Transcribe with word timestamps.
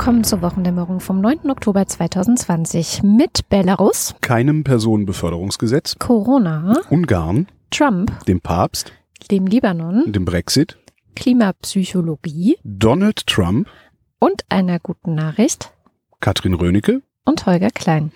Willkommen 0.00 0.24
zur 0.24 0.40
Wochendämmerung 0.40 0.98
vom 1.00 1.20
9. 1.20 1.50
Oktober 1.50 1.86
2020 1.86 3.02
mit 3.02 3.50
Belarus, 3.50 4.14
keinem 4.22 4.64
Personenbeförderungsgesetz, 4.64 5.96
Corona, 5.98 6.80
Ungarn, 6.88 7.48
Trump, 7.70 8.10
dem 8.24 8.40
Papst, 8.40 8.94
dem 9.30 9.46
Libanon, 9.46 10.10
dem 10.10 10.24
Brexit, 10.24 10.78
Klimapsychologie 11.16 12.56
Donald 12.64 13.26
Trump, 13.26 13.68
und 14.18 14.42
einer 14.48 14.78
guten 14.78 15.14
Nachricht 15.14 15.70
Katrin 16.20 16.54
Rönecke. 16.54 17.02
und 17.26 17.44
Holger 17.44 17.68
Klein. 17.68 18.10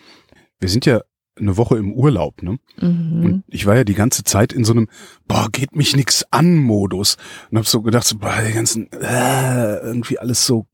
Wir 0.60 0.70
sind 0.70 0.86
ja 0.86 1.02
eine 1.38 1.56
Woche 1.56 1.76
im 1.76 1.92
Urlaub, 1.92 2.42
ne? 2.42 2.58
Mhm. 2.80 3.24
Und 3.24 3.44
ich 3.48 3.66
war 3.66 3.76
ja 3.76 3.84
die 3.84 3.94
ganze 3.94 4.24
Zeit 4.24 4.52
in 4.52 4.64
so 4.64 4.72
einem, 4.72 4.88
boah, 5.26 5.48
geht 5.50 5.74
mich 5.74 5.96
nix 5.96 6.24
an 6.30 6.56
Modus. 6.56 7.16
Und 7.50 7.58
hab 7.58 7.66
so 7.66 7.82
gedacht, 7.82 8.06
so, 8.06 8.18
boah, 8.18 8.34
die 8.46 8.52
ganzen, 8.52 8.90
äh, 8.92 9.78
irgendwie 9.78 10.18
alles 10.18 10.46
so, 10.46 10.66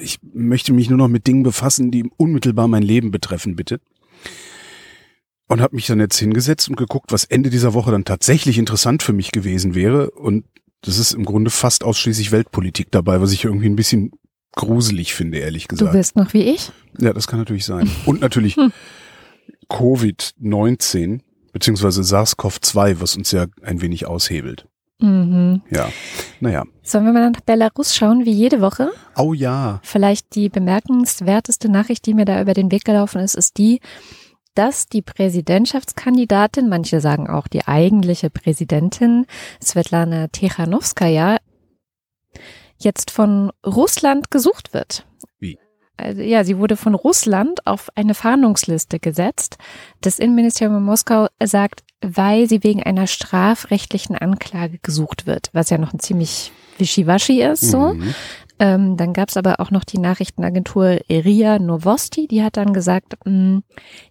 ich 0.00 0.18
möchte 0.34 0.72
mich 0.72 0.88
nur 0.88 0.98
noch 0.98 1.08
mit 1.08 1.26
Dingen 1.26 1.42
befassen, 1.42 1.90
die 1.90 2.10
unmittelbar 2.16 2.68
mein 2.68 2.82
Leben 2.82 3.10
betreffen, 3.10 3.56
bitte. 3.56 3.80
Und 5.48 5.60
habe 5.60 5.76
mich 5.76 5.86
dann 5.86 6.00
jetzt 6.00 6.18
hingesetzt 6.18 6.68
und 6.68 6.76
geguckt, 6.76 7.12
was 7.12 7.24
Ende 7.24 7.50
dieser 7.50 7.72
Woche 7.74 7.92
dann 7.92 8.04
tatsächlich 8.04 8.58
interessant 8.58 9.02
für 9.02 9.12
mich 9.12 9.30
gewesen 9.30 9.74
wäre. 9.74 10.10
Und 10.10 10.44
das 10.82 10.98
ist 10.98 11.12
im 11.12 11.24
Grunde 11.24 11.50
fast 11.50 11.84
ausschließlich 11.84 12.32
Weltpolitik 12.32 12.88
dabei, 12.90 13.20
was 13.20 13.32
ich 13.32 13.44
irgendwie 13.44 13.68
ein 13.68 13.76
bisschen 13.76 14.10
gruselig 14.52 15.14
finde, 15.14 15.38
ehrlich 15.38 15.68
Du 15.68 15.76
gesagt. 15.76 15.94
wirst 15.94 16.16
noch 16.16 16.32
wie 16.32 16.42
ich? 16.42 16.72
Ja, 16.98 17.12
das 17.12 17.28
kann 17.28 17.38
natürlich 17.38 17.64
sein. 17.64 17.88
Und 18.06 18.20
natürlich 18.20 18.56
Covid-19 19.68 21.20
beziehungsweise 21.52 22.02
SARS-CoV-2, 22.02 23.00
was 23.00 23.16
uns 23.16 23.30
ja 23.32 23.46
ein 23.62 23.80
wenig 23.80 24.06
aushebelt. 24.06 24.66
Mhm. 25.00 25.62
Ja, 25.70 25.90
naja. 26.40 26.64
Sollen 26.86 27.04
wir 27.04 27.12
mal 27.12 27.32
nach 27.32 27.40
Belarus 27.40 27.96
schauen, 27.96 28.24
wie 28.26 28.30
jede 28.30 28.60
Woche? 28.60 28.92
Oh 29.16 29.34
ja, 29.34 29.80
Vielleicht 29.82 30.36
die 30.36 30.48
bemerkenswerteste 30.48 31.68
Nachricht, 31.68 32.06
die 32.06 32.14
mir 32.14 32.26
da 32.26 32.40
über 32.40 32.54
den 32.54 32.70
Weg 32.70 32.84
gelaufen 32.84 33.20
ist, 33.20 33.34
ist 33.34 33.58
die, 33.58 33.80
dass 34.54 34.86
die 34.86 35.02
Präsidentschaftskandidatin, 35.02 36.68
manche 36.68 37.00
sagen 37.00 37.28
auch 37.28 37.48
die 37.48 37.66
eigentliche 37.66 38.30
Präsidentin, 38.30 39.26
Svetlana 39.60 40.28
Tichanowskaja, 40.28 41.38
jetzt 42.78 43.10
von 43.10 43.50
Russland 43.66 44.30
gesucht 44.30 44.72
wird. 44.72 45.06
Wie? 45.40 45.58
Also, 45.96 46.22
ja, 46.22 46.44
sie 46.44 46.56
wurde 46.56 46.76
von 46.76 46.94
Russland 46.94 47.66
auf 47.66 47.88
eine 47.96 48.14
Fahndungsliste 48.14 49.00
gesetzt. 49.00 49.58
Das 50.02 50.20
Innenministerium 50.20 50.76
in 50.76 50.84
Moskau 50.84 51.26
sagt, 51.42 51.82
weil 52.00 52.48
sie 52.48 52.62
wegen 52.62 52.84
einer 52.84 53.08
strafrechtlichen 53.08 54.14
Anklage 54.14 54.78
gesucht 54.78 55.26
wird, 55.26 55.50
was 55.52 55.70
ja 55.70 55.78
noch 55.78 55.92
ein 55.92 55.98
ziemlich 55.98 56.52
wischiwaschi 56.78 57.42
ist, 57.42 57.62
so. 57.62 57.94
Mhm. 57.94 58.14
Ähm, 58.58 58.96
dann 58.96 59.12
gab 59.12 59.28
es 59.28 59.36
aber 59.36 59.60
auch 59.60 59.70
noch 59.70 59.84
die 59.84 59.98
Nachrichtenagentur 59.98 61.00
RIA 61.10 61.58
Novosti, 61.58 62.26
die 62.26 62.42
hat 62.42 62.56
dann 62.56 62.72
gesagt, 62.72 63.14
mh, 63.26 63.60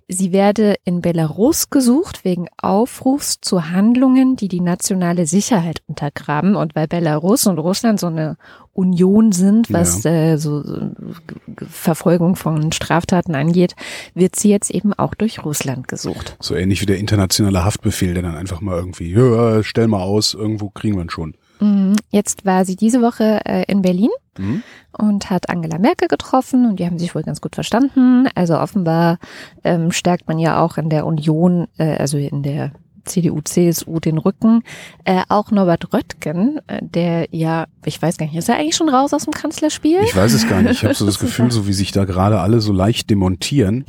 sie 0.07 0.31
werde 0.31 0.75
in 0.83 1.01
Belarus 1.01 1.71
gesucht 1.71 2.23
wegen 2.23 2.45
Aufrufs 2.57 3.41
zu 3.41 3.71
Handlungen, 3.71 4.35
die 4.35 4.47
die 4.47 4.61
nationale 4.61 5.25
Sicherheit 5.25 5.81
untergraben. 5.87 6.55
Und 6.55 6.75
weil 6.75 6.87
Belarus 6.87 7.47
und 7.47 7.57
Russland 7.57 7.99
so 7.99 8.05
eine 8.05 8.37
Union 8.73 9.31
sind, 9.31 9.73
was 9.73 10.05
äh, 10.05 10.37
so, 10.37 10.61
so 10.61 10.91
Verfolgung 11.67 12.35
von 12.35 12.71
Straftaten 12.71 13.33
angeht, 13.33 13.73
wird 14.13 14.35
sie 14.35 14.51
jetzt 14.51 14.69
eben 14.69 14.93
auch 14.93 15.15
durch 15.15 15.43
Russland 15.43 15.87
gesucht. 15.87 16.37
So 16.39 16.53
ähnlich 16.53 16.81
wie 16.81 16.85
der 16.85 16.97
internationale 16.97 17.65
Haftbefehl, 17.65 18.13
der 18.13 18.21
dann 18.21 18.35
einfach 18.35 18.61
mal 18.61 18.77
irgendwie, 18.77 19.11
ja, 19.11 19.63
stell 19.63 19.87
mal 19.87 20.03
aus, 20.03 20.35
irgendwo 20.35 20.69
kriegen 20.69 20.97
wir 20.97 21.03
ihn 21.03 21.09
schon. 21.09 21.35
Mhm. 21.59 21.95
Jetzt 22.11 22.45
war 22.45 22.65
sie 22.65 22.75
diese 22.75 23.01
Woche 23.01 23.41
äh, 23.45 23.63
in 23.71 23.81
Berlin 23.81 24.09
Mhm. 24.37 24.63
und 24.91 25.29
hat 25.29 25.49
Angela 25.49 25.77
Merkel 25.79 26.09
getroffen 26.09 26.65
und 26.69 26.77
die 26.79 26.85
haben 26.85 26.99
sich 26.99 27.15
wohl 27.15 27.23
ganz 27.23 27.39
gut 27.39 27.55
verstanden. 27.55 28.27
Also 28.35 28.59
offenbar 28.59 29.17
ähm, 29.63 29.91
stärkt 29.93 30.27
man 30.27 30.39
ja 30.39 30.61
auch 30.61 30.77
in 30.77 30.89
der 30.89 31.05
Union, 31.05 31.67
äh, 31.77 31.95
also 31.95 32.17
in 32.17 32.43
der 32.43 32.71
CDU, 33.05 33.39
CSU 33.41 33.99
den 34.01 34.17
Rücken. 34.17 34.63
Äh, 35.05 35.21
auch 35.29 35.51
Norbert 35.51 35.93
Röttgen, 35.93 36.59
äh, 36.67 36.79
der 36.81 37.27
ja, 37.31 37.67
ich 37.85 38.01
weiß 38.01 38.17
gar 38.17 38.25
nicht, 38.25 38.35
ist 38.35 38.49
er 38.49 38.55
eigentlich 38.57 38.75
schon 38.75 38.89
raus 38.89 39.13
aus 39.13 39.23
dem 39.23 39.31
Kanzlerspiel? 39.31 39.99
Ich 40.03 40.15
weiß 40.15 40.33
es 40.33 40.49
gar 40.49 40.61
nicht. 40.61 40.71
Ich 40.71 40.83
habe 40.83 40.93
so 40.95 41.05
das 41.05 41.19
Gefühl, 41.19 41.49
so 41.51 41.65
wie 41.67 41.73
sich 41.73 41.93
da 41.93 42.03
gerade 42.03 42.41
alle 42.41 42.59
so 42.59 42.73
leicht 42.73 43.09
demontieren, 43.09 43.85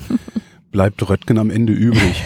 bleibt 0.70 1.08
Röttgen 1.08 1.38
am 1.38 1.50
Ende 1.50 1.72
übrig. 1.72 2.22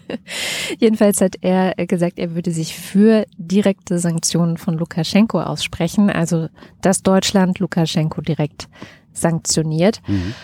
Jedenfalls 0.78 1.20
hat 1.20 1.36
er 1.40 1.74
gesagt, 1.86 2.18
er 2.18 2.34
würde 2.34 2.50
sich 2.50 2.74
für 2.74 3.24
direkte 3.36 3.98
Sanktionen 3.98 4.56
von 4.56 4.74
Lukaschenko 4.74 5.40
aussprechen, 5.40 6.10
also 6.10 6.48
dass 6.80 7.02
Deutschland 7.02 7.58
Lukaschenko 7.58 8.20
direkt 8.20 8.68
sanktioniert. 9.12 10.00
Mhm. 10.06 10.34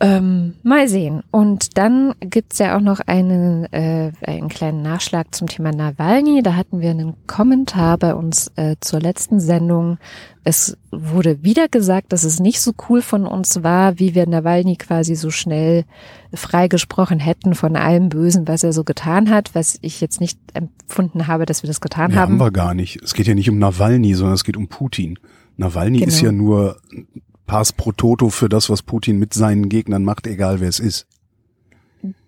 Ähm, 0.00 0.54
mal 0.64 0.88
sehen. 0.88 1.22
Und 1.30 1.78
dann 1.78 2.14
gibt's 2.18 2.58
ja 2.58 2.76
auch 2.76 2.80
noch 2.80 2.98
einen, 3.00 3.64
äh, 3.72 4.10
einen 4.26 4.48
kleinen 4.48 4.82
Nachschlag 4.82 5.32
zum 5.32 5.46
Thema 5.46 5.70
Nawalny. 5.70 6.42
Da 6.42 6.56
hatten 6.56 6.80
wir 6.80 6.90
einen 6.90 7.14
Kommentar 7.28 7.96
bei 7.98 8.12
uns 8.14 8.50
äh, 8.56 8.74
zur 8.80 9.00
letzten 9.00 9.38
Sendung. 9.38 9.98
Es 10.42 10.76
wurde 10.90 11.44
wieder 11.44 11.68
gesagt, 11.68 12.12
dass 12.12 12.24
es 12.24 12.40
nicht 12.40 12.60
so 12.60 12.72
cool 12.88 13.02
von 13.02 13.24
uns 13.24 13.62
war, 13.62 13.98
wie 14.00 14.16
wir 14.16 14.26
Nawalny 14.28 14.76
quasi 14.76 15.14
so 15.14 15.30
schnell 15.30 15.84
freigesprochen 16.34 17.20
hätten 17.20 17.54
von 17.54 17.76
allem 17.76 18.08
Bösen, 18.08 18.48
was 18.48 18.64
er 18.64 18.72
so 18.72 18.82
getan 18.82 19.30
hat, 19.30 19.54
was 19.54 19.78
ich 19.80 20.00
jetzt 20.00 20.20
nicht 20.20 20.38
empfunden 20.54 21.28
habe, 21.28 21.46
dass 21.46 21.62
wir 21.62 21.68
das 21.68 21.80
getan 21.80 22.10
Ja, 22.10 22.16
haben 22.18 22.32
haben. 22.32 22.40
wir 22.40 22.50
gar 22.50 22.74
nicht. 22.74 23.00
Es 23.02 23.14
geht 23.14 23.28
ja 23.28 23.34
nicht 23.34 23.48
um 23.48 23.58
Nawalny, 23.58 24.14
sondern 24.14 24.34
es 24.34 24.44
geht 24.44 24.56
um 24.56 24.66
Putin. 24.68 25.18
Nawalny 25.56 25.98
Genau. 25.98 26.08
ist 26.08 26.20
ja 26.20 26.32
nur 26.32 26.76
Pass 27.46 27.72
pro 27.72 27.92
Toto 27.92 28.30
für 28.30 28.48
das, 28.48 28.70
was 28.70 28.82
Putin 28.82 29.18
mit 29.18 29.34
seinen 29.34 29.68
Gegnern 29.68 30.04
macht, 30.04 30.26
egal 30.26 30.60
wer 30.60 30.68
es 30.68 30.80
ist. 30.80 31.06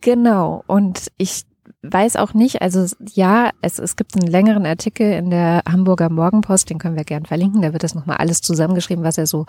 Genau. 0.00 0.62
Und 0.66 1.10
ich 1.18 1.44
weiß 1.82 2.16
auch 2.16 2.34
nicht, 2.34 2.62
also 2.62 2.86
ja, 3.14 3.50
es, 3.60 3.78
es 3.78 3.96
gibt 3.96 4.16
einen 4.16 4.30
längeren 4.30 4.66
Artikel 4.66 5.12
in 5.12 5.30
der 5.30 5.62
Hamburger 5.70 6.10
Morgenpost, 6.10 6.70
den 6.70 6.78
können 6.78 6.96
wir 6.96 7.04
gern 7.04 7.26
verlinken. 7.26 7.62
Da 7.62 7.72
wird 7.72 7.82
das 7.82 7.94
nochmal 7.94 8.16
alles 8.16 8.40
zusammengeschrieben, 8.40 9.04
was 9.04 9.18
er 9.18 9.26
so 9.26 9.46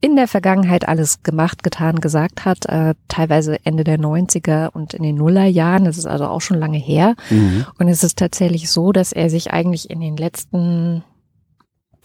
in 0.00 0.16
der 0.16 0.28
Vergangenheit 0.28 0.88
alles 0.88 1.22
gemacht, 1.22 1.62
getan, 1.62 2.00
gesagt 2.00 2.44
hat. 2.44 2.66
Äh, 2.66 2.94
teilweise 3.08 3.64
Ende 3.64 3.84
der 3.84 3.98
90er 3.98 4.70
und 4.70 4.94
in 4.94 5.02
den 5.02 5.16
Nullerjahren. 5.16 5.84
Das 5.84 5.98
ist 5.98 6.06
also 6.06 6.26
auch 6.26 6.40
schon 6.40 6.58
lange 6.58 6.78
her. 6.78 7.14
Mhm. 7.30 7.66
Und 7.78 7.88
es 7.88 8.04
ist 8.04 8.18
tatsächlich 8.18 8.70
so, 8.70 8.92
dass 8.92 9.12
er 9.12 9.30
sich 9.30 9.52
eigentlich 9.52 9.90
in 9.90 10.00
den 10.00 10.16
letzten 10.16 11.04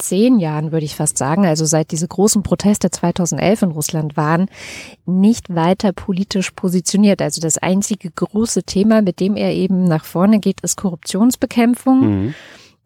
zehn 0.02 0.40
Jahren, 0.40 0.72
würde 0.72 0.86
ich 0.86 0.96
fast 0.96 1.18
sagen, 1.18 1.46
also 1.46 1.66
seit 1.66 1.92
diese 1.92 2.08
großen 2.08 2.44
Proteste 2.44 2.92
2011 2.92 3.62
in 3.64 3.72
Russland 3.72 4.18
waren, 4.18 4.48
nicht 5.06 5.54
weiter 5.54 5.94
politisch 5.94 6.52
positioniert. 6.52 7.22
Also 7.22 7.42
das 7.42 7.58
einzige 7.58 8.12
große 8.12 8.64
Thema, 8.64 9.02
mit 9.02 9.20
dem 9.20 9.36
er 9.36 9.54
eben 9.54 9.86
nach 9.86 10.06
vorne 10.06 10.40
geht, 10.40 10.62
ist 10.62 10.78
Korruptionsbekämpfung. 10.78 12.00
Mhm. 12.00 12.34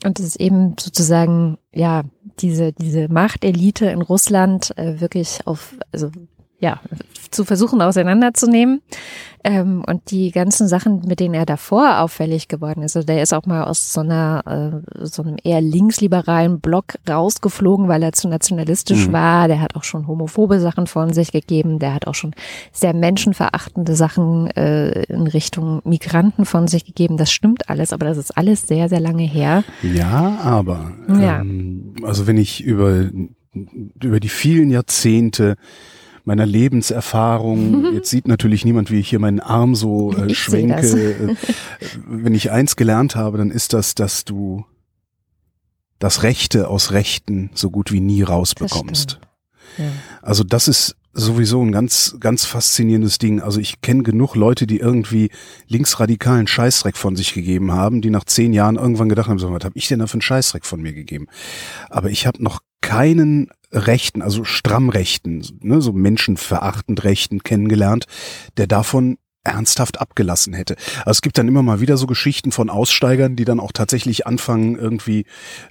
Und 0.03 0.19
es 0.19 0.25
ist 0.25 0.39
eben 0.39 0.75
sozusagen, 0.79 1.57
ja, 1.73 2.03
diese, 2.39 2.73
diese 2.73 3.07
Machtelite 3.07 3.85
in 3.87 4.01
Russland 4.01 4.77
äh, 4.77 4.99
wirklich 4.99 5.39
auf, 5.45 5.73
also 5.91 6.11
ja, 6.59 6.79
zu 7.31 7.45
versuchen 7.45 7.81
auseinanderzunehmen. 7.81 8.81
Ähm, 9.47 9.83
und 9.87 10.09
die 10.09 10.31
ganzen 10.31 10.67
Sachen, 10.67 11.03
mit 11.07 11.19
denen 11.19 11.35
er 11.35 11.45
davor 11.45 11.99
auffällig 11.99 12.47
geworden 12.47 12.81
ist, 12.81 12.95
also 12.95 13.05
der 13.05 13.21
ist 13.21 13.31
auch 13.31 13.45
mal 13.45 13.63
aus 13.63 13.93
so 13.93 14.01
einer, 14.01 14.81
äh, 14.97 15.05
so 15.05 15.21
einem 15.21 15.37
eher 15.43 15.61
linksliberalen 15.61 16.59
Block 16.59 16.95
rausgeflogen, 17.07 17.87
weil 17.87 18.01
er 18.01 18.11
zu 18.11 18.27
nationalistisch 18.27 19.07
Mhm. 19.07 19.13
war. 19.13 19.47
Der 19.47 19.61
hat 19.61 19.75
auch 19.75 19.83
schon 19.83 20.07
homophobe 20.07 20.59
Sachen 20.59 20.87
von 20.87 21.13
sich 21.13 21.31
gegeben. 21.31 21.77
Der 21.77 21.93
hat 21.93 22.07
auch 22.07 22.15
schon 22.15 22.33
sehr 22.71 22.95
menschenverachtende 22.95 23.95
Sachen 23.95 24.47
äh, 24.47 25.03
in 25.03 25.27
Richtung 25.27 25.81
Migranten 25.85 26.45
von 26.45 26.67
sich 26.67 26.83
gegeben. 26.83 27.17
Das 27.17 27.31
stimmt 27.31 27.69
alles, 27.69 27.93
aber 27.93 28.07
das 28.07 28.17
ist 28.17 28.35
alles 28.35 28.67
sehr, 28.67 28.89
sehr 28.89 28.99
lange 28.99 29.23
her. 29.23 29.63
Ja, 29.83 30.39
aber 30.43 30.91
Ja. 31.07 31.41
Ähm, 31.41 31.93
also 32.03 32.25
wenn 32.25 32.37
ich 32.37 32.63
über 32.63 33.09
über 34.01 34.19
die 34.19 34.27
vielen 34.29 34.69
Jahrzehnte 34.69 35.55
meiner 36.25 36.45
Lebenserfahrung, 36.45 37.93
jetzt 37.93 38.09
sieht 38.09 38.27
natürlich 38.27 38.65
niemand, 38.65 38.91
wie 38.91 38.99
ich 38.99 39.09
hier 39.09 39.19
meinen 39.19 39.39
Arm 39.39 39.75
so 39.75 40.11
äh, 40.13 40.27
das. 40.27 40.37
schwenke. 40.37 40.77
Äh, 40.77 41.35
wenn 42.05 42.33
ich 42.33 42.51
eins 42.51 42.75
gelernt 42.75 43.15
habe, 43.15 43.37
dann 43.37 43.51
ist 43.51 43.73
das, 43.73 43.95
dass 43.95 44.25
du 44.25 44.65
das 45.99 46.23
Rechte 46.23 46.67
aus 46.67 46.91
Rechten 46.91 47.49
so 47.53 47.69
gut 47.69 47.91
wie 47.91 48.01
nie 48.01 48.21
rausbekommst. 48.21 49.19
Ja. 49.77 49.85
Also 50.21 50.43
das 50.43 50.67
ist 50.67 50.95
sowieso 51.13 51.61
ein 51.61 51.71
ganz, 51.71 52.17
ganz 52.19 52.45
faszinierendes 52.45 53.17
Ding. 53.17 53.41
Also 53.41 53.59
ich 53.61 53.79
kenne 53.81 54.03
genug 54.03 54.35
Leute, 54.35 54.67
die 54.67 54.79
irgendwie 54.79 55.31
linksradikalen 55.67 56.45
Scheißdreck 56.45 56.97
von 56.97 57.15
sich 57.15 57.33
gegeben 57.33 57.71
haben, 57.71 58.01
die 58.01 58.09
nach 58.09 58.25
zehn 58.25 58.51
Jahren 58.51 58.75
irgendwann 58.75 59.07
gedacht 59.09 59.29
haben, 59.29 59.39
so, 59.39 59.49
was 59.51 59.63
habe 59.63 59.77
ich 59.77 59.87
denn 59.87 59.99
da 59.99 60.07
für 60.07 60.15
einen 60.15 60.21
Scheißdreck 60.21 60.65
von 60.65 60.81
mir 60.81 60.93
gegeben? 60.93 61.27
Aber 61.89 62.09
ich 62.09 62.27
habe 62.27 62.43
noch 62.43 62.59
keinen 62.81 63.49
Rechten, 63.71 64.21
also 64.21 64.43
strammrechten, 64.43 65.45
ne, 65.61 65.81
so 65.81 65.93
menschenverachtend 65.93 67.03
Rechten 67.03 67.43
kennengelernt, 67.43 68.05
der 68.57 68.67
davon 68.67 69.17
ernsthaft 69.45 70.01
abgelassen 70.01 70.53
hätte. 70.53 70.75
Also 70.99 71.11
es 71.11 71.21
gibt 71.21 71.37
dann 71.37 71.47
immer 71.47 71.61
mal 71.63 71.79
wieder 71.79 71.97
so 71.97 72.07
Geschichten 72.07 72.51
von 72.51 72.69
Aussteigern, 72.69 73.35
die 73.35 73.45
dann 73.45 73.59
auch 73.59 73.71
tatsächlich 73.71 74.27
anfangen, 74.27 74.75
irgendwie 74.75 75.25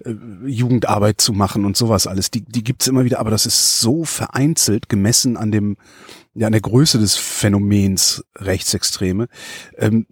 äh, 0.05 0.15
Jugendarbeit 0.47 1.21
zu 1.21 1.33
machen 1.33 1.65
und 1.65 1.77
sowas 1.77 2.07
alles. 2.07 2.31
Die, 2.31 2.43
die 2.43 2.65
gibt's 2.65 2.87
immer 2.87 3.05
wieder, 3.05 3.19
aber 3.19 3.31
das 3.31 3.47
ist 3.47 3.81
so 3.81 4.05
vereinzelt 4.05 4.89
gemessen 4.89 5.37
an 5.37 5.51
dem, 5.51 5.77
ja, 6.35 6.47
an 6.47 6.53
der 6.53 6.63
Größe 6.63 6.99
des 6.99 7.17
Phänomens 7.17 8.25
Rechtsextreme. 8.37 9.27
Ähm, 9.77 10.07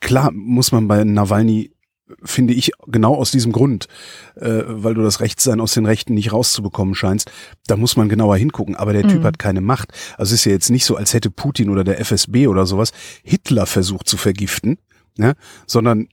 klar 0.00 0.30
muss 0.32 0.70
man 0.70 0.86
bei 0.86 1.02
Nawalny 1.02 1.72
finde 2.22 2.54
ich, 2.54 2.72
genau 2.86 3.14
aus 3.14 3.30
diesem 3.30 3.52
Grund, 3.52 3.86
äh, 4.36 4.62
weil 4.66 4.94
du 4.94 5.02
das 5.02 5.20
Rechtssein 5.20 5.60
aus 5.60 5.74
den 5.74 5.86
Rechten 5.86 6.14
nicht 6.14 6.32
rauszubekommen 6.32 6.94
scheinst, 6.94 7.30
da 7.66 7.76
muss 7.76 7.96
man 7.96 8.08
genauer 8.08 8.36
hingucken. 8.36 8.76
Aber 8.76 8.92
der 8.92 9.04
mhm. 9.04 9.10
Typ 9.10 9.24
hat 9.24 9.38
keine 9.38 9.60
Macht. 9.60 9.92
Also 10.16 10.34
es 10.34 10.40
ist 10.40 10.44
ja 10.44 10.52
jetzt 10.52 10.70
nicht 10.70 10.84
so, 10.84 10.96
als 10.96 11.14
hätte 11.14 11.30
Putin 11.30 11.70
oder 11.70 11.84
der 11.84 12.00
FSB 12.00 12.46
oder 12.48 12.66
sowas 12.66 12.92
Hitler 13.22 13.66
versucht 13.66 14.08
zu 14.08 14.16
vergiften, 14.16 14.78
ne? 15.16 15.34
sondern 15.66 16.08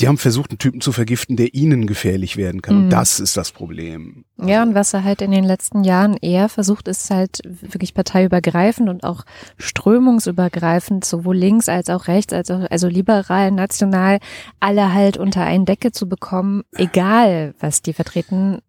die 0.00 0.08
haben 0.08 0.18
versucht, 0.18 0.50
einen 0.50 0.58
Typen 0.58 0.80
zu 0.80 0.92
vergiften, 0.92 1.36
der 1.36 1.54
ihnen 1.54 1.86
gefährlich 1.86 2.36
werden 2.36 2.62
kann. 2.62 2.76
Mhm. 2.76 2.82
Und 2.84 2.90
das 2.90 3.20
ist 3.20 3.36
das 3.36 3.52
Problem. 3.52 4.24
Also 4.38 4.50
ja, 4.50 4.62
und 4.62 4.74
was 4.74 4.94
er 4.94 5.04
halt 5.04 5.20
in 5.20 5.30
den 5.30 5.44
letzten 5.44 5.84
Jahren 5.84 6.16
eher 6.16 6.48
versucht, 6.48 6.88
ist 6.88 7.10
halt 7.10 7.40
wirklich 7.44 7.92
parteiübergreifend 7.92 8.88
und 8.88 9.04
auch 9.04 9.24
strömungsübergreifend, 9.58 11.04
sowohl 11.04 11.36
links 11.36 11.68
als 11.68 11.90
auch 11.90 12.08
rechts, 12.08 12.32
als 12.32 12.50
auch, 12.50 12.70
also 12.70 12.88
liberal, 12.88 13.50
national, 13.50 14.18
alle 14.58 14.94
halt 14.94 15.18
unter 15.18 15.44
einen 15.44 15.66
Decke 15.66 15.92
zu 15.92 16.08
bekommen, 16.08 16.62
egal 16.74 17.54
was 17.60 17.82
die 17.82 17.92
vertreten. 17.92 18.60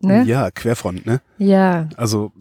Ne? 0.00 0.22
Ja, 0.24 0.50
Querfront, 0.50 1.04
ne? 1.04 1.20
Ja. 1.38 1.88
Also 1.96 2.32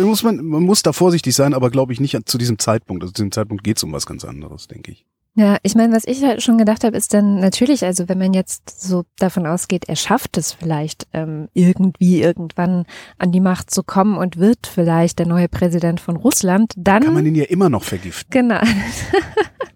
muss 0.00 0.22
man, 0.22 0.44
man 0.44 0.62
muss 0.62 0.82
da 0.82 0.92
vorsichtig 0.92 1.34
sein, 1.34 1.54
aber 1.54 1.70
glaube 1.70 1.92
ich 1.92 2.00
nicht 2.00 2.18
zu 2.28 2.38
diesem 2.38 2.58
Zeitpunkt. 2.58 3.02
Also 3.02 3.12
zu 3.12 3.22
diesem 3.22 3.32
Zeitpunkt 3.32 3.62
geht 3.62 3.76
es 3.76 3.84
um 3.84 3.92
was 3.92 4.06
ganz 4.06 4.24
anderes, 4.24 4.66
denke 4.66 4.92
ich. 4.92 5.06
Ja, 5.34 5.56
ich 5.62 5.74
meine, 5.74 5.94
was 5.94 6.04
ich 6.04 6.22
halt 6.22 6.42
schon 6.42 6.58
gedacht 6.58 6.84
habe, 6.84 6.94
ist 6.94 7.14
dann 7.14 7.40
natürlich, 7.40 7.84
also 7.84 8.06
wenn 8.08 8.18
man 8.18 8.34
jetzt 8.34 8.82
so 8.82 9.04
davon 9.16 9.46
ausgeht, 9.46 9.84
er 9.88 9.96
schafft 9.96 10.36
es 10.36 10.52
vielleicht 10.52 11.06
ähm, 11.14 11.48
irgendwie 11.54 12.20
irgendwann 12.20 12.84
an 13.16 13.32
die 13.32 13.40
Macht 13.40 13.70
zu 13.70 13.82
kommen 13.82 14.18
und 14.18 14.36
wird 14.36 14.66
vielleicht 14.66 15.18
der 15.18 15.26
neue 15.26 15.48
Präsident 15.48 16.00
von 16.00 16.16
Russland, 16.16 16.74
dann 16.76 17.02
kann 17.02 17.14
man 17.14 17.24
ihn 17.24 17.34
ja 17.34 17.44
immer 17.44 17.70
noch 17.70 17.82
vergiften. 17.82 18.30
Genau. 18.30 18.60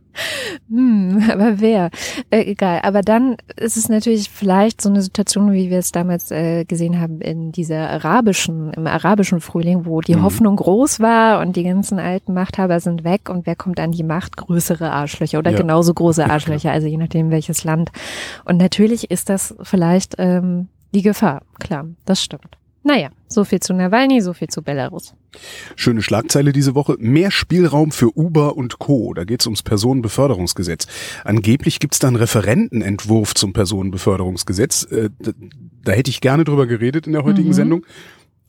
hm, 0.69 1.25
aber 1.33 1.61
wer? 1.61 1.91
Äh, 2.31 2.43
egal. 2.43 2.81
Aber 2.83 3.03
dann 3.03 3.37
ist 3.57 3.77
es 3.77 3.89
natürlich 3.89 4.31
vielleicht 4.31 4.81
so 4.81 4.89
eine 4.89 5.03
Situation, 5.03 5.53
wie 5.53 5.71
wir 5.71 5.79
es 5.79 5.93
damals 5.93 6.31
äh, 6.31 6.65
gesehen 6.65 7.01
haben 7.01 7.21
in 7.21 7.53
dieser 7.53 7.91
arabischen, 7.91 8.73
im 8.73 8.87
arabischen 8.87 9.41
Frühling, 9.41 9.87
wo 9.87 10.01
die 10.01 10.17
mhm. 10.17 10.23
Hoffnung 10.23 10.57
groß 10.57 11.01
war 11.01 11.41
und 11.41 11.57
die 11.57 11.65
ganzen 11.65 11.99
alten 11.99 12.35
Machthaber 12.35 12.81
sind 12.81 13.05
weg 13.05 13.29
und 13.29 13.47
wer 13.47 13.57
kommt 13.57 13.81
an 13.81 13.93
die 13.93 14.03
Macht? 14.03 14.37
Größere 14.37 14.91
Arschlöcher 14.91 15.39
oder 15.39 15.53
ja. 15.53 15.57
genauso 15.57 15.95
große 15.95 16.29
Arschlöcher, 16.29 16.73
also 16.73 16.87
je 16.87 16.97
nachdem 16.97 17.31
welches 17.31 17.65
Land. 17.65 17.91
Und 18.45 18.57
natürlich 18.59 19.11
ist 19.11 19.29
das 19.29 19.55
vielleicht 19.63 20.15
ähm, 20.19 20.69
die 20.95 21.03
Gefahr. 21.03 21.43
Klar, 21.59 21.87
das 22.05 22.23
stimmt. 22.23 22.59
Naja, 22.83 23.09
so 23.27 23.45
viel 23.45 23.61
zu 23.61 23.75
Nawalny, 23.75 24.21
so 24.21 24.33
viel 24.33 24.49
zu 24.49 24.63
Belarus. 24.63 25.15
Schöne 25.75 26.03
Schlagzeile 26.03 26.53
diese 26.53 26.75
Woche. 26.75 26.97
Mehr 26.99 27.31
Spielraum 27.31 27.93
für 27.93 28.17
Uber 28.17 28.57
und 28.57 28.79
Co. 28.79 29.15
Da 29.15 29.25
geht 29.25 29.41
es 29.41 29.47
ums 29.47 29.63
Personenbeförderungsgesetz. 29.63 30.87
Angeblich 31.25 31.81
gibt 31.81 31.95
es 31.95 31.99
da 32.01 32.09
einen 32.09 32.17
Referentenentwurf 32.17 33.35
zum 33.35 33.53
Personenbeförderungsgesetz. 33.53 34.85
Äh, 34.85 35.11
da, 35.83 35.93
hätte 35.93 36.11
ich 36.11 36.21
gerne 36.21 36.45
drüber 36.45 36.67
geredet 36.67 37.07
in 37.07 37.13
der 37.13 37.25
heutigen 37.25 37.49
mhm. 37.49 37.55
Sendung. 37.55 37.87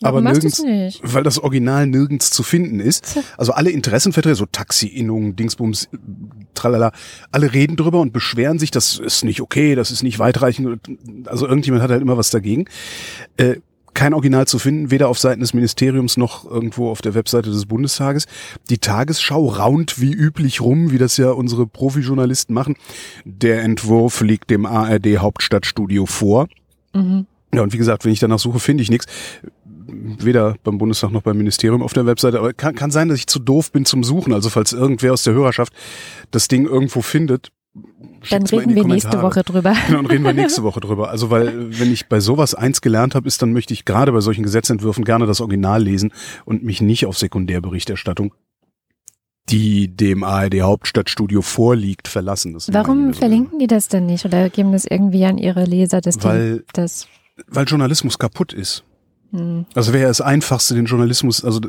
Aber 0.03 0.21
nirgends, 0.21 0.63
weil 1.01 1.23
das 1.23 1.39
Original 1.39 1.87
nirgends 1.87 2.29
zu 2.29 2.43
finden 2.43 2.79
ist. 2.79 3.19
Also 3.35 3.53
alle 3.53 3.71
Interessenvertreter, 3.71 4.35
so 4.35 4.45
Taxi-Innungen, 4.45 5.35
Dingsbums, 5.35 5.89
tralala, 6.53 6.91
alle 7.31 7.51
reden 7.51 7.77
drüber 7.77 7.99
und 7.99 8.13
beschweren 8.13 8.59
sich, 8.59 8.69
das 8.69 8.99
ist 8.99 9.23
nicht 9.23 9.41
okay, 9.41 9.73
das 9.73 9.89
ist 9.89 10.03
nicht 10.03 10.19
weitreichend. 10.19 10.79
Also 11.25 11.47
irgendjemand 11.47 11.81
hat 11.81 11.89
halt 11.89 12.03
immer 12.03 12.15
was 12.15 12.29
dagegen. 12.29 12.65
Äh, 13.37 13.55
kein 13.97 14.13
Original 14.13 14.45
zu 14.45 14.59
finden, 14.59 14.91
weder 14.91 15.09
auf 15.09 15.17
Seiten 15.17 15.41
des 15.41 15.55
Ministeriums 15.55 16.17
noch 16.17 16.45
irgendwo 16.45 16.91
auf 16.91 17.01
der 17.01 17.15
Webseite 17.15 17.49
des 17.49 17.65
Bundestages. 17.65 18.27
Die 18.69 18.77
Tagesschau 18.77 19.47
raunt 19.47 19.99
wie 19.99 20.13
üblich 20.13 20.61
rum, 20.61 20.91
wie 20.91 20.99
das 20.99 21.17
ja 21.17 21.31
unsere 21.31 21.65
Profijournalisten 21.65 22.53
machen. 22.53 22.75
Der 23.25 23.63
Entwurf 23.63 24.21
liegt 24.21 24.51
dem 24.51 24.67
ARD 24.67 25.17
Hauptstadtstudio 25.17 26.05
vor. 26.05 26.47
Mhm. 26.93 27.25
Ja, 27.55 27.63
und 27.63 27.73
wie 27.73 27.77
gesagt, 27.79 28.05
wenn 28.05 28.11
ich 28.11 28.19
danach 28.19 28.37
suche, 28.37 28.59
finde 28.59 28.83
ich 28.83 28.91
nichts. 28.91 29.07
Weder 29.87 30.57
beim 30.63 30.77
Bundestag 30.77 31.09
noch 31.09 31.23
beim 31.23 31.37
Ministerium 31.39 31.81
auf 31.81 31.93
der 31.93 32.05
Webseite. 32.05 32.37
Aber 32.37 32.53
kann, 32.53 32.75
kann 32.75 32.91
sein, 32.91 33.09
dass 33.09 33.17
ich 33.17 33.25
zu 33.25 33.39
doof 33.39 33.71
bin 33.71 33.85
zum 33.85 34.03
Suchen. 34.03 34.31
Also 34.31 34.51
falls 34.51 34.73
irgendwer 34.73 35.13
aus 35.13 35.23
der 35.23 35.33
Hörerschaft 35.33 35.73
das 36.29 36.47
Ding 36.47 36.67
irgendwo 36.67 37.01
findet, 37.01 37.49
dann 38.29 38.43
reden 38.45 38.75
wir 38.75 38.85
nächste 38.85 39.21
Woche 39.21 39.43
drüber. 39.43 39.73
Genau, 39.87 39.99
und 39.99 40.05
reden 40.07 40.23
wir 40.23 40.33
nächste 40.33 40.63
Woche 40.63 40.79
drüber. 40.79 41.09
Also 41.09 41.29
weil, 41.29 41.79
wenn 41.79 41.91
ich 41.91 42.07
bei 42.07 42.19
sowas 42.19 42.55
eins 42.55 42.81
gelernt 42.81 43.15
habe, 43.15 43.27
ist, 43.27 43.41
dann 43.41 43.53
möchte 43.53 43.73
ich 43.73 43.85
gerade 43.85 44.11
bei 44.11 44.21
solchen 44.21 44.43
Gesetzentwürfen 44.43 45.03
gerne 45.03 45.25
das 45.25 45.41
Original 45.41 45.83
lesen 45.83 46.11
und 46.45 46.63
mich 46.63 46.81
nicht 46.81 47.05
auf 47.05 47.17
Sekundärberichterstattung, 47.17 48.33
die 49.49 49.95
dem 49.95 50.23
ARD 50.23 50.61
Hauptstadtstudio 50.61 51.41
vorliegt, 51.41 52.07
verlassen. 52.07 52.53
Das 52.53 52.71
Warum 52.73 53.13
verlinken 53.13 53.59
die 53.59 53.67
das 53.67 53.87
denn 53.87 54.05
nicht 54.05 54.25
oder 54.25 54.49
geben 54.49 54.71
das 54.73 54.85
irgendwie 54.85 55.25
an 55.25 55.37
ihre 55.37 55.63
Leser, 55.63 56.01
dass 56.01 56.23
weil, 56.23 56.59
die 56.59 56.63
das? 56.73 57.07
Weil 57.47 57.65
Journalismus 57.65 58.19
kaputt 58.19 58.53
ist. 58.53 58.83
Hm. 59.31 59.65
Also 59.73 59.93
wäre 59.93 60.07
das 60.07 60.21
Einfachste, 60.21 60.75
den 60.75 60.85
Journalismus, 60.85 61.43
also 61.43 61.61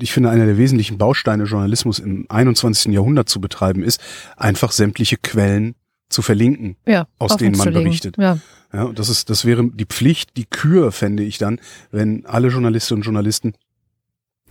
ich 0.00 0.12
finde, 0.12 0.30
einer 0.30 0.46
der 0.46 0.58
wesentlichen 0.58 0.98
Bausteine 0.98 1.44
Journalismus 1.44 1.98
im 1.98 2.26
21. 2.28 2.92
Jahrhundert 2.92 3.28
zu 3.28 3.40
betreiben 3.40 3.82
ist, 3.82 4.00
einfach 4.36 4.72
sämtliche 4.72 5.16
Quellen 5.16 5.74
zu 6.08 6.22
verlinken, 6.22 6.76
ja, 6.86 7.06
aus 7.18 7.36
denen 7.36 7.56
man 7.56 7.72
berichtet. 7.72 8.16
Ja. 8.18 8.38
Ja, 8.72 8.84
und 8.84 8.98
das 8.98 9.08
ist, 9.08 9.30
das 9.30 9.44
wäre 9.44 9.70
die 9.72 9.86
Pflicht, 9.86 10.36
die 10.36 10.44
Kür, 10.44 10.92
fände 10.92 11.22
ich 11.22 11.38
dann, 11.38 11.60
wenn 11.90 12.26
alle 12.26 12.48
Journalistinnen 12.48 13.00
und 13.00 13.04
Journalisten 13.04 13.54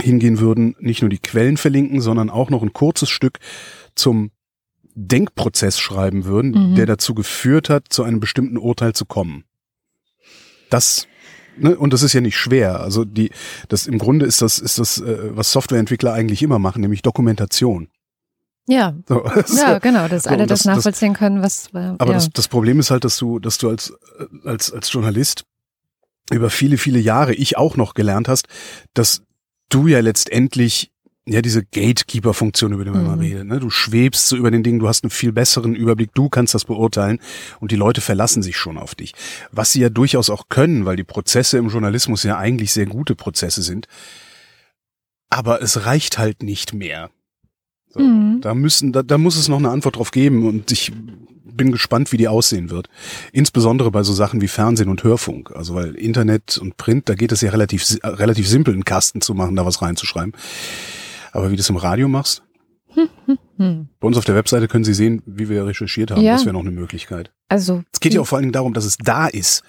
hingehen 0.01 0.39
würden, 0.39 0.75
nicht 0.79 1.01
nur 1.01 1.09
die 1.09 1.19
Quellen 1.19 1.57
verlinken, 1.57 2.01
sondern 2.01 2.29
auch 2.29 2.49
noch 2.49 2.63
ein 2.63 2.73
kurzes 2.73 3.09
Stück 3.09 3.39
zum 3.93 4.31
Denkprozess 4.95 5.79
schreiben 5.79 6.25
würden, 6.25 6.71
mhm. 6.71 6.75
der 6.75 6.85
dazu 6.85 7.13
geführt 7.13 7.69
hat, 7.69 7.87
zu 7.89 8.03
einem 8.03 8.19
bestimmten 8.19 8.57
Urteil 8.57 8.93
zu 8.93 9.05
kommen. 9.05 9.43
Das 10.69 11.07
ne, 11.57 11.75
und 11.75 11.93
das 11.93 12.03
ist 12.03 12.13
ja 12.13 12.21
nicht 12.21 12.37
schwer. 12.37 12.79
Also 12.81 13.05
die, 13.05 13.31
das 13.69 13.87
im 13.87 13.97
Grunde 13.97 14.25
ist 14.25 14.41
das, 14.41 14.59
ist 14.59 14.79
das, 14.79 14.99
äh, 14.99 15.35
was 15.35 15.51
Softwareentwickler 15.51 16.13
eigentlich 16.13 16.43
immer 16.43 16.59
machen, 16.59 16.81
nämlich 16.81 17.01
Dokumentation. 17.01 17.89
Ja, 18.67 18.95
so, 19.07 19.23
ja, 19.55 19.79
genau, 19.79 20.07
dass 20.09 20.23
so, 20.23 20.31
alle 20.31 20.47
das, 20.47 20.63
das 20.63 20.75
nachvollziehen 20.75 21.13
das, 21.13 21.19
können, 21.19 21.41
was. 21.41 21.67
Äh, 21.73 21.93
aber 21.97 22.07
ja. 22.07 22.13
das, 22.13 22.29
das 22.31 22.47
Problem 22.47 22.79
ist 22.79 22.91
halt, 22.91 23.03
dass 23.03 23.17
du, 23.17 23.39
dass 23.39 23.57
du 23.57 23.69
als 23.69 23.93
als 24.43 24.73
als 24.73 24.91
Journalist 24.91 25.45
über 26.31 26.49
viele 26.49 26.77
viele 26.77 26.99
Jahre 26.99 27.35
ich 27.35 27.57
auch 27.57 27.77
noch 27.77 27.93
gelernt 27.93 28.27
hast, 28.27 28.47
dass 28.93 29.21
du 29.69 29.87
ja 29.87 29.99
letztendlich 29.99 30.91
ja, 31.27 31.41
diese 31.41 31.63
Gatekeeper-Funktion, 31.63 32.71
über 32.73 32.85
die 32.85 32.91
man 32.91 33.01
mhm. 33.01 33.07
mal 33.07 33.17
redet. 33.17 33.45
Ne? 33.45 33.59
Du 33.59 33.71
schwebst 33.71 34.27
so 34.27 34.37
über 34.37 34.51
den 34.51 34.61
Dingen, 34.61 34.79
du 34.79 34.87
hast 34.87 35.03
einen 35.03 35.09
viel 35.09 35.31
besseren 35.31 35.75
Überblick, 35.75 36.13
du 36.13 36.29
kannst 36.29 36.53
das 36.53 36.65
beurteilen 36.65 37.19
und 37.59 37.71
die 37.71 37.75
Leute 37.75 38.01
verlassen 38.01 38.43
sich 38.43 38.57
schon 38.57 38.77
auf 38.77 38.93
dich. 38.93 39.13
Was 39.51 39.71
sie 39.71 39.81
ja 39.81 39.89
durchaus 39.89 40.29
auch 40.29 40.49
können, 40.49 40.85
weil 40.85 40.97
die 40.97 41.03
Prozesse 41.03 41.57
im 41.57 41.69
Journalismus 41.69 42.23
ja 42.23 42.37
eigentlich 42.37 42.71
sehr 42.71 42.85
gute 42.85 43.15
Prozesse 43.15 43.63
sind. 43.63 43.87
Aber 45.31 45.61
es 45.63 45.85
reicht 45.85 46.19
halt 46.19 46.43
nicht 46.43 46.73
mehr. 46.73 47.09
So, 47.89 48.01
mhm. 48.01 48.41
Da 48.41 48.53
müssen, 48.53 48.93
da, 48.93 49.01
da 49.01 49.17
muss 49.17 49.35
es 49.35 49.47
noch 49.47 49.57
eine 49.57 49.71
Antwort 49.71 49.95
drauf 49.95 50.11
geben 50.11 50.47
und 50.47 50.71
ich 50.71 50.93
bin 51.43 51.71
gespannt, 51.71 52.11
wie 52.11 52.17
die 52.17 52.27
aussehen 52.27 52.69
wird. 52.69 52.87
Insbesondere 53.31 53.89
bei 53.89 54.03
so 54.03 54.13
Sachen 54.13 54.41
wie 54.41 54.47
Fernsehen 54.47 54.89
und 54.89 55.03
Hörfunk. 55.03 55.51
Also 55.55 55.73
weil 55.73 55.95
Internet 55.95 56.59
und 56.59 56.77
Print, 56.77 57.09
da 57.09 57.15
geht 57.15 57.31
es 57.31 57.41
ja 57.41 57.49
relativ, 57.49 57.97
relativ 58.03 58.47
simpel, 58.47 58.73
einen 58.73 58.85
Kasten 58.85 59.21
zu 59.21 59.33
machen, 59.33 59.55
da 59.55 59.65
was 59.65 59.81
reinzuschreiben. 59.81 60.33
Aber 61.35 61.51
wie 61.51 61.57
du 61.57 61.59
es 61.59 61.69
im 61.69 61.75
Radio 61.75 62.07
machst? 62.07 62.43
Hm, 62.93 63.09
hm, 63.25 63.37
hm. 63.57 63.89
Bei 63.99 64.07
uns 64.07 64.15
auf 64.15 64.23
der 64.23 64.35
Webseite 64.35 64.69
können 64.69 64.85
Sie 64.85 64.93
sehen, 64.93 65.21
wie 65.25 65.49
wir 65.49 65.65
recherchiert 65.65 66.11
haben. 66.11 66.21
Ja. 66.21 66.31
Das 66.31 66.45
wäre 66.45 66.53
noch 66.53 66.61
eine 66.61 66.71
Möglichkeit. 66.71 67.33
Also 67.49 67.83
es 67.91 67.99
geht 67.99 68.13
ja 68.13 68.21
auch 68.21 68.25
vor 68.25 68.37
allen 68.37 68.43
Dingen 68.43 68.53
darum, 68.53 68.73
dass 68.73 68.85
es 68.85 68.95
da 68.97 69.27
ist. 69.27 69.61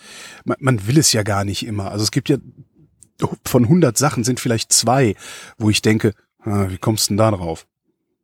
Man, 0.45 0.57
man 0.61 0.87
will 0.87 0.97
es 0.97 1.13
ja 1.13 1.25
gar 1.25 1.45
nicht 1.45 1.67
immer. 1.67 1.91
Also 1.91 2.05
es 2.05 2.13
gibt 2.13 2.29
ja 2.29 2.37
von 3.45 3.65
100 3.65 3.99
Sachen 3.99 4.23
sind 4.23 4.39
vielleicht 4.39 4.73
zwei, 4.73 5.17
wo 5.59 5.69
ich 5.69 5.83
denke, 5.83 6.13
ah, 6.39 6.67
wie 6.69 6.79
kommst 6.79 7.09
du 7.09 7.11
denn 7.11 7.17
da 7.17 7.33
drauf? 7.33 7.67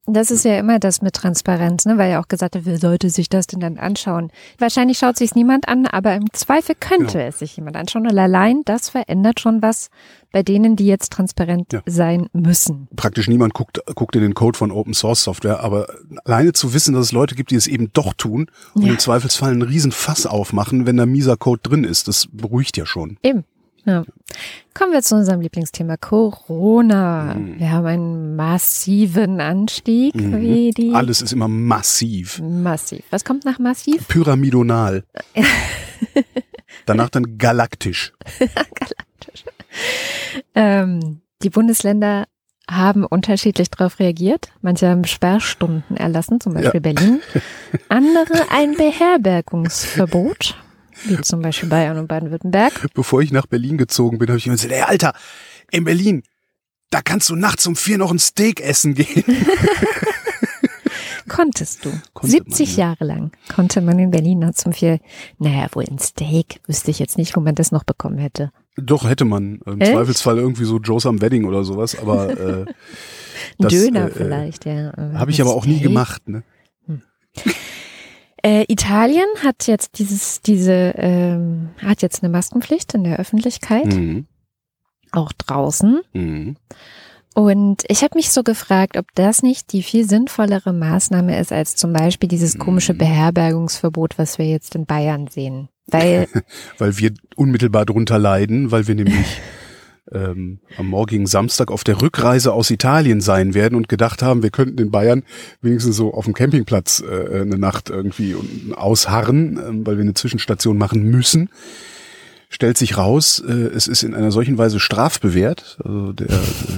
Das 0.06 0.32
ist 0.32 0.44
ja 0.44 0.59
immer 0.59 0.80
das 0.80 1.00
mit 1.00 1.14
Transparenz, 1.14 1.85
ne? 1.85 1.97
weil 1.97 2.11
ja 2.11 2.21
auch 2.21 2.26
gesagt 2.26 2.56
wird, 2.56 2.66
wer 2.66 2.78
sollte 2.78 3.09
sich 3.09 3.28
das 3.28 3.47
denn 3.47 3.61
dann 3.61 3.78
anschauen? 3.78 4.32
Wahrscheinlich 4.59 4.99
schaut 4.99 5.16
sich 5.16 5.37
niemand 5.37 5.68
an, 5.68 5.87
aber 5.87 6.16
im 6.16 6.25
Zweifel 6.32 6.75
könnte 6.78 7.18
Genau. 7.18 7.25
es 7.28 7.38
sich 7.38 7.56
jemand 7.56 7.76
anschauen. 7.76 8.09
Und 8.09 8.18
allein 8.18 8.62
das 8.64 8.88
verändert 8.88 9.38
schon 9.38 9.62
was 9.62 9.90
bei 10.32 10.42
denen, 10.42 10.75
die 10.75 10.87
jetzt 10.87 11.12
transparent 11.12 11.73
Ja. 11.73 11.82
sein 11.87 12.26
müssen. 12.32 12.88
Praktisch 12.97 13.28
niemand 13.28 13.54
guckt, 13.54 13.80
guckt 13.94 14.16
in 14.16 14.23
den 14.23 14.35
Code 14.35 14.59
von 14.59 14.73
Open 14.73 14.92
Source 14.94 15.23
Software, 15.23 15.61
aber 15.61 15.87
alleine 16.25 16.52
zu 16.52 16.75
wissen, 16.75 16.94
dass 16.94 17.04
es 17.06 17.12
Leute 17.12 17.37
gibt, 17.37 17.52
die 17.52 17.56
es 17.56 17.68
eben 17.68 17.92
doch 17.92 18.12
tun 18.14 18.47
und 18.75 18.82
Ja. 18.82 18.90
im 18.90 18.99
Zweifelsfall 18.99 19.52
einen 19.52 19.62
riesen 19.62 19.92
Fass 19.92 20.26
aufmachen, 20.26 20.85
wenn 20.85 20.97
da 20.97 21.06
mieser 21.06 21.37
Code 21.37 21.61
drin 21.62 21.85
ist, 21.85 22.09
das 22.09 22.26
beruhigt 22.32 22.76
ja 22.76 22.87
schon. 22.87 23.18
Eben. 23.23 23.44
Ja. 23.84 24.04
Kommen 24.74 24.92
wir 24.92 25.02
zu 25.02 25.16
unserem 25.16 25.40
Lieblingsthema 25.40 25.96
Corona. 25.96 27.34
Mhm. 27.34 27.58
Wir 27.58 27.70
haben 27.72 27.86
einen 27.86 28.36
massiven 28.36 29.40
Anstieg, 29.40 30.14
wie 30.14 30.70
die 30.70 30.94
Alles 30.94 31.20
ist 31.20 31.32
immer 31.32 31.48
massiv. 31.48 32.40
massiv. 32.40 33.02
Was 33.10 33.24
kommt 33.24 33.44
nach 33.44 33.58
massiv? 33.58 34.06
Pyramidonal. 34.08 35.04
Danach 36.86 37.10
dann 37.10 37.36
galaktisch. 37.38 38.12
Ähm, 40.54 41.20
die 41.42 41.50
Bundesländer 41.50 42.26
haben 42.70 43.04
unterschiedlich 43.04 43.70
darauf 43.70 43.98
reagiert. 43.98 44.52
Manche 44.62 44.88
haben 44.88 45.04
Sperrstunden 45.04 45.96
erlassen, 45.96 46.40
zum 46.40 46.54
Beispiel 46.54 46.80
Berlin. 46.80 47.20
Andere 47.88 48.50
ein 48.50 48.76
Beherbergungsverbot, 48.76 50.56
wie 51.04 51.21
zum 51.21 51.42
Beispiel 51.42 51.68
Bayern 51.68 51.99
und 51.99 52.09
Baden-Württemberg. 52.09 52.73
Bevor 52.94 53.23
ich 53.23 53.32
nach 53.32 53.47
Berlin 53.47 53.78
gezogen 53.78 54.18
bin, 54.18 54.28
habe 54.28 54.38
ich 54.38 54.47
immer 54.47 54.56
gesagt, 54.56 54.73
ey 54.73 54.82
Alter, 54.82 55.14
in 55.71 55.85
Berlin, 55.85 56.23
da 56.90 57.00
kannst 57.02 57.30
du 57.30 57.37
nachts 57.37 57.66
um 57.66 57.76
vier 57.76 57.99
noch 57.99 58.11
ein 58.11 58.18
Steak 58.18 58.61
essen 58.61 58.94
gehen. 58.94 59.25
Konntest 61.28 61.85
du. 61.85 61.90
Konnte 62.12 62.30
70 62.32 62.68
man, 62.68 62.76
ja. 62.76 62.85
Jahre 62.88 63.04
lang 63.04 63.32
konnte 63.54 63.80
man 63.80 63.99
in 63.99 64.11
Berlin 64.11 64.40
noch 64.40 64.52
zum 64.52 64.73
viel, 64.73 65.00
naja, 65.38 65.66
wohl 65.73 65.85
ein 65.88 65.99
Steak, 65.99 66.61
wüsste 66.66 66.90
ich 66.90 66.99
jetzt 66.99 67.16
nicht, 67.16 67.35
wo 67.37 67.40
man 67.40 67.54
das 67.54 67.73
noch 67.73 67.85
bekommen 67.85 68.18
hätte. 68.18 68.50
Doch, 68.76 69.09
hätte 69.09 69.25
man. 69.25 69.61
Im 69.64 69.80
Echt? 69.80 69.92
Zweifelsfall 69.92 70.38
irgendwie 70.38 70.64
so 70.64 70.78
Joe's 70.78 71.06
am 71.06 71.23
Wedding 71.23 71.44
oder 71.44 71.64
sowas, 71.64 71.99
aber 71.99 72.30
äh, 72.38 72.62
Ein 72.62 72.75
Das, 73.59 73.73
Döner 73.73 74.09
äh, 74.09 74.11
vielleicht, 74.11 74.66
ja. 74.66 74.92
habe 75.14 75.30
ich 75.30 75.40
aber 75.40 75.54
auch 75.54 75.64
nie 75.64 75.80
gemacht. 75.80 76.28
Ne? 76.28 76.42
Äh, 78.44 78.64
Italien 78.68 79.26
hat 79.44 79.66
jetzt 79.68 79.99
dieses, 79.99 80.42
diese, 80.42 80.94
ähm, 80.96 81.70
hat 81.78 82.02
jetzt 82.02 82.22
eine 82.22 82.32
Maskenpflicht 82.32 82.92
in 82.94 83.04
der 83.04 83.18
Öffentlichkeit, 83.18 83.87
Mhm. 83.87 84.26
auch 85.12 85.32
draußen. 85.32 86.00
Mhm. 86.12 86.56
Und 87.34 87.84
ich 87.88 88.02
habe 88.02 88.16
mich 88.16 88.30
so 88.30 88.42
gefragt, 88.42 88.99
ob 88.99 89.06
das 89.14 89.42
nicht 89.42 89.72
die 89.72 89.82
viel 89.82 90.06
sinnvollere 90.06 90.72
Maßnahme 90.75 91.38
ist 91.38 91.50
als 91.52 91.76
zum 91.76 91.92
Beispiel 91.92 92.28
dieses 92.28 92.58
komische 92.58 92.92
Mhm. 92.94 92.99
Beherbergungsverbot, 92.99 94.18
was 94.18 94.38
wir 94.38 94.46
jetzt 94.46 94.75
in 94.75 94.84
Bayern 94.87 95.28
sehen. 95.28 95.68
Weil, 95.87 96.26
Weil 96.78 96.99
wir 96.99 97.12
unmittelbar 97.37 97.87
drunter 97.87 98.18
leiden, 98.18 98.70
weil 98.70 98.87
wir 98.87 98.94
nämlich 98.94 99.40
ähm, 100.11 100.61
am 100.76 100.87
morgigen 100.88 101.26
Samstag 101.26 101.71
auf 101.71 101.85
der 101.85 102.00
Rückreise 102.02 102.52
aus 102.52 102.71
Italien 102.71 103.21
sein 103.21 103.54
werden 103.54 103.76
und 103.76 103.88
gedacht 103.88 104.23
haben, 104.23 104.42
wir 104.42 104.50
könnten 104.50 104.78
in 104.78 104.90
Bayern 104.90 105.23
wenigstens 105.61 105.97
so 105.97 106.12
auf 106.12 106.25
dem 106.25 106.35
Campingplatz 106.35 107.02
äh, 107.09 107.40
eine 107.40 107.59
Nacht 107.59 107.90
irgendwie 107.90 108.37
ausharren, 108.75 109.61
ähm, 109.64 109.87
weil 109.87 109.97
wir 109.97 110.02
eine 110.02 110.14
Zwischenstation 110.14 110.76
machen 110.76 111.04
müssen. 111.04 111.50
Stellt 112.49 112.76
sich 112.76 112.99
raus, 112.99 113.42
äh, 113.47 113.52
es 113.52 113.87
ist 113.87 114.02
in 114.02 114.14
einer 114.14 114.32
solchen 114.32 114.59
Weise 114.59 114.80
strafbewehrt. 114.80 115.78
Also 115.85 116.12
der, 116.12 116.28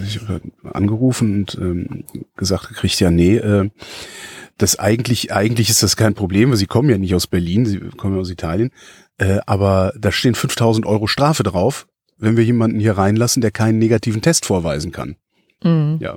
ich 0.05 0.21
angerufen 0.63 1.41
und 1.41 1.59
ähm, 1.61 2.05
gesagt 2.37 2.69
gekriegt, 2.69 3.01
ja 3.01 3.11
nee, 3.11 3.37
äh, 3.37 3.71
das 4.59 4.79
eigentlich, 4.79 5.33
eigentlich 5.33 5.71
ist 5.71 5.83
das 5.83 5.97
kein 5.97 6.15
Problem, 6.15 6.51
weil 6.51 6.57
sie 6.57 6.67
kommen 6.67 6.89
ja 6.89 6.99
nicht 6.99 7.15
aus 7.15 7.27
Berlin, 7.27 7.67
sie 7.67 7.81
kommen 7.81 8.15
ja 8.15 8.21
aus 8.21 8.31
Italien. 8.31 8.71
Äh, 9.19 9.39
aber 9.47 9.93
da 9.99 10.13
stehen 10.13 10.35
5000 10.35 10.87
Euro 10.87 11.07
Strafe 11.07 11.43
drauf, 11.43 11.89
wenn 12.19 12.37
wir 12.37 12.45
jemanden 12.45 12.81
hier 12.81 12.97
reinlassen, 12.97 13.41
der 13.43 13.51
keinen 13.51 13.79
negativen 13.79 14.23
Test 14.23 14.47
vorweisen 14.47 14.93
kann. 14.93 15.17
mh, 15.63 15.99
Ja. 16.01 16.17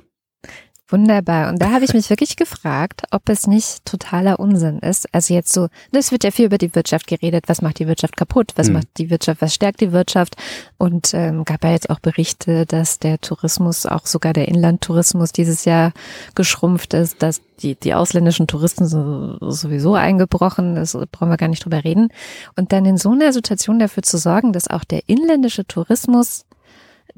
Wunderbar. 0.90 1.50
Und 1.50 1.60
da 1.60 1.70
habe 1.70 1.84
ich 1.84 1.92
mich 1.92 2.08
wirklich 2.10 2.36
gefragt, 2.36 3.02
ob 3.10 3.28
es 3.28 3.46
nicht 3.46 3.84
totaler 3.84 4.40
Unsinn 4.40 4.78
ist. 4.78 5.12
Also 5.14 5.34
jetzt 5.34 5.52
so, 5.52 5.68
es 5.92 6.12
wird 6.12 6.24
ja 6.24 6.30
viel 6.30 6.46
über 6.46 6.56
die 6.58 6.74
Wirtschaft 6.74 7.06
geredet. 7.06 7.44
Was 7.46 7.60
macht 7.60 7.78
die 7.78 7.86
Wirtschaft 7.86 8.16
kaputt? 8.16 8.52
Was 8.56 8.68
Hm. 8.68 8.74
macht 8.74 8.86
die 8.96 9.10
Wirtschaft? 9.10 9.42
Was 9.42 9.54
stärkt 9.54 9.80
die 9.80 9.92
Wirtschaft? 9.92 10.36
Und 10.78 11.12
ähm, 11.12 11.44
gab 11.44 11.62
ja 11.64 11.72
jetzt 11.72 11.90
auch 11.90 12.00
Berichte, 12.00 12.64
dass 12.64 12.98
der 12.98 13.20
Tourismus, 13.20 13.84
auch 13.84 14.06
sogar 14.06 14.32
der 14.32 14.48
Inlandtourismus 14.48 15.32
dieses 15.32 15.64
Jahr 15.66 15.92
geschrumpft 16.34 16.94
ist, 16.94 17.22
dass 17.22 17.42
die, 17.60 17.74
die 17.74 17.92
ausländischen 17.94 18.46
Touristen 18.46 18.86
so, 18.86 19.36
sowieso 19.50 19.94
eingebrochen, 19.94 20.76
das 20.76 20.92
brauchen 21.12 21.30
wir 21.30 21.36
gar 21.36 21.48
nicht 21.48 21.64
drüber 21.64 21.84
reden. 21.84 22.08
Und 22.56 22.72
dann 22.72 22.86
in 22.86 22.96
so 22.96 23.10
einer 23.10 23.32
Situation 23.32 23.78
dafür 23.78 24.02
zu 24.02 24.16
sorgen, 24.16 24.52
dass 24.52 24.68
auch 24.68 24.84
der 24.84 25.02
inländische 25.08 25.66
Tourismus 25.66 26.44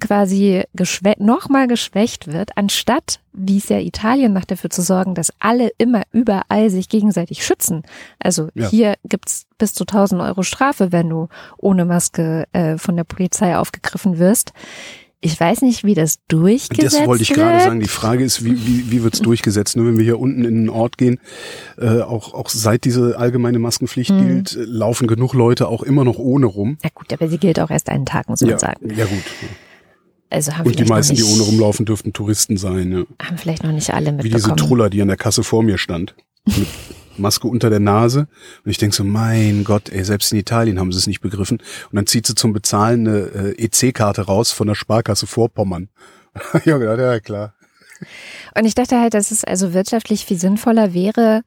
quasi 0.00 0.64
geschwä 0.74 1.14
nochmal 1.18 1.68
geschwächt 1.68 2.26
wird, 2.32 2.56
anstatt, 2.56 3.20
wie 3.32 3.58
es 3.58 3.68
ja 3.68 3.78
Italien 3.78 4.32
macht, 4.32 4.50
dafür 4.50 4.70
zu 4.70 4.82
sorgen, 4.82 5.14
dass 5.14 5.32
alle 5.38 5.70
immer 5.78 6.02
überall 6.12 6.70
sich 6.70 6.88
gegenseitig 6.88 7.44
schützen. 7.44 7.82
Also 8.18 8.48
Ja. 8.54 8.68
hier 8.68 8.94
gibt's 9.04 9.46
bis 9.58 9.74
zu 9.74 9.84
1000 9.84 10.20
Euro 10.22 10.42
Strafe, 10.42 10.90
wenn 10.92 11.08
du 11.08 11.28
ohne 11.58 11.84
Maske 11.84 12.46
äh, 12.52 12.76
von 12.78 12.96
der 12.96 13.04
Polizei 13.04 13.56
aufgegriffen 13.56 14.18
wirst. 14.18 14.52
Ich 15.22 15.38
weiß 15.38 15.60
nicht, 15.60 15.84
wie 15.84 15.92
das 15.92 16.18
durchgesetzt 16.28 16.96
Das 17.00 17.06
wollte 17.06 17.22
ich 17.24 17.28
wird. 17.28 17.40
gerade 17.40 17.60
sagen. 17.60 17.80
Die 17.80 17.88
Frage 17.88 18.24
ist, 18.24 18.42
wie, 18.42 18.66
wie, 18.66 18.90
wie 18.90 19.02
wird's 19.02 19.20
durchgesetzt? 19.20 19.76
Nur 19.76 19.84
wenn 19.86 19.98
wir 19.98 20.04
hier 20.04 20.18
unten 20.18 20.46
in 20.46 20.54
den 20.64 20.68
Ort 20.70 20.96
gehen, 20.96 21.20
äh, 21.76 22.00
auch, 22.00 22.32
auch 22.32 22.48
seit 22.48 22.84
diese 22.86 23.18
allgemeine 23.18 23.58
Maskenpflicht 23.58 24.12
Mhm. 24.12 24.18
gilt, 24.26 24.56
äh, 24.56 24.62
laufen 24.64 25.06
genug 25.08 25.34
Leute 25.34 25.68
auch 25.68 25.82
immer 25.82 26.04
noch 26.04 26.16
ohne 26.18 26.46
rum. 26.46 26.78
Na 26.82 26.88
gut, 26.94 27.12
aber 27.12 27.28
sie 27.28 27.36
gilt 27.36 27.60
auch 27.60 27.68
erst 27.68 27.90
einen 27.90 28.06
Tag, 28.06 28.30
muss 28.30 28.40
man 28.40 28.48
Ja, 28.52 28.58
sagen. 28.58 28.94
ja 28.96 29.04
gut. 29.04 29.22
Also 30.30 30.56
haben 30.56 30.66
Und 30.66 30.78
die 30.78 30.84
meisten, 30.84 31.16
die 31.16 31.22
nicht, 31.22 31.32
ohne 31.32 31.42
rumlaufen, 31.42 31.84
dürften 31.84 32.12
Touristen 32.12 32.56
sein. 32.56 32.92
Ja. 32.92 33.26
haben 33.26 33.36
vielleicht 33.36 33.64
noch 33.64 33.72
nicht 33.72 33.92
alle 33.92 34.16
Wie 34.18 34.28
diese 34.28 34.48
mitbekommen. 34.48 34.56
Truller, 34.56 34.90
die 34.90 35.02
an 35.02 35.08
der 35.08 35.16
Kasse 35.16 35.42
vor 35.42 35.62
mir 35.62 35.76
stand. 35.76 36.14
Mit 36.46 36.68
Maske 37.18 37.48
unter 37.48 37.68
der 37.68 37.80
Nase. 37.80 38.28
Und 38.64 38.70
ich 38.70 38.78
denk 38.78 38.94
so, 38.94 39.02
mein 39.02 39.64
Gott, 39.64 39.88
ey, 39.90 40.04
selbst 40.04 40.32
in 40.32 40.38
Italien 40.38 40.78
haben 40.78 40.92
sie 40.92 40.98
es 40.98 41.08
nicht 41.08 41.20
begriffen. 41.20 41.58
Und 41.58 41.96
dann 41.96 42.06
zieht 42.06 42.26
sie 42.26 42.36
zum 42.36 42.52
Bezahlen 42.52 43.08
eine 43.08 43.18
äh, 43.58 43.64
EC-Karte 43.64 44.22
raus 44.22 44.52
von 44.52 44.68
der 44.68 44.76
Sparkasse 44.76 45.26
Vorpommern. 45.26 45.88
ja, 46.64 46.78
ja, 46.78 47.20
klar. 47.20 47.54
Und 48.56 48.64
ich 48.64 48.74
dachte 48.74 49.00
halt, 49.00 49.14
dass 49.14 49.32
es 49.32 49.44
also 49.44 49.74
wirtschaftlich 49.74 50.24
viel 50.24 50.38
sinnvoller 50.38 50.94
wäre, 50.94 51.42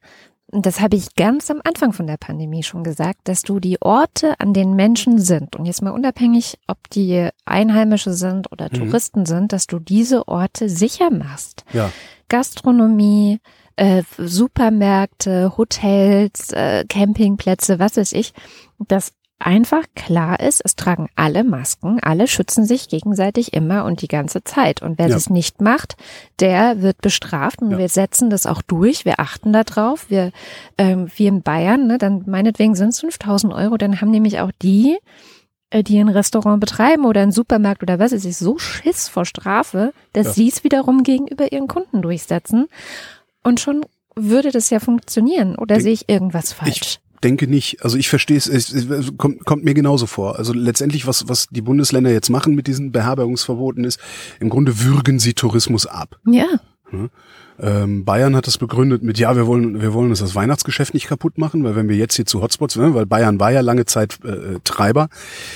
das 0.62 0.80
habe 0.80 0.96
ich 0.96 1.14
ganz 1.16 1.50
am 1.50 1.60
Anfang 1.64 1.92
von 1.92 2.06
der 2.06 2.16
Pandemie 2.16 2.62
schon 2.62 2.84
gesagt, 2.84 3.20
dass 3.24 3.42
du 3.42 3.60
die 3.60 3.80
Orte, 3.82 4.38
an 4.38 4.52
denen 4.52 4.74
Menschen 4.76 5.18
sind, 5.18 5.56
und 5.56 5.64
jetzt 5.64 5.82
mal 5.82 5.90
unabhängig, 5.90 6.58
ob 6.68 6.88
die 6.90 7.28
Einheimische 7.44 8.12
sind 8.12 8.52
oder 8.52 8.66
Mhm. 8.66 8.78
Touristen 8.78 9.26
sind, 9.26 9.52
dass 9.52 9.66
du 9.66 9.78
diese 9.78 10.28
Orte 10.28 10.68
sicher 10.68 11.10
machst. 11.10 11.64
Ja, 11.72 11.90
Gastronomie, 12.28 13.40
äh, 13.76 14.02
Supermärkte, 14.18 15.56
Hotels, 15.56 16.50
äh, 16.52 16.84
Campingplätze, 16.88 17.78
was 17.78 17.96
weiß 17.96 18.12
ich, 18.12 18.32
dass 18.78 19.12
einfach 19.44 19.82
klar 19.94 20.40
ist, 20.40 20.62
es 20.64 20.74
tragen 20.74 21.08
alle 21.16 21.44
Masken, 21.44 22.00
alle 22.02 22.26
schützen 22.26 22.64
sich 22.64 22.88
gegenseitig 22.88 23.52
immer 23.52 23.84
und 23.84 24.00
die 24.02 24.08
ganze 24.08 24.42
Zeit. 24.42 24.80
Und 24.82 24.98
wer 24.98 25.08
Ja. 25.08 25.14
das 25.14 25.28
nicht 25.28 25.60
macht, 25.60 25.96
der 26.40 26.80
wird 26.82 27.00
bestraft 27.02 27.60
und 27.60 27.72
Ja. 27.72 27.78
wir 27.78 27.88
setzen 27.88 28.30
das 28.30 28.46
auch 28.46 28.62
durch, 28.62 29.04
wir 29.04 29.20
achten 29.20 29.52
da 29.52 29.62
drauf. 29.62 30.06
Wir, 30.08 30.32
ähm, 30.78 31.08
wir 31.14 31.28
in 31.28 31.42
Bayern, 31.42 31.86
ne, 31.86 31.98
dann 31.98 32.24
meinetwegen 32.26 32.74
sind 32.74 32.88
es 32.90 33.00
5000 33.00 33.52
Euro, 33.52 33.76
dann 33.76 34.00
haben 34.00 34.10
nämlich 34.10 34.40
auch 34.40 34.50
die, 34.62 34.96
äh, 35.70 35.82
die 35.82 35.98
ein 35.98 36.08
Restaurant 36.08 36.60
betreiben 36.60 37.04
oder 37.04 37.20
einen 37.20 37.32
Supermarkt 37.32 37.82
oder 37.82 37.98
was 37.98 38.12
weiß 38.12 38.24
ich, 38.24 38.36
so 38.38 38.56
Schiss 38.58 39.08
vor 39.08 39.26
Strafe, 39.26 39.92
dass 40.14 40.28
Ja. 40.28 40.32
sie 40.32 40.48
es 40.48 40.64
wiederum 40.64 41.02
gegenüber 41.02 41.52
ihren 41.52 41.68
Kunden 41.68 42.00
durchsetzen. 42.00 42.66
Und 43.42 43.60
schon 43.60 43.84
würde 44.16 44.52
das 44.52 44.70
ja 44.70 44.80
funktionieren. 44.80 45.56
Oder 45.56 45.74
Denk- 45.74 45.82
sehe 45.82 45.92
ich 45.92 46.08
irgendwas 46.08 46.52
falsch? 46.52 46.98
Denke 47.24 47.48
nicht. 47.48 47.82
Also 47.82 47.96
ich 47.96 48.08
verstehe 48.08 48.36
es, 48.36 48.46
es, 48.46 49.12
kommt, 49.16 49.44
kommt 49.44 49.64
mir 49.64 49.74
genauso 49.74 50.06
vor. 50.06 50.38
Also 50.38 50.52
letztendlich, 50.52 51.06
was, 51.06 51.28
was 51.28 51.48
die 51.48 51.62
Bundesländer 51.62 52.12
jetzt 52.12 52.28
machen 52.28 52.54
mit 52.54 52.66
diesen 52.66 52.92
Beherbergungsverboten 52.92 53.84
ist, 53.84 53.98
im 54.40 54.50
Grunde 54.50 54.80
würgen 54.82 55.18
sie 55.18 55.34
Tourismus 55.34 55.86
ab. 55.86 56.18
ja. 56.92 57.08
Ähm, 57.60 58.04
Bayern 58.04 58.34
hat 58.34 58.48
das 58.48 58.58
begründet 58.58 59.02
mit, 59.02 59.18
ja, 59.18 59.36
wir 59.36 59.46
wollen, 59.46 59.80
wir 59.80 59.92
wollen 59.92 60.10
uns 60.10 60.18
das 60.18 60.34
Weihnachtsgeschäft 60.34 60.92
nicht 60.92 61.06
kaputt 61.06 61.38
machen, 61.38 61.62
weil 61.62 61.76
wenn 61.76 61.88
wir 61.88 61.96
jetzt 61.96 62.16
hier 62.16 62.26
zu 62.26 62.42
Hotspots, 62.42 62.76
ne, 62.76 62.94
weil 62.94 63.06
Bayern 63.06 63.38
war 63.38 63.52
ja 63.52 63.60
lange 63.60 63.84
Zeit 63.84 64.18
äh, 64.24 64.58
Treiber 64.64 65.08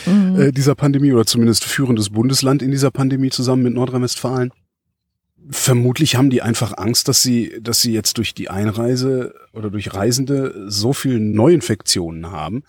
äh, 0.06 0.52
dieser 0.52 0.76
Pandemie 0.76 1.12
oder 1.12 1.26
zumindest 1.26 1.64
führendes 1.64 2.10
Bundesland 2.10 2.62
in 2.62 2.70
dieser 2.70 2.92
Pandemie 2.92 3.30
zusammen 3.30 3.64
mit 3.64 3.75
Nordrhein-Westfalen. 3.75 4.52
Vermutlich 5.50 6.17
haben 6.17 6.31
die 6.31 6.43
einfach 6.43 6.76
Angst, 6.76 7.09
dass 7.09 7.23
sie, 7.23 7.59
dass 7.61 7.81
sie 7.81 7.93
jetzt 7.93 8.19
durch 8.19 8.35
die 8.35 8.50
Einreise 8.50 9.35
oder 9.52 9.71
durch 9.71 9.95
Reisende 9.95 10.67
so 10.69 10.93
viel 10.93 11.19
Neuinfektionen 11.19 12.31
haben, 12.31 12.64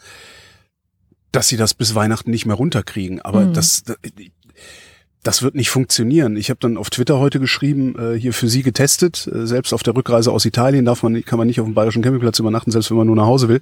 dass 1.32 1.48
sie 1.48 1.58
das 1.58 1.74
bis 1.74 1.94
Weihnachten 1.96 2.32
nicht 2.32 2.46
mehr 2.46 2.56
runterkriegen. 2.56 3.22
Aber 3.22 3.42
Mhm. 3.42 3.54
das, 3.54 3.84
das 5.24 5.44
wird 5.44 5.56
nicht 5.56 5.70
funktionieren. 5.70 6.38
Ich 6.38 6.50
habe 6.50 6.60
dann 6.62 6.78
auf 6.78 6.90
Twitter 6.90 7.20
heute 7.20 7.42
geschrieben, 7.42 7.96
äh, 8.00 8.18
hier 8.18 8.32
für 8.34 8.48
Sie 8.48 8.64
getestet. 8.64 9.28
Äh, 9.28 9.46
selbst 9.46 9.74
auf 9.74 9.84
der 9.84 9.96
Rückreise 9.96 10.32
aus 10.32 10.46
Italien 10.46 10.86
darf 10.86 11.04
man, 11.04 11.22
kann 11.26 11.38
man 11.38 11.48
nicht 11.48 11.60
auf 11.60 11.68
dem 11.68 11.74
bayerischen 11.74 12.02
Campingplatz 12.02 12.40
übernachten, 12.40 12.72
selbst 12.72 12.90
wenn 12.90 12.98
man 12.98 13.08
nur 13.08 13.18
nach 13.18 13.26
Hause 13.26 13.50
will. 13.50 13.60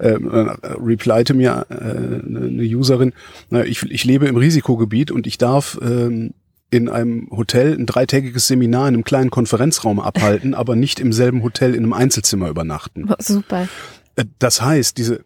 Ähm, 0.00 0.30
äh, 0.30 0.56
replyte 0.82 1.34
mir 1.34 1.66
äh, 1.68 1.74
eine 1.74 2.62
Userin, 2.62 3.12
na, 3.50 3.64
ich, 3.64 3.82
ich 3.82 4.04
lebe 4.04 4.26
im 4.26 4.36
Risikogebiet 4.36 5.10
und 5.10 5.26
ich 5.26 5.36
darf 5.36 5.78
ähm, 5.82 6.32
in 6.70 6.88
einem 6.88 7.28
Hotel 7.30 7.74
ein 7.78 7.86
dreitägiges 7.86 8.48
Seminar 8.48 8.88
in 8.88 8.94
einem 8.94 9.04
kleinen 9.04 9.30
Konferenzraum 9.30 10.00
abhalten, 10.00 10.54
aber 10.54 10.74
nicht 10.76 10.98
im 10.98 11.12
selben 11.12 11.42
Hotel 11.42 11.74
in 11.74 11.84
einem 11.84 11.92
Einzelzimmer 11.92 12.48
übernachten. 12.48 13.08
Super. 13.20 13.68
Äh, 14.16 14.24
Das 14.38 14.62
heißt, 14.62 14.98
diese, 14.98 15.22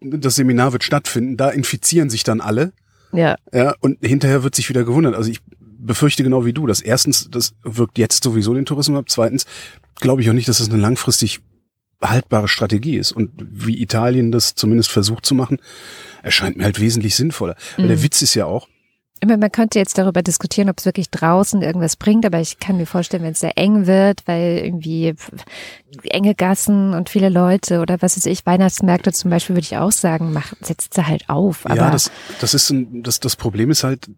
das 0.00 0.34
Seminar 0.34 0.72
wird 0.72 0.82
stattfinden, 0.84 1.36
da 1.36 1.50
infizieren 1.50 2.10
sich 2.10 2.24
dann 2.24 2.40
alle 2.40 2.72
Ja. 3.12 3.36
ja, 3.52 3.74
und 3.80 3.98
hinterher 4.00 4.42
wird 4.42 4.54
sich 4.56 4.68
wieder 4.68 4.84
gewundert. 4.84 5.14
Also 5.14 5.30
ich 5.30 5.40
befürchte 5.60 6.22
genau 6.24 6.44
wie 6.44 6.52
du, 6.52 6.66
dass 6.66 6.80
erstens, 6.80 7.28
das 7.30 7.54
wirkt 7.62 7.98
jetzt 7.98 8.24
sowieso 8.24 8.54
den 8.54 8.64
Tourismus 8.66 8.98
ab. 8.98 9.04
Zweitens 9.08 9.46
glaube 9.96 10.22
ich 10.22 10.30
auch 10.30 10.34
nicht, 10.34 10.48
dass 10.48 10.58
das 10.58 10.68
eine 10.70 10.78
langfristig 10.80 11.40
haltbare 12.00 12.48
Strategie 12.48 12.96
ist. 12.96 13.12
Und 13.12 13.30
wie 13.38 13.80
Italien 13.80 14.32
das 14.32 14.54
zumindest 14.56 14.90
versucht 14.90 15.24
zu 15.24 15.34
machen, 15.36 15.58
erscheint 16.22 16.56
mir 16.56 16.64
halt 16.64 16.80
wesentlich 16.80 17.14
sinnvoller. 17.14 17.54
Weil 17.76 17.88
der 17.88 18.02
Witz 18.02 18.22
ist 18.22 18.34
ja 18.34 18.46
auch, 18.46 18.68
meine, 19.28 19.38
man 19.38 19.52
könnte 19.52 19.78
jetzt 19.78 19.98
darüber 19.98 20.22
diskutieren, 20.22 20.68
ob 20.68 20.78
es 20.78 20.84
wirklich 20.84 21.10
draußen 21.10 21.62
irgendwas 21.62 21.96
bringt, 21.96 22.26
aber 22.26 22.40
ich 22.40 22.58
kann 22.58 22.76
mir 22.76 22.86
vorstellen, 22.86 23.22
wenn 23.22 23.32
es 23.32 23.40
sehr 23.40 23.56
eng 23.56 23.86
wird, 23.86 24.22
weil 24.26 24.58
irgendwie 24.64 25.14
enge 26.04 26.34
Gassen 26.34 26.94
und 26.94 27.08
viele 27.08 27.28
Leute 27.28 27.80
oder 27.80 28.00
was 28.02 28.16
weiß 28.16 28.26
ich, 28.26 28.44
Weihnachtsmärkte 28.46 29.12
zum 29.12 29.30
Beispiel, 29.30 29.54
würde 29.56 29.64
ich 29.64 29.76
auch 29.76 29.92
sagen, 29.92 30.32
mach, 30.32 30.52
setzt 30.60 30.94
sie 30.94 31.06
halt 31.06 31.28
auf. 31.28 31.66
Aber 31.66 31.74
ja, 31.76 31.90
das, 31.90 32.10
das 32.40 32.54
ist 32.54 32.70
ein, 32.70 33.02
das, 33.02 33.20
das 33.20 33.36
Problem 33.36 33.70
ist 33.70 33.84
halt, 33.84 34.10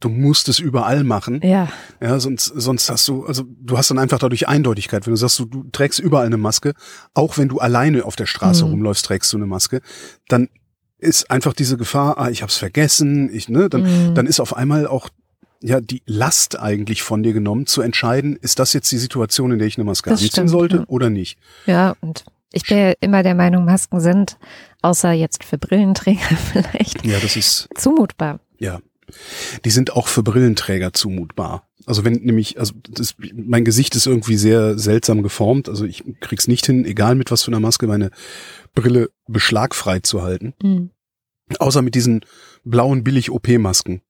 du 0.00 0.08
musst 0.08 0.48
es 0.48 0.60
überall 0.60 1.02
machen. 1.02 1.40
ja, 1.42 1.68
Ja, 2.00 2.20
sonst, 2.20 2.44
sonst 2.44 2.88
hast 2.88 3.08
du, 3.08 3.26
also 3.26 3.42
du 3.46 3.76
hast 3.76 3.90
dann 3.90 3.98
einfach 3.98 4.20
dadurch 4.20 4.46
Eindeutigkeit. 4.46 5.06
Wenn 5.06 5.12
du 5.12 5.16
sagst, 5.16 5.40
du, 5.40 5.44
du 5.46 5.64
trägst 5.72 5.98
überall 5.98 6.26
eine 6.26 6.36
Maske, 6.36 6.74
auch 7.14 7.36
wenn 7.36 7.48
du 7.48 7.58
alleine 7.58 8.04
auf 8.04 8.14
der 8.14 8.26
Straße 8.26 8.64
Mhm. 8.64 8.70
rumläufst, 8.70 9.04
trägst 9.04 9.32
du 9.32 9.36
eine 9.38 9.46
Maske, 9.46 9.80
dann 10.28 10.48
ist 10.98 11.30
einfach 11.30 11.52
diese 11.52 11.76
Gefahr, 11.76 12.18
ah, 12.18 12.28
ich 12.30 12.42
hab's 12.42 12.56
vergessen, 12.56 13.30
ich, 13.32 13.48
ne, 13.48 13.68
dann, 13.68 13.82
Mhm. 13.82 14.14
dann 14.14 14.26
ist 14.26 14.40
auf 14.40 14.56
einmal 14.56 14.86
auch 14.86 15.08
ja 15.60 15.80
die 15.80 16.02
Last 16.06 16.58
eigentlich 16.58 17.02
von 17.02 17.22
dir 17.22 17.32
genommen, 17.32 17.66
zu 17.66 17.82
entscheiden, 17.82 18.36
ist 18.40 18.58
das 18.58 18.72
jetzt 18.72 18.90
die 18.92 18.98
Situation, 18.98 19.50
in 19.52 19.58
der 19.58 19.66
ich 19.68 19.76
eine 19.76 19.84
Maske 19.84 20.10
Das 20.10 20.20
anziehen 20.20 20.30
stimmt, 20.30 20.50
sollte 20.50 20.76
ja. 20.78 20.84
oder 20.88 21.10
nicht? 21.10 21.38
ja, 21.66 21.94
und 22.00 22.24
ich 22.52 22.64
bin 22.66 22.78
ja 22.78 22.92
immer 23.00 23.22
der 23.22 23.34
Meinung, 23.34 23.64
Masken 23.64 24.00
sind, 24.00 24.38
außer 24.82 25.12
jetzt 25.12 25.44
für 25.44 25.58
Brillenträger 25.58 26.20
vielleicht, 26.52 27.04
Ja, 27.04 27.18
das 27.20 27.36
ist, 27.36 27.68
zumutbar. 27.76 28.40
ja. 28.58 28.78
Die 29.64 29.70
sind 29.70 29.92
auch 29.92 30.08
für 30.08 30.22
Brillenträger 30.22 30.92
zumutbar. 30.92 31.68
Also 31.86 32.04
wenn 32.04 32.14
nämlich, 32.14 32.58
also 32.58 32.74
das, 32.88 33.14
mein 33.34 33.64
Gesicht 33.64 33.96
ist 33.96 34.06
irgendwie 34.06 34.36
sehr 34.36 34.78
seltsam 34.78 35.22
geformt. 35.22 35.68
Also 35.68 35.84
ich 35.84 36.04
krieg's 36.20 36.48
nicht 36.48 36.66
hin, 36.66 36.84
egal 36.84 37.14
mit 37.14 37.30
was 37.30 37.42
für 37.42 37.50
einer 37.50 37.60
Maske, 37.60 37.86
meine 37.86 38.10
Brille 38.74 39.10
beschlagfrei 39.26 40.00
zu 40.00 40.22
halten. 40.22 40.54
Mhm. 40.62 40.90
Außer 41.58 41.80
mit 41.80 41.94
diesen 41.94 42.24
blauen 42.64 43.04
Billig-OP-Masken. 43.04 44.02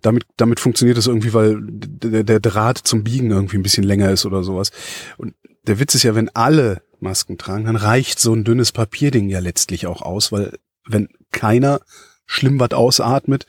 Damit, 0.00 0.24
damit 0.36 0.58
funktioniert 0.58 0.98
das 0.98 1.06
irgendwie, 1.06 1.32
weil 1.32 1.58
der, 1.62 2.24
der 2.24 2.40
Draht 2.40 2.78
zum 2.78 3.04
Biegen 3.04 3.30
irgendwie 3.30 3.56
ein 3.56 3.62
bisschen 3.62 3.84
länger 3.84 4.10
ist 4.10 4.26
oder 4.26 4.42
sowas. 4.42 4.72
Und 5.16 5.34
der 5.66 5.78
Witz 5.78 5.94
ist 5.94 6.02
ja, 6.02 6.16
wenn 6.16 6.28
alle 6.30 6.82
Masken 6.98 7.38
tragen, 7.38 7.66
dann 7.66 7.76
reicht 7.76 8.18
so 8.18 8.34
ein 8.34 8.44
dünnes 8.44 8.72
Papierding 8.72 9.28
ja 9.28 9.38
letztlich 9.38 9.86
auch 9.86 10.02
aus, 10.02 10.32
weil 10.32 10.58
wenn 10.86 11.08
keiner 11.30 11.80
schlimm 12.26 12.58
was 12.58 12.72
ausatmet, 12.72 13.46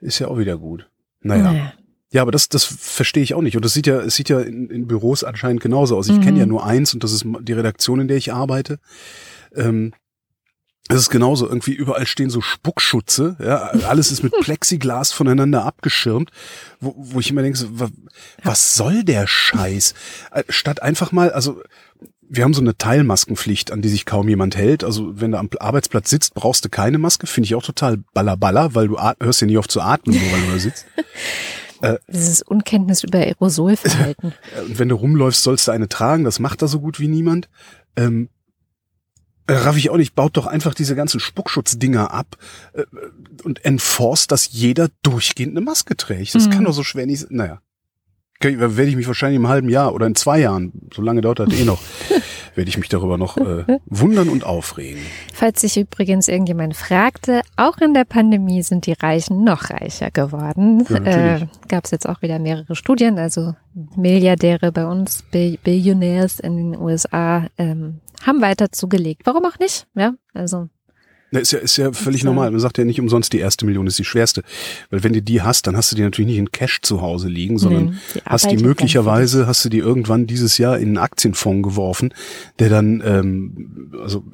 ist 0.00 0.18
ja 0.18 0.28
auch 0.28 0.38
wieder 0.38 0.56
gut. 0.58 0.88
Naja. 1.20 1.52
Naja. 1.52 1.72
Ja, 2.12 2.22
aber 2.22 2.30
das, 2.30 2.48
das 2.48 2.64
verstehe 2.64 3.22
ich 3.22 3.34
auch 3.34 3.42
nicht. 3.42 3.56
Und 3.56 3.64
das 3.64 3.74
sieht 3.74 3.86
ja, 3.86 4.00
es 4.00 4.14
sieht 4.14 4.28
ja 4.28 4.40
in, 4.40 4.70
in 4.70 4.86
Büros 4.86 5.24
anscheinend 5.24 5.60
genauso 5.60 5.96
aus. 5.96 6.08
Ich 6.08 6.16
Mhm. 6.16 6.20
kenne 6.22 6.38
ja 6.40 6.46
nur 6.46 6.64
eins 6.64 6.94
und 6.94 7.02
das 7.02 7.12
ist 7.12 7.24
die 7.40 7.52
Redaktion, 7.52 8.00
in 8.00 8.08
der 8.08 8.16
ich 8.16 8.32
arbeite. 8.32 8.78
Ähm, 9.54 9.92
es 10.88 10.98
ist 11.00 11.10
genauso, 11.10 11.48
irgendwie 11.48 11.72
überall 11.72 12.06
stehen 12.06 12.30
so 12.30 12.40
Spuckschutze, 12.40 13.36
ja, 13.42 13.56
alles 13.88 14.12
ist 14.12 14.22
mit 14.22 14.32
Plexiglas 14.40 15.10
voneinander 15.10 15.64
abgeschirmt, 15.64 16.30
wo, 16.78 16.94
wo 16.96 17.18
ich 17.18 17.28
immer 17.30 17.42
denke, 17.42 17.58
so, 17.58 17.68
was 18.44 18.76
soll 18.76 19.02
der 19.02 19.26
Scheiß? 19.26 19.94
Äh, 20.30 20.44
Statt 20.48 20.82
einfach 20.82 21.10
mal, 21.10 21.32
also 21.32 21.60
wir 22.28 22.44
haben 22.44 22.54
so 22.54 22.60
eine 22.60 22.76
Teilmaskenpflicht, 22.76 23.70
an 23.70 23.82
die 23.82 23.88
sich 23.88 24.04
kaum 24.06 24.28
jemand 24.28 24.56
hält. 24.56 24.82
Also 24.84 25.20
wenn 25.20 25.32
du 25.32 25.38
am 25.38 25.48
Arbeitsplatz 25.58 26.10
sitzt, 26.10 26.34
brauchst 26.34 26.64
du 26.64 26.68
keine 26.68 26.98
Maske, 26.98 27.26
finde 27.26 27.46
ich 27.46 27.54
auch 27.54 27.62
total 27.62 27.98
ballerballer, 28.14 28.74
weil 28.74 28.88
du 28.88 28.98
hörst 28.98 29.40
ja 29.40 29.46
nie 29.46 29.58
auf 29.58 29.68
zu 29.68 29.80
atmen, 29.80 30.16
nur 30.20 30.32
weil 30.32 30.40
du 30.46 30.52
da 30.52 30.58
sitzt. 30.58 30.86
Dieses 32.08 32.42
Unkenntnis 32.42 33.04
über 33.04 33.18
Aerosolverhalten. 33.18 34.32
Äh, 34.56 34.62
Und 34.62 34.78
wenn 34.78 34.88
du 34.88 34.94
rumläufst, 34.96 35.42
sollst 35.42 35.68
du 35.68 35.72
eine 35.72 35.88
tragen. 35.88 36.24
Das 36.24 36.38
macht 36.40 36.62
da 36.62 36.68
so 36.68 36.80
gut 36.80 36.98
wie 37.00 37.06
niemand. 37.08 37.48
Ähm, 37.96 38.30
äh, 39.46 39.52
raff 39.52 39.76
ich 39.76 39.90
auch 39.90 39.96
nicht. 39.98 40.14
Baut 40.14 40.36
doch 40.36 40.46
einfach 40.46 40.74
diese 40.74 40.96
ganzen 40.96 41.20
Spuckschutzdinger 41.20 42.12
ab 42.12 42.38
äh, 42.72 42.84
und 43.44 43.64
enforce, 43.64 44.26
dass 44.26 44.50
jeder 44.50 44.88
durchgehend 45.02 45.52
eine 45.52 45.60
Maske 45.64 45.96
trägt. 45.96 46.34
Das 46.34 46.46
Mhm. 46.46 46.50
kann 46.50 46.64
doch 46.64 46.72
so 46.72 46.82
schwer 46.82 47.06
nicht. 47.06 47.20
sein. 47.20 47.28
Naja. 47.32 47.60
Werde 48.40 48.84
ich 48.84 48.96
mich 48.96 49.06
wahrscheinlich 49.06 49.36
im 49.36 49.48
halben 49.48 49.68
Jahr 49.68 49.94
oder 49.94 50.06
in 50.06 50.14
zwei 50.14 50.40
Jahren, 50.40 50.72
so 50.94 51.02
lange 51.02 51.20
dauert 51.22 51.38
das 51.40 51.58
eh 51.58 51.64
noch, 51.64 51.80
werde 52.54 52.68
ich 52.68 52.76
mich 52.78 52.88
darüber 52.88 53.16
noch 53.18 53.36
äh, 53.38 53.64
wundern 53.86 54.28
und 54.28 54.44
aufregen. 54.44 55.00
Falls 55.32 55.60
sich 55.62 55.76
übrigens 55.78 56.28
irgendjemand 56.28 56.76
fragte, 56.76 57.40
auch 57.56 57.78
in 57.78 57.94
der 57.94 58.04
Pandemie 58.04 58.62
sind 58.62 58.86
die 58.86 58.92
Reichen 58.92 59.42
noch 59.44 59.70
reicher 59.70 60.10
geworden. 60.10 60.84
Ja, 60.88 61.36
äh, 61.36 61.46
Gab 61.68 61.84
es 61.86 61.90
jetzt 61.90 62.08
auch 62.08 62.22
wieder 62.22 62.38
mehrere 62.38 62.76
Studien, 62.76 63.18
also 63.18 63.54
Milliardäre 63.96 64.70
bei 64.72 64.86
uns, 64.86 65.22
Bill- 65.30 65.58
Billionaires 65.62 66.40
in 66.40 66.56
den 66.56 66.80
USA 66.80 67.46
ähm, 67.58 68.00
haben 68.24 68.40
weiter 68.42 68.70
zugelegt. 68.72 69.22
Warum 69.24 69.44
auch 69.44 69.58
nicht? 69.58 69.86
Ja, 69.94 70.14
also 70.34 70.68
Na, 71.32 71.40
ist 71.40 71.50
ja, 71.50 71.58
ist 71.58 71.76
ja 71.76 71.92
völlig 71.92 72.22
So. 72.22 72.28
normal. 72.28 72.50
Man 72.52 72.60
sagt 72.60 72.78
ja 72.78 72.84
nicht 72.84 73.00
umsonst, 73.00 73.32
die 73.32 73.40
erste 73.40 73.66
Million 73.66 73.86
ist 73.86 73.98
die 73.98 74.04
schwerste. 74.04 74.42
Weil 74.90 75.02
wenn 75.02 75.12
du 75.12 75.20
die 75.20 75.42
hast, 75.42 75.66
dann 75.66 75.76
hast 75.76 75.90
du 75.90 75.96
die 75.96 76.02
natürlich 76.02 76.30
nicht 76.30 76.38
in 76.38 76.52
Cash 76.52 76.82
zu 76.82 77.00
Hause 77.00 77.28
liegen, 77.28 77.58
sondern 77.58 77.86
nee, 77.86 77.92
die 78.14 78.20
hast 78.24 78.50
die 78.50 78.56
möglicherweise, 78.56 79.46
hast 79.46 79.64
du 79.64 79.68
die 79.68 79.78
irgendwann 79.78 80.26
dieses 80.26 80.56
Jahr 80.58 80.78
in 80.78 80.88
einen 80.88 80.98
Aktienfonds 80.98 81.68
geworfen, 81.68 82.14
der 82.60 82.68
dann, 82.68 83.02
ähm, 83.04 83.92
also 84.00 84.24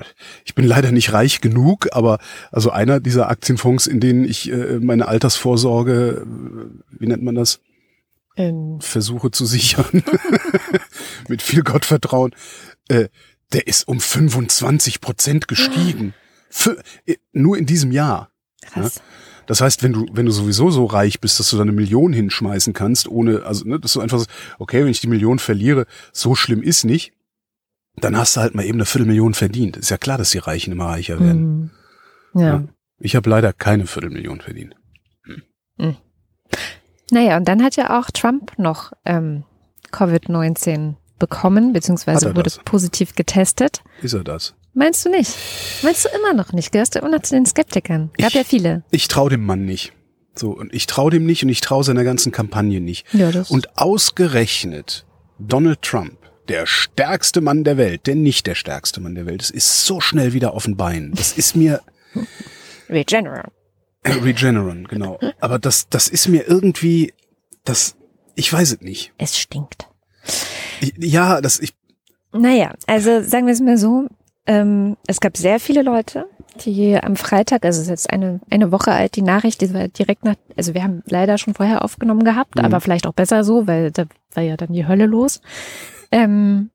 ich 0.45 0.55
bin 0.55 0.67
leider 0.67 0.93
nicht 0.93 1.13
reich 1.15 1.41
genug, 1.41 1.89
aber 1.93 2.19
also 2.51 2.71
einer 2.71 3.01
dieser 3.01 3.31
Aktienfonds, 3.31 3.87
in 3.87 4.01
denen 4.01 4.25
ich 4.25 4.53
äh, 4.53 4.79
meine 4.79 5.09
Altersvorsorge, 5.09 6.27
äh, 6.27 7.01
wie 7.01 7.07
nennt 7.07 7.23
man 7.23 7.35
das. 7.35 7.61
Ähm, 8.37 8.79
versuche 8.81 9.31
zu 9.31 9.45
sichern, 9.47 10.03
mit 11.29 11.43
viel 11.43 11.63
Gottvertrauen, 11.63 12.35
äh, 12.89 13.09
der 13.53 13.67
ist 13.67 13.87
um 13.89 14.01
25 14.01 15.01
Prozent 15.01 15.49
gestiegen. 15.49 16.15
Für, 16.55 16.83
nur 17.33 17.57
in 17.57 17.67
diesem 17.67 17.93
Jahr. 17.93 18.31
krass. 18.61 19.01
Das 19.47 19.61
heißt, 19.61 19.83
wenn 19.83 19.93
du, 19.93 20.07
wenn 20.13 20.27
du 20.27 20.33
sowieso 20.33 20.71
so 20.71 20.85
reich 20.85 21.21
bist, 21.21 21.41
dass 21.41 21.51
du 21.51 21.57
da 21.57 21.63
eine 21.63 21.73
Million 21.73 22.13
hinschmeißen 22.13 22.75
kannst, 22.75 23.09
ohne, 23.09 23.43
also, 23.43 23.67
ne, 23.67 23.81
dass 23.81 23.95
du 23.95 24.01
einfach 24.01 24.19
so, 24.19 24.27
okay, 24.59 24.83
wenn 24.83 24.91
ich 24.91 25.01
die 25.01 25.09
Million 25.09 25.39
verliere, 25.39 25.87
so 26.13 26.35
schlimm 26.35 26.63
ist 26.63 26.85
nicht, 26.85 27.13
dann 27.97 28.17
hast 28.17 28.37
du 28.37 28.41
halt 28.41 28.55
mal 28.55 28.65
eben 28.65 28.77
eine 28.77 28.85
Viertelmillion 28.85 29.35
verdient. 29.35 29.77
Ist 29.77 29.91
ja 29.91 29.99
klar, 29.99 30.19
dass 30.19 30.31
die 30.31 30.39
Reichen 30.39 30.73
immer 30.73 30.87
reicher 30.87 31.19
werden. 31.19 31.71
Hm. 32.35 32.41
Ja. 32.41 32.47
Ja. 32.47 32.65
Ich 32.99 33.17
habe 33.17 33.29
leider 33.29 33.53
keine 33.53 33.87
Viertelmillion 33.87 34.41
verdient. 34.41 34.77
Naja, 37.11 37.37
und 37.37 37.49
dann 37.49 37.63
hat 37.63 37.77
ja 37.77 37.99
auch 37.99 38.11
Trump 38.11 38.59
noch 38.59 38.93
ähm, 39.05 39.45
Covid-19 39.91 40.95
bekommen, 41.19 41.73
beziehungsweise 41.73 42.35
wurde 42.35 42.45
das? 42.45 42.59
positiv 42.59 43.15
getestet. 43.15 43.83
Ist 44.03 44.15
er 44.15 44.25
das? 44.25 44.55
Meinst 44.75 45.05
du 45.05 45.11
nicht? 45.11 45.35
Meinst 45.83 46.05
du 46.05 46.09
immer 46.17 46.33
noch 46.33 46.53
nicht? 46.53 46.73
Gehörst 46.73 46.95
du 46.95 46.99
immer 47.01 47.11
noch 47.11 47.23
zu 47.23 47.35
den 47.35 47.45
Skeptikern? 47.47 48.11
Gab 48.19 48.29
Ich- 48.29 48.35
ja 48.35 48.45
viele. 48.45 48.85
Ich 48.91 49.09
traue 49.09 49.31
dem 49.31 49.45
Mann 49.45 49.65
nicht. 49.65 49.93
So, 50.35 50.51
und 50.51 50.73
ich 50.73 50.87
traue 50.87 51.11
dem 51.11 51.27
nicht 51.27 51.43
und 51.43 51.51
ich 51.51 51.61
traue 51.61 51.85
seiner 51.85 52.05
ganzen 52.05 52.33
Kampagne 52.33 52.81
nicht. 52.81 53.05
Ja, 53.13 53.31
das 53.31 53.51
Und 53.51 53.77
ausgerechnet 53.77 55.05
Donald 55.39 55.83
Trump, 55.83 56.17
der 56.49 56.65
stärkste 56.67 57.43
Mann 57.43 57.65
der 57.65 57.77
Welt, 57.77 58.07
der 58.07 58.15
nicht 58.15 58.47
der 58.47 58.55
stärkste 58.55 59.01
Mann 59.01 59.15
der 59.15 59.27
Welt 59.27 59.43
ist, 59.43 59.51
ist 59.51 59.85
so 59.85 60.01
schnell 60.01 60.33
wieder 60.33 60.55
auf 60.55 60.65
den 60.65 60.77
Beinen. 60.79 61.13
Das 61.15 61.33
ist 61.37 61.55
mir 61.55 61.83
Regeneron. 62.89 63.51
äh, 64.05 64.13
Regeneron, 64.13 64.87
genau. 64.89 65.19
Aber 65.41 65.59
das, 65.59 65.89
das 65.91 66.09
ist 66.09 66.29
mir 66.29 66.47
irgendwie, 66.49 67.13
das, 67.65 67.97
ich 68.35 68.51
weiß 68.51 68.73
es 68.73 68.81
nicht. 68.81 69.13
Es 69.19 69.39
stinkt. 69.39 69.87
Ich, 70.81 70.95
ja, 70.97 71.43
das, 71.43 71.61
ich, 71.61 71.75
Naja, 72.33 72.73
also 72.87 73.23
sagen 73.23 73.47
wir 73.47 73.53
es 73.53 73.61
mal 73.61 73.77
so, 73.77 74.09
ähm, 74.47 74.97
es 75.07 75.21
gab 75.21 75.37
sehr 75.37 75.61
viele 75.61 75.83
Leute, 75.83 76.27
die 76.65 76.97
am 76.97 77.17
Freitag, 77.17 77.65
also 77.65 77.79
es 77.79 77.85
ist 77.85 77.91
jetzt 77.91 78.11
eine, 78.13 78.41
eine 78.51 78.73
Woche 78.73 78.93
alt, 78.93 79.17
die 79.17 79.23
Nachricht, 79.23 79.61
die 79.61 79.73
war 79.73 79.89
direkt 79.89 80.25
nach, 80.25 80.35
also 80.57 80.75
wir 80.75 80.83
haben 80.83 81.03
leider 81.07 81.39
schon 81.39 81.55
vorher 81.55 81.85
aufgenommen 81.85 82.25
gehabt, 82.25 82.57
Mhm. 82.57 82.65
aber 82.65 82.81
vielleicht 82.81 83.07
auch 83.07 83.15
besser 83.15 83.45
so, 83.45 83.67
weil 83.67 83.91
da 83.91 84.05
war 84.35 84.43
ja 84.43 84.57
dann 84.57 84.73
die 84.73 84.87
Hölle 84.87 85.07
los. 85.07 85.41
Ähm, 86.11 86.71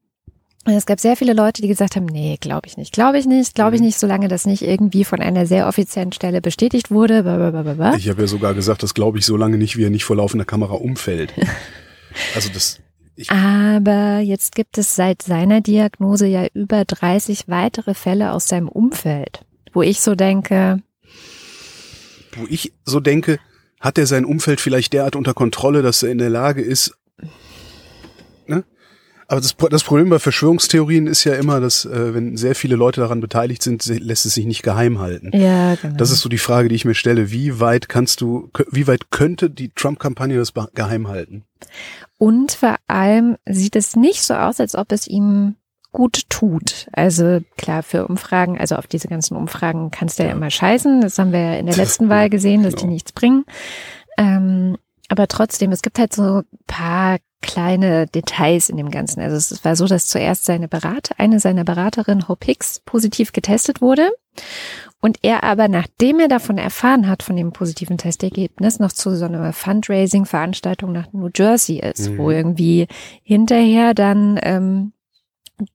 Und 0.66 0.74
es 0.74 0.86
gab 0.86 1.00
sehr 1.00 1.16
viele 1.16 1.32
Leute, 1.32 1.62
die 1.62 1.70
gesagt 1.70 1.96
haben, 1.96 2.08
nee, 2.08 2.36
glaube 2.42 2.68
ich 2.68 2.76
nicht, 2.76 2.92
glaube 2.92 3.18
ich 3.18 3.26
nicht, 3.26 3.56
glaube 3.56 3.76
ich 3.76 3.80
Mhm. 3.82 3.88
nicht, 3.88 4.00
solange 4.00 4.28
das 4.28 4.46
nicht 4.46 4.64
irgendwie 4.64 5.06
von 5.06 5.22
einer 5.22 5.46
sehr 5.46 5.66
offiziellen 5.66 6.12
Stelle 6.12 6.42
bestätigt 6.42 6.92
wurde. 6.92 7.24
Blablabla. 7.24 7.96
Ich 7.96 8.10
habe 8.10 8.24
ja 8.24 8.28
sogar 8.28 8.54
gesagt, 8.54 8.84
das 8.84 8.94
glaube 8.94 9.18
ich 9.18 9.26
so 9.26 9.38
lange 9.38 9.58
nicht, 9.58 9.78
wie 9.78 9.86
er 9.86 9.90
nicht 9.90 10.04
vor 10.04 10.18
laufender 10.18 10.44
Kamera 10.46 10.74
umfällt. 10.74 11.34
Also 12.36 12.50
das, 12.52 12.80
ich, 13.18 13.32
Aber 13.32 14.20
jetzt 14.20 14.56
gibt 14.56 14.78
es 14.78 14.96
seit 14.96 15.22
seiner 15.22 15.62
Diagnose 15.62 16.28
ja 16.28 16.46
über 16.54 16.86
30 16.86 17.48
weitere 17.48 17.94
Fälle 17.94 18.32
aus 18.32 18.48
seinem 18.48 18.70
Umfeld, 18.70 19.46
wo 19.74 19.82
ich 19.82 20.02
so 20.02 20.16
denke, 20.16 20.82
wo 22.36 22.46
ich 22.48 22.74
so 22.86 23.00
denke, 23.00 23.40
hat 23.80 23.98
er 23.98 24.06
sein 24.06 24.26
Umfeld 24.26 24.62
vielleicht 24.62 24.94
derart 24.94 25.16
unter 25.16 25.34
Kontrolle, 25.34 25.82
dass 25.82 26.04
er 26.04 26.12
in 26.12 26.18
der 26.20 26.30
Lage 26.30 26.62
ist? 26.62 26.96
Aber 29.30 29.42
das, 29.42 29.56
das 29.58 29.84
Problem 29.84 30.10
bei 30.10 30.20
Verschwörungstheorien 30.20 31.06
ist 31.06 31.26
ja 31.26 31.34
immer, 31.36 31.60
dass 31.60 31.84
äh, 31.84 32.14
wenn 32.14 32.38
sehr 32.38 32.56
viele 32.56 32.78
Leute 32.78 33.02
daran 33.02 33.20
beteiligt 33.20 33.62
sind, 33.62 33.86
lässt 33.86 34.26
es 34.26 34.36
sich 34.36 34.46
nicht 34.46 34.64
geheim 34.64 35.00
halten. 35.00 35.32
ja, 35.34 35.76
genau. 35.76 35.98
Das 35.98 36.12
ist 36.12 36.22
so 36.22 36.30
die 36.30 36.38
Frage, 36.38 36.70
die 36.70 36.76
ich 36.76 36.86
mir 36.86 36.96
stelle. 36.96 37.30
Wie 37.30 37.60
weit 37.60 37.90
kannst 37.90 38.22
du, 38.22 38.50
wie 38.72 38.88
weit 38.88 39.12
könnte 39.12 39.50
die 39.50 39.70
Trump-Kampagne 39.70 40.38
das 40.38 40.54
geheim 40.74 41.10
halten? 41.10 41.44
Und 42.18 42.54
vor 42.54 42.76
allem 42.88 43.36
sieht 43.46 43.76
es 43.76 43.96
nicht 43.98 44.24
so 44.24 44.34
aus, 44.34 44.60
als 44.62 44.76
ob 44.76 44.92
es 44.94 45.08
ihm 45.08 45.56
gut 45.92 46.30
tut. 46.30 46.88
Also 46.94 47.40
klar, 47.58 47.84
für 47.84 48.08
Umfragen, 48.08 48.58
also 48.58 48.76
auf 48.76 48.88
diese 48.88 49.08
ganzen 49.08 49.36
Umfragen 49.36 49.92
kannst 49.92 50.20
du 50.20 50.24
ja, 50.24 50.30
Ja. 50.30 50.36
immer 50.36 50.52
scheißen. 50.52 51.02
Das 51.02 51.18
haben 51.20 51.32
wir 51.34 51.40
ja 51.40 51.54
in 51.56 51.66
der 51.66 51.76
letzten 51.76 52.08
Wahl 52.10 52.30
gesehen, 52.30 52.64
dass 52.64 52.76
die 52.76 52.82
Genau. 52.82 52.94
nichts 52.94 53.12
bringen. 53.12 53.46
Ähm, 54.18 54.78
aber 55.10 55.28
trotzdem, 55.28 55.72
es 55.72 55.82
gibt 55.82 56.00
halt 56.00 56.14
so 56.14 56.42
paar 56.66 57.18
kleine 57.42 58.08
Details 58.08 58.70
in 58.70 58.78
dem 58.78 58.90
Ganzen. 58.90 59.22
Also 59.22 59.36
es 59.36 59.64
war 59.64 59.76
so, 59.76 59.86
dass 59.86 60.08
zuerst 60.08 60.46
seine 60.46 60.68
Berater, 60.68 61.16
eine 61.20 61.40
seiner 61.40 61.64
Beraterinnen, 61.64 62.28
Hope 62.28 62.46
Hicks, 62.46 62.82
positiv 62.86 63.32
getestet 63.32 63.80
wurde. 63.80 64.10
Und 65.00 65.20
er 65.22 65.44
aber, 65.44 65.68
nachdem 65.68 66.20
er 66.20 66.28
davon 66.28 66.58
erfahren 66.58 67.08
hat, 67.08 67.22
von 67.22 67.36
dem 67.36 67.52
positiven 67.54 68.00
Testergebnis, 68.00 68.80
noch 68.80 68.92
zu 68.92 69.16
so 69.16 69.26
einer 69.26 69.54
Fundraising-Veranstaltung 69.54 70.92
nach 70.92 71.14
New 71.14 71.30
Jersey 71.34 71.80
ist, 71.80 72.10
Mhm. 72.10 72.18
wo 72.18 72.32
irgendwie 72.32 72.88
hinterher 73.22 73.94
dann 73.94 74.40
ähm, 74.42 74.94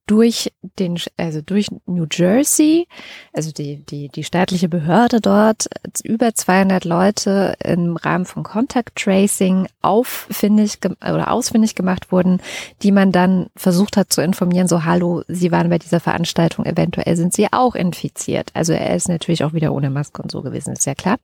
durch 0.05 0.53
den, 0.79 0.97
also 1.17 1.41
durch 1.41 1.67
New 1.85 2.05
Jersey, 2.09 2.87
also 3.33 3.51
die, 3.51 3.83
die, 3.85 4.09
die 4.09 4.23
staatliche 4.23 4.69
Behörde 4.69 5.19
dort, 5.19 5.67
über 6.03 6.33
200 6.33 6.85
Leute 6.85 7.55
im 7.63 7.97
Rahmen 7.97 8.25
von 8.25 8.43
Contact 8.43 8.95
Tracing 8.95 9.67
auffindig 9.81 10.79
oder 10.85 11.31
ausfindig 11.31 11.75
gemacht 11.75 12.11
wurden, 12.11 12.41
die 12.81 12.91
man 12.91 13.11
dann 13.11 13.47
versucht 13.55 13.97
hat 13.97 14.13
zu 14.13 14.21
informieren, 14.21 14.67
so 14.67 14.85
hallo, 14.85 15.23
Sie 15.27 15.51
waren 15.51 15.69
bei 15.69 15.79
dieser 15.79 15.99
Veranstaltung, 15.99 16.65
eventuell 16.65 17.15
sind 17.17 17.33
Sie 17.33 17.51
auch 17.51 17.75
infiziert. 17.75 18.51
Also 18.53 18.73
er 18.73 18.95
ist 18.95 19.09
natürlich 19.09 19.43
auch 19.43 19.53
wieder 19.53 19.73
ohne 19.73 19.89
Maske 19.89 20.21
und 20.21 20.31
so 20.31 20.41
gewesen, 20.41 20.73
ist 20.73 20.85
ja 20.85 20.95
klar. 20.95 21.17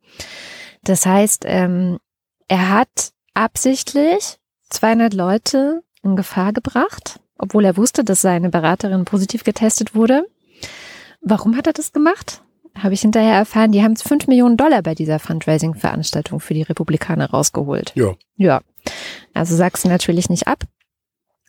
Das 0.84 1.06
heißt, 1.06 1.43
ähm, 1.45 2.00
er 2.48 2.69
hat 2.69 3.12
absichtlich 3.34 4.38
200 4.69 5.13
Leute 5.13 5.82
in 6.04 6.15
Gefahr 6.15 6.54
gebracht, 6.54 7.19
obwohl 7.39 7.65
er 7.65 7.78
wusste, 7.78 8.04
dass 8.04 8.21
seine 8.21 8.49
Beraterin 8.49 9.06
positiv 9.06 9.43
getestet 9.43 9.95
wurde. 9.95 10.25
Warum 11.21 11.58
hat 11.58 11.67
er 11.67 11.73
das 11.73 11.91
gemacht? 11.91 12.43
Habe 12.78 12.93
ich 12.93 13.02
hinterher 13.02 13.34
erfahren, 13.34 13.71
die 13.71 13.82
haben 13.82 13.95
5 13.95 14.28
Millionen 14.28 14.56
Dollar 14.56 14.84
bei 14.84 14.93
dieser 14.93 15.19
Fundraising-Veranstaltung 15.19 16.39
für 16.39 16.54
die 16.54 16.62
Republikaner 16.62 17.32
rausgeholt. 17.32 17.91
Ja. 17.95 18.13
Ja. 18.38 18.62
Also 19.34 19.56
sagst 19.56 19.84
du 19.84 19.89
natürlich 19.89 20.30
nicht 20.30 20.47
ab. 20.47 20.63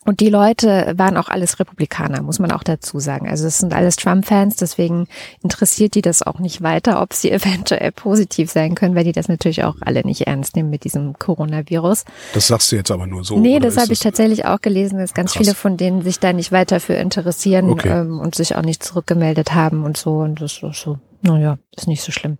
Und 0.06 0.20
die 0.20 0.30
Leute 0.30 0.94
waren 0.96 1.18
auch 1.18 1.28
alles 1.28 1.60
Republikaner, 1.60 2.22
muss 2.22 2.38
man 2.38 2.52
auch 2.52 2.62
dazu 2.62 3.00
sagen. 3.00 3.28
Also 3.28 3.46
es 3.46 3.58
sind 3.58 3.74
alles 3.74 3.96
Trump-Fans, 3.96 4.56
deswegen 4.56 5.08
interessiert 5.42 5.94
die 5.94 6.00
das 6.00 6.22
auch 6.22 6.38
nicht 6.38 6.62
weiter, 6.62 7.02
ob 7.02 7.12
sie 7.12 7.30
eventuell 7.32 7.92
positiv 7.92 8.50
sein 8.50 8.74
können, 8.74 8.94
weil 8.94 9.04
die 9.04 9.12
das 9.12 9.28
natürlich 9.28 9.62
auch 9.62 9.76
alle 9.82 10.02
nicht 10.02 10.22
ernst 10.22 10.56
nehmen 10.56 10.70
mit 10.70 10.84
diesem 10.84 11.18
Coronavirus. 11.18 12.04
Das 12.32 12.46
sagst 12.46 12.72
du 12.72 12.76
jetzt 12.76 12.90
aber 12.90 13.06
nur 13.06 13.24
so. 13.24 13.38
nee, 13.38 13.58
das 13.60 13.76
habe 13.76 13.92
ich 13.92 14.00
tatsächlich 14.00 14.46
auch 14.46 14.60
gelesen, 14.62 14.98
dass 14.98 15.12
ganz 15.12 15.32
Krass. 15.32 15.42
viele 15.42 15.54
von 15.54 15.76
denen 15.76 16.00
sich 16.02 16.18
da 16.18 16.32
nicht 16.32 16.50
weiter 16.50 16.80
für 16.80 16.94
interessieren 16.94 17.70
Okay. 17.70 17.90
ähm, 17.90 18.20
und 18.20 18.34
sich 18.34 18.56
auch 18.56 18.62
nicht 18.62 18.82
zurückgemeldet 18.82 19.54
haben 19.54 19.84
und 19.84 19.98
so. 19.98 20.18
Und 20.20 20.40
das 20.40 20.62
ist 20.62 20.80
so, 20.80 20.98
naja, 21.20 21.58
ist 21.76 21.88
nicht 21.88 22.02
so 22.02 22.10
schlimm. 22.10 22.38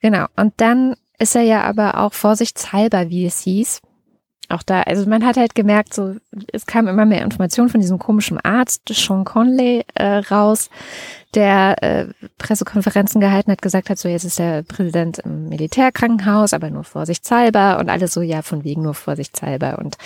Genau. 0.00 0.26
Und 0.36 0.54
dann 0.56 0.96
ist 1.18 1.36
er 1.36 1.42
ja 1.42 1.62
aber 1.62 1.98
auch 1.98 2.12
vorsichtshalber, 2.12 3.08
wie 3.08 3.24
es 3.24 3.40
hieß. 3.40 3.80
Auch 4.50 4.62
da, 4.62 4.82
also 4.82 5.06
man 5.08 5.26
hat 5.26 5.36
halt 5.36 5.54
gemerkt, 5.54 5.92
so, 5.92 6.14
es 6.52 6.64
kam 6.64 6.88
immer 6.88 7.04
mehr 7.04 7.22
Informationen 7.22 7.68
von 7.68 7.80
diesem 7.80 7.98
komischen 7.98 8.40
Arzt, 8.40 8.82
Sean 8.90 9.24
Conley, 9.24 9.84
äh, 9.94 10.18
raus, 10.30 10.70
der 11.34 11.82
äh, 11.82 12.06
Pressekonferenzen 12.38 13.20
gehalten 13.20 13.52
hat, 13.52 13.60
gesagt 13.60 13.90
hat, 13.90 13.98
so 13.98 14.08
jetzt 14.08 14.24
ist 14.24 14.38
der 14.38 14.62
Präsident 14.62 15.18
im 15.18 15.50
Militärkrankenhaus, 15.50 16.54
aber 16.54 16.70
nur 16.70 16.84
vorsichtshalber 16.84 17.78
und 17.80 17.90
alles 17.90 18.14
so, 18.14 18.22
ja, 18.22 18.40
von 18.40 18.64
wegen 18.64 18.82
nur 18.82 18.94
vorsichtshalber. 18.94 19.78
Und 19.78 19.98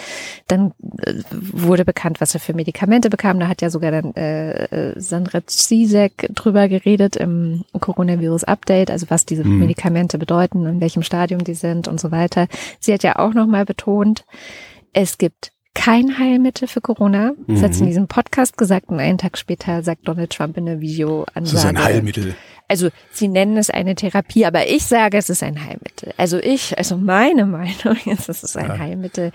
dann 0.49 0.73
äh, 0.99 1.14
wurde 1.31 1.85
bekannt, 1.85 2.21
was 2.21 2.35
er 2.35 2.40
für 2.40 2.55
Medikamente 2.55 3.09
bekam. 3.09 3.38
Da 3.38 3.47
hat 3.47 3.62
ja 3.62 3.71
sogar 3.71 3.92
dann 3.92 4.14
äh, 4.14 4.64
äh, 4.64 5.01
Sandra 5.01 5.47
Zizek 5.47 6.29
drüber 6.35 6.68
geredet 6.68 7.14
im 7.14 7.64
Coronavirus-Update, 7.79 8.90
also 8.90 9.07
was 9.09 9.25
diese 9.25 9.45
Mhm. 9.45 9.61
Medikamente 9.61 10.18
bedeuten, 10.18 10.66
in 10.66 10.81
welchem 10.81 11.03
Stadium 11.03 11.45
die 11.45 11.55
sind 11.55 11.88
und 11.88 12.01
so 12.01 12.11
weiter. 12.11 12.49
Sie 12.81 12.92
hat 12.92 13.03
ja 13.03 13.16
auch 13.16 13.35
nochmal 13.35 13.64
betont, 13.64 14.25
es 14.92 15.18
gibt 15.18 15.53
kein 15.74 16.18
Heilmittel 16.18 16.68
für 16.68 16.80
Corona. 16.80 17.32
Das 17.46 17.62
hat 17.62 17.72
sie 17.74 17.80
in 17.80 17.85
Mhm. 17.87 17.90
diesem 17.90 18.06
Podcast 18.08 18.56
gesagt 18.58 18.88
und 18.88 19.00
einen 19.00 19.18
Tag 19.18 19.38
später 19.38 19.82
sagt 19.82 20.06
Donald 20.06 20.30
Trump 20.30 20.56
in 20.56 20.66
der 20.66 20.80
Videoansage. 20.80 21.40
Das 21.40 21.52
ist 21.54 21.64
ein 21.64 21.82
Heilmittel. 21.82 22.35
Also 22.68 22.88
sie 23.11 23.28
nennen 23.28 23.56
es 23.58 23.68
eine 23.70 23.94
Therapie, 23.94 24.46
aber 24.46 24.66
ich 24.68 24.85
sage, 24.87 25.18
es 25.18 25.28
ist 25.28 25.42
ein 25.42 25.62
Heilmittel. 25.64 26.14
Also 26.16 26.38
ich, 26.38 26.76
also 26.78 26.96
meine 26.96 27.44
Meinung 27.46 27.96
ist, 28.06 28.28
es 28.28 28.42
ist 28.42 28.56
ein 28.56 28.66
Ja. 28.68 28.78
Heilmittel 28.78 29.30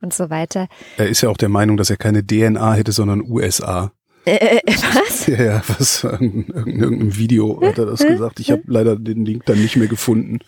und 0.00 0.12
so 0.12 0.28
weiter. 0.30 0.68
Er 0.98 1.08
ist 1.08 1.20
ja 1.22 1.28
auch 1.30 1.36
der 1.36 1.48
Meinung, 1.48 1.76
dass 1.76 1.88
er 1.90 1.96
keine 1.96 2.26
DNA 2.26 2.74
hätte, 2.74 2.92
sondern 2.92 3.22
USA. 3.22 3.92
Äh, 4.24 4.58
äh, 4.58 4.62
was? 4.66 5.26
Ja, 5.26 5.42
ja, 5.42 5.62
was 5.66 6.04
in 6.04 6.46
irgendeinem 6.48 7.16
Video 7.16 7.60
hat 7.60 7.78
er 7.78 7.86
das 7.86 8.06
gesagt. 8.06 8.38
Ich 8.40 8.50
habe 8.52 8.62
leider 8.66 8.96
den 8.96 9.24
Link 9.24 9.46
dann 9.46 9.60
nicht 9.60 9.76
mehr 9.76 9.88
gefunden. 9.88 10.38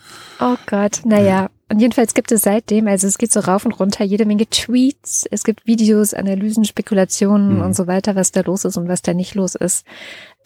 Oh 0.40 0.56
Gott, 0.66 1.00
naja. 1.04 1.50
Und 1.68 1.80
jedenfalls 1.80 2.14
gibt 2.14 2.30
es 2.30 2.42
seitdem, 2.42 2.86
also 2.86 3.06
es 3.08 3.18
geht 3.18 3.32
so 3.32 3.40
rauf 3.40 3.64
und 3.64 3.72
runter, 3.72 4.04
jede 4.04 4.26
Menge 4.26 4.46
Tweets, 4.46 5.24
es 5.30 5.42
gibt 5.44 5.66
Videos, 5.66 6.14
Analysen, 6.14 6.64
Spekulationen 6.64 7.56
Mhm. 7.56 7.62
und 7.62 7.74
so 7.74 7.86
weiter, 7.86 8.14
was 8.14 8.30
da 8.32 8.42
los 8.42 8.64
ist 8.64 8.76
und 8.76 8.86
was 8.86 9.02
da 9.02 9.12
nicht 9.14 9.34
los 9.34 9.54
ist. 9.56 9.84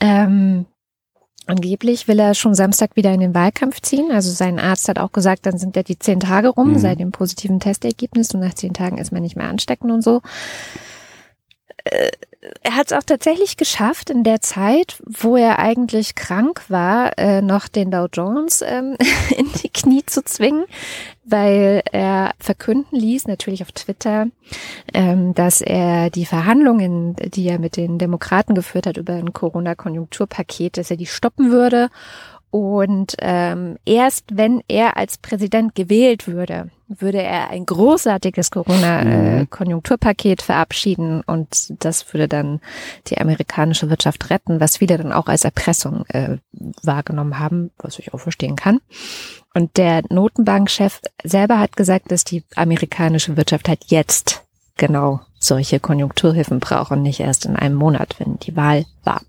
Ähm, 0.01 0.65
angeblich 1.47 2.09
will 2.09 2.21
er 2.21 2.35
schon 2.35 2.55
Samstag 2.55 2.95
wieder 2.97 3.13
in 3.13 3.21
den 3.21 3.35
Wahlkampf 3.35 3.81
ziehen. 3.83 4.11
Also 4.13 4.31
sein 4.31 4.59
Arzt 4.59 4.89
hat 4.89 4.99
auch 4.99 5.13
gesagt, 5.13 5.45
dann 5.45 5.59
sind 5.59 5.77
ja 5.77 5.83
die 5.83 5.99
zehn 5.99 6.21
Tage 6.21 6.49
rum 6.49 6.73
Mhm. 6.75 6.79
seit 6.79 7.01
dem 7.01 7.11
positiven 7.11 7.61
Testergebnis 7.61 8.33
und 8.33 8.41
nach 8.41 8.55
zehn 8.55 8.73
Tagen 8.73 8.97
ist 8.99 9.13
man 9.13 9.21
nicht 9.23 9.37
mehr 9.37 9.49
ansteckend 9.49 9.91
und 9.91 10.03
so. 10.03 10.23
Äh, 11.85 12.11
Er 12.63 12.77
hat 12.77 12.87
es 12.87 12.93
auch 12.93 13.03
tatsächlich 13.03 13.57
geschafft, 13.57 14.11
in 14.11 14.23
der 14.23 14.41
Zeit, 14.41 15.03
wo 15.05 15.37
er 15.37 15.59
eigentlich 15.59 16.15
krank 16.15 16.63
war, 16.69 17.19
äh, 17.19 17.43
noch 17.43 17.67
den 17.67 17.91
Dow 17.91 18.07
Jones 18.13 18.63
ähm, 18.63 18.97
in 19.37 19.51
die 19.61 19.69
Knie 19.69 20.07
zu 20.07 20.23
zwingen, 20.23 20.65
weil 21.25 21.83
er 21.91 22.33
verkünden 22.39 22.97
ließ, 22.97 23.27
natürlich 23.27 23.63
auf 23.63 23.73
Twitter, 23.73 24.27
ähm, 24.95 25.35
dass 25.35 25.61
er 25.61 26.11
die 26.11 26.27
Verhandlungen, 26.27 27.17
die 27.17 27.49
er 27.49 27.59
mit 27.59 27.77
den 27.77 27.99
Demokraten 27.99 28.55
geführt 28.55 28.87
hat 28.87 28.99
über 28.99 29.15
ein 29.15 29.33
Corona-Konjunkturpaket, 29.33 30.77
dass 30.77 30.93
er 30.93 30.97
die 30.97 31.07
stoppen 31.07 31.51
würde. 31.51 31.91
Und 32.51 33.15
ähm, 33.19 33.77
erst 33.85 34.25
wenn 34.33 34.63
er 34.69 34.97
als 34.97 35.19
Präsident 35.19 35.75
gewählt 35.75 36.27
würde, 36.27 36.71
würde 36.89 37.23
er 37.23 37.51
ein 37.51 37.67
großartiges 37.67 38.51
Corona-Konjunkturpaket 38.51 40.41
verabschieden 40.41 41.21
und 41.27 41.75
das 41.85 42.11
würde 42.15 42.29
dann 42.29 42.61
die 43.09 43.19
amerikanische 43.19 43.91
Wirtschaft 43.91 44.31
retten, 44.31 44.61
was 44.61 44.79
viele 44.79 44.97
dann 44.97 45.13
auch 45.13 45.27
als 45.27 45.45
Erpressung 45.45 46.07
äh, 46.09 46.39
wahrgenommen 46.83 47.39
haben, 47.39 47.71
was 47.77 47.99
ich 47.99 48.15
auch 48.15 48.21
verstehen 48.21 48.57
kann. 48.57 48.81
Und 49.53 49.77
der 49.77 50.03
Notenbankchef 50.09 51.01
selber 51.23 51.59
hat 51.59 51.77
gesagt, 51.77 52.11
dass 52.11 52.25
die 52.25 52.45
amerikanische 52.57 53.37
Wirtschaft 53.37 53.69
halt 53.69 53.85
jetzt 53.89 54.43
genau 54.79 55.21
solche 55.39 55.81
Konjunkturhilfen 55.81 56.61
braucht 56.61 56.93
und 56.93 57.03
nicht 57.03 57.21
erst 57.21 57.45
in 57.45 57.57
einem 57.57 57.75
Monat, 57.75 58.15
wenn 58.19 58.39
die 58.39 58.57
Wahl 58.57 58.87
war. 59.05 59.21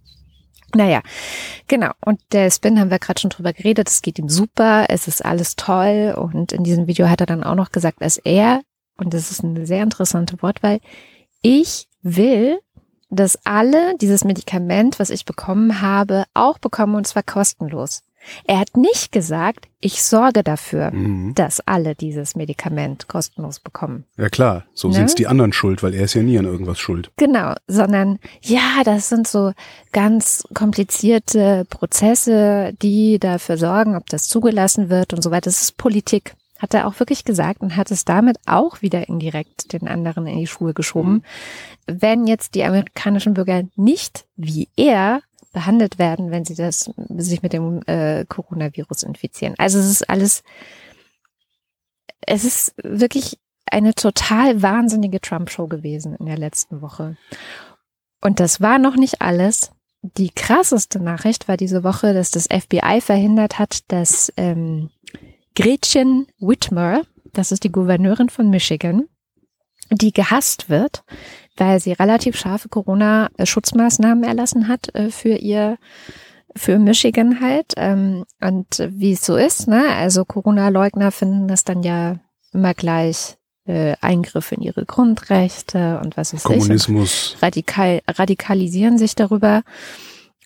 Naja, 0.76 1.02
genau. 1.68 1.92
Und 2.06 2.22
der 2.32 2.52
Spin 2.52 2.80
haben 2.80 2.92
wir 2.92 3.00
gerade 3.00 3.20
schon 3.20 3.32
drüber 3.32 3.54
geredet. 3.54 3.90
Es 3.90 4.02
geht 4.02 4.20
ihm 4.20 4.30
super. 4.30 4.86
Es 4.90 5.08
ist 5.08 5.26
alles 5.26 5.56
toll. 5.56 6.16
Und 6.18 6.52
in 6.52 6.64
diesem 6.64 6.88
Video 6.88 7.10
hat 7.10 7.22
er 7.22 7.28
dann 7.28 7.44
auch 7.44 7.56
noch 7.56 7.72
gesagt, 7.72 8.02
dass 8.02 8.18
er, 8.18 8.62
und 8.98 9.14
das 9.14 9.32
ist 9.32 9.44
eine 9.44 9.66
sehr 9.66 9.84
interessante 9.84 10.42
Wortwahl, 10.42 10.80
ich 11.42 11.88
will, 12.02 12.60
dass 13.10 13.44
alle 13.46 13.98
dieses 13.98 14.24
Medikament, 14.24 15.00
was 15.00 15.10
ich 15.10 15.26
bekommen 15.26 15.82
habe, 15.82 16.26
auch 16.34 16.60
bekommen 16.60 16.96
und 16.96 17.08
zwar 17.08 17.24
kostenlos. 17.24 18.04
Er 18.46 18.60
hat 18.60 18.76
nicht 18.78 19.12
gesagt, 19.12 19.68
ich 19.80 20.04
sorge 20.04 20.44
dafür, 20.44 20.92
Mhm. 20.92 21.34
dass 21.36 21.62
alle 21.62 21.96
dieses 21.96 22.36
Medikament 22.36 23.08
kostenlos 23.08 23.60
bekommen. 23.60 24.04
Ja 24.18 24.30
klar, 24.30 24.66
so 24.74 24.90
Ne? 24.90 24.96
sind's 24.96 25.16
die 25.16 25.28
anderen 25.28 25.54
schuld, 25.54 25.82
weil 25.84 25.94
er 25.94 26.04
ist 26.04 26.14
ja 26.16 26.22
nie 26.22 26.38
an 26.38 26.46
irgendwas 26.46 26.80
schuld. 26.80 27.12
Genau, 27.18 27.54
sondern 27.68 28.20
ja, 28.42 28.82
das 28.84 29.10
sind 29.10 29.28
so 29.28 29.54
ganz 29.94 30.44
komplizierte 30.54 31.66
Prozesse, 31.70 32.74
die 32.82 33.20
dafür 33.20 33.58
sorgen, 33.58 33.96
ob 33.96 34.08
das 34.08 34.28
zugelassen 34.28 34.90
wird 34.90 35.14
und 35.14 35.22
so 35.24 35.32
weiter. 35.32 35.50
Das 35.50 35.62
ist 35.62 35.78
Politik, 35.78 36.36
hat 36.60 36.74
er 36.74 36.88
auch 36.88 37.00
wirklich 37.00 37.24
gesagt 37.26 37.62
und 37.62 37.76
hat 37.76 37.90
es 37.92 38.06
damit 38.06 38.38
auch 38.46 38.82
wieder 38.82 39.08
indirekt 39.08 39.72
den 39.74 39.88
anderen 39.88 40.28
in 40.28 40.40
die 40.40 40.48
Schuhe 40.48 40.74
geschoben. 40.74 41.24
Wenn 41.88 42.28
jetzt 42.28 42.56
die 42.56 42.64
amerikanischen 42.64 43.34
Bürger 43.34 43.64
nicht 43.76 44.26
wie 44.36 44.68
er 44.76 45.22
behandelt 45.52 46.00
werden, 46.00 46.32
wenn 46.32 46.46
sie 46.46 46.56
das 46.56 46.92
sich 47.18 47.42
mit 47.42 47.54
dem 47.54 47.82
äh, 47.88 48.26
Coronavirus 48.26 49.04
infizieren. 49.04 49.56
Also 49.58 49.80
es 49.80 49.88
ist 49.88 50.10
alles, 50.10 50.44
es 52.22 52.44
ist 52.44 52.74
wirklich 52.84 53.40
eine 53.66 53.94
total 53.94 54.62
wahnsinnige 54.62 55.22
Trump-Show 55.22 55.68
gewesen 55.68 56.16
in 56.16 56.26
der 56.26 56.38
letzten 56.38 56.82
Woche. 56.82 57.18
Und 58.22 58.40
das 58.40 58.62
war 58.62 58.80
noch 58.80 58.96
nicht 58.96 59.22
alles. 59.22 59.72
Die 60.02 60.30
krasseste 60.30 61.00
Nachricht 61.00 61.48
war 61.48 61.58
diese 61.58 61.84
Woche, 61.84 62.14
dass 62.14 62.32
das 62.32 62.48
FBI 62.48 63.02
verhindert 63.02 63.60
hat, 63.60 63.92
dass 63.92 64.32
ähm, 64.38 64.90
Gretchen 65.56 66.28
Whitmer, 66.40 67.04
das 67.34 67.52
ist 67.52 67.64
die 67.64 67.72
Gouverneurin 67.72 68.30
von 68.30 68.50
Michigan, 68.50 69.08
die 69.92 70.14
gehasst 70.14 70.70
wird, 70.70 71.04
weil 71.58 71.80
sie 71.80 71.94
relativ 71.94 72.38
scharfe 72.38 72.70
Corona-Schutzmaßnahmen 72.70 74.24
erlassen 74.24 74.68
hat 74.68 74.94
äh, 74.96 75.10
für 75.10 75.36
ihr 75.36 75.78
für 76.56 76.80
Michigan 76.80 77.42
halt. 77.42 77.74
Ähm, 77.78 78.26
und 78.42 78.88
wie 78.90 79.14
es 79.14 79.26
so 79.26 79.36
ist, 79.36 79.68
ne? 79.68 79.84
Also 79.96 80.26
Corona-Leugner 80.26 81.12
finden 81.12 81.48
das 81.48 81.64
dann 81.64 81.84
ja 81.84 82.20
immer 82.52 82.74
gleich 82.74 83.38
äh, 83.66 83.96
Eingriff 84.02 84.52
in 84.52 84.62
ihre 84.62 84.86
Grundrechte 84.86 86.00
und 86.04 86.18
was 86.18 86.34
ich. 86.34 86.44
Und 86.46 86.60
Kommunismus. 86.60 87.38
radikal, 87.42 88.02
radikalisieren 88.08 88.98
sich 88.98 89.16
darüber. 89.16 89.62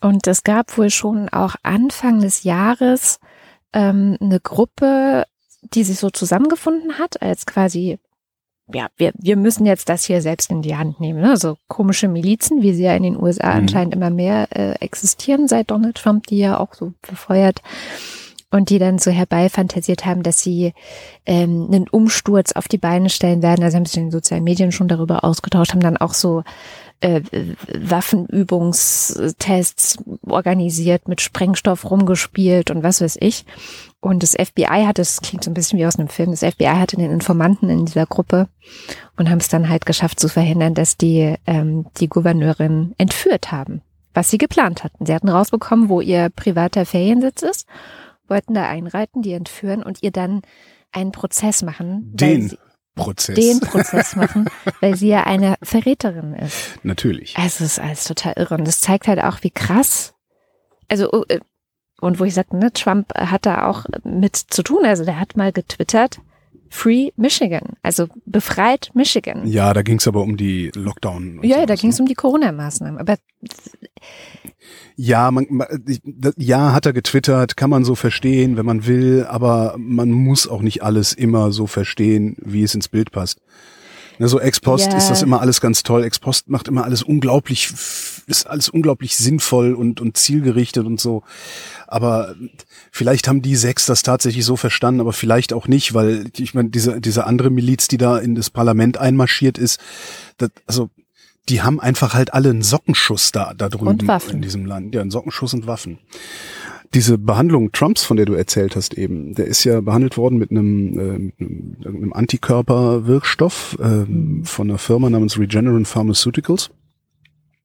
Und 0.01 0.27
es 0.27 0.43
gab 0.43 0.77
wohl 0.77 0.89
schon 0.89 1.29
auch 1.29 1.55
Anfang 1.63 2.19
des 2.19 2.43
Jahres 2.43 3.19
ähm, 3.71 4.17
eine 4.19 4.41
Gruppe, 4.41 5.25
die 5.61 5.85
sich 5.85 5.97
so 5.97 6.09
zusammengefunden 6.09 6.99
hat, 6.99 7.21
als 7.21 7.45
quasi, 7.45 7.99
ja, 8.71 8.87
wir, 8.97 9.11
wir 9.17 9.35
müssen 9.35 9.65
jetzt 9.65 9.89
das 9.89 10.05
hier 10.05 10.21
selbst 10.21 10.49
in 10.49 10.61
die 10.61 10.75
Hand 10.77 10.99
nehmen. 10.99 11.21
Ne? 11.21 11.37
So 11.37 11.57
komische 11.67 12.07
Milizen, 12.07 12.61
wie 12.61 12.73
sie 12.73 12.83
ja 12.83 12.95
in 12.95 13.03
den 13.03 13.21
USA 13.21 13.49
Mhm. 13.49 13.57
anscheinend 13.61 13.95
immer 13.95 14.09
mehr 14.09 14.47
äh, 14.55 14.73
existieren 14.79 15.47
seit 15.47 15.71
Donald 15.71 15.95
Trump, 15.95 16.27
die 16.27 16.37
ja 16.37 16.59
auch 16.59 16.73
so 16.73 16.93
befeuert 17.01 17.61
und 18.51 18.69
die 18.69 18.79
dann 18.79 18.99
so 18.99 19.11
herbeifantasiert 19.11 20.05
haben, 20.05 20.23
dass 20.23 20.39
sie 20.39 20.73
ähm, 21.25 21.67
einen 21.71 21.87
Umsturz 21.89 22.51
auf 22.53 22.67
die 22.67 22.77
Beine 22.77 23.09
stellen 23.09 23.41
werden. 23.41 23.63
Also 23.63 23.77
haben 23.77 23.85
sich 23.85 23.97
in 23.97 24.05
den 24.05 24.11
sozialen 24.11 24.43
Medien 24.43 24.71
schon 24.71 24.87
darüber 24.87 25.23
ausgetauscht, 25.23 25.73
haben 25.73 25.79
dann 25.81 25.97
auch 25.97 26.13
so 26.13 26.43
äh, 27.01 27.21
Waffenübungstests 27.75 29.97
organisiert, 30.27 31.07
mit 31.07 31.21
Sprengstoff 31.21 31.89
rumgespielt 31.89 32.71
und 32.71 32.83
was 32.83 33.01
weiß 33.01 33.17
ich. 33.19 33.45
Und 34.03 34.21
das 34.21 34.31
FBI 34.31 34.83
hat, 34.85 34.99
das 34.99 35.21
klingt 35.21 35.45
so 35.45 35.49
ein 35.49 35.53
bisschen 35.53 35.79
wie 35.79 35.85
aus 35.85 35.97
einem 35.97 36.09
Film, 36.09 36.31
das 36.31 36.41
FBI 36.41 36.65
hatte 36.65 36.97
den 36.97 37.09
Informanten 37.09 37.69
in 37.69 37.85
dieser 37.85 38.05
Gruppe 38.05 38.49
und 39.15 39.29
haben 39.29 39.37
es 39.37 39.47
dann 39.47 39.69
halt 39.69 39.85
geschafft 39.85 40.19
zu 40.19 40.27
verhindern, 40.27 40.73
dass 40.73 40.97
die 40.97 41.37
ähm, 41.47 41.85
die 41.95 42.09
Gouverneurin 42.09 42.95
entführt 42.97 43.53
haben, 43.53 43.81
was 44.13 44.29
sie 44.29 44.37
geplant 44.37 44.83
hatten. 44.83 45.05
Sie 45.05 45.13
hatten 45.15 45.29
rausbekommen, 45.29 45.87
wo 45.87 46.01
ihr 46.01 46.29
privater 46.29 46.85
Feriensitz 46.85 47.43
ist, 47.43 47.65
wollten 48.27 48.53
da 48.53 48.67
einreiten, 48.67 49.21
die 49.21 49.31
entführen 49.31 49.81
und 49.81 50.03
ihr 50.03 50.11
dann 50.11 50.41
einen 50.91 51.13
Prozess 51.13 51.61
machen. 51.61 52.11
Den 52.13 52.49
sie, 52.49 52.57
Prozess. 52.95 53.35
den 53.35 53.61
Prozess 53.61 54.17
machen, 54.17 54.49
weil 54.81 54.97
sie 54.97 55.07
ja 55.07 55.23
eine 55.23 55.55
Verräterin 55.63 56.33
ist. 56.33 56.77
Natürlich. 56.83 57.37
Also 57.37 57.63
es 57.63 57.77
ist 57.77 57.79
alles 57.79 58.03
total 58.03 58.33
irre. 58.35 58.55
Und 58.55 58.67
das 58.67 58.81
zeigt 58.81 59.07
halt 59.07 59.23
auch, 59.23 59.43
wie 59.43 59.51
krass. 59.51 60.13
Also, 60.89 61.23
äh, 61.29 61.39
und 62.03 62.19
wo 62.19 62.25
ich 62.25 62.33
sagte, 62.33 62.57
ne, 62.57 62.71
Trump 62.73 63.13
hat 63.15 63.45
da 63.45 63.67
auch 63.67 63.85
mit 64.03 64.35
zu 64.35 64.61
tun. 64.63 64.85
Also 64.85 65.05
der 65.05 65.19
hat 65.19 65.37
mal 65.37 65.51
getwittert, 65.51 66.19
Free 66.69 67.11
Michigan. 67.15 67.77
Also 67.81 68.07
befreit 68.25 68.91
Michigan. 68.93 69.47
Ja, 69.47 69.73
da 69.73 69.83
ging's 69.83 70.07
aber 70.07 70.21
um 70.21 70.37
die 70.37 70.71
Lockdown. 70.75 71.39
Ja, 71.43 71.55
sowas, 71.55 71.67
da 71.67 71.75
ging 71.75 71.91
es 71.91 71.99
ne? 71.99 72.03
um 72.03 72.07
die 72.07 72.15
Corona-Maßnahmen. 72.15 72.99
Aber 72.99 73.15
Ja, 74.95 75.31
man, 75.31 75.47
ja, 76.37 76.73
hat 76.73 76.85
er 76.85 76.93
getwittert, 76.93 77.57
kann 77.57 77.69
man 77.69 77.83
so 77.83 77.95
verstehen, 77.95 78.57
wenn 78.57 78.65
man 78.65 78.85
will, 78.85 79.25
aber 79.27 79.75
man 79.77 80.11
muss 80.11 80.47
auch 80.47 80.61
nicht 80.61 80.83
alles 80.83 81.13
immer 81.13 81.51
so 81.51 81.67
verstehen, 81.67 82.35
wie 82.41 82.63
es 82.63 82.75
ins 82.75 82.89
Bild 82.89 83.11
passt. 83.11 83.39
Ne, 84.23 84.29
so 84.29 84.39
ex 84.39 84.61
post 84.61 84.89
Ja. 84.89 84.97
ist 84.97 85.09
das 85.09 85.21
immer 85.21 85.41
alles 85.41 85.59
ganz 85.59 85.83
toll. 85.83 86.05
Ex 86.05 86.17
post 86.17 86.47
macht 86.47 86.69
immer 86.69 86.85
alles 86.85 87.03
unglaublich, 87.03 87.73
ist 88.25 88.47
alles 88.47 88.69
unglaublich 88.69 89.17
sinnvoll 89.17 89.73
und, 89.73 89.99
und 89.99 90.15
zielgerichtet 90.15 90.85
und 90.85 90.97
so. 90.97 91.23
Aber 91.87 92.33
vielleicht 92.89 93.27
haben 93.27 93.41
die 93.41 93.57
sechs 93.57 93.85
das 93.85 94.01
tatsächlich 94.01 94.45
so 94.45 94.55
verstanden, 94.55 95.01
aber 95.01 95.11
vielleicht 95.11 95.51
auch 95.51 95.67
nicht, 95.67 95.93
weil 95.93 96.31
ich 96.37 96.53
meine, 96.53 96.69
diese, 96.69 97.01
diese 97.01 97.25
andere 97.25 97.49
Miliz, 97.49 97.89
die 97.89 97.97
da 97.97 98.17
in 98.17 98.33
das 98.33 98.49
Parlament 98.49 98.97
einmarschiert 98.97 99.57
ist, 99.57 99.81
das, 100.37 100.51
also 100.67 100.89
die 101.49 101.61
haben 101.61 101.81
einfach 101.81 102.13
halt 102.13 102.33
alle 102.33 102.51
einen 102.51 102.61
Sockenschuss 102.61 103.33
da, 103.33 103.53
da 103.53 103.67
drüben 103.67 104.07
in 104.29 104.41
diesem 104.41 104.65
Land. 104.65 104.95
Ja, 104.95 105.01
einen 105.01 105.11
Sockenschuss 105.11 105.53
und 105.53 105.67
Waffen. 105.67 105.99
Diese 106.93 107.17
Behandlung 107.17 107.71
Trumps, 107.71 108.03
von 108.03 108.17
der 108.17 108.27
du 108.27 108.33
erzählt 108.33 108.75
hast 108.75 108.93
eben, 108.93 109.33
der 109.33 109.47
ist 109.47 109.63
ja 109.63 109.81
behandelt 109.81 110.15
worden 110.15 110.37
mit 110.37 110.51
einem, 110.51 110.99
äh, 110.99 111.17
mit 111.17 111.39
einem, 111.39 111.77
einem 111.85 112.13
Antikörperwirkstoff 112.13 113.77
ähm, 113.81 114.45
von 114.45 114.69
einer 114.69 114.77
Firma 114.77 115.09
namens 115.09 115.39
Regeneron 115.39 115.85
Pharmaceuticals. 115.85 116.69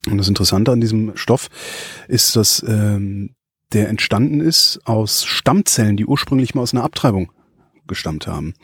Und 0.09 0.17
das 0.17 0.29
Interessante 0.29 0.73
an 0.73 0.81
diesem 0.81 1.17
Stoff 1.17 1.49
ist, 2.09 2.37
dass 2.37 2.65
ähm, 2.67 3.35
der 3.73 3.91
entstanden 3.91 4.41
ist 4.41 4.81
aus 4.85 5.25
Stammzellen, 5.25 5.99
die 5.99 6.07
ursprünglich 6.07 6.55
mal 6.55 6.63
aus 6.63 6.73
einer 6.73 6.85
Abtreibung 6.85 7.31
gestammt 7.89 8.27
haben. 8.27 8.55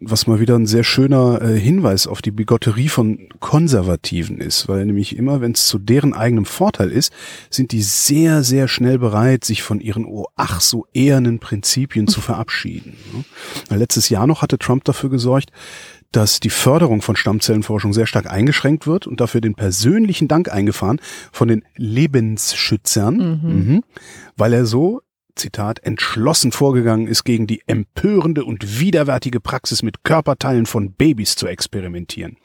Was 0.00 0.26
mal 0.26 0.40
wieder 0.40 0.56
ein 0.56 0.66
sehr 0.66 0.84
schöner 0.84 1.42
äh, 1.42 1.58
Hinweis 1.58 2.06
auf 2.06 2.22
die 2.22 2.30
Bigotterie 2.30 2.88
von 2.88 3.28
Konservativen 3.40 4.38
ist, 4.38 4.68
weil 4.68 4.86
nämlich 4.86 5.16
immer, 5.16 5.40
wenn 5.40 5.52
es 5.52 5.66
zu 5.66 5.78
deren 5.78 6.14
eigenem 6.14 6.44
Vorteil 6.44 6.90
ist, 6.90 7.12
sind 7.50 7.72
die 7.72 7.82
sehr, 7.82 8.44
sehr 8.44 8.68
schnell 8.68 8.98
bereit, 8.98 9.44
sich 9.44 9.62
von 9.62 9.80
ihren 9.80 10.04
oh 10.04 10.26
ach 10.36 10.60
so 10.60 10.86
ehernen 10.92 11.38
Prinzipien 11.38 12.06
zu 12.06 12.20
verabschieden. 12.26 12.96
ne? 13.70 13.76
Letztes 13.76 14.08
Jahr 14.08 14.26
noch 14.26 14.42
hatte 14.42 14.58
Trump 14.58 14.84
dafür 14.84 15.10
gesorgt, 15.10 15.50
dass 16.12 16.40
die 16.40 16.50
Förderung 16.50 17.02
von 17.02 17.16
Stammzellenforschung 17.16 17.92
sehr 17.92 18.06
stark 18.06 18.30
eingeschränkt 18.30 18.86
wird 18.86 19.06
und 19.06 19.20
dafür 19.20 19.40
den 19.40 19.54
persönlichen 19.54 20.28
Dank 20.28 20.50
eingefahren 20.50 21.00
von 21.32 21.48
den 21.48 21.64
Lebensschützern, 21.76 23.16
mhm. 23.16 23.84
weil 24.36 24.52
er 24.52 24.66
so 24.66 25.02
Zitat, 25.36 25.80
entschlossen 25.84 26.52
vorgegangen 26.52 27.06
ist, 27.06 27.24
gegen 27.24 27.46
die 27.46 27.62
empörende 27.66 28.44
und 28.44 28.80
widerwärtige 28.80 29.40
Praxis 29.40 29.82
mit 29.82 30.02
Körperteilen 30.02 30.66
von 30.66 30.92
Babys 30.92 31.36
zu 31.36 31.46
experimentieren. 31.46 32.36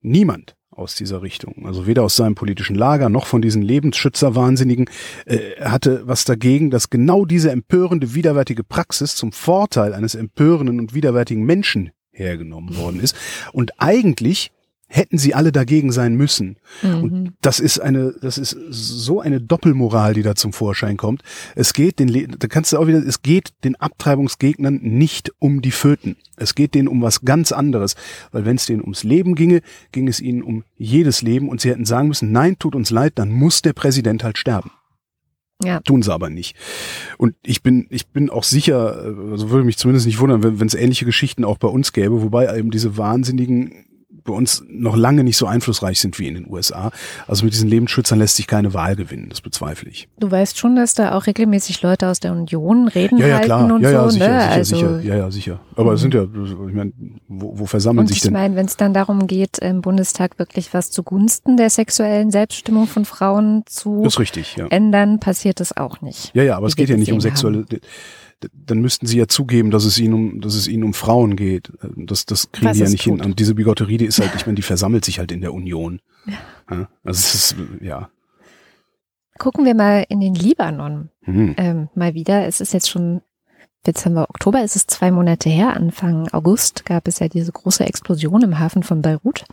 Niemand 0.00 0.56
aus 0.70 0.94
dieser 0.94 1.22
Richtung, 1.22 1.66
also 1.66 1.86
weder 1.86 2.02
aus 2.02 2.16
seinem 2.16 2.34
politischen 2.34 2.76
Lager 2.76 3.08
noch 3.08 3.26
von 3.26 3.40
diesen 3.40 3.62
Lebensschützerwahnsinnigen, 3.62 4.90
äh, 5.24 5.38
hatte 5.60 6.02
was 6.06 6.24
dagegen, 6.24 6.70
dass 6.70 6.90
genau 6.90 7.24
diese 7.24 7.50
empörende, 7.50 8.14
widerwärtige 8.14 8.62
Praxis 8.62 9.16
zum 9.16 9.32
Vorteil 9.32 9.94
eines 9.94 10.14
empörenden 10.14 10.78
und 10.78 10.94
widerwärtigen 10.94 11.44
Menschen 11.44 11.90
hergenommen 12.10 12.76
worden 12.76 13.00
ist. 13.00 13.16
Und 13.52 13.72
eigentlich 13.78 14.52
hätten 14.88 15.18
sie 15.18 15.34
alle 15.34 15.52
dagegen 15.52 15.90
sein 15.90 16.14
müssen. 16.14 16.56
Und 16.82 17.34
das 17.40 17.60
ist 17.60 17.80
eine, 17.80 18.14
das 18.20 18.38
ist 18.38 18.56
so 18.70 19.20
eine 19.20 19.40
Doppelmoral, 19.40 20.14
die 20.14 20.22
da 20.22 20.34
zum 20.34 20.52
Vorschein 20.52 20.96
kommt. 20.96 21.22
Es 21.54 21.72
geht 21.72 21.98
den, 21.98 22.36
da 22.38 22.46
kannst 22.46 22.72
du 22.72 22.78
auch 22.78 22.86
wieder, 22.86 22.98
es 23.04 23.22
geht 23.22 23.50
den 23.64 23.76
Abtreibungsgegnern 23.76 24.80
nicht 24.82 25.32
um 25.38 25.60
die 25.60 25.72
Föten. 25.72 26.16
Es 26.36 26.54
geht 26.54 26.74
denen 26.74 26.88
um 26.88 27.02
was 27.02 27.22
ganz 27.22 27.50
anderes. 27.52 27.96
Weil 28.30 28.44
wenn 28.44 28.56
es 28.56 28.66
denen 28.66 28.82
ums 28.82 29.02
Leben 29.02 29.34
ginge, 29.34 29.60
ging 29.90 30.06
es 30.06 30.20
ihnen 30.20 30.42
um 30.42 30.62
jedes 30.76 31.22
Leben 31.22 31.48
und 31.48 31.60
sie 31.60 31.70
hätten 31.70 31.84
sagen 31.84 32.08
müssen, 32.08 32.30
nein, 32.30 32.56
tut 32.58 32.74
uns 32.74 32.90
leid, 32.90 33.14
dann 33.16 33.32
muss 33.32 33.62
der 33.62 33.72
Präsident 33.72 34.22
halt 34.22 34.38
sterben. 34.38 34.70
ja, 35.64 35.80
Tun 35.80 36.02
sie 36.02 36.12
aber 36.12 36.30
nicht. 36.30 36.56
Und 37.18 37.34
ich 37.42 37.62
bin, 37.62 37.86
ich 37.90 38.06
bin 38.08 38.30
auch 38.30 38.44
sicher, 38.44 39.14
also 39.30 39.50
würde 39.50 39.64
mich 39.64 39.78
zumindest 39.78 40.06
nicht 40.06 40.20
wundern, 40.20 40.42
wenn 40.44 40.60
wenn 40.60 40.68
es 40.68 40.74
ähnliche 40.74 41.06
Geschichten 41.06 41.44
auch 41.44 41.58
bei 41.58 41.68
uns 41.68 41.92
gäbe, 41.92 42.22
wobei 42.22 42.56
eben 42.56 42.70
diese 42.70 42.96
wahnsinnigen 42.96 43.86
bei 44.26 44.32
uns 44.34 44.64
noch 44.68 44.96
lange 44.96 45.24
nicht 45.24 45.36
so 45.36 45.46
einflussreich 45.46 45.98
sind 46.00 46.18
wie 46.18 46.28
in 46.28 46.34
den 46.34 46.50
USA. 46.50 46.90
Also 47.26 47.44
mit 47.44 47.54
diesen 47.54 47.68
Lebensschützern 47.68 48.18
lässt 48.18 48.36
sich 48.36 48.46
keine 48.46 48.74
Wahl 48.74 48.96
gewinnen, 48.96 49.28
das 49.30 49.40
bezweifle 49.40 49.88
ich. 49.90 50.08
Du 50.18 50.30
weißt 50.30 50.58
schon, 50.58 50.76
dass 50.76 50.94
da 50.94 51.12
auch 51.16 51.26
regelmäßig 51.26 51.80
Leute 51.82 52.08
aus 52.08 52.20
der 52.20 52.32
Union 52.32 52.88
reden 52.88 53.18
Ja, 53.18 53.26
ja, 53.28 53.34
halten 53.36 53.46
klar. 53.46 53.72
und 53.74 53.82
Ja, 53.82 53.90
ja, 53.90 54.02
so, 54.04 54.10
sicher, 54.10 54.28
ne? 54.28 54.40
sicher, 54.40 54.50
also, 54.52 54.76
sicher. 54.76 55.00
Ja, 55.02 55.16
ja, 55.16 55.30
sicher. 55.30 55.60
Aber 55.76 55.92
es 55.94 56.00
sind 56.00 56.14
ja, 56.14 56.24
ich 56.24 56.74
meine, 56.74 56.92
wo, 57.28 57.58
wo 57.60 57.66
versammeln 57.66 58.00
und 58.00 58.08
sich 58.08 58.18
ich 58.18 58.22
denn? 58.24 58.32
meine, 58.32 58.56
wenn 58.56 58.66
es 58.66 58.76
dann 58.76 58.92
darum 58.92 59.26
geht, 59.26 59.58
im 59.58 59.80
Bundestag 59.80 60.38
wirklich 60.38 60.74
was 60.74 60.90
zugunsten 60.90 61.56
der 61.56 61.70
sexuellen 61.70 62.30
Selbstbestimmung 62.30 62.86
von 62.86 63.04
Frauen 63.04 63.62
zu 63.66 64.02
richtig, 64.18 64.56
ja. 64.56 64.66
ändern, 64.68 65.20
passiert 65.20 65.60
das 65.60 65.76
auch 65.76 66.00
nicht. 66.00 66.30
Ja, 66.34 66.42
ja, 66.42 66.56
aber 66.56 66.66
es 66.66 66.76
geht 66.76 66.88
ja 66.88 66.96
nicht 66.96 67.12
um 67.12 67.20
sexuelle. 67.20 67.64
d- 67.64 67.80
Dann 68.52 68.80
müssten 68.80 69.06
sie 69.06 69.18
ja 69.18 69.28
zugeben, 69.28 69.70
dass 69.70 69.84
es 69.84 69.98
ihnen 69.98 70.14
um, 70.14 70.40
dass 70.40 70.54
es 70.54 70.68
ihnen 70.68 70.84
um 70.84 70.92
Frauen 70.94 71.36
geht. 71.36 71.72
Das, 71.96 72.26
das 72.26 72.52
kriegen 72.52 72.68
Was 72.68 72.76
die 72.76 72.82
ja 72.84 72.88
nicht 72.90 73.02
hin. 73.02 73.16
tut. 73.18 73.26
Und 73.26 73.38
diese 73.38 73.54
Bigotterie, 73.54 73.96
die 73.96 74.04
ist 74.06 74.18
halt, 74.20 74.34
ich 74.34 74.44
meine, 74.46 74.56
die 74.56 74.62
versammelt 74.62 75.04
sich 75.04 75.18
halt 75.18 75.32
in 75.32 75.40
der 75.40 75.54
Union. 75.54 76.00
Ja. 76.26 76.88
Also 77.02 77.20
es 77.20 77.34
ist, 77.34 77.56
ja. 77.80 78.10
Gucken 79.38 79.64
wir 79.64 79.74
mal 79.74 80.04
in 80.08 80.20
den 80.20 80.34
Libanon 80.34 81.10
Hm. 81.22 81.54
ähm, 81.58 81.88
mal 81.94 82.14
wieder. 82.14 82.46
Es 82.46 82.60
ist 82.60 82.72
jetzt 82.72 82.88
schon 82.90 83.20
Dezember, 83.86 84.28
Oktober, 84.28 84.62
es 84.62 84.76
ist 84.76 84.90
zwei 84.90 85.10
Monate 85.10 85.48
her. 85.48 85.74
Anfang 85.76 86.28
August 86.32 86.84
gab 86.84 87.06
es 87.08 87.18
ja 87.20 87.28
diese 87.28 87.52
große 87.52 87.84
Explosion 87.84 88.42
im 88.42 88.58
Hafen 88.58 88.82
von 88.82 89.00
Beirut. 89.02 89.44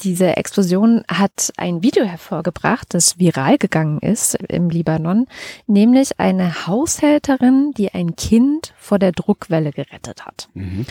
Diese 0.00 0.36
Explosion 0.36 1.04
hat 1.08 1.52
ein 1.56 1.82
Video 1.82 2.04
hervorgebracht, 2.04 2.92
das 2.92 3.18
viral 3.18 3.56
gegangen 3.56 3.98
ist 4.00 4.34
im 4.34 4.68
Libanon, 4.68 5.26
nämlich 5.66 6.20
eine 6.20 6.66
Haushälterin, 6.66 7.72
die 7.76 7.94
ein 7.94 8.14
Kind 8.14 8.74
vor 8.76 8.98
der 8.98 9.12
Druckwelle 9.12 9.72
gerettet 9.72 10.26
hat. 10.26 10.48
Mhm. 10.52 10.84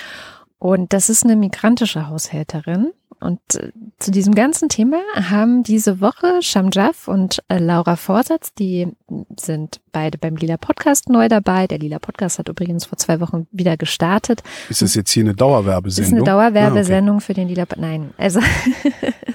Und 0.58 0.94
das 0.94 1.10
ist 1.10 1.24
eine 1.24 1.36
migrantische 1.36 2.08
Haushälterin. 2.08 2.92
Und 3.26 3.40
äh, 3.56 3.72
zu 3.98 4.12
diesem 4.12 4.36
ganzen 4.36 4.70
Thema 4.70 4.98
haben 5.16 5.64
diese 5.64 6.00
Woche 6.00 6.42
Shamjaf 6.42 7.08
und 7.08 7.42
äh, 7.50 7.58
Laura 7.58 7.96
Vorsatz, 7.96 8.54
die 8.54 8.88
sind 9.40 9.82
beide 9.92 10.18
beim 10.18 10.36
Lila 10.36 10.58
Podcast 10.58 11.10
neu 11.10 11.28
dabei. 11.28 11.66
Der 11.66 11.80
Lila 11.80 11.98
Podcast 11.98 12.38
hat 12.38 12.50
übrigens 12.50 12.86
vor 12.86 12.98
zwei 13.00 13.20
Wochen 13.20 13.48
wieder 13.52 13.78
gestartet. 13.78 14.44
Ist 14.70 14.82
das 14.84 14.94
jetzt 14.94 15.10
hier 15.12 15.24
eine 15.24 15.34
Dauerwerbesendung? 15.34 16.14
ist 16.14 16.18
eine 16.18 16.24
Dauerwerbesendung 16.24 17.18
Ah, 17.18 17.22
für 17.22 17.34
den 17.34 17.48
Lila. 17.48 17.66
Nein, 17.78 18.12
also 18.18 18.40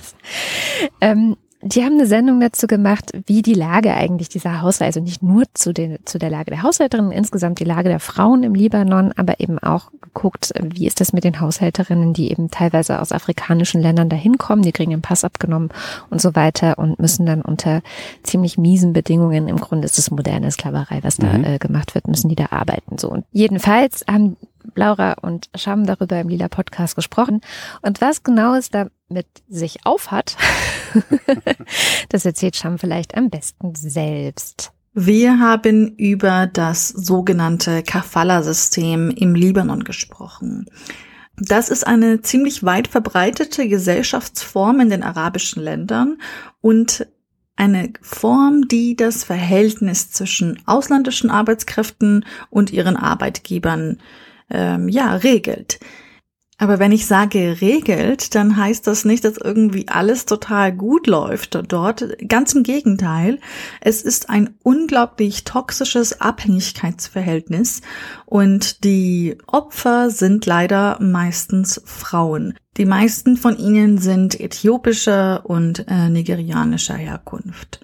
ähm, 1.00 1.36
die 1.62 1.84
haben 1.84 1.94
eine 1.94 2.06
Sendung 2.06 2.40
dazu 2.40 2.66
gemacht, 2.66 3.12
wie 3.26 3.42
die 3.42 3.54
Lage 3.54 3.92
eigentlich 3.94 4.28
dieser 4.28 4.62
Haushalte, 4.62 4.86
also 4.86 5.00
nicht 5.00 5.22
nur 5.22 5.44
zu, 5.52 5.72
den, 5.74 5.98
zu 6.06 6.18
der 6.18 6.30
Lage 6.30 6.50
der 6.50 6.62
Haushälterinnen, 6.62 7.12
insgesamt 7.12 7.60
die 7.60 7.64
Lage 7.64 7.88
der 7.90 8.00
Frauen 8.00 8.42
im 8.42 8.54
Libanon, 8.54 9.12
aber 9.16 9.40
eben 9.40 9.58
auch 9.58 9.90
geguckt, 10.00 10.52
wie 10.62 10.86
ist 10.86 11.00
das 11.00 11.12
mit 11.12 11.24
den 11.24 11.40
Haushälterinnen, 11.40 12.14
die 12.14 12.30
eben 12.30 12.50
teilweise 12.50 13.00
aus 13.00 13.12
afrikanischen 13.12 13.80
Ländern 13.82 14.08
dahin 14.08 14.38
kommen, 14.38 14.62
die 14.62 14.72
kriegen 14.72 14.90
den 14.90 15.02
Pass 15.02 15.22
abgenommen 15.22 15.70
und 16.08 16.20
so 16.20 16.34
weiter 16.34 16.78
und 16.78 16.98
müssen 16.98 17.26
dann 17.26 17.42
unter 17.42 17.82
ziemlich 18.22 18.56
miesen 18.56 18.92
Bedingungen, 18.92 19.48
im 19.48 19.58
Grunde 19.58 19.84
ist 19.84 19.98
es 19.98 20.10
moderne 20.10 20.50
Sklaverei, 20.50 21.00
was 21.02 21.16
da 21.16 21.30
Mhm. 21.30 21.44
äh, 21.44 21.58
gemacht 21.58 21.94
wird, 21.94 22.08
müssen 22.08 22.28
die 22.28 22.36
da 22.36 22.46
arbeiten. 22.50 22.98
So 22.98 23.10
und 23.10 23.24
jedenfalls 23.32 24.04
haben 24.10 24.36
Laura 24.74 25.14
und 25.20 25.48
Scham 25.54 25.86
darüber 25.86 26.20
im 26.20 26.28
Lila 26.28 26.48
Podcast 26.48 26.94
gesprochen. 26.96 27.40
Und 27.82 28.00
was 28.00 28.22
genau 28.22 28.54
es 28.54 28.70
damit 29.10 29.26
sich 29.48 29.84
aufhat, 29.84 30.36
das 32.08 32.24
erzählt 32.24 32.56
Scham 32.56 32.78
vielleicht 32.78 33.16
am 33.16 33.28
besten 33.28 33.74
selbst. 33.74 34.72
Wir 34.94 35.38
haben 35.38 35.96
über 35.96 36.46
das 36.46 36.88
sogenannte 36.88 37.82
Kafala-System 37.82 39.10
im 39.10 39.34
Libanon 39.34 39.84
gesprochen. 39.84 40.66
Das 41.36 41.70
ist 41.70 41.86
eine 41.86 42.22
ziemlich 42.22 42.64
weit 42.64 42.88
verbreitete 42.88 43.68
Gesellschaftsform 43.68 44.80
in 44.80 44.90
den 44.90 45.02
arabischen 45.02 45.62
Ländern 45.62 46.18
und 46.60 47.06
eine 47.56 47.92
Form, 48.02 48.68
die 48.68 48.96
das 48.96 49.24
Verhältnis 49.24 50.10
zwischen 50.10 50.62
ausländischen 50.66 51.30
Arbeitskräften 51.30 52.24
und 52.48 52.72
ihren 52.72 52.96
Arbeitgebern 52.96 53.98
ähm, 54.50 54.88
ja 54.88 55.14
regelt. 55.14 55.80
Aber 56.60 56.78
wenn 56.78 56.92
ich 56.92 57.06
sage 57.06 57.62
regelt, 57.62 58.34
dann 58.34 58.58
heißt 58.58 58.86
das 58.86 59.06
nicht, 59.06 59.24
dass 59.24 59.38
irgendwie 59.38 59.88
alles 59.88 60.26
total 60.26 60.72
gut 60.72 61.06
läuft 61.06 61.58
dort. 61.72 62.06
Ganz 62.28 62.52
im 62.52 62.64
Gegenteil. 62.64 63.38
Es 63.80 64.02
ist 64.02 64.28
ein 64.28 64.50
unglaublich 64.62 65.44
toxisches 65.44 66.20
Abhängigkeitsverhältnis 66.20 67.80
und 68.26 68.84
die 68.84 69.38
Opfer 69.46 70.10
sind 70.10 70.44
leider 70.44 70.98
meistens 71.00 71.80
Frauen. 71.86 72.58
Die 72.76 72.84
meisten 72.84 73.38
von 73.38 73.56
ihnen 73.56 73.96
sind 73.96 74.38
äthiopischer 74.38 75.46
und 75.46 75.86
äh, 75.88 76.10
nigerianischer 76.10 76.94
Herkunft 76.94 77.80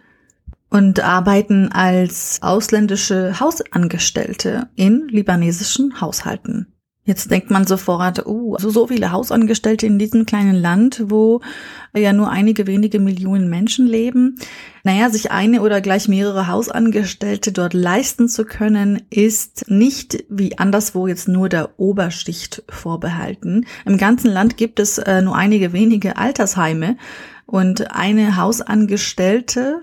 und 0.69 1.01
arbeiten 1.01 1.73
als 1.73 2.41
ausländische 2.43 3.41
Hausangestellte 3.41 4.69
in 4.77 5.09
libanesischen 5.09 5.99
Haushalten. 6.03 6.76
Jetzt 7.07 7.31
denkt 7.31 7.53
man 7.53 7.65
sofort, 7.69 8.27
uh, 8.27 8.57
also 8.57 8.69
so 8.69 8.89
viele 8.89 9.13
Hausangestellte 9.13 9.87
in 9.87 9.97
diesem 9.97 10.27
kleinen 10.27 10.57
Land, 10.57 11.05
wo 11.07 11.41
ja 11.95 12.13
nur 12.13 12.31
einige 12.31 12.67
wenige 12.67 12.99
Millionen 12.99 13.49
Menschen 13.49 13.87
leben. 13.87 14.41
Naja, 14.83 15.09
sich 15.09 15.31
eine 15.31 15.63
oder 15.63 15.81
gleich 15.81 16.09
mehrere 16.09 16.49
Hausangestellte 16.49 17.53
dort 17.53 17.75
leisten 17.75 18.29
zu 18.29 18.45
können, 18.45 19.03
ist 19.09 19.71
nicht 19.71 20.25
wie 20.29 20.59
anderswo 20.59 21.07
jetzt 21.07 21.29
nur 21.29 21.49
der 21.49 21.79
Oberschicht 21.79 22.65
vorbehalten. 22.69 23.67
Im 23.85 23.99
ganzen 23.99 24.33
Land 24.33 24.57
gibt 24.57 24.81
es 24.81 24.99
äh, 24.99 25.23
nur 25.23 25.37
einige 25.37 25.73
wenige 25.73 26.17
Altersheime 26.17 26.97
und 27.47 27.93
eine 27.93 28.37
Hausangestellte, 28.37 29.81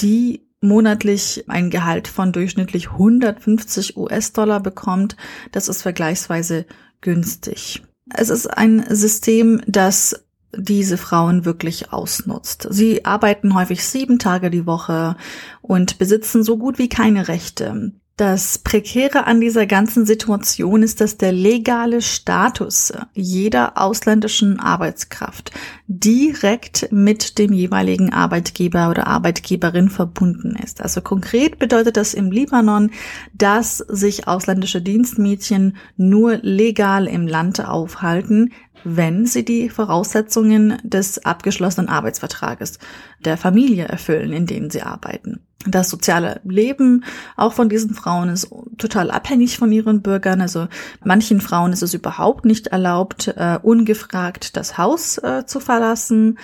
die 0.00 0.43
monatlich 0.64 1.44
ein 1.48 1.70
Gehalt 1.70 2.08
von 2.08 2.32
durchschnittlich 2.32 2.90
150 2.90 3.96
US-Dollar 3.96 4.60
bekommt, 4.60 5.16
das 5.52 5.68
ist 5.68 5.82
vergleichsweise 5.82 6.66
günstig. 7.00 7.82
Es 8.12 8.30
ist 8.30 8.46
ein 8.46 8.84
System, 8.88 9.60
das 9.66 10.24
diese 10.56 10.96
Frauen 10.96 11.44
wirklich 11.44 11.92
ausnutzt. 11.92 12.66
Sie 12.70 13.04
arbeiten 13.04 13.54
häufig 13.54 13.84
sieben 13.84 14.18
Tage 14.18 14.50
die 14.50 14.66
Woche 14.66 15.16
und 15.62 15.98
besitzen 15.98 16.44
so 16.44 16.58
gut 16.58 16.78
wie 16.78 16.88
keine 16.88 17.28
Rechte. 17.28 17.92
Das 18.16 18.58
Prekäre 18.58 19.26
an 19.26 19.40
dieser 19.40 19.66
ganzen 19.66 20.06
Situation 20.06 20.84
ist, 20.84 21.00
dass 21.00 21.16
der 21.16 21.32
legale 21.32 22.00
Status 22.00 22.92
jeder 23.12 23.76
ausländischen 23.76 24.60
Arbeitskraft 24.60 25.50
direkt 25.88 26.92
mit 26.92 27.38
dem 27.38 27.52
jeweiligen 27.52 28.12
Arbeitgeber 28.12 28.88
oder 28.88 29.08
Arbeitgeberin 29.08 29.88
verbunden 29.88 30.54
ist. 30.54 30.80
Also 30.80 31.00
konkret 31.00 31.58
bedeutet 31.58 31.96
das 31.96 32.14
im 32.14 32.30
Libanon, 32.30 32.92
dass 33.32 33.78
sich 33.78 34.28
ausländische 34.28 34.80
Dienstmädchen 34.80 35.76
nur 35.96 36.36
legal 36.36 37.08
im 37.08 37.26
Land 37.26 37.66
aufhalten, 37.66 38.52
wenn 38.84 39.26
sie 39.26 39.44
die 39.44 39.68
Voraussetzungen 39.68 40.78
des 40.84 41.24
abgeschlossenen 41.24 41.88
Arbeitsvertrages 41.88 42.78
der 43.24 43.36
Familie 43.36 43.86
erfüllen, 43.86 44.32
in 44.32 44.46
denen 44.46 44.70
sie 44.70 44.82
arbeiten. 44.82 45.40
Das 45.66 45.88
soziale 45.88 46.40
Leben 46.44 47.04
auch 47.36 47.54
von 47.54 47.68
diesen 47.68 47.94
Frauen 47.94 48.28
ist 48.28 48.50
total 48.76 49.10
abhängig 49.10 49.58
von 49.58 49.72
ihren 49.72 50.02
Bürgern. 50.02 50.40
Also 50.40 50.68
manchen 51.02 51.40
Frauen 51.40 51.72
ist 51.72 51.82
es 51.82 51.94
überhaupt 51.94 52.44
nicht 52.44 52.68
erlaubt, 52.68 53.28
äh, 53.28 53.58
ungefragt 53.62 54.56
das 54.56 54.76
Haus 54.76 55.18
äh, 55.18 55.46
zu 55.46 55.60
verlassen. 55.60 56.38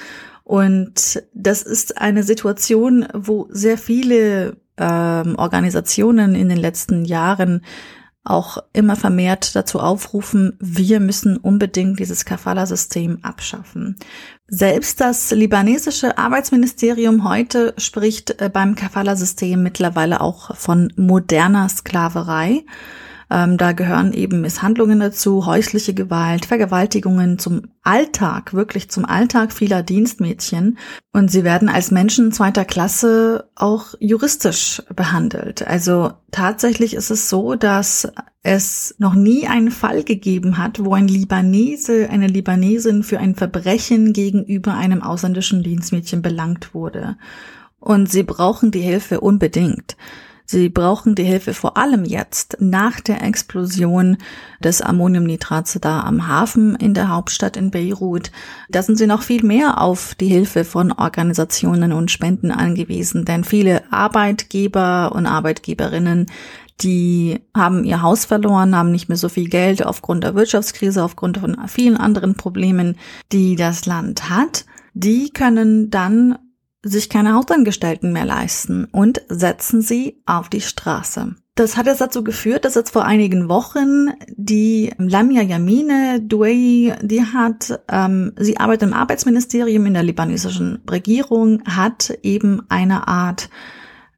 Und 0.44 1.22
das 1.34 1.62
ist 1.62 1.98
eine 1.98 2.22
Situation, 2.22 3.06
wo 3.12 3.46
sehr 3.50 3.78
viele 3.78 4.56
ähm, 4.78 5.36
Organisationen 5.36 6.34
in 6.34 6.48
den 6.48 6.58
letzten 6.58 7.04
Jahren 7.04 7.62
auch 8.24 8.58
immer 8.72 8.96
vermehrt 8.96 9.56
dazu 9.56 9.80
aufrufen, 9.80 10.56
wir 10.60 11.00
müssen 11.00 11.36
unbedingt 11.36 11.98
dieses 11.98 12.24
Kafala-System 12.24 13.20
abschaffen. 13.22 13.96
Selbst 14.46 15.00
das 15.00 15.30
libanesische 15.30 16.18
Arbeitsministerium 16.18 17.28
heute 17.28 17.72
spricht 17.78 18.40
äh, 18.40 18.50
beim 18.52 18.74
Kafala-System 18.74 19.62
mittlerweile 19.62 20.20
auch 20.20 20.54
von 20.56 20.92
moderner 20.96 21.68
Sklaverei. 21.68 22.64
Ähm, 23.30 23.56
da 23.56 23.72
gehören 23.72 24.12
eben 24.12 24.40
Misshandlungen 24.40 24.98
dazu, 24.98 25.46
häusliche 25.46 25.94
Gewalt, 25.94 26.46
Vergewaltigungen 26.46 27.38
zum 27.38 27.62
Alltag, 27.82 28.54
wirklich 28.54 28.90
zum 28.90 29.04
Alltag 29.04 29.52
vieler 29.52 29.84
Dienstmädchen. 29.84 30.78
Und 31.12 31.30
sie 31.30 31.44
werden 31.44 31.68
als 31.68 31.92
Menschen 31.92 32.32
zweiter 32.32 32.64
Klasse 32.64 33.48
auch 33.54 33.94
juristisch 34.00 34.82
behandelt. 34.94 35.66
Also 35.66 36.12
tatsächlich 36.32 36.94
ist 36.94 37.10
es 37.10 37.28
so, 37.28 37.54
dass 37.54 38.10
es 38.42 38.96
noch 38.98 39.14
nie 39.14 39.46
einen 39.46 39.70
Fall 39.70 40.02
gegeben 40.02 40.58
hat, 40.58 40.84
wo 40.84 40.94
ein 40.94 41.06
Libanese, 41.06 42.08
eine 42.10 42.26
Libanesin 42.26 43.04
für 43.04 43.18
ein 43.18 43.36
Verbrechen 43.36 44.12
gegenüber 44.12 44.74
einem 44.74 45.02
ausländischen 45.02 45.62
Dienstmädchen 45.62 46.20
belangt 46.22 46.74
wurde. 46.74 47.16
Und 47.78 48.10
sie 48.10 48.24
brauchen 48.24 48.70
die 48.70 48.80
Hilfe 48.80 49.20
unbedingt. 49.20 49.96
Sie 50.50 50.68
brauchen 50.68 51.14
die 51.14 51.22
Hilfe 51.22 51.54
vor 51.54 51.76
allem 51.76 52.04
jetzt 52.04 52.56
nach 52.58 52.98
der 52.98 53.22
Explosion 53.22 54.16
des 54.58 54.82
Ammoniumnitrats 54.82 55.78
da 55.80 56.00
am 56.00 56.26
Hafen 56.26 56.74
in 56.74 56.92
der 56.92 57.08
Hauptstadt 57.08 57.56
in 57.56 57.70
Beirut. 57.70 58.32
Da 58.68 58.82
sind 58.82 58.98
sie 58.98 59.06
noch 59.06 59.22
viel 59.22 59.44
mehr 59.44 59.80
auf 59.80 60.16
die 60.16 60.26
Hilfe 60.26 60.64
von 60.64 60.90
Organisationen 60.90 61.92
und 61.92 62.10
Spenden 62.10 62.50
angewiesen, 62.50 63.24
denn 63.24 63.44
viele 63.44 63.84
Arbeitgeber 63.92 65.12
und 65.14 65.26
Arbeitgeberinnen 65.26 66.26
die 66.82 67.38
haben 67.54 67.84
ihr 67.84 68.02
Haus 68.02 68.24
verloren, 68.24 68.74
haben 68.74 68.90
nicht 68.90 69.08
mehr 69.08 69.18
so 69.18 69.28
viel 69.28 69.48
Geld 69.48 69.86
aufgrund 69.86 70.24
der 70.24 70.34
Wirtschaftskrise, 70.34 71.04
aufgrund 71.04 71.38
von 71.38 71.56
vielen 71.68 71.96
anderen 71.96 72.34
Problemen, 72.34 72.96
die 73.30 73.54
das 73.54 73.86
Land 73.86 74.30
hat. 74.30 74.64
Die 74.94 75.30
können 75.30 75.90
dann 75.90 76.38
sich 76.82 77.08
keine 77.08 77.34
Hausangestellten 77.34 78.12
mehr 78.12 78.24
leisten 78.24 78.86
und 78.86 79.22
setzen 79.28 79.82
sie 79.82 80.22
auf 80.26 80.48
die 80.48 80.60
Straße. 80.60 81.34
Das 81.54 81.76
hat 81.76 81.86
jetzt 81.86 82.00
dazu 82.00 82.24
geführt, 82.24 82.64
dass 82.64 82.74
jetzt 82.74 82.92
vor 82.92 83.04
einigen 83.04 83.50
Wochen 83.50 84.08
die 84.28 84.94
Lamia 84.96 85.42
Yamine 85.42 86.20
Douei, 86.22 86.96
die 87.02 87.22
hat, 87.22 87.80
ähm, 87.90 88.32
sie 88.38 88.56
arbeitet 88.56 88.88
im 88.88 88.94
Arbeitsministerium 88.94 89.84
in 89.84 89.92
der 89.92 90.02
libanesischen 90.02 90.80
Regierung, 90.88 91.62
hat 91.66 92.16
eben 92.22 92.62
eine 92.70 93.08
Art 93.08 93.50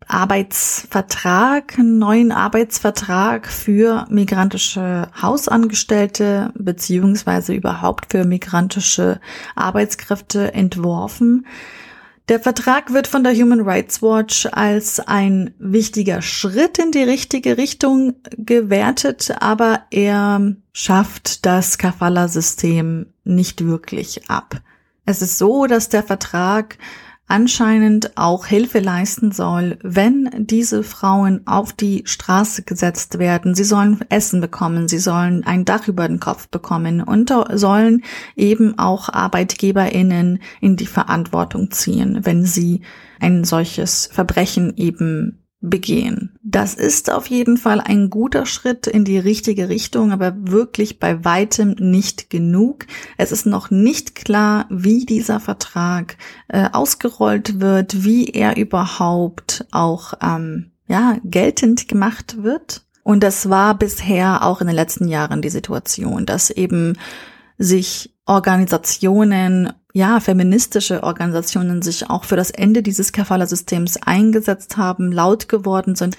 Arbeitsvertrag, 0.07 1.79
einen 1.79 1.99
neuen 1.99 2.33
Arbeitsvertrag 2.33 3.49
für 3.49 4.07
migrantische 4.11 5.09
Hausangestellte 5.21 6.53
beziehungsweise 6.55 7.55
überhaupt 7.55 8.13
für 8.13 8.25
migrantische 8.25 9.21
Arbeitskräfte 9.57 10.53
entworfen. 10.55 11.47
Der 12.29 12.39
Vertrag 12.39 12.93
wird 12.93 13.09
von 13.09 13.25
der 13.25 13.35
Human 13.35 13.63
Rights 13.63 14.01
Watch 14.01 14.47
als 14.53 15.01
ein 15.01 15.55
wichtiger 15.59 16.23
Schritt 16.23 16.79
in 16.79 16.93
die 16.93 17.03
richtige 17.03 17.59
Richtung 17.59 18.15
gewertet, 18.39 19.35
aber 19.41 19.83
er 19.91 20.55
schafft 20.73 21.45
das 21.45 21.79
Kafala-System 21.79 23.07
nicht 23.25 23.67
wirklich 23.67 24.31
ab. 24.31 24.61
Es 25.05 25.21
ist 25.21 25.39
so, 25.39 25.67
dass 25.67 25.89
der 25.89 26.05
Vertrag 26.05 26.79
anscheinend 27.29 28.17
auch 28.17 28.47
Hilfe 28.47 28.81
leisten 28.81 29.33
soll, 29.33 29.79
wenn 29.83 30.29
diese 30.37 30.83
Frauen 30.83 31.47
auf 31.47 31.73
die 31.73 32.03
Straße 32.05 32.63
gesetzt 32.63 33.19
werden. 33.19 33.55
Sie 33.55 33.65
sollen 33.65 34.01
Essen 34.11 34.41
bekommen, 34.41 34.89
sie 34.89 34.99
sollen 34.99 35.45
ein 35.45 35.65
Dach 35.65 35.89
über 35.89 36.07
den 36.07 36.21
Kopf 36.21 36.49
bekommen 36.49 37.03
und 37.03 37.33
sollen 37.53 38.03
eben 38.37 38.79
auch 38.79 39.09
Arbeitgeberinnen 39.09 40.41
in 40.61 40.77
die 40.77 40.87
Verantwortung 40.87 41.71
ziehen, 41.71 42.21
wenn 42.23 42.45
sie 42.45 42.83
ein 43.21 43.45
solches 43.45 44.11
Verbrechen 44.13 44.77
eben 44.77 45.42
begehen. 45.63 46.37
Das 46.43 46.75
ist 46.75 47.11
auf 47.11 47.29
jeden 47.29 47.57
Fall 47.57 47.81
ein 47.81 48.11
guter 48.11 48.45
Schritt 48.45 48.87
in 48.87 49.05
die 49.05 49.19
richtige 49.19 49.69
Richtung, 49.69 50.13
aber 50.13 50.35
wirklich 50.37 50.99
bei 50.99 51.25
weitem 51.25 51.77
nicht 51.79 52.29
genug. 52.29 52.87
Es 53.17 53.33
ist 53.33 53.47
noch 53.47 53.71
nicht 53.71 54.15
klar, 54.15 54.67
wie 54.69 55.07
dieser 55.07 55.41
Vertrag 55.41 56.17
äh, 56.49 56.69
ausgerollt 56.73 57.61
wird, 57.61 58.05
wie 58.05 58.27
er 58.27 58.57
überhaupt 58.57 59.65
auch 59.71 60.15
ähm, 60.21 60.73
ja 60.89 61.17
geltend 61.25 61.89
gemacht 61.89 62.43
wird. 62.43 62.85
Und 63.05 63.23
das 63.23 63.49
war 63.49 63.79
bisher 63.79 64.45
auch 64.45 64.61
in 64.61 64.67
den 64.67 64.77
letzten 64.77 65.09
Jahren 65.09 65.43
die 65.43 65.51
Situation, 65.51 66.27
dass 66.27 66.51
eben 66.51 66.99
sich 67.57 68.15
Organisationen 68.27 69.73
ja, 69.93 70.21
feministische 70.21 71.03
Organisationen 71.03 71.83
sich 71.83 72.09
auch 72.09 72.25
für 72.25 72.37
das 72.37 72.51
Ende 72.51 72.83
dieses 72.83 73.13
Kafala-Systems 73.13 73.99
eingesetzt 74.03 74.77
haben, 74.77 75.13
laut 75.13 75.49
geworden 75.49 75.95
sind 75.95 76.17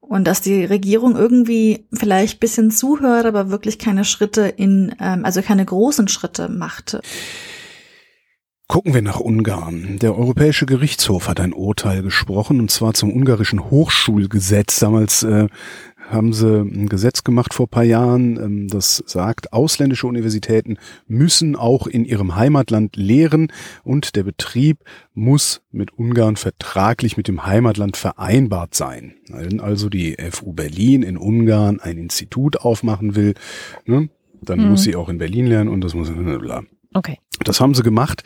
und 0.00 0.24
dass 0.26 0.40
die 0.40 0.64
Regierung 0.64 1.16
irgendwie 1.16 1.86
vielleicht 1.92 2.40
bisschen 2.40 2.70
zuhört, 2.70 3.26
aber 3.26 3.50
wirklich 3.50 3.78
keine 3.78 4.04
Schritte 4.04 4.42
in, 4.42 4.94
ähm, 5.00 5.24
also 5.24 5.42
keine 5.42 5.64
großen 5.64 6.08
Schritte 6.08 6.48
macht. 6.48 6.98
Gucken 8.66 8.94
wir 8.94 9.02
nach 9.02 9.20
Ungarn. 9.20 9.98
Der 9.98 10.16
Europäische 10.16 10.64
Gerichtshof 10.64 11.28
hat 11.28 11.38
ein 11.38 11.52
Urteil 11.52 12.02
gesprochen, 12.02 12.60
und 12.60 12.70
zwar 12.70 12.94
zum 12.94 13.12
ungarischen 13.12 13.70
Hochschulgesetz. 13.70 14.80
Damals 14.80 15.22
äh, 15.22 15.48
haben 16.10 16.32
sie 16.32 16.60
ein 16.60 16.88
Gesetz 16.88 17.24
gemacht 17.24 17.54
vor 17.54 17.68
paar 17.68 17.84
Jahren, 17.84 18.36
ähm, 18.36 18.68
das 18.68 19.02
sagt, 19.06 19.52
ausländische 19.52 20.06
Universitäten 20.06 20.76
müssen 21.06 21.56
auch 21.56 21.86
in 21.86 22.04
ihrem 22.04 22.36
Heimatland 22.36 22.96
lehren 22.96 23.52
und 23.82 24.16
der 24.16 24.22
Betrieb 24.22 24.78
muss 25.14 25.62
mit 25.72 25.92
Ungarn 25.98 26.36
vertraglich 26.36 27.16
mit 27.16 27.28
dem 27.28 27.46
Heimatland 27.46 27.96
vereinbart 27.96 28.74
sein. 28.74 29.14
Wenn 29.28 29.60
also 29.60 29.88
die 29.88 30.16
FU 30.30 30.52
Berlin 30.52 31.02
in 31.02 31.16
Ungarn 31.16 31.80
ein 31.80 31.98
Institut 31.98 32.60
aufmachen 32.60 33.16
will, 33.16 33.34
ne, 33.86 34.08
dann 34.42 34.60
mhm. 34.60 34.70
muss 34.70 34.82
sie 34.82 34.96
auch 34.96 35.08
in 35.08 35.18
Berlin 35.18 35.46
lernen 35.46 35.70
und 35.70 35.82
das 35.82 35.94
muss 35.94 36.10
bla. 36.10 36.62
Okay. 36.94 37.18
Das 37.42 37.60
haben 37.60 37.74
sie 37.74 37.82
gemacht 37.82 38.22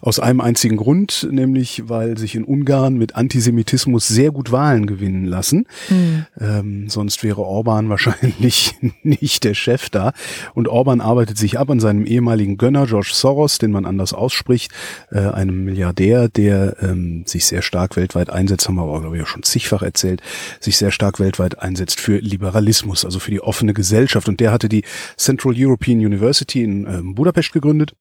aus 0.00 0.20
einem 0.20 0.40
einzigen 0.40 0.76
Grund, 0.76 1.28
nämlich 1.30 1.88
weil 1.88 2.16
sich 2.16 2.36
in 2.36 2.44
Ungarn 2.44 2.94
mit 2.94 3.16
Antisemitismus 3.16 4.06
sehr 4.06 4.30
gut 4.30 4.52
Wahlen 4.52 4.86
gewinnen 4.86 5.24
lassen. 5.24 5.66
Mhm. 5.90 6.26
Ähm, 6.40 6.88
sonst 6.88 7.24
wäre 7.24 7.42
Orban 7.42 7.88
wahrscheinlich 7.88 8.74
nicht 9.02 9.42
der 9.42 9.54
Chef 9.54 9.90
da. 9.90 10.12
Und 10.54 10.68
Orban 10.68 11.00
arbeitet 11.00 11.38
sich 11.38 11.58
ab 11.58 11.70
an 11.70 11.80
seinem 11.80 12.06
ehemaligen 12.06 12.56
Gönner 12.56 12.86
George 12.86 13.10
Soros, 13.12 13.58
den 13.58 13.72
man 13.72 13.84
anders 13.84 14.12
ausspricht, 14.12 14.70
äh, 15.10 15.18
einem 15.18 15.64
Milliardär, 15.64 16.28
der 16.28 16.76
ähm, 16.80 17.24
sich 17.26 17.46
sehr 17.46 17.62
stark 17.62 17.96
weltweit 17.96 18.30
einsetzt, 18.30 18.68
haben 18.68 18.76
wir 18.76 18.82
aber 18.82 19.00
glaube 19.00 19.16
ich 19.16 19.22
auch 19.24 19.28
schon 19.28 19.42
zigfach 19.42 19.82
erzählt, 19.82 20.22
sich 20.60 20.76
sehr 20.76 20.92
stark 20.92 21.18
weltweit 21.18 21.58
einsetzt 21.58 22.00
für 22.00 22.18
Liberalismus, 22.18 23.04
also 23.04 23.18
für 23.18 23.32
die 23.32 23.40
offene 23.40 23.74
Gesellschaft. 23.74 24.28
Und 24.28 24.38
der 24.38 24.52
hatte 24.52 24.68
die 24.68 24.84
Central 25.16 25.54
European 25.56 25.98
University 25.98 26.62
in 26.62 26.86
ähm, 26.86 27.14
Budapest 27.16 27.52
gegründet 27.52 27.94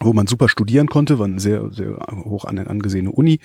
wo 0.00 0.12
man 0.12 0.26
super 0.26 0.48
studieren 0.48 0.88
konnte, 0.88 1.18
war 1.18 1.26
eine 1.26 1.40
sehr, 1.40 1.70
sehr 1.70 1.98
hoch 2.24 2.44
angesehene 2.44 3.10
Uni. 3.10 3.40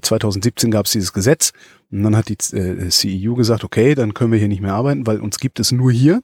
2017 0.00 0.70
gab 0.70 0.86
es 0.86 0.92
dieses 0.92 1.12
Gesetz 1.12 1.52
und 1.90 2.02
dann 2.02 2.16
hat 2.16 2.28
die 2.28 2.56
äh, 2.56 2.88
CEU 2.88 3.34
gesagt, 3.34 3.64
okay, 3.64 3.94
dann 3.94 4.14
können 4.14 4.32
wir 4.32 4.38
hier 4.38 4.48
nicht 4.48 4.62
mehr 4.62 4.74
arbeiten, 4.74 5.06
weil 5.06 5.20
uns 5.20 5.38
gibt 5.38 5.60
es 5.60 5.72
nur 5.72 5.90
hier. 5.92 6.22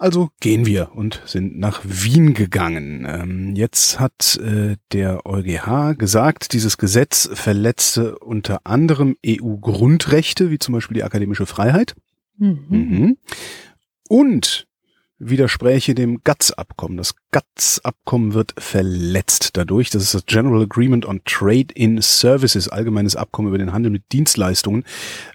Also 0.00 0.30
gehen 0.40 0.64
wir 0.64 0.92
und 0.94 1.22
sind 1.26 1.58
nach 1.58 1.80
Wien 1.82 2.32
gegangen. 2.32 3.04
Ähm, 3.08 3.56
jetzt 3.56 3.98
hat 3.98 4.36
äh, 4.36 4.76
der 4.92 5.26
EuGH 5.26 5.98
gesagt, 5.98 6.52
dieses 6.52 6.78
Gesetz 6.78 7.28
verletzte 7.32 8.16
unter 8.20 8.60
anderem 8.64 9.16
EU-Grundrechte, 9.26 10.52
wie 10.52 10.60
zum 10.60 10.74
Beispiel 10.74 10.94
die 10.94 11.02
akademische 11.02 11.46
Freiheit. 11.46 11.96
Mhm. 12.36 12.64
Mhm. 12.68 13.16
Und 14.08 14.67
widerspräche 15.18 15.94
dem 15.94 16.22
GATS-Abkommen. 16.22 16.96
Das 16.96 17.14
GATS-Abkommen 17.32 18.34
wird 18.34 18.54
verletzt 18.58 19.56
dadurch. 19.56 19.90
Das 19.90 20.02
ist 20.02 20.14
das 20.14 20.26
General 20.26 20.62
Agreement 20.62 21.06
on 21.06 21.20
Trade 21.24 21.68
in 21.74 22.00
Services, 22.00 22.68
allgemeines 22.68 23.16
Abkommen 23.16 23.48
über 23.48 23.58
den 23.58 23.72
Handel 23.72 23.90
mit 23.90 24.12
Dienstleistungen. 24.12 24.84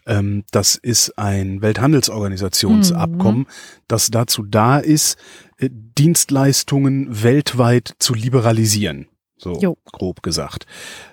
Ähm, 0.05 0.43
das 0.51 0.75
ist 0.75 1.17
ein 1.17 1.61
Welthandelsorganisationsabkommen, 1.61 3.41
mhm. 3.41 3.47
das 3.87 4.09
dazu 4.09 4.43
da 4.43 4.79
ist, 4.79 5.17
äh, 5.57 5.69
Dienstleistungen 5.71 7.23
weltweit 7.23 7.93
zu 7.99 8.13
liberalisieren. 8.13 9.07
So 9.37 9.59
jo. 9.59 9.77
grob 9.91 10.23
gesagt. 10.23 10.65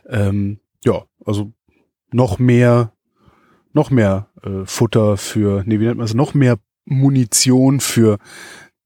Ähm, 0.09 0.61
ja, 0.85 1.05
also 1.25 1.53
noch 2.13 2.39
mehr, 2.39 2.93
noch 3.73 3.91
mehr 3.91 4.29
äh, 4.43 4.65
Futter 4.65 5.17
für, 5.17 5.65
nee, 5.67 5.81
wie 5.81 5.87
nennt 5.87 5.99
man 5.99 6.05
es, 6.05 6.15
noch 6.15 6.35
mehr 6.35 6.59
Munition 6.91 7.81
für 7.81 8.19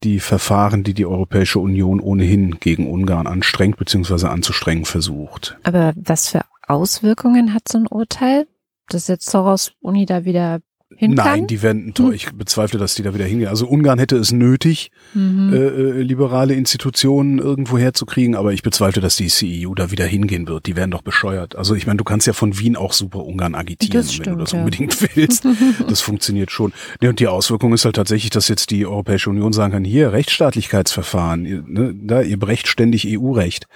die 0.04 0.20
Verfahren, 0.20 0.84
die 0.84 0.94
die 0.94 1.06
Europäische 1.06 1.58
Union 1.58 1.98
ohnehin 1.98 2.60
gegen 2.60 2.90
Ungarn 2.90 3.26
anstrengt 3.26 3.78
bzw. 3.78 4.26
anzustrengen 4.26 4.84
versucht. 4.84 5.58
Aber 5.64 5.92
was 5.96 6.28
für 6.28 6.42
Auswirkungen 6.66 7.54
hat 7.54 7.68
so 7.68 7.78
ein 7.78 7.86
Urteil? 7.86 8.46
Dass 8.88 9.08
jetzt 9.08 9.30
Soros 9.30 9.72
Uni 9.80 10.04
da 10.04 10.26
wieder 10.26 10.60
hin 10.96 11.14
Nein, 11.14 11.40
kann? 11.40 11.46
die 11.46 11.62
werden, 11.62 11.94
hm. 11.96 12.12
ich 12.12 12.32
bezweifle, 12.32 12.78
dass 12.78 12.94
die 12.94 13.02
da 13.02 13.14
wieder 13.14 13.24
hingehen. 13.24 13.48
Also 13.48 13.66
Ungarn 13.66 13.98
hätte 13.98 14.16
es 14.16 14.32
nötig, 14.32 14.90
mhm. 15.14 15.52
äh, 15.52 15.56
äh, 15.56 16.02
liberale 16.02 16.54
Institutionen 16.54 17.38
irgendwo 17.38 17.78
herzukriegen, 17.78 18.34
aber 18.34 18.52
ich 18.52 18.62
bezweifle, 18.62 19.00
dass 19.00 19.16
die 19.16 19.28
CEU 19.28 19.74
da 19.74 19.90
wieder 19.90 20.06
hingehen 20.06 20.48
wird. 20.48 20.66
Die 20.66 20.76
werden 20.76 20.90
doch 20.90 21.02
bescheuert. 21.02 21.56
Also 21.56 21.74
ich 21.74 21.86
meine, 21.86 21.98
du 21.98 22.04
kannst 22.04 22.26
ja 22.26 22.32
von 22.32 22.58
Wien 22.58 22.76
auch 22.76 22.92
super 22.92 23.24
Ungarn 23.24 23.54
agitieren, 23.54 24.04
stimmt, 24.04 24.26
wenn 24.26 24.32
du 24.34 24.40
das 24.40 24.52
ja. 24.52 24.58
unbedingt 24.58 24.96
willst. 25.16 25.46
das 25.88 26.00
funktioniert 26.00 26.50
schon. 26.50 26.72
Ja, 27.02 27.10
und 27.10 27.20
die 27.20 27.28
Auswirkung 27.28 27.72
ist 27.72 27.84
halt 27.84 27.96
tatsächlich, 27.96 28.30
dass 28.30 28.48
jetzt 28.48 28.70
die 28.70 28.86
Europäische 28.86 29.30
Union 29.30 29.52
sagen 29.52 29.72
kann, 29.72 29.84
hier, 29.84 30.12
Rechtsstaatlichkeitsverfahren, 30.12 31.44
ihr, 31.44 31.64
ne, 31.66 31.94
da, 31.94 32.22
ihr 32.22 32.38
brecht 32.38 32.68
ständig 32.68 33.06
EU-Recht. 33.06 33.66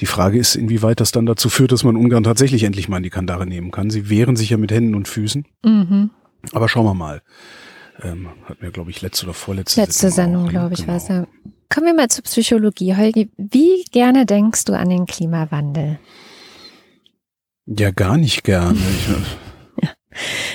Die 0.00 0.06
Frage 0.06 0.38
ist, 0.38 0.56
inwieweit 0.56 1.00
das 1.00 1.12
dann 1.12 1.26
dazu 1.26 1.48
führt, 1.48 1.72
dass 1.72 1.84
man 1.84 1.96
Ungarn 1.96 2.24
tatsächlich 2.24 2.64
endlich 2.64 2.88
mal 2.88 2.98
in 2.98 3.02
die 3.02 3.10
Kandare 3.10 3.46
nehmen 3.46 3.70
kann. 3.70 3.90
Sie 3.90 4.10
wehren 4.10 4.36
sich 4.36 4.50
ja 4.50 4.56
mit 4.56 4.72
Händen 4.72 4.94
und 4.94 5.08
Füßen. 5.08 5.46
Mhm. 5.64 6.10
Aber 6.52 6.68
schauen 6.68 6.84
wir 6.84 6.94
mal. 6.94 7.22
Ähm, 8.02 8.28
hat 8.44 8.60
mir, 8.60 8.70
glaube 8.70 8.90
ich, 8.90 9.02
letzte 9.02 9.26
oder 9.26 9.34
vorletzte 9.34 9.80
Letzte 9.80 10.10
Sendung, 10.10 10.48
glaube 10.48 10.74
ich, 10.74 10.80
genau. 10.80 10.94
weiß 10.94 11.08
ja. 11.08 11.26
Kommen 11.72 11.86
wir 11.86 11.94
mal 11.94 12.08
zur 12.08 12.24
Psychologie. 12.24 12.96
Holgi, 12.96 13.30
wie 13.36 13.84
gerne 13.90 14.26
denkst 14.26 14.64
du 14.64 14.74
an 14.74 14.90
den 14.90 15.06
Klimawandel? 15.06 15.98
Ja, 17.66 17.90
gar 17.90 18.16
nicht 18.16 18.44
gerne. 18.44 18.78
ja. 19.80 19.88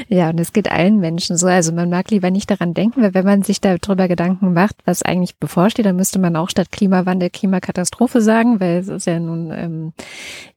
Ja, 0.08 0.30
und 0.30 0.40
es 0.40 0.54
geht 0.54 0.72
allen 0.72 1.00
Menschen 1.00 1.38
so. 1.38 1.48
Also 1.48 1.72
man 1.72 1.90
mag 1.90 2.10
lieber 2.12 2.32
nicht 2.32 2.50
daran 2.50 2.74
denken, 2.74 3.02
weil 3.02 3.14
wenn 3.14 3.26
man 3.26 3.44
sich 3.44 3.60
darüber 3.62 4.08
Gedanken 4.08 4.54
macht, 4.54 4.78
was 4.86 5.04
eigentlich 5.04 5.38
bevorsteht, 5.38 5.86
dann 5.86 5.96
müsste 5.96 6.20
man 6.20 6.36
auch 6.36 6.50
statt 6.50 6.72
Klimawandel 6.72 7.30
Klimakatastrophe 7.30 8.22
sagen, 8.22 8.60
weil 8.60 8.78
es 8.78 8.88
ist 8.88 9.06
ja 9.06 9.20
nun 9.20 9.52
ähm, 9.52 9.94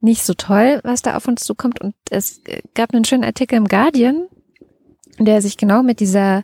nicht 0.01 0.23
so 0.25 0.35
toll, 0.35 0.81
was 0.85 1.03
da 1.03 1.17
auf 1.17 1.27
uns 1.27 1.45
zukommt. 1.45 1.81
Und 1.81 1.95
es 2.11 2.43
gab 2.75 2.95
einen 2.95 3.05
schönen 3.05 3.25
Artikel 3.25 3.57
im 3.57 3.67
Guardian, 3.67 4.29
der 5.19 5.43
sich 5.43 5.57
genau 5.57 5.83
mit 5.83 6.01
dieser 6.01 6.43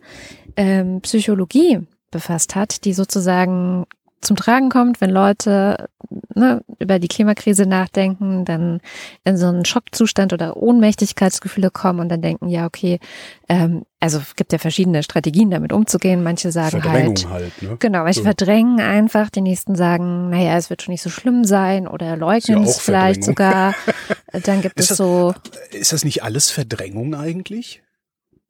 ähm, 0.57 1.01
Psychologie 1.03 1.81
befasst 2.11 2.55
hat, 2.55 2.85
die 2.85 2.93
sozusagen 2.95 3.87
zum 4.21 4.35
Tragen 4.35 4.69
kommt, 4.69 5.01
wenn 5.01 5.11
Leute 5.11 5.89
ne, 6.35 6.61
über 6.81 6.99
die 6.99 7.07
Klimakrise 7.07 7.67
nachdenken, 7.67 8.45
dann 8.45 8.81
in 9.23 9.37
so 9.37 9.47
einen 9.47 9.65
Schockzustand 9.65 10.33
oder 10.33 10.57
Ohnmächtigkeitsgefühle 10.57 11.71
kommen 11.71 12.01
und 12.01 12.09
dann 12.09 12.21
denken, 12.21 12.49
ja, 12.49 12.67
okay, 12.67 12.99
ähm, 13.49 13.85
also 14.01 14.19
es 14.19 14.35
gibt 14.35 14.53
ja 14.53 14.59
verschiedene 14.59 15.05
Strategien, 15.05 15.53
damit 15.53 15.73
umzugehen. 15.73 16.25
Manche 16.25 16.51
sagen 16.51 16.83
halt, 16.83 17.29
halt 17.29 17.63
ne? 17.63 17.77
genau, 17.79 18.03
manche 18.03 18.19
So. 18.21 18.25
verdrängen 18.25 18.81
einfach, 18.81 19.31
die 19.31 19.41
nächsten 19.41 19.77
sagen, 19.77 20.31
naja, 20.31 20.57
es 20.57 20.69
wird 20.69 20.83
schon 20.83 20.93
nicht 20.93 21.03
so 21.03 21.11
schlimm 21.11 21.45
sein 21.45 21.87
oder 21.87 22.17
leugnen 22.17 22.65
ja 22.65 22.69
es 22.69 22.81
vielleicht 22.81 23.23
sogar. 23.23 23.75
Dann 24.45 24.63
gibt 24.63 24.81
Ist 24.81 24.85
es 24.85 24.89
das- 24.89 24.99
so, 24.99 25.33
Ist 25.71 25.93
das 25.93 26.05
nicht 26.05 26.25
alles 26.25 26.51
Verdrängung 26.51 27.15
eigentlich? 27.15 27.83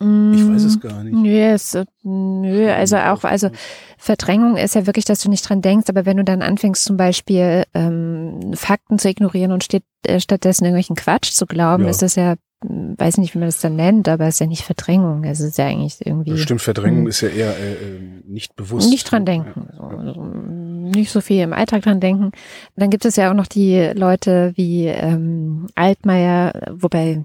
Mm, 0.00 0.32
Ich 0.34 0.48
weiß 0.48 0.64
es 0.64 0.80
gar 0.80 1.02
nicht. 1.04 1.14
Nö, 1.14 1.38
es, 1.52 1.76
nö, 2.02 2.70
also 2.72 2.96
auch, 2.96 3.24
also 3.24 3.48
Verdrängung 3.96 4.56
ist 4.56 4.74
ja 4.74 4.86
wirklich, 4.86 5.04
dass 5.04 5.20
du 5.22 5.28
nicht 5.30 5.48
dran 5.48 5.62
denkst, 5.62 5.88
aber 5.88 6.06
wenn 6.06 6.16
du 6.18 6.24
dann 6.24 6.42
anfängst, 6.42 6.84
zum 6.84 6.96
Beispiel 6.96 7.64
ähm, 7.74 8.52
Fakten 8.54 8.98
zu 8.98 9.08
ignorieren 9.08 9.52
und 9.52 9.64
steht, 9.64 9.84
äh, 10.06 10.20
stattdessen 10.20 10.64
irgendwelchen 10.64 10.96
Quatsch 10.96 11.30
zu 11.32 11.46
glauben, 11.46 11.84
Ja. 11.84 11.90
ist 11.90 12.02
das 12.02 12.14
ja, 12.14 12.36
mh, 12.64 12.94
weiß 12.98 13.18
nicht, 13.18 13.34
wie 13.34 13.38
man 13.38 13.48
das 13.48 13.60
dann 13.60 13.74
nennt, 13.76 14.08
aber 14.08 14.26
es 14.26 14.36
ist 14.36 14.40
ja 14.40 14.46
nicht 14.46 14.62
Verdrängung. 14.62 15.24
Es 15.24 15.40
ist 15.40 15.58
ja 15.58 15.66
eigentlich 15.66 16.04
irgendwie 16.06 16.38
Stimmt, 16.38 16.62
Verdrängung 16.62 17.00
Hm. 17.02 17.06
ist 17.08 17.20
ja 17.22 17.28
eher 17.28 17.56
äh, 17.58 17.72
äh, 17.72 18.00
nicht 18.26 18.54
bewusst. 18.56 18.88
nicht 18.90 19.10
dran 19.10 19.24
denken. 19.26 19.68
Also, 19.78 20.24
nicht 20.24 21.10
so 21.10 21.20
viel 21.20 21.42
im 21.42 21.52
Alltag 21.52 21.82
dran 21.82 22.00
denken. 22.00 22.30
Dann 22.76 22.90
gibt 22.90 23.04
es 23.04 23.16
ja 23.16 23.30
auch 23.30 23.34
noch 23.34 23.46
die 23.46 23.90
Leute 23.94 24.52
wie 24.54 24.86
ähm, 24.86 25.66
Altmaier, 25.74 26.52
wobei 26.72 27.24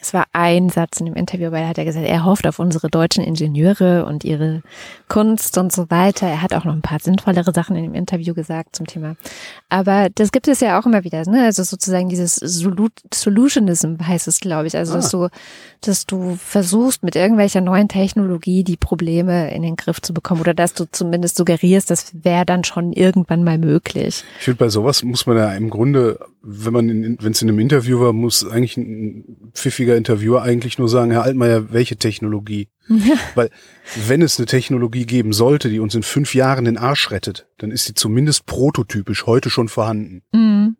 es 0.00 0.14
war 0.14 0.26
ein 0.32 0.68
Satz 0.68 1.00
in 1.00 1.06
dem 1.06 1.14
Interview, 1.14 1.50
weil 1.50 1.62
er 1.62 1.68
hat 1.68 1.78
ja 1.78 1.84
gesagt, 1.84 2.06
er 2.06 2.24
hofft 2.24 2.46
auf 2.46 2.58
unsere 2.58 2.88
deutschen 2.88 3.24
Ingenieure 3.24 4.04
und 4.06 4.24
ihre 4.24 4.62
Kunst 5.08 5.56
und 5.58 5.72
so 5.72 5.90
weiter. 5.90 6.26
Er 6.26 6.42
hat 6.42 6.54
auch 6.54 6.64
noch 6.64 6.72
ein 6.72 6.82
paar 6.82 7.00
sinnvollere 7.00 7.52
Sachen 7.52 7.76
in 7.76 7.84
dem 7.84 7.94
Interview 7.94 8.34
gesagt 8.34 8.76
zum 8.76 8.86
Thema. 8.86 9.16
Aber 9.68 10.08
das 10.14 10.32
gibt 10.32 10.48
es 10.48 10.60
ja 10.60 10.78
auch 10.78 10.86
immer 10.86 11.04
wieder, 11.04 11.22
ne? 11.28 11.44
Also 11.44 11.62
sozusagen 11.62 12.08
dieses 12.08 12.40
Solu- 12.40 12.90
Solutionism 13.12 13.94
heißt 14.06 14.28
es, 14.28 14.40
glaube 14.40 14.66
ich. 14.66 14.76
Also 14.76 14.94
dass 14.94 15.10
du, 15.10 15.28
dass 15.80 16.06
du 16.06 16.36
versuchst 16.36 17.02
mit 17.02 17.16
irgendwelcher 17.16 17.60
neuen 17.60 17.88
Technologie 17.88 18.64
die 18.64 18.76
Probleme 18.76 19.54
in 19.54 19.62
den 19.62 19.76
Griff 19.76 20.00
zu 20.00 20.14
bekommen 20.14 20.40
oder 20.40 20.54
dass 20.54 20.74
du 20.74 20.84
zumindest 20.90 21.36
suggerierst, 21.36 21.90
das 21.90 22.12
wäre 22.22 22.46
dann 22.46 22.64
schon 22.64 22.92
irgendwann 22.92 23.44
mal 23.44 23.58
möglich. 23.58 24.24
Ich 24.38 24.44
finde, 24.44 24.58
bei 24.58 24.68
sowas 24.68 25.02
muss 25.02 25.26
man 25.26 25.36
ja 25.36 25.52
im 25.52 25.70
Grunde, 25.70 26.18
wenn 26.42 26.72
man, 26.72 27.16
wenn 27.20 27.32
es 27.32 27.42
in 27.42 27.48
einem 27.48 27.58
Interview 27.58 28.00
war, 28.00 28.12
muss 28.12 28.48
eigentlich 28.48 28.76
ein 28.76 29.24
pfiffiger 29.52 29.95
Interviewer 29.96 30.42
eigentlich 30.42 30.78
nur 30.78 30.88
sagen, 30.88 31.10
Herr 31.10 31.22
Altmaier, 31.22 31.72
welche 31.72 31.96
Technologie? 31.96 32.68
Weil 33.34 33.50
wenn 34.06 34.22
es 34.22 34.38
eine 34.38 34.46
Technologie 34.46 35.06
geben 35.06 35.32
sollte, 35.32 35.68
die 35.68 35.80
uns 35.80 35.94
in 35.94 36.02
fünf 36.02 36.34
Jahren 36.34 36.64
den 36.64 36.78
Arsch 36.78 37.10
rettet, 37.10 37.48
dann 37.58 37.70
ist 37.70 37.88
die 37.88 37.94
zumindest 37.94 38.46
prototypisch 38.46 39.26
heute 39.26 39.50
schon 39.50 39.68
vorhanden. 39.68 40.22
Mhm. 40.32 40.76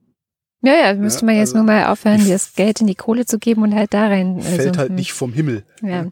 Ja, 0.66 0.74
ja, 0.74 0.94
müsste 0.94 1.20
Ja, 1.20 1.26
man 1.26 1.36
jetzt 1.36 1.54
also 1.54 1.58
nur 1.58 1.64
mal 1.64 1.86
aufhören, 1.86 2.28
das 2.28 2.54
Geld 2.54 2.80
in 2.80 2.86
die 2.86 2.94
Kohle 2.94 3.24
zu 3.24 3.38
geben 3.38 3.62
und 3.62 3.74
halt 3.74 3.94
da 3.94 4.08
rein. 4.08 4.40
Fällt 4.40 4.66
also, 4.68 4.80
halt 4.80 4.92
nicht 4.92 5.12
vom 5.12 5.32
Himmel. 5.32 5.64
Ja. 5.80 6.06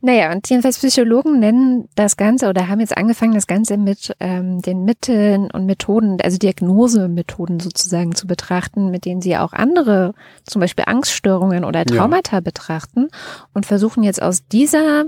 Naja, 0.00 0.32
und 0.32 0.48
jedenfalls 0.50 0.78
Psychologen 0.78 1.38
nennen 1.38 1.88
das 1.94 2.16
Ganze 2.16 2.48
oder 2.48 2.68
haben 2.68 2.80
jetzt 2.80 2.96
angefangen, 2.96 3.34
das 3.34 3.46
Ganze 3.46 3.76
mit 3.76 4.14
ähm, 4.20 4.60
den 4.62 4.84
Mitteln 4.84 5.50
und 5.50 5.66
Methoden, 5.66 6.18
also 6.22 6.36
Diagnosemethoden 6.38 7.60
sozusagen 7.60 8.14
zu 8.14 8.26
betrachten, 8.26 8.90
mit 8.90 9.04
denen 9.04 9.22
sie 9.22 9.36
auch 9.36 9.52
andere, 9.52 10.14
zum 10.44 10.60
Beispiel 10.60 10.84
Angststörungen 10.88 11.64
oder 11.64 11.84
Traumata 11.84 12.40
betrachten 12.40 13.08
und 13.52 13.64
versuchen 13.64 14.02
jetzt 14.02 14.20
aus 14.20 14.46
dieser 14.48 15.04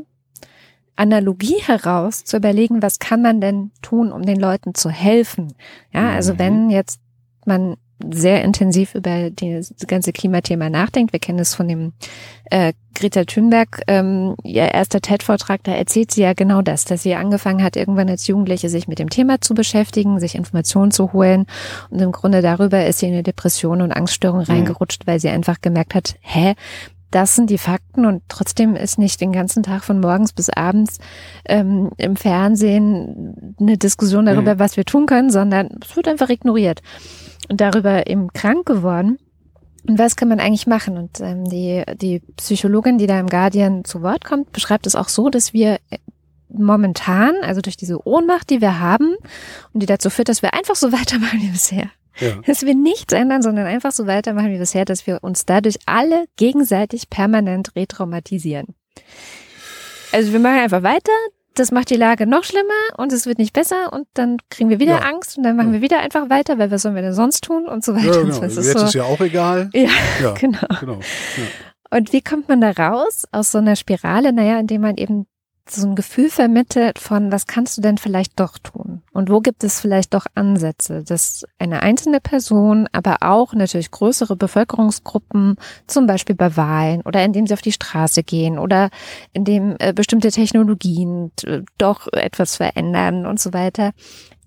Analogie 0.95 1.57
heraus 1.61 2.25
zu 2.25 2.39
überlegen, 2.39 2.81
was 2.83 2.99
kann 2.99 3.21
man 3.21 3.41
denn 3.41 3.71
tun, 3.83 4.13
um 4.13 4.23
den 4.23 4.41
Leuten 4.41 4.75
zu 4.75 4.89
helfen. 4.91 5.53
Ja, 5.93 6.11
also 6.11 6.35
Mhm. 6.35 6.39
wenn 6.39 6.71
jetzt 6.71 7.01
man 7.45 7.77
sehr 8.13 8.45
intensiv 8.45 8.95
über 8.95 9.31
das 9.31 9.75
ganze 9.87 10.13
Klimathema 10.13 10.69
nachdenkt. 10.69 11.13
Wir 11.13 11.21
kennen 11.21 11.39
es 11.39 11.55
von 11.55 11.69
dem 11.69 11.93
äh, 12.51 12.73
Greta 12.95 13.25
Thunberg, 13.25 13.83
ähm, 13.89 14.37
ihr 14.43 14.73
erster 14.73 15.01
TED-Vortrag, 15.01 15.63
da 15.65 15.73
erzählt 15.73 16.13
sie 16.13 16.23
ja 16.23 16.33
genau 16.33 16.63
das, 16.63 16.85
dass 16.85 17.03
sie 17.03 17.15
angefangen 17.15 17.63
hat, 17.63 17.77
irgendwann 17.77 18.09
als 18.09 18.27
Jugendliche 18.27 18.69
sich 18.69 18.89
mit 18.89 18.99
dem 18.99 19.11
Thema 19.11 19.41
zu 19.41 19.55
beschäftigen, 19.55 20.19
sich 20.19 20.35
Informationen 20.35 20.93
zu 20.93 21.13
holen. 21.13 21.47
Und 21.91 22.01
im 22.01 22.13
Grunde 22.13 22.43
darüber 22.43 22.87
ist 22.87 23.01
sie 23.01 23.07
in 23.07 23.13
eine 23.13 23.23
Depression 23.23 23.83
und 23.83 23.93
Angststörung 23.93 24.41
reingerutscht, 24.41 25.07
weil 25.07 25.21
sie 25.21 25.29
einfach 25.29 25.61
gemerkt 25.61 25.95
hat, 25.95 26.17
hä, 26.21 26.55
das 27.11 27.35
sind 27.35 27.51
die 27.51 27.59
Fakten. 27.59 28.07
Und 28.07 28.23
trotzdem 28.29 28.77
ist 28.77 28.99
nicht 28.99 29.21
den 29.21 29.33
ganzen 29.33 29.63
Tag 29.63 29.85
von 29.85 30.01
morgens 30.01 30.33
bis 30.33 30.51
abends 30.51 30.99
ähm, 31.47 31.91
im 31.99 32.17
Fernsehen 32.17 33.55
eine 33.61 33.77
Diskussion 33.79 34.27
darüber, 34.27 34.59
was 34.59 34.77
wir 34.77 34.85
tun 34.85 35.07
können, 35.07 35.31
sondern 35.31 35.69
es 35.83 35.97
wird 35.97 36.09
einfach 36.09 36.31
ignoriert 36.31 36.81
und 37.49 37.61
darüber 37.61 38.07
eben 38.07 38.33
krank 38.33 38.67
geworden. 38.67 39.19
Und 39.89 39.99
was 39.99 40.17
kann 40.17 40.29
man 40.29 40.41
eigentlich 40.41 40.67
machen? 40.67 40.97
Und 40.97 41.21
ähm, 41.21 41.45
die, 41.45 41.85
die 41.95 42.21
Psychologin, 42.37 42.99
die 42.99 43.07
da 43.07 43.21
im 43.21 43.29
Guardian 43.29 43.85
zu 43.85 44.03
Wort 44.03 44.25
kommt, 44.25 44.53
beschreibt 44.53 44.87
es 44.87 44.97
auch 44.97 45.09
so, 45.09 45.31
dass 45.31 45.53
wir 45.53 45.79
momentan, 46.49 47.35
also 47.43 47.61
durch 47.61 47.77
diese 47.77 48.07
Ohnmacht, 48.07 48.51
die 48.51 48.61
wir 48.61 48.81
haben 48.81 49.15
und 49.73 49.83
die 49.83 49.87
dazu 49.87 50.11
führt, 50.11 50.29
dass 50.29 50.43
wir 50.43 50.55
einfach 50.55 50.75
so 50.75 50.93
weitermachen 50.93 51.41
wie 51.41 51.51
bisher. 51.51 51.91
Ja. 52.19 52.37
Dass 52.47 52.63
wir 52.63 52.75
nichts 52.75 53.13
ändern, 53.13 53.43
sondern 53.43 53.67
einfach 53.67 53.93
so 53.93 54.07
weitermachen 54.07 54.51
wie 54.51 54.59
bisher, 54.59 54.87
dass 54.87 55.07
wir 55.07 55.23
uns 55.23 55.45
dadurch 55.45 55.77
alle 55.85 56.25
gegenseitig 56.37 57.11
permanent 57.11 57.77
retraumatisieren. 57.77 58.75
Also 60.13 60.33
wir 60.33 60.41
machen 60.41 60.61
einfach 60.61 60.83
weiter, 60.83 61.13
das 61.59 61.73
macht 61.73 61.91
die 61.91 61.97
Lage 61.97 62.27
noch 62.27 62.45
schlimmer 62.45 62.73
und 62.97 63.13
es 63.13 63.27
wird 63.27 63.39
nicht 63.39 63.53
besser 63.53 63.93
und 63.93 64.07
dann 64.15 64.39
kriegen 64.51 64.71
wir 64.71 64.79
wieder 64.79 65.01
Ja. 65.01 65.09
Angst 65.09 65.37
und 65.37 65.43
dann 65.43 65.57
machen 65.57 65.73
wir 65.73 65.81
wieder 65.83 65.99
einfach 66.01 66.31
weiter, 66.31 66.59
weil 66.59 66.71
was 66.71 66.83
sollen 66.83 66.95
wir 66.95 67.03
denn 67.03 67.13
sonst 67.15 67.43
tun 67.45 67.67
und 67.67 67.85
so 67.85 67.95
weiter. 67.95 68.07
Ja, 68.15 68.21
und 68.21 68.31
genau. 68.31 68.43
Jetzt 68.43 68.57
ist 68.57 68.75
ist 68.75 68.93
so, 68.93 68.99
ja 68.99 69.05
auch 69.05 69.21
egal. 69.21 69.71
ja, 69.75 69.89
Ja, 70.23 70.33
genau. 70.33 70.59
genau. 70.81 70.95
Ja. 70.95 71.97
Und 71.99 72.13
wie 72.13 72.23
kommt 72.23 72.49
man 72.49 72.61
da 72.61 72.71
raus 72.73 73.25
aus 73.33 73.53
so 73.53 73.59
einer 73.59 73.77
Spirale? 73.77 74.33
Naja, 74.33 74.59
indem 74.59 74.83
man 74.83 74.97
eben 74.97 75.27
so 75.69 75.87
ein 75.87 75.95
Gefühl 75.95 76.31
vermittelt 76.31 76.99
von, 76.99 77.33
was 77.33 77.47
kannst 77.47 77.77
du 77.77 77.83
denn 77.83 77.99
vielleicht 77.99 78.39
doch 78.39 78.59
tun? 78.59 79.03
Und 79.13 79.31
wo 79.31 79.41
gibt 79.41 79.65
es 79.65 79.81
vielleicht 79.81 80.15
doch 80.15 80.27
Ansätze, 80.35 81.03
dass 81.03 81.45
eine 81.59 81.83
einzelne 81.83 82.21
Person, 82.21 82.89
aber 82.93 83.19
auch 83.21 83.53
natürlich 83.55 83.91
größere 83.91 84.37
Bevölkerungsgruppen, 84.37 85.57
zum 85.87 86.07
Beispiel 86.07 86.37
bei 86.37 86.57
Wahlen 86.57 87.03
oder 87.03 87.25
indem 87.25 87.47
sie 87.47 87.55
auf 87.55 87.63
die 87.63 87.73
Straße 87.73 88.23
gehen 88.23 88.59
oder 88.59 88.91
indem 89.33 89.77
äh, 89.79 89.93
bestimmte 89.93 90.31
Technologien 90.31 91.33
äh, 91.45 91.63
doch 91.79 92.07
etwas 92.13 92.57
verändern 92.57 93.27
und 93.27 93.41
so 93.41 93.53
weiter. 93.53 93.93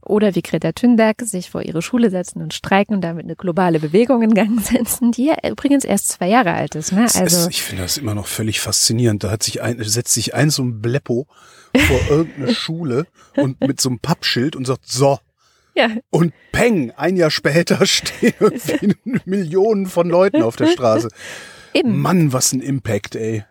Oder 0.06 0.34
wie 0.36 0.42
Greta 0.42 0.72
Thunberg 0.72 1.22
sich 1.22 1.50
vor 1.50 1.62
ihre 1.62 1.82
Schule 1.82 2.10
setzen 2.10 2.42
und 2.42 2.54
streiken 2.54 2.96
und 2.96 3.02
damit 3.02 3.26
eine 3.26 3.36
globale 3.36 3.80
Bewegung 3.80 4.22
in 4.22 4.34
Gang 4.34 4.62
setzen, 4.66 5.12
die 5.12 5.26
ja 5.26 5.36
übrigens 5.50 5.84
erst 5.84 6.10
zwei 6.10 6.28
Jahre 6.28 6.54
alt 6.54 6.76
ist. 6.76 6.92
Ne? 6.92 7.02
Also 7.02 7.22
ist, 7.22 7.50
ich 7.50 7.62
finde 7.62 7.84
das 7.84 7.98
immer 7.98 8.16
noch 8.16 8.28
völlig 8.28 8.60
faszinierend. 8.62 9.24
Da 9.24 9.32
hat 9.32 9.44
sich 9.44 9.62
ein, 9.62 9.84
setzt 9.84 10.14
sich 10.14 10.34
ein 10.34 10.50
so 10.50 10.64
ein 10.64 10.82
Bleppo 10.82 11.28
vor 11.78 12.00
irgendeine 12.10 12.54
Schule 12.56 13.06
und 13.36 13.60
mit 13.62 13.82
so 13.82 13.90
einem 13.90 14.00
Pappschild 14.00 14.56
und 14.56 14.66
sagt, 14.66 14.88
so. 14.90 15.20
ja, 15.76 15.90
Und 16.10 16.34
peng, 16.52 16.92
ein 16.96 17.16
Jahr 17.18 17.32
später 17.32 17.86
stehen 17.86 18.96
Millionen 19.26 19.86
von 19.86 20.10
Leuten 20.10 20.42
auf 20.42 20.56
der 20.56 20.68
Straße. 20.68 21.10
eben. 21.74 22.00
Mann, 22.00 22.34
was 22.34 22.54
ein 22.54 22.62
Impact, 22.62 23.16
ey. 23.16 23.44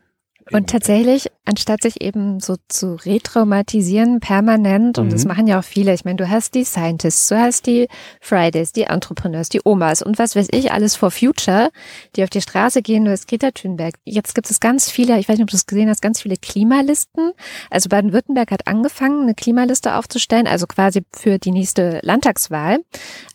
Und 0.51 0.71
tatsächlich, 0.71 1.27
anstatt 1.49 1.83
sich 1.83 2.01
eben 2.03 2.41
so 2.41 2.57
zu 2.69 2.95
retraumatisieren 3.05 4.21
permanent, 4.21 4.99
und 4.99 5.13
das 5.13 5.25
Mhm. 5.25 5.29
machen 5.29 5.47
ja 5.47 5.59
auch 5.59 5.65
viele, 5.65 5.95
ich 5.95 6.05
meine, 6.05 6.17
du 6.17 6.29
hast 6.29 6.55
die 6.55 6.65
Scientists, 6.65 7.29
du 7.29 7.37
hast 7.39 7.67
die 7.67 7.89
Fridays, 8.21 8.73
die 8.73 8.83
Entrepreneurs, 8.85 9.49
die 9.49 9.61
Omas 9.65 10.03
und 10.03 10.19
was 10.19 10.37
weiß 10.37 10.49
ich, 10.53 10.73
alles 10.73 10.95
for 10.97 11.11
Future, 11.11 11.71
die 12.17 12.23
auf 12.23 12.31
die 12.31 12.41
Straße 12.43 12.83
gehen, 12.83 13.05
du 13.05 13.11
hast 13.11 13.27
Greta 13.29 13.51
Thunberg. 13.51 13.95
Jetzt 14.05 14.35
gibt 14.35 14.51
es 14.51 14.61
ganz 14.61 14.91
viele, 14.91 15.19
ich 15.19 15.29
weiß 15.29 15.37
nicht, 15.39 15.45
ob 15.45 15.51
du 15.51 15.57
es 15.57 15.67
gesehen 15.67 15.89
hast, 15.89 16.03
ganz 16.03 16.21
viele 16.21 16.37
Klimalisten. 16.37 17.33
Also 17.71 17.89
Baden-Württemberg 17.89 18.51
hat 18.51 18.67
angefangen, 18.67 19.23
eine 19.23 19.35
Klimaliste 19.35 19.95
aufzustellen, 19.95 20.47
also 20.47 20.67
quasi 20.67 21.03
für 21.17 21.39
die 21.39 21.51
nächste 21.51 22.01
Landtagswahl 22.03 22.79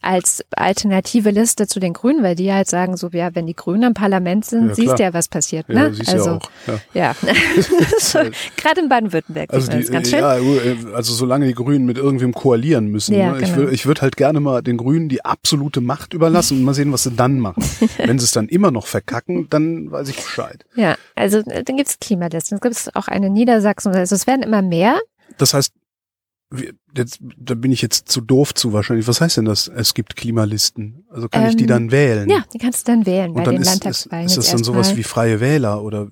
als 0.02 0.44
alternative 0.56 1.32
Liste 1.32 1.68
zu 1.68 1.80
den 1.80 1.94
Grünen, 1.94 2.22
weil 2.24 2.36
die 2.36 2.54
halt 2.54 2.70
sagen, 2.70 2.96
so, 2.98 3.10
ja, 3.10 3.34
wenn 3.36 3.48
die 3.48 3.56
Grünen 3.56 3.84
im 3.84 3.94
Parlament 3.94 4.46
sind, 4.46 4.70
Ja, 4.70 4.76
siehst 4.76 5.00
du 5.00 5.04
ja, 5.04 5.14
was 5.14 5.28
passiert, 5.28 5.66
Ja, 5.70 5.90
ne? 5.90 5.94
siehst 5.94 6.10
also, 6.10 6.40
ja. 6.94 7.14
Ja. 7.14 7.16
ist 8.06 8.14
Gerade 8.58 8.82
in 8.82 8.90
Baden-Württemberg 8.90 9.54
also 9.54 9.72
die, 9.72 9.80
das 9.80 9.92
ganz 9.92 10.10
schön. 10.10 10.20
ja, 10.20 10.38
äh, 10.38 10.78
also 10.94 11.14
solange 11.14 11.48
die 11.48 11.54
Grünen 11.54 11.86
mit 11.86 11.98
irgendwem 11.98 12.34
koalieren 12.34 12.88
müssen. 12.88 13.16
Ja, 13.16 13.32
ne? 13.32 13.38
Ich 13.40 13.46
genau. 13.46 13.58
würde 13.58 13.72
ich 13.74 13.86
würd 13.86 14.02
halt 14.02 14.18
gerne 14.18 14.40
mal 14.40 14.62
den 14.62 14.78
Grünen 14.78 15.10
die 15.10 15.24
absolute 15.24 15.82
Macht 15.82 16.14
überlassen 16.14 16.58
und 16.58 16.64
mal 16.64 16.74
sehen, 16.74 16.92
was 16.92 17.04
sie 17.04 17.12
dann 17.12 17.40
machen. 17.40 17.64
Wenn 17.98 18.20
sie 18.20 18.26
es 18.26 18.32
dann 18.32 18.48
immer 18.48 18.72
noch 18.72 18.88
verkacken, 18.88 19.48
dann 19.50 19.92
weiß 19.92 20.10
ich 20.10 20.16
Bescheid. 20.16 20.66
Ja, 20.76 20.96
also 21.16 21.40
äh, 21.40 21.64
dann 21.64 21.78
gibt 21.78 21.90
es 21.90 22.00
Klimalisten. 22.00 22.56
Es 22.56 22.62
gibt 22.62 22.96
auch 22.96 23.08
eine 23.08 23.28
in 23.28 23.34
Niedersachsen. 23.34 23.94
Also 23.94 24.16
es 24.16 24.28
werden 24.28 24.44
immer 24.44 24.62
mehr. 24.62 25.00
Das 25.38 25.54
heißt, 25.54 25.74
jetzt, 26.96 27.20
da 27.38 27.56
bin 27.56 27.72
ich 27.72 27.82
jetzt 27.82 28.10
zu 28.10 28.22
doof 28.22 28.54
zu 28.54 28.74
wahrscheinlich. 28.74 29.08
Was 29.08 29.22
heißt 29.22 29.38
denn 29.38 29.46
das? 29.46 29.68
Es 29.68 29.94
gibt 29.94 30.16
Klimalisten. 30.16 31.06
Also 31.10 31.30
kann 31.30 31.48
ich 31.48 31.56
die 31.56 31.64
Ähm, 31.64 31.70
dann 31.70 31.92
wählen? 31.92 32.30
Ja, 32.30 32.44
die 32.54 32.58
kannst 32.58 32.88
du 32.88 32.92
dann 32.92 33.06
wählen 33.06 33.34
bei 33.34 33.40
Und 33.40 33.48
dann 33.48 33.56
den 33.56 33.62
ist, 33.62 33.68
ist, 33.68 33.74
Landtagswahlen. 33.74 34.26
ist 34.26 34.38
das 34.38 34.46
jetzt 34.46 34.54
dann 34.54 34.64
sowas 34.64 34.88
erstmal. 34.88 34.98
wie 34.98 35.04
freie 35.04 35.40
Wähler 35.40 35.84
oder 35.84 36.08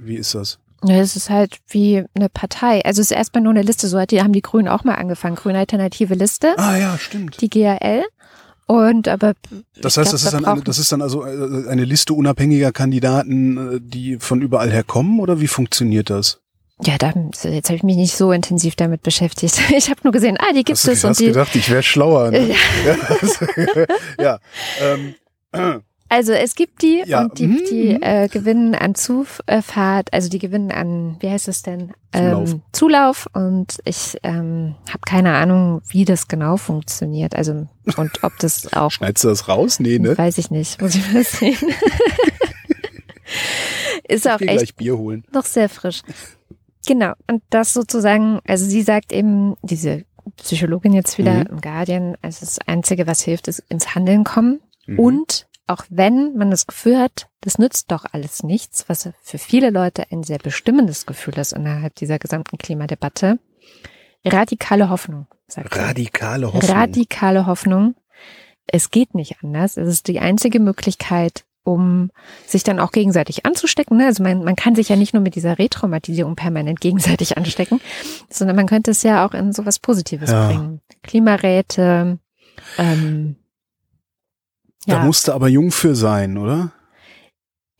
wie 0.00 0.16
ist 0.16 0.34
das? 0.34 0.58
Ja, 0.84 0.96
es 0.96 1.16
ist 1.16 1.28
halt 1.28 1.58
wie 1.68 2.04
eine 2.14 2.28
Partei. 2.28 2.84
Also 2.84 3.00
es 3.00 3.10
ist 3.10 3.16
erstmal 3.16 3.42
nur 3.42 3.52
eine 3.52 3.62
Liste. 3.62 3.88
So 3.88 3.98
hat 3.98 4.10
die, 4.12 4.22
haben 4.22 4.32
die 4.32 4.42
Grünen 4.42 4.68
auch 4.68 4.84
mal 4.84 4.94
angefangen. 4.94 5.34
Grüne 5.36 5.58
Alternative 5.58 6.14
Liste, 6.14 6.54
Ah 6.56 6.76
ja, 6.76 6.96
stimmt. 6.98 7.40
die 7.40 7.50
GAL. 7.50 8.04
Und 8.66 9.08
aber 9.08 9.32
Das 9.80 9.94
ich 9.94 9.98
heißt, 9.98 10.10
glaub, 10.10 10.12
das, 10.12 10.12
ist 10.12 10.24
wir 10.26 10.30
dann 10.32 10.44
eine, 10.44 10.62
das 10.62 10.78
ist 10.78 10.92
dann 10.92 11.02
also 11.02 11.24
äh, 11.24 11.68
eine 11.68 11.84
Liste 11.84 12.12
unabhängiger 12.12 12.70
Kandidaten, 12.70 13.76
äh, 13.76 13.80
die 13.82 14.18
von 14.20 14.42
überall 14.42 14.70
her 14.70 14.84
kommen 14.84 15.20
oder 15.20 15.40
wie 15.40 15.48
funktioniert 15.48 16.10
das? 16.10 16.40
Ja, 16.84 16.96
da, 16.96 17.12
jetzt 17.42 17.70
habe 17.70 17.76
ich 17.76 17.82
mich 17.82 17.96
nicht 17.96 18.14
so 18.14 18.30
intensiv 18.30 18.76
damit 18.76 19.02
beschäftigt. 19.02 19.58
Ich 19.76 19.90
habe 19.90 20.00
nur 20.04 20.12
gesehen, 20.12 20.36
ah, 20.38 20.52
die 20.54 20.62
gibt 20.64 20.84
du 20.84 20.90
es 20.92 21.02
und 21.02 21.10
hast 21.10 21.18
die. 21.20 21.26
gedacht, 21.26 21.56
ich 21.56 21.70
wäre 21.70 21.82
schlauer. 21.82 22.30
Ne? 22.30 22.50
ja. 24.20 24.38
Ähm, 24.80 25.14
Also 26.10 26.32
es 26.32 26.54
gibt 26.54 26.80
die 26.82 27.02
Ja, 27.06 27.22
und 27.22 27.38
die, 27.38 27.46
mhm. 27.46 27.60
die 27.70 27.88
äh, 28.02 28.28
gewinnen 28.28 28.74
an 28.74 28.94
Zufahrt, 28.94 30.12
also 30.12 30.28
die 30.30 30.38
gewinnen 30.38 30.70
an, 30.72 31.16
wie 31.20 31.28
heißt 31.30 31.48
es 31.48 31.62
denn? 31.62 31.92
Zulauf. 32.12 32.50
Ähm, 32.52 32.62
Zulauf 32.72 33.28
und 33.34 33.78
ich 33.84 34.16
ähm, 34.22 34.74
habe 34.88 35.00
keine 35.06 35.34
Ahnung, 35.34 35.82
wie 35.88 36.04
das 36.06 36.26
genau 36.28 36.56
funktioniert. 36.56 37.36
Also 37.36 37.66
und 37.96 38.24
ob 38.24 38.32
das 38.38 38.72
auch, 38.72 38.90
schneidest 38.90 39.24
du 39.24 39.28
das 39.28 39.48
raus? 39.48 39.80
Nee, 39.80 39.98
ne? 39.98 40.16
weiß 40.16 40.38
ich 40.38 40.50
nicht, 40.50 40.80
muss 40.80 40.94
ich 40.94 41.12
mal 41.12 41.24
sehen. 41.24 41.58
Ist 44.08 44.24
Ich 44.24 44.32
auch 44.32 44.40
echt 44.40 44.48
gleich 44.58 44.74
Bier 44.74 44.96
holen. 44.96 45.24
noch 45.32 45.44
sehr 45.44 45.68
frisch. 45.68 46.00
Genau. 46.86 47.12
Und 47.30 47.42
das 47.50 47.74
sozusagen, 47.74 48.40
also 48.46 48.64
sie 48.64 48.80
sagt 48.82 49.12
eben, 49.12 49.56
diese 49.62 50.04
Psychologin 50.38 50.92
jetzt 50.94 51.18
wieder 51.18 51.34
Mhm. 51.34 51.46
im 51.50 51.60
Guardian, 51.60 52.16
also 52.22 52.40
das 52.40 52.58
Einzige, 52.66 53.06
was 53.06 53.20
hilft, 53.20 53.48
ist 53.48 53.62
ins 53.68 53.94
Handeln 53.94 54.24
kommen. 54.24 54.60
Mhm. 54.86 54.98
Und 54.98 55.46
auch 55.68 55.84
wenn 55.90 56.36
man 56.36 56.50
das 56.50 56.66
Gefühl 56.66 56.98
hat, 56.98 57.28
das 57.42 57.58
nützt 57.58 57.90
doch 57.92 58.04
alles 58.10 58.42
nichts, 58.42 58.88
was 58.88 59.10
für 59.22 59.38
viele 59.38 59.70
Leute 59.70 60.04
ein 60.10 60.22
sehr 60.22 60.38
bestimmendes 60.38 61.06
Gefühl 61.06 61.38
ist 61.38 61.52
innerhalb 61.52 61.94
dieser 61.94 62.18
gesamten 62.18 62.58
Klimadebatte, 62.58 63.38
radikale 64.24 64.90
Hoffnung, 64.90 65.26
sagt. 65.46 65.76
Radikale 65.76 66.52
Hoffnung. 66.52 66.70
Radikale 66.70 67.46
Hoffnung. 67.46 67.94
Es 68.66 68.90
geht 68.90 69.14
nicht 69.14 69.36
anders. 69.42 69.76
Es 69.76 69.88
ist 69.88 70.08
die 70.08 70.20
einzige 70.20 70.60
Möglichkeit, 70.60 71.44
um 71.64 72.10
sich 72.46 72.64
dann 72.64 72.80
auch 72.80 72.92
gegenseitig 72.92 73.46
anzustecken. 73.46 73.96
ne? 73.98 74.06
Also 74.06 74.22
man, 74.22 74.42
man 74.44 74.56
kann 74.56 74.74
sich 74.74 74.88
ja 74.88 74.96
nicht 74.96 75.14
nur 75.14 75.22
mit 75.22 75.34
dieser 75.34 75.58
Retraumatisierung 75.58 76.34
permanent 76.34 76.80
gegenseitig 76.80 77.36
anstecken, 77.38 77.80
sondern 78.30 78.56
man 78.56 78.66
könnte 78.66 78.90
es 78.90 79.02
ja 79.02 79.26
auch 79.26 79.34
in 79.34 79.52
sowas 79.52 79.78
Positives 79.78 80.30
Ja. 80.30 80.48
bringen. 80.48 80.80
Klimaräte, 81.02 82.18
ähm, 82.78 83.36
ja. 84.86 85.04
musst 85.04 85.28
du 85.28 85.32
aber 85.32 85.48
jung 85.48 85.70
für 85.70 85.94
sein, 85.94 86.38
oder? 86.38 86.72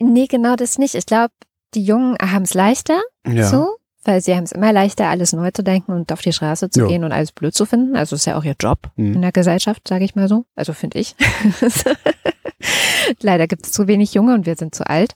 Nee, 0.01 0.27
genau 0.27 0.57
das 0.57 0.79
nicht. 0.79 0.95
Ich 0.95 1.07
glaube, 1.07 1.33
die 1.75 1.85
Jungen 1.85 2.17
haben 2.21 2.45
es 2.45 2.55
leichter, 2.55 3.01
Ja. 3.27 3.49
so, 3.49 3.77
weil 4.05 4.21
sie 4.21 4.35
haben 4.35 4.45
es 4.45 4.53
immer 4.53 4.73
leichter, 4.73 5.09
alles 5.09 5.33
neu 5.33 5.51
zu 5.51 5.63
denken 5.63 5.93
und 5.93 6.13
auf 6.13 6.21
die 6.23 6.33
Straße 6.33 6.71
zu 6.71 6.81
Ja. 6.81 6.87
gehen 6.87 7.05
und 7.05 7.13
alles 7.13 7.33
blöd 7.33 7.55
zu 7.55 7.67
finden. 7.67 7.97
Also 7.97 8.17
ist 8.17 8.27
ja 8.27 8.37
auch 8.39 8.45
ihr 8.45 8.57
Job 8.61 8.91
Mhm. 8.97 9.15
in 9.15 9.23
der 9.23 9.33
Gesellschaft, 9.33 9.87
sage 9.89 10.05
ich 10.05 10.15
mal 10.15 10.29
so. 10.29 10.45
Also 10.55 10.73
finde 10.73 10.99
ich. 10.99 11.15
Leider 13.21 13.47
gibt 13.47 13.67
es 13.67 13.73
zu 13.73 13.87
wenig 13.87 14.15
Junge 14.15 14.35
und 14.35 14.47
wir 14.47 14.57
sind 14.57 14.75
zu 14.75 14.89
alt. 14.89 15.15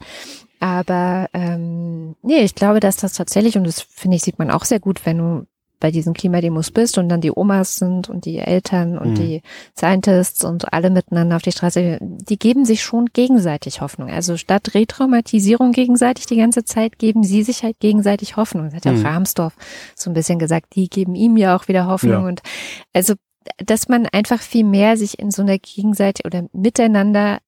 Aber 0.60 1.28
ähm, 1.32 2.16
nee, 2.22 2.40
ich 2.42 2.54
glaube, 2.54 2.80
dass 2.80 2.96
das 2.96 3.14
tatsächlich, 3.14 3.56
und 3.56 3.64
das 3.64 3.80
finde 3.80 4.16
ich, 4.16 4.22
sieht 4.22 4.38
man 4.38 4.50
auch 4.50 4.64
sehr 4.64 4.80
gut, 4.80 5.04
wenn 5.06 5.18
du 5.18 5.46
bei 5.82 5.90
diesen 5.90 6.14
Klimademos 6.14 6.70
bist 6.70 6.96
und 6.96 7.08
dann 7.08 7.20
die 7.20 7.32
Omas 7.34 7.76
sind 7.76 8.08
und 8.08 8.24
die 8.24 8.38
Eltern 8.38 8.96
und 8.96 9.10
Mhm. 9.10 9.14
die 9.16 9.42
Scientists 9.76 10.44
und 10.44 10.72
alle 10.72 10.90
miteinander 10.90 11.34
auf 11.34 11.42
die 11.42 11.50
Straße, 11.50 11.98
die 12.00 12.38
geben 12.38 12.64
sich 12.64 12.82
schon 12.84 13.06
gegenseitig 13.12 13.80
Hoffnung. 13.80 14.08
Also 14.08 14.36
statt 14.36 14.74
Retraumatisierung 14.74 15.72
gegenseitig 15.72 16.26
die 16.26 16.36
ganze 16.36 16.64
Zeit, 16.64 17.00
geben 17.00 17.24
sie 17.24 17.42
sich 17.42 17.64
halt 17.64 17.80
gegenseitig 17.80 18.36
Hoffnung. 18.36 18.66
Das 18.66 18.74
hat 18.76 18.84
ja 18.84 18.92
Mhm. 18.92 19.04
Rahmsdorf 19.04 19.56
so 19.96 20.08
ein 20.08 20.14
bisschen 20.14 20.38
gesagt, 20.38 20.76
die 20.76 20.88
geben 20.88 21.16
ihm 21.16 21.36
ja 21.36 21.56
auch 21.56 21.66
wieder 21.66 21.86
Hoffnung. 21.88 22.22
Ja. 22.22 22.28
Und 22.28 22.42
also, 22.92 23.14
dass 23.58 23.88
man 23.88 24.06
einfach 24.06 24.40
viel 24.40 24.62
mehr 24.64 24.96
sich 24.96 25.18
in 25.18 25.32
so 25.32 25.42
einer 25.42 25.58
gegenseitig 25.58 26.24
oder 26.24 26.44
miteinander 26.52 27.40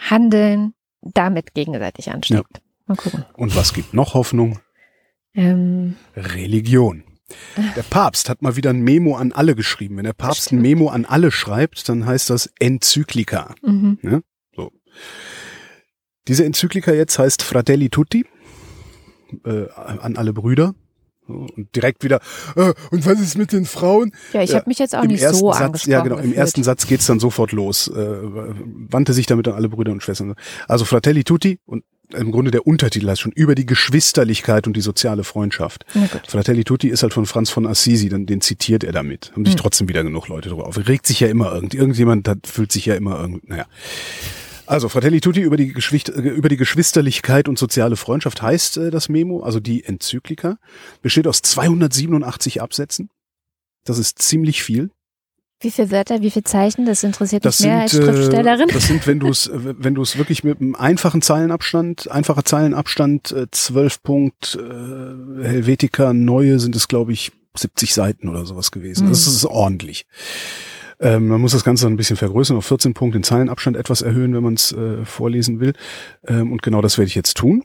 handeln, 0.00 0.74
damit 1.00 1.54
gegenseitig 1.54 2.10
ansteckt. 2.10 2.60
Mal 2.86 2.96
gucken. 2.96 3.24
Und 3.36 3.54
was 3.54 3.72
gibt 3.72 3.94
noch 3.94 4.14
Hoffnung? 4.14 4.58
Ähm, 5.34 5.94
Religion. 6.16 7.04
Der 7.74 7.82
Papst 7.82 8.28
hat 8.28 8.40
mal 8.42 8.56
wieder 8.56 8.70
ein 8.70 8.80
Memo 8.82 9.16
an 9.16 9.32
alle 9.32 9.54
geschrieben. 9.56 9.96
Wenn 9.96 10.04
der 10.04 10.12
Papst 10.12 10.52
ein. 10.52 10.60
Memo 10.62 10.88
an 10.88 11.04
alle 11.04 11.30
schreibt, 11.32 11.88
dann 11.88 12.06
heißt 12.06 12.30
das 12.30 12.50
Enzyklika. 12.60 13.54
mhm. 13.62 13.98
Diese 16.28 16.44
Enzyklika 16.44 16.92
jetzt 16.92 17.18
heißt 17.18 17.42
Fratelli 17.42 17.88
Tutti, 17.88 18.26
äh, 19.44 19.66
an 19.76 20.16
alle 20.16 20.32
Brüder. 20.32 20.74
So, 21.28 21.46
Und 21.56 21.74
direkt 21.74 22.02
wieder, 22.04 22.20
äh, 22.56 22.72
und 22.90 23.04
was 23.06 23.20
ist 23.20 23.36
mit 23.38 23.52
den 23.52 23.64
Frauen? 23.64 24.12
Ja, 24.32 24.42
ich 24.42 24.50
Ja, 24.50 24.56
habe 24.56 24.68
mich 24.68 24.78
jetzt 24.78 24.94
auch 24.96 25.02
Im 25.02 25.08
nicht 25.10 25.22
so 25.28 25.52
Satz, 25.52 25.60
angesprochen. 25.62 25.90
ja 25.92 26.00
genau, 26.02 26.16
im 26.16 26.22
gefühlt. 26.22 26.36
ersten 26.36 26.62
Satz 26.64 26.86
geht's 26.86 27.06
dann 27.06 27.18
sofort 27.20 27.52
los. 27.52 27.88
Äh, 27.88 27.94
wandte 27.96 29.12
sich 29.12 29.26
damit 29.26 29.46
an 29.48 29.54
alle 29.54 29.68
Brüder 29.68 29.92
und 29.92 30.02
Schwestern. 30.02 30.34
Also 30.68 30.84
Fratelli 30.84 31.22
Tutti 31.24 31.58
und 31.64 31.84
im 32.14 32.30
Grunde 32.32 32.50
der 32.50 32.66
Untertitel 32.66 33.08
heißt 33.08 33.20
schon 33.20 33.32
über 33.32 33.54
die 33.54 33.66
Geschwisterlichkeit 33.66 34.66
und 34.66 34.76
die 34.76 34.80
soziale 34.80 35.24
Freundschaft. 35.24 35.84
Fratelli 36.28 36.64
Tutti 36.64 36.88
ist 36.88 37.02
halt 37.02 37.12
von 37.14 37.26
Franz 37.26 37.50
von 37.50 37.66
Assisi, 37.66 38.08
dann, 38.08 38.26
den 38.26 38.40
zitiert 38.40 38.84
er 38.84 38.92
damit. 38.92 39.32
Haben 39.32 39.44
sich 39.44 39.54
Hm. 39.54 39.60
trotzdem 39.60 39.88
wieder 39.88 40.02
genug 40.04 40.28
Leute 40.28 40.48
drüber 40.48 40.66
auf. 40.66 40.76
Regt 40.88 41.06
sich 41.06 41.20
ja 41.20 41.28
immer 41.28 41.52
irgend, 41.52 41.74
irgendjemand, 41.74 42.26
da 42.26 42.34
fühlt 42.44 42.72
sich 42.72 42.86
ja 42.86 42.94
immer 42.94 43.18
irgend, 43.20 43.48
naja. 43.48 43.66
Also 44.66 44.88
Fratelli 44.88 45.20
Tutti 45.20 45.40
über 45.40 45.56
die, 45.56 45.72
Geschwicht, 45.72 46.08
äh, 46.08 46.20
über 46.20 46.48
die 46.48 46.56
Geschwisterlichkeit 46.56 47.48
und 47.48 47.58
soziale 47.58 47.96
Freundschaft 47.96 48.42
heißt 48.42 48.78
äh, 48.78 48.90
das 48.90 49.08
Memo, 49.08 49.42
also 49.42 49.60
die 49.60 49.84
Enzyklika, 49.84 50.58
besteht 51.02 51.26
aus 51.28 51.40
287 51.42 52.60
Absätzen. 52.60 53.10
Das 53.84 53.98
ist 53.98 54.18
ziemlich 54.18 54.62
viel. 54.64 54.90
Wie 55.60 55.70
viele 55.70 55.90
Wörter, 55.90 56.20
wie 56.20 56.30
viele 56.30 56.44
Zeichen? 56.44 56.84
Das 56.84 57.02
interessiert 57.02 57.44
Das 57.44 57.60
mich 57.60 57.68
mehr 57.68 57.88
sind, 57.88 58.02
als 58.02 58.08
äh, 58.08 58.12
Schriftstellerin. 58.12 58.68
das 58.72 58.86
sind, 58.86 59.06
wenn 59.06 59.20
du 59.20 59.28
es, 59.28 59.50
wenn 59.54 59.94
du 59.94 60.02
es 60.02 60.18
wirklich 60.18 60.44
mit 60.44 60.60
einem 60.60 60.74
einfachen 60.74 61.22
Zeilenabstand, 61.22 62.10
einfacher 62.10 62.44
Zeilenabstand, 62.44 63.32
äh, 63.32 63.46
12 63.50 64.02
Punkt 64.02 64.58
äh, 64.60 65.44
Helvetica 65.44 66.12
neue 66.12 66.58
sind 66.60 66.76
es, 66.76 66.88
glaube 66.88 67.12
ich, 67.12 67.32
70 67.56 67.94
Seiten 67.94 68.28
oder 68.28 68.44
sowas 68.44 68.70
gewesen. 68.70 69.06
Mhm. 69.06 69.10
Das 69.10 69.26
ist 69.26 69.44
ordentlich. 69.46 70.06
Ähm, 71.00 71.28
man 71.28 71.40
muss 71.40 71.52
das 71.52 71.64
Ganze 71.64 71.84
dann 71.84 71.94
ein 71.94 71.96
bisschen 71.96 72.16
vergrößern, 72.16 72.56
auf 72.56 72.66
14 72.66 72.94
Punkt 72.94 73.14
den 73.14 73.22
Zeilenabstand 73.22 73.76
etwas 73.76 74.02
erhöhen, 74.02 74.34
wenn 74.34 74.42
man 74.42 74.54
es 74.54 74.72
äh, 74.72 75.04
vorlesen 75.04 75.60
will. 75.60 75.72
Ähm, 76.26 76.52
und 76.52 76.62
genau 76.62 76.80
das 76.82 76.98
werde 76.98 77.08
ich 77.08 77.14
jetzt 77.14 77.36
tun. 77.36 77.64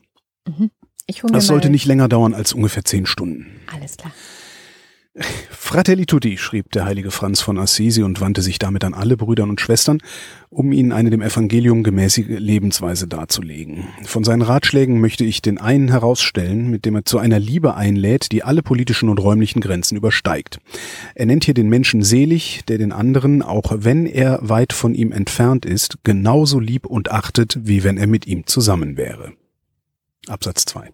Ich 1.08 1.24
hole 1.24 1.32
mir 1.32 1.38
Das 1.38 1.48
sollte 1.48 1.70
nicht 1.70 1.86
länger 1.86 2.08
dauern 2.08 2.34
als 2.34 2.54
ungefähr 2.54 2.84
10 2.84 3.06
Stunden. 3.06 3.48
Alles 3.74 3.98
klar. 3.98 4.14
Fratelli 5.50 6.06
Tutti, 6.06 6.38
schrieb 6.38 6.72
der 6.72 6.86
heilige 6.86 7.12
Franz 7.12 7.42
von 7.42 7.58
Assisi 7.58 8.02
und 8.02 8.22
wandte 8.22 8.42
sich 8.42 8.60
damit 8.60 8.86
an 8.86 8.94
alle 8.94 9.18
Brüder 9.18 9.44
und 9.44 9.60
Schwestern, 9.60 10.00
um 10.50 10.72
ihnen 10.72 10.94
eine 10.94 11.10
dem 11.10 11.22
Evangelium 11.22 11.84
gemäßige 11.84 12.28
Lebensweise 12.28 13.08
darzulegen. 13.08 13.88
Von 14.06 14.24
seinen 14.24 14.42
Ratschlägen 14.42 15.02
möchte 15.02 15.26
ich 15.26 15.42
den 15.42 15.58
einen 15.58 15.90
herausstellen, 15.90 16.70
mit 16.70 16.86
dem 16.86 16.96
er 16.96 17.06
zu 17.06 17.20
einer 17.20 17.40
Liebe 17.40 17.76
einlädt, 17.76 18.32
die 18.32 18.44
alle 18.44 18.64
politischen 18.64 19.10
und 19.10 19.20
räumlichen 19.20 19.60
Grenzen 19.60 19.98
übersteigt. 19.98 20.60
Er 21.14 21.26
nennt 21.26 21.44
hier 21.44 21.54
den 21.54 21.68
Menschen 21.68 22.04
selig, 22.04 22.62
der 22.70 22.78
den 22.78 22.94
anderen, 22.94 23.42
auch 23.42 23.74
wenn 23.76 24.06
er 24.06 24.40
weit 24.42 24.72
von 24.72 24.96
ihm 24.96 25.12
entfernt 25.12 25.66
ist, 25.66 25.98
genauso 26.04 26.60
lieb 26.60 26.86
und 26.86 27.12
achtet, 27.12 27.60
wie 27.64 27.84
wenn 27.84 27.98
er 27.98 28.08
mit 28.08 28.28
ihm 28.28 28.48
zusammen 28.48 28.96
wäre. 28.96 29.34
Absatz 30.28 30.66
2. 30.66 30.90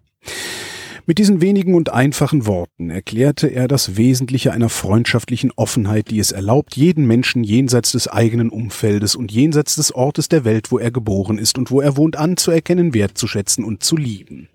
Mit 1.09 1.19
diesen 1.19 1.39
wenigen 1.39 1.73
und 1.73 1.93
einfachen 1.93 2.47
Worten 2.47 2.89
erklärte 2.89 3.47
er 3.47 3.69
das 3.69 3.95
Wesentliche 3.95 4.51
einer 4.51 4.67
freundschaftlichen 4.67 5.53
Offenheit, 5.55 6.11
die 6.11 6.19
es 6.19 6.33
erlaubt, 6.33 6.75
jeden 6.75 7.07
Menschen 7.07 7.45
jenseits 7.45 7.93
des 7.93 8.09
eigenen 8.09 8.49
Umfeldes 8.49 9.15
und 9.15 9.31
jenseits 9.31 9.77
des 9.77 9.95
Ortes 9.95 10.27
der 10.27 10.43
Welt, 10.43 10.69
wo 10.69 10.79
er 10.79 10.91
geboren 10.91 11.37
ist 11.37 11.57
und 11.57 11.71
wo 11.71 11.79
er 11.79 11.95
wohnt, 11.95 12.17
anzuerkennen, 12.17 12.93
wertzuschätzen 12.93 13.63
und 13.63 13.83
zu 13.83 13.95
lieben. 13.95 14.49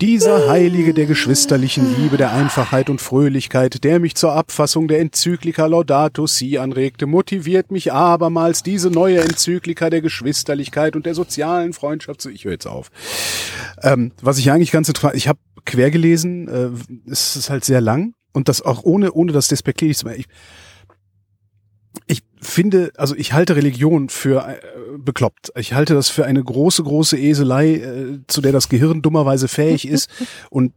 Dieser 0.00 0.48
Heilige 0.48 0.92
der 0.92 1.06
geschwisterlichen 1.06 1.96
Liebe, 1.96 2.16
der 2.16 2.32
Einfachheit 2.32 2.90
und 2.90 3.00
Fröhlichkeit, 3.00 3.84
der 3.84 4.00
mich 4.00 4.16
zur 4.16 4.32
Abfassung 4.32 4.88
der 4.88 4.98
Enzyklika 4.98 5.66
Laudato 5.66 6.26
Si 6.26 6.58
anregte, 6.58 7.06
motiviert 7.06 7.70
mich 7.70 7.92
abermals 7.92 8.64
diese 8.64 8.90
neue 8.90 9.20
Enzyklika 9.20 9.90
der 9.90 10.00
Geschwisterlichkeit 10.00 10.96
und 10.96 11.06
der 11.06 11.14
sozialen 11.14 11.72
Freundschaft 11.72 12.20
zu. 12.20 12.28
Ich 12.28 12.44
höre 12.44 12.52
jetzt 12.52 12.66
auf. 12.66 12.90
Ähm, 13.82 14.10
was 14.20 14.38
ich 14.38 14.50
eigentlich 14.50 14.72
ganz 14.72 14.88
interessant, 14.88 15.14
ich 15.14 15.28
habe 15.28 15.38
quer 15.64 15.92
gelesen, 15.92 16.48
äh, 16.48 17.10
es 17.10 17.36
ist 17.36 17.48
halt 17.48 17.64
sehr 17.64 17.80
lang 17.80 18.14
und 18.32 18.48
das 18.48 18.62
auch 18.62 18.82
ohne, 18.82 19.12
ohne 19.12 19.30
das 19.30 19.46
despektierlich 19.46 19.96
zu 19.96 20.06
machen. 20.06 20.24
Finde, 22.44 22.92
also 22.96 23.14
ich 23.16 23.32
halte 23.32 23.56
Religion 23.56 24.08
für 24.08 24.46
äh, 24.46 24.98
bekloppt. 24.98 25.52
Ich 25.56 25.72
halte 25.72 25.94
das 25.94 26.10
für 26.10 26.24
eine 26.24 26.42
große, 26.42 26.82
große 26.82 27.18
Eselei, 27.18 27.74
äh, 27.74 28.18
zu 28.26 28.40
der 28.40 28.52
das 28.52 28.68
Gehirn 28.68 29.02
dummerweise 29.02 29.48
fähig 29.48 29.88
ist. 29.88 30.08
Und 30.50 30.72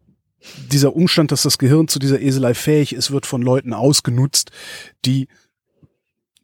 dieser 0.72 0.96
Umstand, 0.96 1.32
dass 1.32 1.44
das 1.44 1.58
Gehirn 1.58 1.88
zu 1.88 2.00
dieser 2.00 2.22
Eselei 2.22 2.54
fähig 2.54 2.94
ist, 2.94 3.12
wird 3.12 3.26
von 3.26 3.42
Leuten 3.42 3.74
ausgenutzt, 3.74 4.52
die 5.06 5.28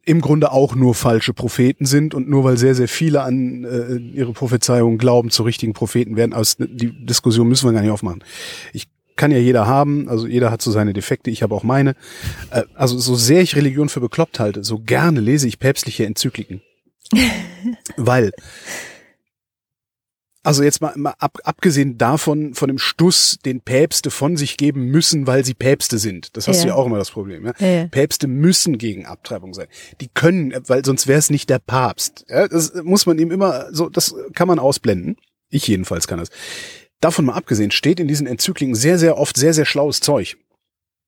im 0.04 0.20
Grunde 0.20 0.52
auch 0.52 0.74
nur 0.74 0.94
falsche 0.94 1.32
Propheten 1.32 1.86
sind 1.86 2.14
und 2.14 2.28
nur 2.28 2.44
weil 2.44 2.58
sehr, 2.58 2.74
sehr 2.74 2.88
viele 2.88 3.22
an 3.22 3.64
äh, 3.64 3.96
ihre 3.96 4.32
Prophezeiungen 4.32 4.98
glauben, 4.98 5.30
zu 5.30 5.42
richtigen 5.44 5.72
Propheten 5.72 6.16
werden. 6.16 6.34
Aber 6.34 6.44
die 6.58 7.06
Diskussion 7.06 7.48
müssen 7.48 7.66
wir 7.66 7.72
gar 7.72 7.80
nicht 7.80 7.90
aufmachen. 7.90 8.22
Ich 8.72 8.86
kann 9.16 9.30
ja 9.30 9.38
jeder 9.38 9.66
haben, 9.66 10.08
also 10.08 10.26
jeder 10.26 10.50
hat 10.50 10.62
so 10.62 10.70
seine 10.70 10.92
Defekte, 10.92 11.30
ich 11.30 11.42
habe 11.42 11.54
auch 11.54 11.62
meine. 11.62 11.94
Äh, 12.50 12.62
also 12.74 12.98
so 12.98 13.14
sehr 13.14 13.42
ich 13.42 13.56
Religion 13.56 13.88
für 13.88 14.00
bekloppt 14.00 14.40
halte, 14.40 14.64
so 14.64 14.78
gerne 14.78 15.20
lese 15.20 15.48
ich 15.48 15.58
päpstliche 15.58 16.06
Enzykliken. 16.06 16.62
Weil, 17.96 18.32
also 20.44 20.62
jetzt 20.62 20.82
mal, 20.82 20.92
mal 20.96 21.14
ab, 21.18 21.38
abgesehen 21.44 21.96
davon, 21.96 22.54
von 22.54 22.68
dem 22.68 22.78
Stuss, 22.78 23.38
den 23.44 23.62
Päpste 23.62 24.10
von 24.10 24.36
sich 24.36 24.58
geben 24.58 24.86
müssen, 24.86 25.26
weil 25.26 25.42
sie 25.42 25.54
Päpste 25.54 25.96
sind. 25.96 26.36
Das 26.36 26.48
hast 26.48 26.58
ja. 26.58 26.62
du 26.64 26.68
ja 26.68 26.74
auch 26.74 26.84
immer 26.84 26.98
das 26.98 27.10
Problem. 27.10 27.46
Ja? 27.46 27.54
ja? 27.58 27.86
Päpste 27.86 28.26
müssen 28.26 28.76
gegen 28.76 29.06
Abtreibung 29.06 29.54
sein. 29.54 29.68
Die 30.02 30.08
können, 30.08 30.54
weil 30.66 30.84
sonst 30.84 31.06
wäre 31.06 31.18
es 31.18 31.30
nicht 31.30 31.48
der 31.48 31.60
Papst. 31.60 32.26
Ja? 32.28 32.46
Das 32.46 32.74
muss 32.82 33.06
man 33.06 33.18
ihm 33.18 33.30
immer, 33.30 33.72
so, 33.72 33.88
das 33.88 34.14
kann 34.34 34.46
man 34.46 34.58
ausblenden. 34.58 35.16
Ich 35.48 35.66
jedenfalls 35.66 36.06
kann 36.06 36.18
das. 36.18 36.28
Davon 37.04 37.26
mal 37.26 37.34
abgesehen 37.34 37.70
steht 37.70 38.00
in 38.00 38.08
diesen 38.08 38.26
Enzykliken 38.26 38.74
sehr, 38.74 38.98
sehr 38.98 39.18
oft 39.18 39.36
sehr, 39.36 39.52
sehr 39.52 39.66
schlaues 39.66 40.00
Zeug. 40.00 40.38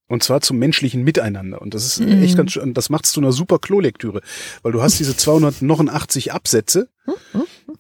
Und 0.08 0.22
zwar 0.22 0.42
zum 0.42 0.58
menschlichen 0.58 1.02
Miteinander. 1.04 1.62
Und 1.62 1.72
das 1.72 1.86
ist 1.86 2.00
mhm. 2.00 2.22
echt 2.22 2.36
ganz 2.36 2.52
schön, 2.52 2.74
das 2.74 2.90
macht's 2.90 3.12
zu 3.12 3.20
einer 3.20 3.32
super 3.32 3.58
Klolektüre. 3.58 4.20
Weil 4.60 4.72
du 4.72 4.82
hast 4.82 4.98
diese 4.98 5.16
289 5.16 6.34
Absätze 6.34 6.90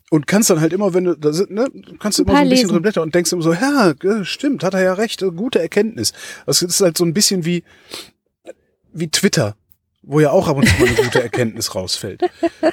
und 0.08 0.26
kannst 0.26 0.48
dann 0.48 0.62
halt 0.62 0.72
immer, 0.72 0.94
wenn 0.94 1.04
du, 1.04 1.14
da 1.14 1.34
sind, 1.34 1.50
ne, 1.50 1.68
kannst 2.00 2.18
du 2.18 2.22
immer 2.22 2.32
so 2.32 2.38
ein 2.38 2.48
bisschen 2.48 2.56
lesen. 2.56 2.68
drin 2.70 2.82
blättern 2.82 3.02
und 3.02 3.14
denkst 3.14 3.32
immer 3.32 3.42
so, 3.42 3.52
ja, 3.52 3.92
stimmt, 4.22 4.64
hat 4.64 4.72
er 4.72 4.82
ja 4.82 4.94
recht, 4.94 5.22
gute 5.36 5.60
Erkenntnis. 5.60 6.14
Das 6.46 6.62
ist 6.62 6.80
halt 6.80 6.96
so 6.96 7.04
ein 7.04 7.12
bisschen 7.12 7.44
wie, 7.44 7.64
wie 8.94 9.08
Twitter 9.08 9.56
wo 10.06 10.20
ja 10.20 10.30
auch 10.30 10.48
ab 10.48 10.56
und 10.56 10.66
zu 10.66 10.74
mal 10.80 10.88
eine 10.88 10.96
gute 10.96 11.22
Erkenntnis 11.22 11.74
rausfällt. 11.74 12.22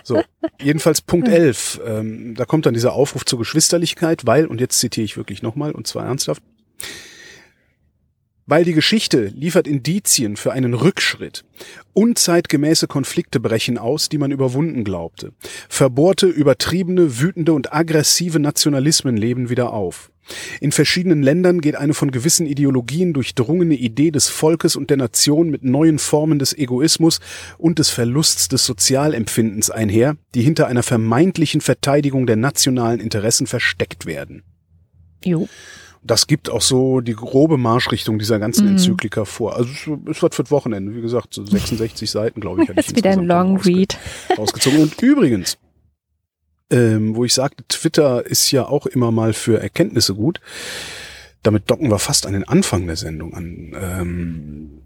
So, 0.03 0.21
jedenfalls 0.61 1.01
Punkt 1.01 1.27
11, 1.27 1.81
ähm, 1.85 2.35
da 2.35 2.45
kommt 2.45 2.65
dann 2.65 2.75
dieser 2.75 2.93
Aufruf 2.93 3.25
zur 3.25 3.39
Geschwisterlichkeit, 3.39 4.25
weil, 4.25 4.45
und 4.45 4.61
jetzt 4.61 4.79
zitiere 4.79 5.03
ich 5.03 5.17
wirklich 5.17 5.41
nochmal, 5.41 5.71
und 5.71 5.87
zwar 5.87 6.05
ernsthaft, 6.05 6.43
weil 8.45 8.65
die 8.65 8.73
Geschichte 8.73 9.25
liefert 9.27 9.67
Indizien 9.67 10.35
für 10.35 10.51
einen 10.51 10.73
Rückschritt. 10.73 11.43
Unzeitgemäße 11.93 12.87
Konflikte 12.87 13.39
brechen 13.39 13.77
aus, 13.77 14.09
die 14.09 14.17
man 14.17 14.31
überwunden 14.31 14.83
glaubte. 14.83 15.33
Verbohrte, 15.69 16.27
übertriebene, 16.27 17.19
wütende 17.19 17.53
und 17.53 17.73
aggressive 17.73 18.39
Nationalismen 18.39 19.17
leben 19.17 19.49
wieder 19.49 19.73
auf. 19.73 20.11
In 20.61 20.71
verschiedenen 20.71 21.21
Ländern 21.21 21.61
geht 21.61 21.75
eine 21.75 21.93
von 21.93 22.11
gewissen 22.11 22.45
Ideologien 22.45 23.13
durchdrungene 23.13 23.75
Idee 23.75 24.11
des 24.11 24.29
Volkes 24.29 24.75
und 24.75 24.89
der 24.89 24.97
Nation 24.97 25.49
mit 25.49 25.63
neuen 25.63 25.99
Formen 25.99 26.39
des 26.39 26.57
Egoismus 26.57 27.19
und 27.57 27.79
des 27.79 27.89
Verlusts 27.89 28.47
des 28.47 28.65
Sozialempfindens 28.65 29.69
einher, 29.69 30.15
die 30.35 30.41
hinter 30.41 30.67
einer 30.67 30.83
vermeintlichen 30.83 31.61
Verteidigung 31.61 32.25
der 32.25 32.35
nationalen 32.35 32.99
Interessen 32.99 33.47
versteckt 33.47 34.05
werden. 34.05 34.43
Jo. 35.23 35.47
Das 36.05 36.27
gibt 36.27 36.49
auch 36.49 36.61
so 36.61 36.99
die 36.99 37.13
grobe 37.13 37.57
Marschrichtung 37.57 38.19
dieser 38.19 38.37
ganzen 38.37 38.65
mhm. 38.65 38.71
Enzyklika 38.73 39.23
vor. 39.23 39.55
Also 39.55 39.97
es 40.09 40.21
wird 40.21 40.35
für 40.35 40.43
das 40.43 40.51
Wochenende, 40.51 40.93
wie 40.95 41.01
gesagt, 41.01 41.33
so 41.33 41.45
66 41.45 42.11
Seiten, 42.11 42.41
glaube 42.41 42.63
ich. 42.63 42.69
Das 42.75 42.87
ist 42.87 42.97
wieder 42.97 43.11
ein 43.11 43.25
Long 43.25 43.57
Read. 43.61 43.97
Ausgezogen. 44.35 44.81
Und 44.81 45.01
übrigens, 45.01 45.57
ähm, 46.73 47.15
wo 47.15 47.23
ich 47.23 47.33
sagte, 47.33 47.63
Twitter 47.67 48.25
ist 48.25 48.49
ja 48.51 48.65
auch 48.65 48.87
immer 48.87 49.11
mal 49.11 49.33
für 49.33 49.61
Erkenntnisse 49.61 50.15
gut. 50.15 50.41
Damit 51.43 51.69
docken 51.69 51.91
wir 51.91 51.99
fast 51.99 52.25
an 52.25 52.33
den 52.33 52.47
Anfang 52.47 52.87
der 52.87 52.95
Sendung 52.95 53.33
an. 53.33 53.75
Ähm, 53.79 54.81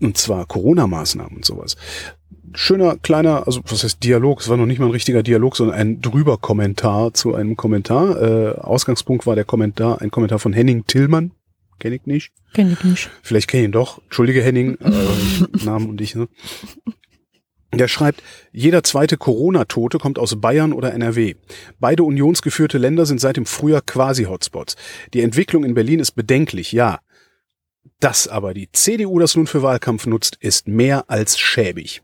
und 0.00 0.16
zwar 0.16 0.46
Corona-Maßnahmen 0.46 1.36
und 1.36 1.44
sowas. 1.44 1.76
Schöner 2.54 2.96
kleiner, 2.96 3.46
also 3.46 3.62
was 3.64 3.82
heißt 3.82 4.04
Dialog? 4.04 4.40
Es 4.40 4.48
war 4.48 4.56
noch 4.56 4.66
nicht 4.66 4.78
mal 4.78 4.86
ein 4.86 4.92
richtiger 4.92 5.22
Dialog, 5.22 5.56
sondern 5.56 5.76
ein 5.76 6.00
drüber 6.00 6.38
Kommentar 6.38 7.14
zu 7.14 7.34
einem 7.34 7.56
Kommentar. 7.56 8.20
Äh, 8.20 8.58
Ausgangspunkt 8.58 9.26
war 9.26 9.34
der 9.34 9.44
Kommentar, 9.44 10.02
ein 10.02 10.10
Kommentar 10.10 10.38
von 10.38 10.52
Henning 10.52 10.86
Tillmann. 10.86 11.32
Kenn 11.78 11.94
ich 11.94 12.06
nicht. 12.06 12.32
Kenn 12.52 12.72
ich 12.72 12.84
nicht. 12.84 13.10
Vielleicht 13.22 13.48
kenn 13.48 13.60
ich 13.60 13.64
ihn 13.66 13.72
doch. 13.72 14.02
Entschuldige 14.04 14.42
Henning, 14.42 14.76
äh, 14.80 15.64
Namen 15.64 15.88
und 15.88 16.00
ich. 16.00 16.14
Ne? 16.14 16.28
Der 17.74 17.88
schreibt, 17.88 18.22
jeder 18.52 18.82
zweite 18.82 19.16
Corona-Tote 19.16 19.98
kommt 19.98 20.18
aus 20.18 20.38
Bayern 20.38 20.74
oder 20.74 20.92
NRW. 20.92 21.36
Beide 21.80 22.04
unionsgeführte 22.04 22.76
Länder 22.76 23.06
sind 23.06 23.18
seit 23.18 23.38
dem 23.38 23.46
Frühjahr 23.46 23.80
quasi 23.80 24.24
Hotspots. 24.24 24.76
Die 25.14 25.22
Entwicklung 25.22 25.64
in 25.64 25.72
Berlin 25.72 25.98
ist 25.98 26.12
bedenklich, 26.12 26.72
ja. 26.72 27.00
Dass 27.98 28.28
aber 28.28 28.52
die 28.52 28.70
CDU 28.72 29.18
das 29.18 29.36
nun 29.36 29.46
für 29.46 29.62
Wahlkampf 29.62 30.06
nutzt, 30.06 30.36
ist 30.40 30.68
mehr 30.68 31.08
als 31.08 31.38
schäbig. 31.38 32.02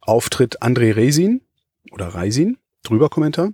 Auftritt 0.00 0.62
André 0.62 0.96
Resin 0.96 1.42
oder 1.92 2.08
Reisin, 2.08 2.58
drüber 2.82 3.08
Kommentar. 3.08 3.52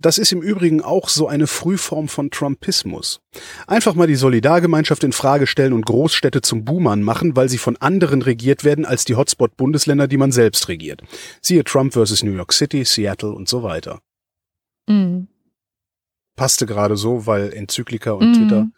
Das 0.00 0.16
ist 0.16 0.32
im 0.32 0.40
Übrigen 0.40 0.80
auch 0.80 1.10
so 1.10 1.28
eine 1.28 1.46
Frühform 1.46 2.08
von 2.08 2.30
Trumpismus. 2.30 3.20
Einfach 3.66 3.94
mal 3.94 4.06
die 4.06 4.14
Solidargemeinschaft 4.14 5.04
in 5.04 5.12
Frage 5.12 5.46
stellen 5.46 5.74
und 5.74 5.84
Großstädte 5.84 6.40
zum 6.40 6.64
Boomern 6.64 7.02
machen, 7.02 7.36
weil 7.36 7.50
sie 7.50 7.58
von 7.58 7.76
anderen 7.76 8.22
regiert 8.22 8.64
werden 8.64 8.86
als 8.86 9.04
die 9.04 9.14
Hotspot-Bundesländer, 9.14 10.08
die 10.08 10.16
man 10.16 10.32
selbst 10.32 10.68
regiert. 10.68 11.02
Siehe 11.42 11.64
Trump 11.64 11.92
versus 11.92 12.22
New 12.22 12.32
York 12.32 12.54
City, 12.54 12.84
Seattle 12.84 13.32
und 13.32 13.46
so 13.46 13.62
weiter. 13.62 14.00
Mhm. 14.88 15.28
Passte 16.34 16.64
gerade 16.64 16.96
so, 16.96 17.26
weil 17.26 17.52
Enzyklika 17.52 18.12
und 18.12 18.30
mhm. 18.30 18.34
Twitter 18.34 18.68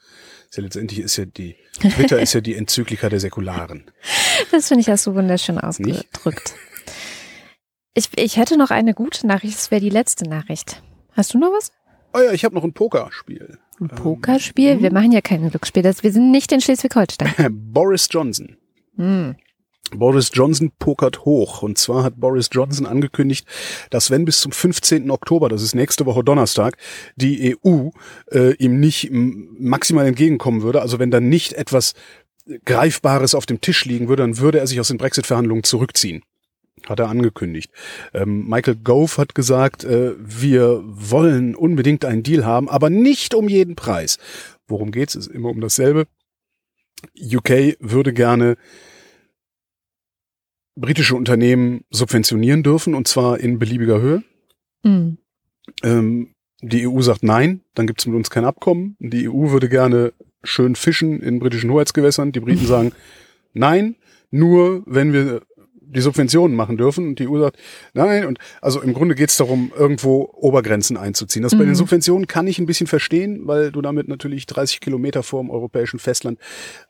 ist 0.51 0.57
ja 0.57 0.63
letztendlich 0.65 1.01
ist 1.01 1.17
ja 1.17 1.25
die 1.25 1.57
Twitter 1.79 2.21
ist 2.21 2.33
ja 2.33 2.41
die 2.41 2.57
Enzyklika 2.57 3.09
der 3.09 3.21
Säkularen. 3.21 3.85
Das 4.51 4.69
finde 4.69 4.81
ich 4.81 4.89
hast 4.89 5.07
du 5.07 5.15
wunderschön 5.15 5.59
ausgedrückt. 5.59 6.55
Ich, 7.95 8.09
ich 8.17 8.37
hätte 8.37 8.59
noch 8.59 8.71
eine 8.71 8.93
gute 8.93 9.27
Nachricht, 9.27 9.57
das 9.57 9.71
wäre 9.71 9.81
die 9.81 9.89
letzte 9.89 10.29
Nachricht. 10.29 10.83
Hast 11.13 11.35
du 11.35 11.39
noch 11.39 11.53
was? 11.53 11.73
Oh 12.15 12.21
ja, 12.21 12.33
ich 12.33 12.45
habe 12.45 12.55
noch 12.55 12.65
ein 12.65 12.73
Pokerspiel. 12.73 13.59
Ein 13.81 13.89
Pokerspiel? 13.89 14.71
Ähm, 14.71 14.83
wir 14.83 14.93
machen 14.93 15.13
ja 15.13 15.21
keine 15.21 15.51
Glücksspiele. 15.51 15.93
Wir 16.01 16.13
sind 16.13 16.31
nicht 16.31 16.53
in 16.53 16.61
Schleswig-Holstein. 16.61 17.33
Boris 17.73 18.09
Johnson. 18.11 18.57
Hm. 18.97 19.37
Boris 19.95 20.31
Johnson 20.33 20.73
pokert 20.79 21.25
hoch. 21.25 21.63
Und 21.63 21.79
zwar 21.79 22.05
hat 22.05 22.19
Boris 22.19 22.49
Johnson 22.53 22.87
angekündigt, 22.87 23.47
dass 23.91 24.11
wenn 24.11 24.25
bis 24.25 24.41
zum 24.41 24.53
15. 24.53 25.11
Oktober, 25.11 25.49
das 25.49 25.63
ist 25.63 25.75
nächste 25.75 26.07
Woche 26.07 26.25
Donnerstag, 26.25 26.77
die 27.17 27.57
EU 27.65 27.91
äh, 28.31 28.55
ihm 28.55 28.81
nicht 28.81 29.11
maximal 29.13 30.07
entgegenkommen 30.07 30.63
würde, 30.63 30.81
also 30.81 30.99
wenn 30.99 31.11
dann 31.11 31.29
nicht 31.29 31.55
etwas 31.55 31.95
Greifbares 32.65 33.35
auf 33.35 33.47
dem 33.47 33.61
Tisch 33.61 33.85
liegen 33.85 34.09
würde, 34.09 34.23
dann 34.23 34.39
würde 34.39 34.59
er 34.59 34.67
sich 34.67 34.81
aus 34.81 34.89
den 34.89 34.99
Brexit-Verhandlungen 34.99 35.63
zurückziehen 35.63 36.23
hat 36.87 36.99
er 36.99 37.09
angekündigt. 37.09 37.71
Ähm, 38.13 38.49
Michael 38.49 38.77
Gove 38.77 39.19
hat 39.19 39.35
gesagt, 39.35 39.85
äh, 39.85 40.15
wir 40.19 40.83
wollen 40.85 41.55
unbedingt 41.55 42.05
einen 42.05 42.23
Deal 42.23 42.45
haben, 42.45 42.69
aber 42.69 42.91
nicht 42.91 43.35
um 43.35 43.49
jeden 43.49 43.77
Preis. 43.77 44.19
Worum 44.67 44.91
geht's? 44.91 45.15
Ist 45.15 45.29
immer 45.29 45.51
um 45.51 45.61
dasselbe. 45.61 46.07
UK 47.19 47.77
würde 47.81 48.13
gerne 48.13 48.57
britische 50.75 51.17
Unternehmen 51.17 51.85
subventionieren 51.91 52.63
dürfen 52.63 52.95
und 52.95 53.07
zwar 53.07 53.39
in 53.39 53.59
beliebiger 53.59 54.01
Höhe. 54.01 54.23
Mhm. 54.83 55.19
Ähm, 55.83 56.35
die 56.63 56.87
EU 56.87 57.01
sagt 57.01 57.23
nein, 57.23 57.63
dann 57.75 57.87
gibt's 57.87 58.07
mit 58.07 58.15
uns 58.15 58.31
kein 58.31 58.45
Abkommen. 58.45 58.97
Die 59.01 59.29
EU 59.29 59.51
würde 59.51 59.69
gerne 59.69 60.13
schön 60.45 60.77
fischen 60.77 61.21
in 61.21 61.41
britischen 61.41 61.71
Hoheitsgewässern. 61.71 62.33
Die 62.33 62.41
Briten 62.41 62.67
sagen 62.67 62.93
nein, 63.53 63.97
nur 64.31 64.83
wenn 64.87 65.13
wir 65.13 65.43
die 65.93 66.01
Subventionen 66.01 66.57
machen 66.57 66.77
dürfen 66.77 67.09
und 67.09 67.19
die 67.19 67.29
EU 67.29 67.39
sagt, 67.39 67.59
nein, 67.95 68.27
und 68.27 68.39
also 68.61 68.81
im 68.81 68.95
Grunde 68.95 69.15
geht 69.15 69.31
es 69.31 69.37
darum, 69.37 69.73
irgendwo 69.77 70.31
Obergrenzen 70.35 70.97
einzuziehen. 70.97 71.43
Das 71.43 71.55
mhm. 71.55 71.59
bei 71.59 71.65
den 71.65 71.73
mhm. 71.73 71.77
Subventionen 71.77 72.27
kann 72.27 72.47
ich 72.47 72.59
ein 72.59 72.67
bisschen 72.67 72.87
verstehen, 72.87 73.43
weil 73.47 73.73
du 73.73 73.83
damit 73.83 74.09
natürlich 74.09 74.47
30 74.47 74.81
Kilometer 74.81 75.23
vor 75.23 75.43
dem 75.43 75.51
europäischen 75.51 75.99
Festland 75.99 76.39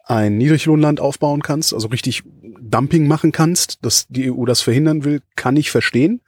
ein 0.05 0.37
Niedriglohnland 0.39 1.01
aufbauen 1.01 1.43
kannst, 1.43 1.75
also 1.75 1.89
richtig 1.89 2.23
Dumping 2.61 3.07
machen 3.07 3.33
kannst, 3.33 3.85
dass 3.85 4.07
die 4.09 4.31
EU 4.31 4.45
das 4.45 4.61
verhindern 4.61 5.05
will, 5.05 5.21
kann 5.37 5.57
ich 5.57 5.71
verstehen. 5.71 6.21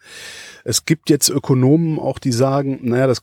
Es 0.64 0.84
gibt 0.84 1.10
jetzt 1.10 1.28
Ökonomen 1.28 1.98
auch, 1.98 2.18
die 2.18 2.32
sagen, 2.32 2.80
naja, 2.82 3.06
das 3.06 3.22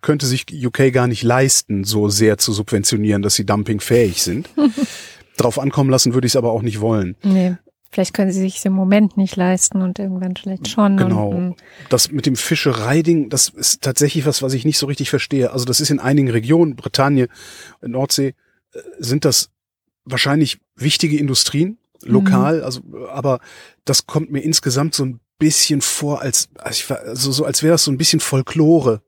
könnte 0.00 0.26
sich 0.26 0.46
UK 0.50 0.92
gar 0.92 1.06
nicht 1.06 1.22
leisten, 1.22 1.84
so 1.84 2.08
sehr 2.08 2.38
zu 2.38 2.52
subventionieren, 2.52 3.22
dass 3.22 3.34
sie 3.34 3.46
dumpingfähig 3.46 4.22
sind. 4.22 4.48
Drauf 5.36 5.58
ankommen 5.58 5.90
lassen 5.90 6.14
würde 6.14 6.26
ich 6.26 6.32
es 6.32 6.36
aber 6.36 6.52
auch 6.52 6.62
nicht 6.62 6.80
wollen. 6.80 7.16
Nee. 7.22 7.56
Vielleicht 7.90 8.12
können 8.12 8.30
sie 8.30 8.40
sich 8.40 8.64
im 8.66 8.74
Moment 8.74 9.16
nicht 9.16 9.36
leisten 9.36 9.80
und 9.80 9.98
irgendwann 9.98 10.36
vielleicht 10.36 10.68
schon. 10.68 10.98
Genau. 10.98 11.30
Und, 11.30 11.48
mm, 11.48 11.54
Das 11.88 12.10
mit 12.10 12.26
dem 12.26 12.36
Fischereiding, 12.36 13.30
das 13.30 13.48
ist 13.48 13.82
tatsächlich 13.82 14.26
was, 14.26 14.42
was 14.42 14.52
ich 14.52 14.64
nicht 14.66 14.78
so 14.78 14.86
richtig 14.86 15.08
verstehe. 15.08 15.52
Also 15.52 15.64
das 15.64 15.80
ist 15.80 15.90
in 15.90 15.98
einigen 15.98 16.30
Regionen, 16.30 16.76
Bretagne, 16.76 17.28
Nordsee, 17.80 18.34
äh, 18.72 18.80
sind 18.98 19.24
das 19.24 19.50
wahrscheinlich 20.04 20.58
wichtige 20.76 21.18
Industrien, 21.18 21.78
lokal, 22.02 22.62
also, 22.62 22.80
aber 23.10 23.40
das 23.84 24.06
kommt 24.06 24.30
mir 24.30 24.40
insgesamt 24.40 24.94
so 24.94 25.04
ein 25.04 25.20
bisschen 25.38 25.80
vor, 25.80 26.22
als, 26.22 26.48
also 26.58 27.32
so 27.32 27.44
als 27.44 27.62
wäre 27.62 27.72
das 27.72 27.84
so 27.84 27.90
ein 27.90 27.98
bisschen 27.98 28.20
Folklore. 28.20 29.02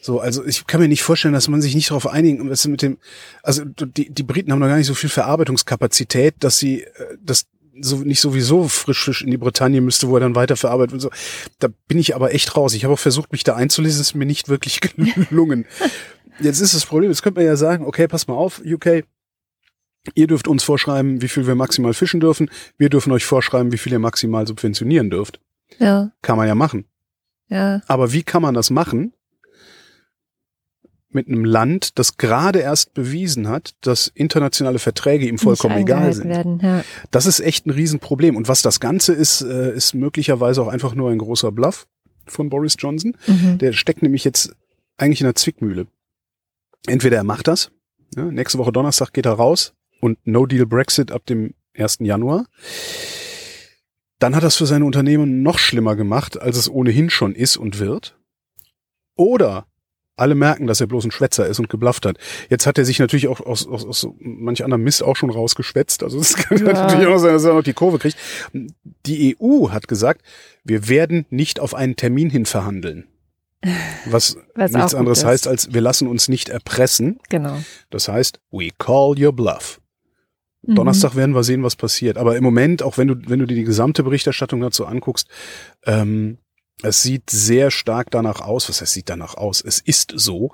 So, 0.00 0.20
also 0.20 0.44
ich 0.44 0.66
kann 0.66 0.80
mir 0.80 0.88
nicht 0.88 1.02
vorstellen, 1.02 1.34
dass 1.34 1.48
man 1.48 1.60
sich 1.60 1.74
nicht 1.74 1.90
darauf 1.90 2.06
einigen, 2.06 2.48
was 2.48 2.66
mit 2.68 2.82
dem, 2.82 2.98
also 3.42 3.64
die, 3.64 4.08
die 4.10 4.22
Briten 4.22 4.52
haben 4.52 4.60
noch 4.60 4.68
gar 4.68 4.76
nicht 4.76 4.86
so 4.86 4.94
viel 4.94 5.10
Verarbeitungskapazität, 5.10 6.36
dass 6.40 6.58
sie 6.58 6.82
äh, 6.82 7.16
das 7.20 7.46
so 7.80 7.96
nicht 7.98 8.20
sowieso 8.20 8.68
Frischfisch 8.68 9.22
in 9.22 9.30
die 9.30 9.36
Bretagne 9.36 9.80
müsste, 9.80 10.08
wo 10.08 10.16
er 10.16 10.20
dann 10.20 10.34
weiterverarbeitet 10.34 10.92
wird 10.92 11.04
und 11.04 11.10
so. 11.12 11.50
Da 11.58 11.68
bin 11.88 11.98
ich 11.98 12.14
aber 12.14 12.32
echt 12.34 12.56
raus. 12.56 12.74
Ich 12.74 12.84
habe 12.84 12.94
auch 12.94 12.98
versucht, 12.98 13.32
mich 13.32 13.44
da 13.44 13.54
einzulesen, 13.54 14.00
ist 14.00 14.14
mir 14.14 14.26
nicht 14.26 14.48
wirklich 14.48 14.80
gelungen. 15.28 15.66
Jetzt 16.40 16.60
ist 16.60 16.74
das 16.74 16.84
Problem, 16.86 17.10
jetzt 17.10 17.22
könnte 17.22 17.40
man 17.40 17.46
ja 17.46 17.56
sagen, 17.56 17.84
okay, 17.86 18.08
pass 18.08 18.26
mal 18.28 18.34
auf, 18.34 18.60
UK, 18.64 19.04
ihr 20.14 20.26
dürft 20.26 20.48
uns 20.48 20.62
vorschreiben, 20.64 21.22
wie 21.22 21.28
viel 21.28 21.46
wir 21.46 21.54
maximal 21.54 21.94
fischen 21.94 22.20
dürfen. 22.20 22.50
Wir 22.76 22.90
dürfen 22.90 23.12
euch 23.12 23.24
vorschreiben, 23.24 23.72
wie 23.72 23.78
viel 23.78 23.92
ihr 23.92 23.98
maximal 23.98 24.46
subventionieren 24.46 25.10
dürft. 25.10 25.40
ja, 25.78 26.12
Kann 26.22 26.36
man 26.36 26.46
ja 26.46 26.54
machen. 26.54 26.84
ja. 27.48 27.80
Aber 27.86 28.12
wie 28.12 28.22
kann 28.22 28.42
man 28.42 28.54
das 28.54 28.70
machen? 28.70 29.12
Mit 31.16 31.28
einem 31.28 31.46
Land, 31.46 31.98
das 31.98 32.18
gerade 32.18 32.58
erst 32.58 32.92
bewiesen 32.92 33.48
hat, 33.48 33.74
dass 33.80 34.08
internationale 34.08 34.78
Verträge 34.78 35.26
ihm 35.26 35.38
vollkommen 35.38 35.78
egal 35.78 36.12
sind. 36.12 36.28
Werden, 36.28 36.60
ja. 36.62 36.84
Das 37.10 37.24
ist 37.24 37.40
echt 37.40 37.64
ein 37.64 37.70
Riesenproblem. 37.70 38.36
Und 38.36 38.48
was 38.48 38.60
das 38.60 38.80
Ganze 38.80 39.14
ist, 39.14 39.40
äh, 39.40 39.74
ist 39.74 39.94
möglicherweise 39.94 40.60
auch 40.60 40.68
einfach 40.68 40.94
nur 40.94 41.10
ein 41.10 41.16
großer 41.16 41.52
Bluff 41.52 41.86
von 42.26 42.50
Boris 42.50 42.76
Johnson. 42.78 43.16
Mhm. 43.26 43.56
Der 43.56 43.72
steckt 43.72 44.02
nämlich 44.02 44.24
jetzt 44.24 44.54
eigentlich 44.98 45.22
in 45.22 45.26
der 45.26 45.34
Zwickmühle. 45.34 45.86
Entweder 46.86 47.16
er 47.16 47.24
macht 47.24 47.48
das, 47.48 47.70
ja, 48.14 48.24
nächste 48.24 48.58
Woche 48.58 48.72
Donnerstag 48.72 49.12
geht 49.12 49.26
er 49.26 49.32
raus 49.32 49.72
und 50.00 50.18
No 50.26 50.44
Deal 50.44 50.66
Brexit 50.66 51.10
ab 51.10 51.24
dem 51.24 51.54
1. 51.74 51.98
Januar. 52.00 52.44
Dann 54.18 54.36
hat 54.36 54.44
es 54.44 54.56
für 54.56 54.66
seine 54.66 54.84
Unternehmen 54.84 55.42
noch 55.42 55.58
schlimmer 55.58 55.96
gemacht, 55.96 56.38
als 56.40 56.56
es 56.56 56.70
ohnehin 56.70 57.08
schon 57.08 57.34
ist 57.34 57.56
und 57.56 57.78
wird. 57.78 58.18
Oder 59.16 59.66
alle 60.16 60.34
merken, 60.34 60.66
dass 60.66 60.80
er 60.80 60.86
bloß 60.86 61.04
ein 61.04 61.10
Schwätzer 61.10 61.46
ist 61.46 61.58
und 61.60 61.68
geblufft 61.68 62.06
hat. 62.06 62.16
Jetzt 62.48 62.66
hat 62.66 62.78
er 62.78 62.84
sich 62.84 62.98
natürlich 62.98 63.28
auch 63.28 63.40
aus, 63.40 63.66
aus, 63.66 63.84
aus 63.84 64.08
manch 64.18 64.64
anderem 64.64 64.82
Mist 64.82 65.02
auch 65.02 65.16
schon 65.16 65.30
rausgeschwätzt. 65.30 66.02
Also 66.02 66.18
es 66.18 66.34
kann 66.36 66.58
Ja. 66.58 66.72
natürlich 66.72 67.06
auch 67.06 67.18
sein, 67.18 67.32
dass 67.34 67.44
er 67.44 67.54
noch 67.54 67.62
die 67.62 67.72
Kurve 67.74 67.98
kriegt. 67.98 68.16
Die 69.06 69.36
EU 69.40 69.70
hat 69.70 69.88
gesagt, 69.88 70.22
wir 70.64 70.88
werden 70.88 71.26
nicht 71.30 71.60
auf 71.60 71.74
einen 71.74 71.96
Termin 71.96 72.30
hin 72.30 72.46
verhandeln. 72.46 73.06
Was, 74.06 74.36
Was 74.54 74.72
nichts 74.72 74.94
anderes 74.94 75.18
ist. 75.18 75.24
heißt, 75.24 75.48
als 75.48 75.72
wir 75.74 75.80
lassen 75.80 76.08
uns 76.08 76.28
nicht 76.28 76.48
erpressen. 76.48 77.18
Genau. 77.28 77.58
Das 77.90 78.08
heißt, 78.08 78.40
we 78.50 78.68
call 78.78 79.14
your 79.18 79.32
bluff. 79.32 79.80
Mhm. 80.62 80.76
Donnerstag 80.76 81.14
werden 81.16 81.34
wir 81.34 81.42
sehen, 81.44 81.62
was 81.62 81.76
passiert. 81.76 82.16
Aber 82.18 82.36
im 82.36 82.42
Moment, 82.44 82.82
auch 82.82 82.98
wenn 82.98 83.08
du, 83.08 83.14
wenn 83.28 83.38
du 83.38 83.46
dir 83.46 83.54
die 83.54 83.64
gesamte 83.64 84.02
Berichterstattung 84.02 84.60
dazu 84.60 84.86
anguckst, 84.86 85.28
ähm, 85.84 86.38
es 86.82 87.02
sieht 87.02 87.30
sehr 87.30 87.70
stark 87.70 88.10
danach 88.10 88.40
aus, 88.40 88.68
was 88.68 88.80
heißt 88.80 88.92
sieht 88.92 89.08
danach 89.08 89.34
aus? 89.34 89.62
Es 89.62 89.78
ist 89.78 90.12
so, 90.14 90.52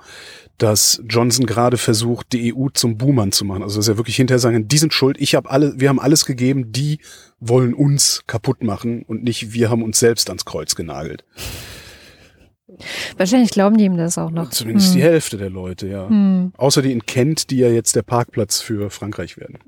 dass 0.56 1.02
Johnson 1.08 1.46
gerade 1.46 1.78
versucht, 1.78 2.32
die 2.32 2.54
EU 2.54 2.68
zum 2.72 2.96
Boomern 2.96 3.32
zu 3.32 3.44
machen. 3.44 3.62
Also 3.62 3.80
dass 3.80 3.88
er 3.88 3.96
wirklich 3.96 4.16
hinterher 4.16 4.38
sagen, 4.38 4.68
die 4.68 4.78
sind 4.78 4.94
schuld, 4.94 5.16
ich 5.20 5.34
habe 5.34 5.50
alle, 5.50 5.80
wir 5.80 5.88
haben 5.88 5.98
alles 5.98 6.24
gegeben, 6.24 6.70
die 6.70 7.00
wollen 7.40 7.74
uns 7.74 8.22
kaputt 8.28 8.62
machen 8.62 9.02
und 9.02 9.24
nicht 9.24 9.52
wir 9.52 9.68
haben 9.68 9.82
uns 9.82 9.98
selbst 9.98 10.28
ans 10.30 10.44
Kreuz 10.44 10.76
genagelt. 10.76 11.24
Wahrscheinlich 13.16 13.50
glauben 13.50 13.76
die 13.76 13.84
ihm 13.84 13.96
das 13.96 14.16
auch 14.16 14.30
noch. 14.30 14.50
Zumindest 14.50 14.88
Hm. 14.88 14.94
die 14.94 15.02
Hälfte 15.02 15.36
der 15.36 15.50
Leute, 15.50 15.88
ja. 15.88 16.08
Hm. 16.08 16.52
Außer 16.56 16.82
die 16.82 16.92
in 16.92 17.04
Kent, 17.04 17.50
die 17.50 17.58
ja 17.58 17.68
jetzt 17.68 17.96
der 17.96 18.02
Parkplatz 18.02 18.60
für 18.60 18.90
Frankreich 18.90 19.36
werden. 19.36 19.58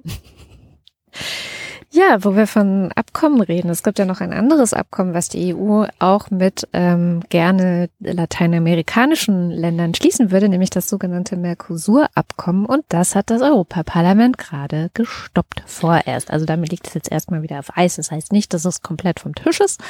Ja, 1.95 2.25
wo 2.25 2.35
wir 2.35 2.49
von 2.49 2.91
Abkommen 2.97 3.41
reden. 3.41 3.71
Es 3.71 3.85
gibt 3.85 4.01
ja 4.01 4.05
noch 4.05 4.21
ein 4.21 4.33
anderes 4.33 4.75
Abkommen, 4.75 5.15
was 5.15 5.29
die 5.29 5.55
EU 5.55 5.85
auch 6.01 6.29
mit 6.29 6.67
ähm, 6.73 7.23
gerne 7.29 7.89
lateinamerikanischen 8.01 9.53
Ländern 9.53 9.95
schließen 9.95 10.33
würde, 10.33 10.49
nämlich 10.49 10.71
das 10.71 10.89
sogenannte 10.89 11.37
Mercosur-Abkommen. 11.37 12.67
Und 12.67 12.85
das 12.89 13.15
hat 13.15 13.31
das 13.31 13.43
Europaparlament 13.43 14.39
gerade 14.39 14.91
gestoppt 14.95 15.63
vorerst. 15.67 16.33
Also 16.33 16.47
damit 16.47 16.73
liegt 16.73 16.89
es 16.89 16.95
jetzt 16.95 17.13
erstmal 17.13 17.43
wieder 17.43 17.61
auf 17.61 17.77
Eis. 17.77 17.95
Das 17.95 18.11
heißt 18.11 18.33
nicht, 18.33 18.53
dass 18.55 18.65
es 18.65 18.83
komplett 18.83 19.21
vom 19.21 19.33
Tisch 19.37 19.61
ist, 19.61 19.81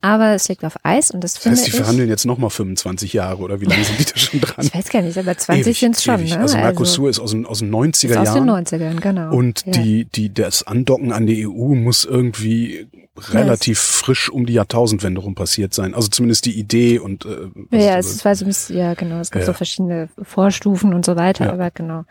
aber 0.00 0.30
es 0.30 0.48
liegt 0.48 0.64
auf 0.64 0.74
Eis 0.82 1.12
und 1.12 1.22
das, 1.22 1.34
Das 1.34 1.44
finde 1.44 1.58
heißt, 1.58 1.66
die 1.68 1.70
ich. 1.70 1.76
verhandeln 1.76 2.08
jetzt 2.08 2.26
nochmal 2.26 2.50
25 2.50 3.12
Jahre 3.12 3.40
oder 3.40 3.60
wie 3.60 3.66
lange 3.66 3.84
sind 3.84 4.00
die 4.00 4.04
da 4.04 4.16
schon 4.16 4.40
dran? 4.40 4.66
Ich 4.66 4.74
weiß 4.74 4.88
gar 4.88 5.02
nicht, 5.02 5.16
aber 5.16 5.38
20 5.38 5.64
Ewig, 5.64 5.78
sind 5.78 5.94
es 5.94 6.02
schon. 6.02 6.18
ewig. 6.18 6.34
Ne? 6.34 6.40
Also 6.40 6.56
Mercosur 6.56 7.08
ist 7.08 7.20
aus 7.20 7.30
den, 7.30 7.46
aus 7.46 7.60
den 7.60 7.72
90er 7.72 8.08
ist 8.08 8.16
aus 8.16 8.32
den 8.34 8.48
Jahren. 8.48 8.66
90ern, 8.66 9.00
genau. 9.00 9.32
Und 9.32 9.64
ja. 9.64 9.72
die, 9.74 10.06
die, 10.06 10.34
das 10.34 10.66
Andocken 10.66 11.12
an 11.12 11.28
die 11.28 11.46
EU 11.46 11.51
muss 11.52 12.04
irgendwie 12.04 12.88
relativ 13.30 13.78
frisch 13.78 14.30
um 14.30 14.46
die 14.46 14.54
Jahrtausendwende 14.54 15.20
rum 15.20 15.34
passiert 15.34 15.74
sein. 15.74 15.94
Also 15.94 16.08
zumindest 16.08 16.46
die 16.46 16.58
Idee 16.58 16.98
und 16.98 17.24
äh, 17.26 17.48
Ja, 17.70 17.98
es 17.98 18.24
ist, 18.24 18.70
ja, 18.70 18.94
genau. 18.94 19.20
Es 19.20 19.30
gibt 19.30 19.42
Ja. 19.42 19.46
so 19.46 19.52
verschiedene 19.52 20.08
Vorstufen 20.22 20.94
und 20.94 21.04
so 21.04 21.14
weiter, 21.16 21.46
Ja. 21.46 21.52
aber 21.52 21.70
genau. 21.70 22.04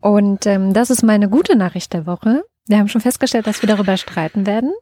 Und 0.00 0.46
ähm, 0.46 0.72
das 0.72 0.90
ist 0.90 1.02
meine 1.02 1.28
gute 1.28 1.56
Nachricht 1.56 1.92
der 1.92 2.06
Woche. 2.06 2.42
Wir 2.66 2.78
haben 2.78 2.88
schon 2.88 3.00
festgestellt, 3.00 3.46
dass 3.46 3.62
wir 3.62 3.66
darüber 3.68 3.96
streiten 3.96 4.46
werden. 4.46 4.72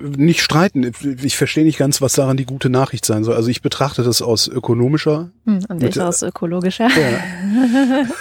nicht 0.00 0.42
streiten. 0.42 0.92
Ich 1.22 1.38
verstehe 1.38 1.64
nicht 1.64 1.78
ganz, 1.78 2.02
was 2.02 2.12
daran 2.12 2.36
die 2.36 2.44
gute 2.44 2.68
Nachricht 2.68 3.06
sein 3.06 3.24
soll. 3.24 3.34
Also 3.34 3.48
ich 3.48 3.62
betrachte 3.62 4.02
das 4.02 4.20
aus 4.20 4.46
ökonomischer. 4.46 5.30
Hm, 5.46 5.60
und 5.68 5.80
Mit, 5.82 5.96
ich 5.96 6.02
aus 6.02 6.22
ökologischer. 6.22 6.88
Ja. 6.88 8.04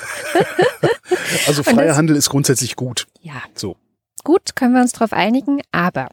Also 1.47 1.63
freier 1.63 1.95
Handel 1.95 2.15
ist 2.15 2.29
grundsätzlich 2.29 2.75
gut. 2.75 3.07
Ja, 3.21 3.33
So. 3.55 3.75
Gut, 4.24 4.55
können 4.55 4.74
wir 4.74 4.82
uns 4.82 4.91
drauf 4.91 5.13
einigen, 5.13 5.61
aber. 5.72 6.09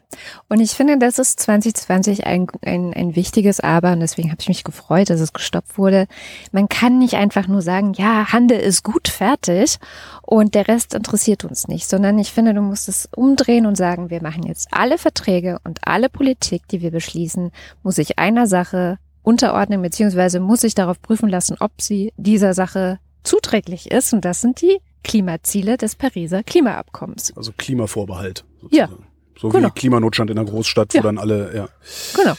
Und 0.48 0.60
ich 0.60 0.72
finde, 0.72 0.98
das 0.98 1.18
ist 1.18 1.40
2020 1.40 2.26
ein, 2.26 2.46
ein, 2.64 2.92
ein 2.94 3.16
wichtiges 3.16 3.60
Aber 3.60 3.92
und 3.92 4.00
deswegen 4.00 4.30
habe 4.30 4.40
ich 4.40 4.48
mich 4.48 4.64
gefreut, 4.64 5.10
dass 5.10 5.20
es 5.20 5.32
gestoppt 5.32 5.78
wurde. 5.78 6.06
Man 6.52 6.68
kann 6.68 6.98
nicht 6.98 7.14
einfach 7.14 7.46
nur 7.48 7.62
sagen, 7.62 7.92
ja, 7.94 8.32
Handel 8.32 8.58
ist 8.58 8.82
gut, 8.82 9.08
fertig 9.08 9.78
und 10.22 10.54
der 10.54 10.68
Rest 10.68 10.94
interessiert 10.94 11.44
uns 11.44 11.68
nicht, 11.68 11.88
sondern 11.88 12.18
ich 12.18 12.32
finde, 12.32 12.54
du 12.54 12.62
musst 12.62 12.88
es 12.88 13.08
umdrehen 13.14 13.66
und 13.66 13.76
sagen, 13.76 14.10
wir 14.10 14.22
machen 14.22 14.44
jetzt 14.44 14.68
alle 14.70 14.98
Verträge 14.98 15.58
und 15.64 15.80
alle 15.86 16.08
Politik, 16.08 16.68
die 16.68 16.80
wir 16.80 16.90
beschließen, 16.90 17.50
muss 17.82 17.96
sich 17.96 18.18
einer 18.18 18.46
Sache 18.46 18.98
unterordnen, 19.22 19.82
beziehungsweise 19.82 20.38
muss 20.40 20.60
sich 20.60 20.74
darauf 20.74 21.02
prüfen 21.02 21.28
lassen, 21.28 21.56
ob 21.58 21.82
sie 21.82 22.12
dieser 22.16 22.54
Sache 22.54 22.98
zuträglich 23.24 23.90
ist. 23.90 24.12
Und 24.12 24.24
das 24.24 24.40
sind 24.40 24.62
die 24.62 24.78
Klimaziele 25.06 25.76
des 25.76 25.94
Pariser 25.94 26.42
Klimaabkommens. 26.42 27.32
Also 27.36 27.52
Klimavorbehalt. 27.56 28.44
Ja. 28.70 28.88
sozusagen. 28.88 29.06
So 29.38 29.48
Genau. 29.50 29.68
wie 29.68 29.72
Klimanotstand 29.72 30.30
in 30.30 30.36
der 30.36 30.44
Großstadt, 30.46 30.92
wo 30.94 30.98
Ja. 30.98 31.02
dann 31.02 31.18
alle, 31.18 31.54
ja. 31.54 31.68
Genau. 32.16 32.34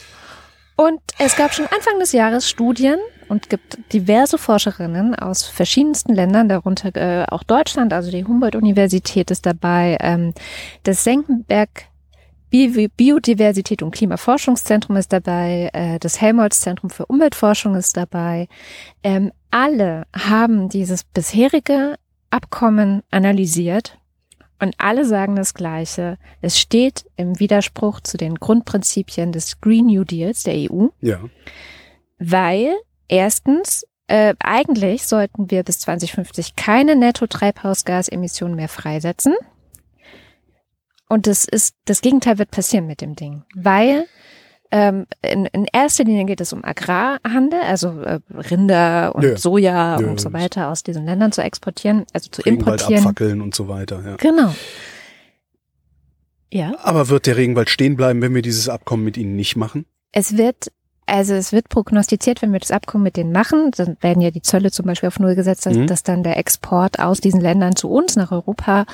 Und 0.76 1.00
es 1.18 1.34
gab 1.36 1.54
schon 1.54 1.64
Anfang 1.66 1.98
des 1.98 2.12
Jahres 2.12 2.48
Studien 2.48 2.98
und 3.28 3.48
gibt 3.48 3.78
diverse 3.92 4.36
Forscherinnen 4.36 5.14
aus 5.14 5.44
verschiedensten 5.44 6.14
Ländern, 6.14 6.48
darunter 6.48 6.94
äh, 6.94 7.24
auch 7.28 7.42
Deutschland, 7.42 7.92
also 7.92 8.10
die 8.10 8.24
Humboldt-Universität 8.24 9.30
ist 9.30 9.46
dabei, 9.46 9.96
ähm, 10.00 10.34
das 10.84 11.04
Senckenberg 11.04 11.68
Bi- 12.50 12.88
Biodiversität 12.96 13.82
und 13.82 13.90
Klimaforschungszentrum 13.90 14.96
ist 14.96 15.12
dabei, 15.12 15.70
äh, 15.72 15.98
das 15.98 16.20
Helmholtz-Zentrum 16.20 16.90
für 16.90 17.06
Umweltforschung 17.06 17.74
ist 17.74 17.96
dabei. 17.96 18.48
Ähm, 19.02 19.32
alle 19.50 20.04
haben 20.16 20.68
dieses 20.68 21.04
bisherige 21.04 21.96
Abkommen 22.30 23.02
analysiert 23.10 23.98
und 24.60 24.74
alle 24.78 25.04
sagen 25.04 25.36
das 25.36 25.54
Gleiche. 25.54 26.18
Es 26.40 26.58
steht 26.58 27.04
im 27.16 27.38
Widerspruch 27.38 28.00
zu 28.00 28.16
den 28.16 28.34
Grundprinzipien 28.36 29.32
des 29.32 29.60
Green 29.60 29.86
New 29.86 30.04
Deals 30.04 30.42
der 30.42 30.54
EU, 30.70 30.88
Ja. 31.00 31.20
weil 32.18 32.74
erstens 33.08 33.86
äh, 34.08 34.34
eigentlich 34.40 35.06
sollten 35.06 35.50
wir 35.50 35.62
bis 35.62 35.80
2050 35.80 36.56
keine 36.56 36.96
Netto-Treibhausgasemissionen 36.96 38.56
mehr 38.56 38.68
freisetzen. 38.68 39.34
Und 41.08 41.26
das 41.26 41.44
ist, 41.44 41.74
das 41.86 42.00
Gegenteil 42.00 42.38
wird 42.38 42.50
passieren 42.50 42.86
mit 42.86 43.00
dem 43.00 43.14
Ding, 43.16 43.44
weil 43.54 44.06
ähm, 44.70 45.06
in, 45.22 45.46
in 45.46 45.66
erster 45.72 46.04
Linie 46.04 46.24
geht 46.26 46.40
es 46.40 46.52
um 46.52 46.62
Agrarhandel, 46.64 47.60
also 47.60 48.00
äh, 48.00 48.20
Rinder 48.50 49.14
und 49.14 49.22
Ja. 49.24 49.36
Soja 49.36 49.98
Ja, 50.00 50.06
und 50.06 50.20
so 50.20 50.32
weiter 50.32 50.68
aus 50.68 50.82
diesen 50.82 51.04
Ländern 51.06 51.32
zu 51.32 51.42
exportieren, 51.42 52.04
also 52.12 52.28
zu 52.30 52.42
Regenwald 52.42 52.80
importieren. 52.82 53.02
abfackeln 53.04 53.40
und 53.40 53.54
so 53.54 53.68
weiter, 53.68 54.02
ja. 54.04 54.16
Genau. 54.16 54.54
Ja. 56.52 56.74
Aber 56.82 57.08
wird 57.08 57.26
der 57.26 57.36
Regenwald 57.36 57.68
stehen 57.70 57.96
bleiben, 57.96 58.22
wenn 58.22 58.34
wir 58.34 58.42
dieses 58.42 58.68
Abkommen 58.68 59.04
mit 59.04 59.16
ihnen 59.16 59.36
nicht 59.36 59.56
machen? 59.56 59.84
Es 60.12 60.36
wird 60.36 60.70
Also 61.10 61.32
es 61.32 61.52
wird 61.52 61.70
prognostiziert, 61.70 62.42
wenn 62.42 62.52
wir 62.52 62.60
das 62.60 62.70
Abkommen 62.70 63.04
mit 63.04 63.16
denen 63.16 63.32
machen, 63.32 63.70
dann 63.76 63.96
werden 64.02 64.20
ja 64.20 64.30
die 64.30 64.42
Zölle 64.42 64.70
zum 64.70 64.84
Beispiel 64.84 65.06
auf 65.08 65.18
Null 65.18 65.34
gesetzt, 65.34 65.64
dass, 65.64 65.74
Mhm. 65.74 65.86
dass 65.86 66.02
dann 66.02 66.22
der 66.22 66.36
Export 66.36 66.98
aus 66.98 67.20
diesen 67.22 67.40
Ländern 67.40 67.76
zu 67.76 67.90
uns 67.90 68.14
nach 68.16 68.30
Europa 68.30 68.84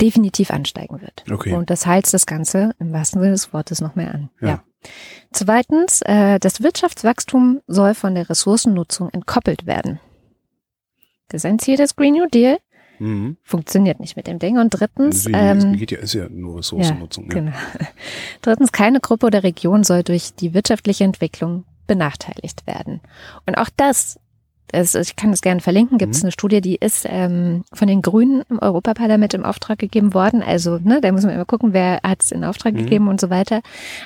definitiv 0.00 0.50
ansteigen 0.50 1.00
wird. 1.00 1.24
Okay. 1.30 1.52
Und 1.54 1.70
das 1.70 1.86
heizt 1.86 2.12
das 2.12 2.26
Ganze 2.26 2.72
im 2.80 2.92
wahrsten 2.92 3.20
Sinne 3.20 3.32
des 3.34 3.52
Wortes 3.52 3.80
noch 3.80 3.94
mehr 3.94 4.12
an. 4.12 4.30
Ja. 4.40 4.48
Ja. 4.48 4.62
Zweitens, 5.32 6.02
äh, 6.02 6.38
das 6.38 6.62
Wirtschaftswachstum 6.62 7.60
soll 7.66 7.94
von 7.94 8.14
der 8.14 8.30
Ressourcennutzung 8.30 9.10
entkoppelt 9.10 9.66
werden. 9.66 10.00
Das 11.28 11.40
ist 11.40 11.46
ein 11.46 11.58
Ziel 11.58 11.76
des 11.76 11.96
Green 11.96 12.14
New 12.14 12.28
Deal. 12.28 12.58
Mhm. 12.98 13.36
Funktioniert 13.42 13.98
nicht 13.98 14.16
mit 14.16 14.26
dem 14.26 14.38
Ding. 14.38 14.58
Und 14.58 14.70
drittens, 14.70 15.26
Wie, 15.26 15.32
ähm, 15.32 15.76
geht 15.76 15.90
ja, 15.90 15.98
ist 15.98 16.14
ja 16.14 16.28
nur 16.28 16.58
Ressourcennutzung. 16.58 17.24
Ja, 17.24 17.34
Genau. 17.34 17.52
Drittens, 18.42 18.70
keine 18.72 19.00
Gruppe 19.00 19.26
oder 19.26 19.42
Region 19.42 19.82
soll 19.82 20.04
durch 20.04 20.34
die 20.34 20.54
wirtschaftliche 20.54 21.04
Entwicklung 21.04 21.64
benachteiligt 21.86 22.66
werden. 22.66 23.00
Und 23.46 23.56
auch 23.56 23.68
das, 23.76 24.20
das 24.68 24.94
ich 24.94 25.16
kann 25.16 25.30
das 25.30 25.40
gerne 25.40 25.60
verlinken, 25.60 25.98
gibt 25.98 26.14
es 26.14 26.22
Mhm. 26.22 26.26
eine 26.26 26.32
Studie, 26.32 26.60
die 26.60 26.76
ist 26.76 27.06
ähm, 27.08 27.64
von 27.72 27.86
den 27.88 28.02
Grünen 28.02 28.42
im 28.50 28.58
Europaparlament 28.58 29.34
im 29.34 29.44
Auftrag 29.44 29.78
gegeben 29.78 30.14
worden. 30.14 30.42
Also, 30.42 30.78
ne, 30.82 31.00
da 31.00 31.12
muss 31.12 31.24
man 31.24 31.34
immer 31.34 31.44
gucken, 31.44 31.72
wer 31.72 32.00
hat 32.02 32.22
es 32.22 32.32
in 32.32 32.44
Auftrag 32.44 32.74
Mhm. 32.74 32.78
gegeben 32.78 33.08
und 33.08 33.20
so 33.20 33.30
weiter. 33.30 33.60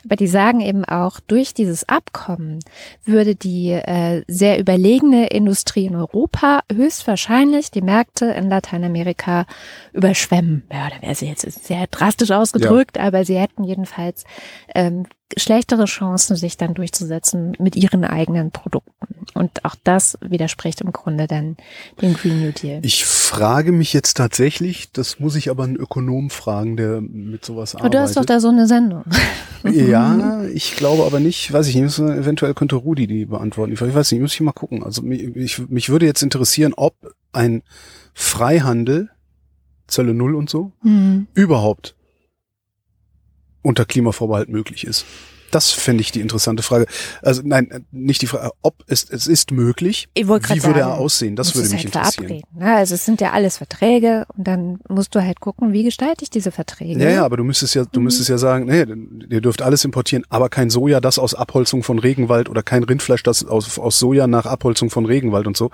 Aber 0.05 0.17
die 0.17 0.27
sagen 0.27 0.61
eben 0.61 0.85
auch, 0.85 1.21
durch 1.21 1.55
dieses 1.55 1.89
Abkommen 1.89 2.59
würde 3.05 3.35
die 3.35 3.71
äh, 3.71 4.23
sehr 4.29 4.59
überlegene 4.59 5.29
Industrie 5.29 5.87
in 5.87 5.97
Europa 5.97 6.61
höchstwahrscheinlich 6.73 7.71
die 7.71 7.83
Märkte 7.83 8.27
in 8.27 8.49
Lateinamerika 8.49 9.47
überschwemmen. 9.93 10.65
Ja, 10.73 10.89
da 10.91 11.01
wäre 11.03 11.15
sie 11.15 11.27
jetzt 11.27 11.43
sehr 11.65 11.87
drastisch 11.87 12.31
ausgedrückt, 12.31 12.99
aber 12.99 13.25
sie 13.25 13.39
hätten 13.39 13.65
jedenfalls 13.65 14.25
ähm, 14.75 15.07
schlechtere 15.37 15.85
Chancen, 15.85 16.37
sich 16.37 16.57
dann 16.57 16.75
durchzusetzen 16.75 17.55
mit 17.59 17.77
ihren 17.77 18.05
eigenen 18.05 18.51
Produkten. 18.51 18.91
Und 19.35 19.65
auch 19.65 19.75
das 19.85 20.17
widerspricht 20.23 20.81
im 20.81 20.93
Grunde 20.93 21.27
dann 21.27 21.57
dem 22.01 22.15
Green 22.15 22.41
New 22.41 22.51
Deal. 22.53 22.81
Ich 22.83 23.05
frage 23.05 23.73
mich 23.73 23.93
jetzt 23.93 24.17
tatsächlich, 24.17 24.91
das 24.93 25.21
muss 25.21 25.37
ich 25.37 25.51
aber 25.51 25.65
einen 25.65 25.77
Ökonom 25.77 26.31
fragen, 26.31 26.77
der 26.77 27.01
mit 27.03 27.45
sowas 27.45 27.75
Aber 27.75 27.85
arbeitet. 27.85 27.95
du 27.95 28.03
hast 28.03 28.17
doch 28.17 28.25
da 28.25 28.41
so 28.41 28.49
eine 28.49 28.67
Sendung. 28.67 29.05
Ja, 29.65 30.45
ich 30.55 30.77
glaube 30.77 31.03
aber 31.05 31.19
nicht, 31.19 31.53
weiß 31.53 31.67
ich 31.67 31.75
nicht, 31.75 31.99
eventuell 31.99 32.55
könnte 32.55 32.77
Rudi 32.77 33.09
die 33.09 33.27
beantworten. 33.27 33.73
Ich 33.73 33.81
weiß 33.81 34.13
nicht, 34.13 34.21
muss 34.21 34.33
ich 34.33 34.41
mal 34.41 34.53
gucken. 34.53 34.85
Also 34.85 35.03
mich, 35.03 35.37
ich, 35.37 35.69
mich 35.69 35.89
würde 35.89 36.07
jetzt 36.07 36.23
interessieren, 36.23 36.75
ob 36.77 36.95
ein 37.33 37.63
Freihandel, 38.15 39.11
Zölle 39.89 40.15
Null 40.15 40.37
und 40.37 40.49
so, 40.49 40.73
Hm. 40.83 41.27
überhaupt 41.35 41.97
unter 43.63 43.85
Klimavorbehalt 43.85 44.49
möglich 44.49 44.85
ist. 44.85 45.05
Das 45.51 45.71
fände 45.71 46.03
ich 46.03 46.13
die 46.13 46.21
interessante 46.21 46.63
Frage. 46.63 46.85
Also 47.23 47.41
nein, 47.43 47.87
nicht 47.91 48.21
die 48.21 48.27
Frage, 48.27 48.51
ob 48.61 48.85
es, 48.87 49.09
es 49.09 49.27
ist 49.27 49.51
möglich. 49.51 50.07
Ich 50.13 50.25
Wie 50.25 50.29
würde 50.29 50.47
sagen, 50.47 50.75
er 50.79 50.99
aussehen? 50.99 51.37
Das 51.37 51.55
würde 51.55 51.69
mich 51.71 51.77
halt 51.79 51.85
interessieren. 51.87 52.27
verabreden. 52.27 52.59
Ne? 52.59 52.75
Also 52.77 52.95
es 52.95 53.07
sind 53.07 53.23
ja 53.23 53.33
alles 53.33 53.57
Verträge 53.57 54.27
und 54.37 54.47
dann 54.47 54.79
musst 54.91 55.15
du 55.15 55.23
halt 55.23 55.41
gucken, 55.41 55.73
wie 55.73 55.85
gestalte 55.85 56.23
ich 56.23 56.29
diese 56.29 56.51
Verträge. 56.51 57.03
Ja, 57.03 57.09
ja, 57.09 57.25
aber 57.25 57.39
du 57.39 57.45
müsstest 57.45 57.75
ja, 57.75 57.87
du 57.87 58.01
Mhm. 58.01 58.05
müsstest 58.05 58.29
ja 58.29 58.37
sagen, 58.37 58.67
nee, 58.67 58.85
ihr 59.35 59.41
dürft 59.41 59.63
alles 59.63 59.87
importieren, 59.87 60.23
aber 60.29 60.51
kein 60.51 60.69
Soja, 60.69 61.01
das 61.01 61.19
aus 61.19 61.33
Abholzung 61.33 61.83
von 61.83 61.99
Regenwald 61.99 62.51
oder 62.51 62.63
kein 62.63 62.83
Rindfleisch, 62.83 63.23
das 63.23 63.47
aus, 63.47 63.79
aus 63.79 63.99
Soja 63.99 64.27
nach 64.27 64.45
Abholzung 64.45 64.91
von 64.91 65.07
Regenwald 65.07 65.47
und 65.47 65.57
so. 65.57 65.71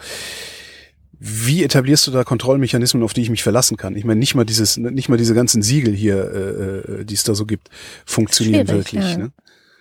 Wie 1.27 1.65
etablierst 1.65 2.07
du 2.07 2.11
da 2.11 2.23
Kontrollmechanismen, 2.23 3.03
auf 3.03 3.15
die 3.15 3.23
ich 3.23 3.31
mich 3.31 3.43
verlassen 3.43 3.79
kann? 3.79 3.97
Ich 3.97 4.05
meine, 4.05 4.19
nicht 4.21 4.35
mal 4.35 4.45
dieses, 4.45 4.77
nicht 4.77 5.09
mal 5.09 5.17
diese 5.17 5.33
ganzen 5.35 5.63
Siegel 5.63 5.95
hier, 5.95 6.17
äh, 6.17 7.01
äh, 7.01 7.05
die 7.07 7.15
es 7.15 7.23
da 7.25 7.35
so 7.35 7.47
gibt, 7.47 7.71
funktionieren 8.05 8.69
wirklich. 8.69 9.03
ja. 9.03 9.17
Ne? 9.17 9.33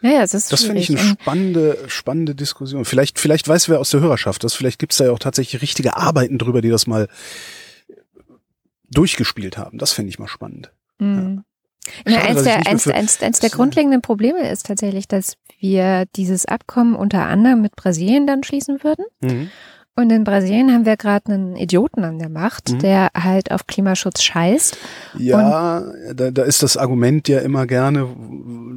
Ja, 0.01 0.09
ja, 0.11 0.21
es 0.23 0.33
ist 0.33 0.53
Das 0.53 0.63
finde 0.63 0.79
ich 0.79 0.89
eine 0.89 0.99
spannende, 0.99 1.77
spannende 1.87 2.33
Diskussion. 2.35 2.85
Vielleicht, 2.85 3.19
vielleicht 3.19 3.47
weiß 3.47 3.67
wer 3.67 3.79
aus 3.81 3.89
der 3.89 3.99
Hörerschaft 3.99 4.43
das. 4.45 4.53
Vielleicht 4.53 4.79
gibt's 4.79 4.97
da 4.97 5.05
ja 5.05 5.11
auch 5.11 5.19
tatsächlich 5.19 5.61
richtige 5.61 5.97
Arbeiten 5.97 6.37
drüber, 6.37 6.61
die 6.61 6.69
das 6.69 6.87
mal 6.87 7.09
durchgespielt 8.91 9.57
haben. 9.57 9.77
Das 9.77 9.91
fände 9.93 10.09
ich 10.09 10.19
mal 10.19 10.27
spannend. 10.27 10.71
Mhm. 10.99 11.43
Schade, 12.07 12.11
Ja, 12.15 12.21
eins, 12.21 12.35
dass 12.35 12.37
ich 12.37 12.43
der, 12.63 12.67
eins, 12.71 12.87
eins, 12.87 13.21
eins 13.21 13.39
der 13.39 13.49
das- 13.49 13.57
grundlegenden 13.57 14.01
Probleme 14.01 14.49
ist 14.49 14.65
tatsächlich, 14.65 15.07
dass 15.07 15.35
wir 15.59 16.05
dieses 16.15 16.45
Abkommen 16.45 16.95
unter 16.95 17.25
anderem 17.25 17.61
mit 17.61 17.75
Brasilien 17.75 18.25
dann 18.27 18.43
schließen 18.43 18.83
würden. 18.83 19.05
Mhm. 19.21 19.49
Und 19.95 20.11
in 20.11 20.23
Brasilien 20.23 20.71
haben 20.73 20.87
wir 20.87 20.97
gerade 20.97 21.31
einen 21.31 21.55
Idioten 21.55 22.03
an 22.03 22.17
der 22.17 22.29
Macht, 22.29 22.71
Mhm. 22.71 22.79
der 22.79 23.09
halt 23.13 23.51
auf 23.51 23.67
Klimaschutz 23.67 24.23
scheißt. 24.23 24.75
Ja, 25.19 25.83
da, 26.15 26.31
da 26.31 26.41
ist 26.43 26.63
das 26.63 26.77
Argument 26.77 27.27
ja 27.27 27.39
immer 27.41 27.67
gerne, 27.67 28.07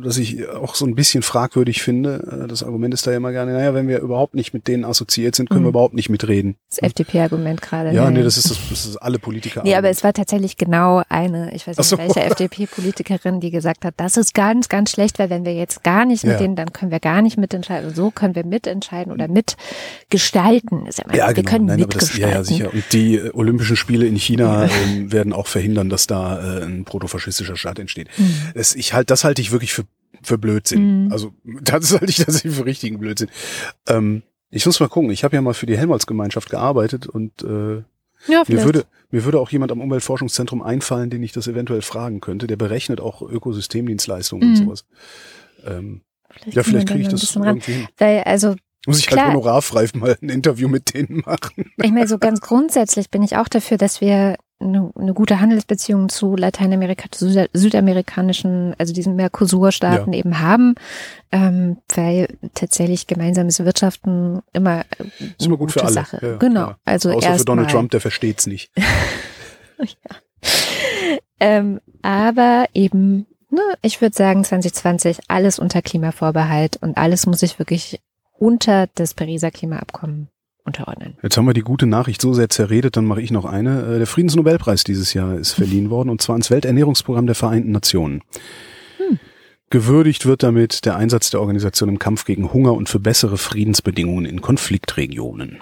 das 0.05 0.19
ich 0.19 0.47
auch 0.47 0.75
so 0.75 0.85
ein 0.85 0.95
bisschen 0.95 1.23
fragwürdig 1.23 1.83
finde. 1.83 2.43
Äh, 2.45 2.49
Das 2.49 2.62
Argument 2.62 2.93
ist 2.93 3.07
da 3.07 3.12
ja 3.12 3.17
immer 3.17 3.33
gerne, 3.33 3.55
naja, 3.55 3.73
wenn 3.73 3.89
wir 3.89 4.01
überhaupt 4.01 4.35
nicht 4.35 4.53
mit 4.53 4.69
denen 4.69 4.85
assoziiert 4.85 5.35
sind, 5.35 5.49
können 5.49 5.61
Mhm. 5.62 5.64
wir 5.67 5.71
überhaupt 5.71 5.95
nicht 5.95 6.11
mitreden. 6.11 6.57
Das 6.69 6.81
FDP-Argument 6.83 7.62
gerade. 7.62 7.93
Ja, 7.93 8.05
ne? 8.11 8.19
nee, 8.19 8.23
das 8.23 8.37
ist 8.37 8.51
das, 8.51 8.59
das 8.69 8.85
ist 8.85 8.97
alle 8.99 9.19
Politiker. 9.19 9.62
Nee, 9.64 9.75
aber 9.75 9.89
es 9.89 10.05
war 10.05 10.12
tatsächlich 10.12 10.59
genau 10.59 11.03
eine, 11.09 11.55
ich 11.55 11.67
weiß 11.67 11.79
nicht, 11.79 11.89
so. 11.89 11.97
welche 11.97 12.21
FDP-Politikerin, 12.25 13.41
die 13.41 13.51
gesagt 13.51 13.87
hat, 13.87 13.95
das 13.97 14.19
ist 14.19 14.35
ganz, 14.35 14.69
ganz 14.69 14.91
schlecht, 14.91 15.19
weil 15.19 15.31
wenn 15.31 15.47
wir 15.47 15.55
jetzt 15.55 15.83
gar 15.83 16.05
nicht 16.05 16.25
mit 16.25 16.35
Ja. 16.35 16.39
denen, 16.39 16.57
dann 16.57 16.75
können 16.75 16.91
wir 16.91 17.01
gar 17.01 17.23
nicht 17.23 17.39
mitentscheiden. 17.39 17.95
So 17.95 18.11
können 18.11 18.35
wir 18.35 18.45
mitentscheiden 18.45 19.12
oder 19.12 19.29
mitgestalten. 19.29 20.85
Ist 20.87 20.99
ja, 20.99 21.05
immer- 21.07 21.16
ja, 21.16 21.26
wir 21.28 21.34
genau. 21.34 21.50
können 21.50 21.66
Nein, 21.66 21.82
aber 21.82 21.98
das, 21.98 22.16
ja, 22.16 22.26
mitgestalten. 22.28 22.34
ja, 22.36 22.44
sicher. 22.44 22.74
Und 22.74 22.84
die 22.92 23.14
äh, 23.16 23.30
Olympischen 23.32 23.76
Spiele 23.76 24.07
in 24.07 24.16
China 24.16 24.64
ähm, 24.68 25.12
werden 25.12 25.32
auch 25.32 25.46
verhindern, 25.46 25.88
dass 25.88 26.07
da 26.07 26.61
äh, 26.61 26.64
ein 26.64 26.84
protofaschistischer 26.84 27.57
Staat 27.57 27.78
entsteht. 27.78 28.09
Mhm. 28.18 28.30
Es, 28.54 28.74
ich 28.74 28.92
halt, 28.92 29.11
das 29.11 29.24
halte 29.24 29.40
ich 29.42 29.50
wirklich 29.52 29.72
für, 29.72 29.84
für 30.22 30.38
Blödsinn. 30.38 31.04
Mhm. 31.07 31.12
Also 31.12 31.32
das 31.62 31.92
halte 31.92 32.07
ich 32.07 32.16
tatsächlich 32.16 32.54
für 32.54 32.64
richtigen 32.66 32.98
Blödsinn. 32.98 33.28
Ähm, 33.88 34.22
ich 34.50 34.64
muss 34.66 34.78
mal 34.80 34.88
gucken. 34.88 35.11
Ich 35.11 35.24
habe 35.24 35.34
ja 35.34 35.42
mal 35.42 35.54
für 35.54 35.66
die 35.66 35.76
Helmholtz-Gemeinschaft 35.76 36.50
gearbeitet 36.50 37.07
und 37.07 37.42
äh, 37.42 37.82
Ja, 38.28 38.42
Mir 38.48 38.64
würde, 38.64 38.84
mir 39.11 39.24
würde 39.24 39.38
auch 39.40 39.50
jemand 39.50 39.72
am 39.72 39.80
Umweltforschungszentrum 39.80 40.62
einfallen, 40.62 41.11
den 41.11 41.22
ich 41.22 41.32
das 41.32 41.46
eventuell 41.48 41.82
fragen 41.82 42.20
könnte. 42.20 42.46
Der 42.46 42.57
berechnet 42.57 43.00
auch 43.00 43.22
Ökosystemdienstleistungen 43.22 44.48
und 44.48 44.52
Mhm. 44.61 44.64
sowas. 44.64 44.84
Ähm, 45.66 46.00
vielleicht 46.30 46.46
ja, 46.46 46.54
wir 46.57 46.64
vielleicht 46.64 46.88
kriege 46.88 47.00
ich 47.02 47.09
das 47.09 47.34
irgendwie 47.36 47.72
hin. 47.72 47.88
Weil, 47.98 48.20
also, 48.22 48.54
Muss 48.87 48.99
ich 49.01 49.07
Klar. 49.07 49.26
halt 49.26 49.34
honorarfrei 49.34 49.89
mal 49.95 50.16
ein 50.22 50.28
Interview 50.28 50.68
mit 50.68 50.95
denen 50.95 51.22
machen. 51.26 51.72
ich 51.82 51.91
meine, 51.93 52.09
so 52.09 52.18
ganz 52.18 52.41
grundsätzlich 52.43 53.11
bin 53.11 53.22
ich 53.22 53.37
auch 53.37 53.49
dafür, 53.49 53.76
dass 53.78 54.01
wir 54.01 54.37
eine, 54.59 54.91
eine 54.99 55.12
gute 55.12 55.41
Handelsbeziehung 55.41 56.09
zu 56.09 56.34
Lateinamerika, 56.34 57.11
zu 57.11 57.26
Süda- 57.26 57.49
südamerikanischen, 57.53 58.74
also 58.78 58.95
diesen 58.95 59.14
Mercosur-Staaten 59.16 60.12
eben 60.14 60.41
haben, 60.41 60.76
ähm, 61.30 61.76
weil 61.95 62.28
tatsächlich 62.55 63.07
gemeinsames 63.07 63.62
Wirtschaften 63.62 64.41
immer 64.55 64.80
äh, 64.99 65.05
Ist 65.39 65.47
immer 65.47 65.59
gut 65.59 65.72
für 65.72 65.82
alle. 65.84 65.93
Sache. 65.93 66.18
Ja, 66.22 66.37
genau. 66.37 66.68
ja. 66.68 66.78
Also 66.87 67.11
Außer 67.12 67.34
für 67.34 67.45
Donald 67.45 67.68
mal. 67.68 67.72
Trump, 67.72 67.91
der 67.91 68.01
versteht's 68.01 68.47
nicht. 68.47 68.70
Ähm, 71.39 71.80
aber 72.03 72.66
eben, 72.72 73.26
ne, 73.51 73.61
ich 73.82 74.01
würde 74.01 74.16
sagen 74.16 74.43
2020 74.43 75.18
alles 75.28 75.59
unter 75.59 75.82
Klimavorbehalt 75.82 76.78
und 76.80 76.97
alles 76.97 77.26
muss 77.26 77.41
sich 77.41 77.59
wirklich 77.59 78.01
unter 78.39 78.89
das 78.95 79.14
Pariser 79.14 79.51
Klimaabkommen 79.51 80.28
unterordnen. 80.64 81.16
Jetzt 81.22 81.37
haben 81.37 81.47
wir 81.47 81.55
die 81.55 81.61
gute 81.62 81.87
Nachricht 81.87 82.20
so 82.20 82.32
sehr 82.34 82.49
zerredet, 82.49 82.97
dann 82.97 83.05
mache 83.05 83.20
ich 83.22 83.30
noch 83.30 83.45
eine. 83.45 83.82
Äh, 83.95 83.99
Der 83.99 84.07
Friedensnobelpreis 84.07 84.82
dieses 84.84 85.14
Jahr 85.14 85.37
ist 85.37 85.53
verliehen 85.53 85.91
worden 85.91 86.11
und 86.11 86.20
zwar 86.20 86.34
ans 86.34 86.51
Welternährungsprogramm 86.51 87.26
der 87.26 87.37
Vereinten 87.37 87.70
Nationen. 87.70 88.22
Hm. 88.99 89.18
Gewürdigt 89.70 90.26
wird 90.26 90.43
damit 90.43 90.84
der 90.84 90.97
Einsatz 90.97 91.30
der 91.30 91.41
Organisation 91.41 91.89
im 91.89 91.99
Kampf 91.99 92.24
gegen 92.24 92.53
Hunger 92.53 92.74
und 92.74 92.89
für 92.89 92.99
bessere 93.01 93.39
Friedensbedingungen 93.39 94.24
in 94.26 94.41
Konfliktregionen. 94.41 95.61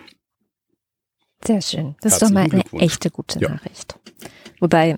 Sehr 1.47 1.61
schön. 1.61 1.95
Das 2.01 2.15
ist 2.15 2.23
doch 2.23 2.31
mal 2.31 2.45
eine 2.51 2.63
echte 2.81 3.11
gute 3.11 3.39
Ja. 3.41 3.51
Nachricht. 3.51 3.99
Wobei, 4.61 4.97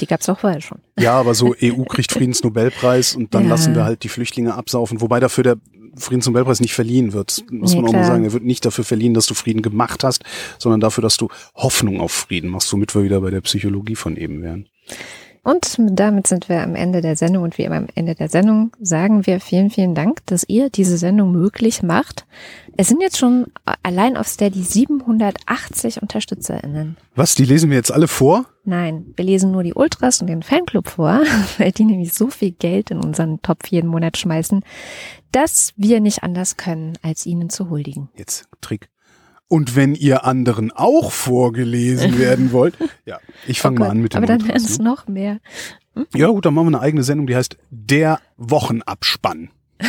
die 0.00 0.06
gab's 0.06 0.26
auch 0.30 0.38
vorher 0.38 0.62
schon. 0.62 0.78
Ja, 0.98 1.12
aber 1.20 1.34
so 1.34 1.54
EU 1.62 1.82
kriegt 1.84 2.12
Friedensnobelpreis 2.12 3.14
und 3.14 3.34
dann 3.34 3.44
Ja. 3.44 3.50
lassen 3.50 3.74
wir 3.74 3.84
halt 3.84 4.02
die 4.02 4.08
Flüchtlinge 4.08 4.54
absaufen, 4.54 5.02
wobei 5.02 5.20
dafür 5.20 5.44
der 5.44 5.56
Friedensnobelpreis 5.98 6.60
nicht 6.60 6.74
verliehen 6.74 7.12
wird. 7.12 7.44
Muss 7.50 7.72
Nee, 7.74 7.76
man 7.80 7.88
auch 7.88 7.92
mal 7.92 7.98
klar. 8.00 8.10
sagen, 8.12 8.24
er 8.24 8.32
wird 8.32 8.44
nicht 8.44 8.64
dafür 8.64 8.84
verliehen, 8.84 9.14
dass 9.14 9.26
du 9.26 9.34
Frieden 9.34 9.62
gemacht 9.62 10.04
hast, 10.04 10.22
sondern 10.58 10.80
dafür, 10.80 11.02
dass 11.02 11.16
du 11.16 11.28
Hoffnung 11.54 12.00
auf 12.00 12.12
Frieden 12.12 12.50
machst, 12.50 12.72
womit 12.72 12.94
wir 12.94 13.02
wieder 13.04 13.20
bei 13.20 13.30
der 13.30 13.40
Psychologie 13.40 13.96
von 13.96 14.16
eben 14.16 14.42
wären. 14.42 14.68
Und 15.42 15.76
damit 15.78 16.26
sind 16.26 16.48
wir 16.48 16.60
am 16.62 16.74
Ende 16.74 17.02
der 17.02 17.14
Sendung 17.14 17.44
und 17.44 17.56
wie 17.56 17.62
immer 17.62 17.76
am 17.76 17.86
Ende 17.94 18.16
der 18.16 18.28
Sendung 18.28 18.72
sagen 18.80 19.26
wir 19.26 19.38
vielen, 19.38 19.70
vielen 19.70 19.94
Dank, 19.94 20.26
dass 20.26 20.42
ihr 20.48 20.70
diese 20.70 20.98
Sendung 20.98 21.30
möglich 21.30 21.84
macht. 21.84 22.26
Es 22.76 22.88
sind 22.88 23.00
jetzt 23.00 23.16
schon 23.16 23.46
allein 23.84 24.16
auf 24.16 24.26
Steady 24.26 24.64
780 24.64 26.02
UnterstützerInnen. 26.02 26.96
Was, 27.14 27.36
die 27.36 27.44
lesen 27.44 27.70
wir 27.70 27.76
jetzt 27.76 27.92
alle 27.92 28.08
vor? 28.08 28.46
Nein, 28.68 29.14
wir 29.14 29.24
lesen 29.24 29.52
nur 29.52 29.62
die 29.62 29.74
Ultras 29.74 30.20
und 30.20 30.26
den 30.26 30.42
Fanclub 30.42 30.88
vor, 30.88 31.22
weil 31.58 31.70
die 31.70 31.84
nämlich 31.84 32.12
so 32.12 32.28
viel 32.28 32.50
Geld 32.50 32.90
in 32.90 32.98
unseren 32.98 33.40
Topf 33.40 33.68
jeden 33.68 33.88
Monat 33.88 34.16
schmeißen, 34.16 34.64
dass 35.30 35.72
wir 35.76 36.00
nicht 36.00 36.24
anders 36.24 36.56
können, 36.56 36.98
als 37.00 37.26
ihnen 37.26 37.48
zu 37.48 37.70
huldigen. 37.70 38.08
Jetzt 38.16 38.48
Trick. 38.60 38.88
Und 39.48 39.76
wenn 39.76 39.94
ihr 39.94 40.24
anderen 40.24 40.72
auch 40.72 41.12
vorgelesen 41.12 42.18
werden 42.18 42.50
wollt, 42.50 42.74
ja, 43.04 43.20
ich 43.46 43.60
fange 43.60 43.76
Oh 43.76 43.84
mal 43.84 43.90
an 43.90 44.00
mit 44.00 44.14
dem 44.14 44.16
Aber 44.18 44.26
dann 44.26 44.42
werden 44.48 44.56
es 44.56 44.78
ne? 44.78 44.84
noch 44.84 45.06
mehr. 45.06 45.38
Ja 46.12 46.26
gut, 46.26 46.44
dann 46.44 46.52
machen 46.52 46.66
wir 46.66 46.76
eine 46.76 46.84
eigene 46.84 47.04
Sendung, 47.04 47.28
die 47.28 47.36
heißt 47.36 47.56
Der 47.70 48.18
Wochenabspann. 48.36 49.50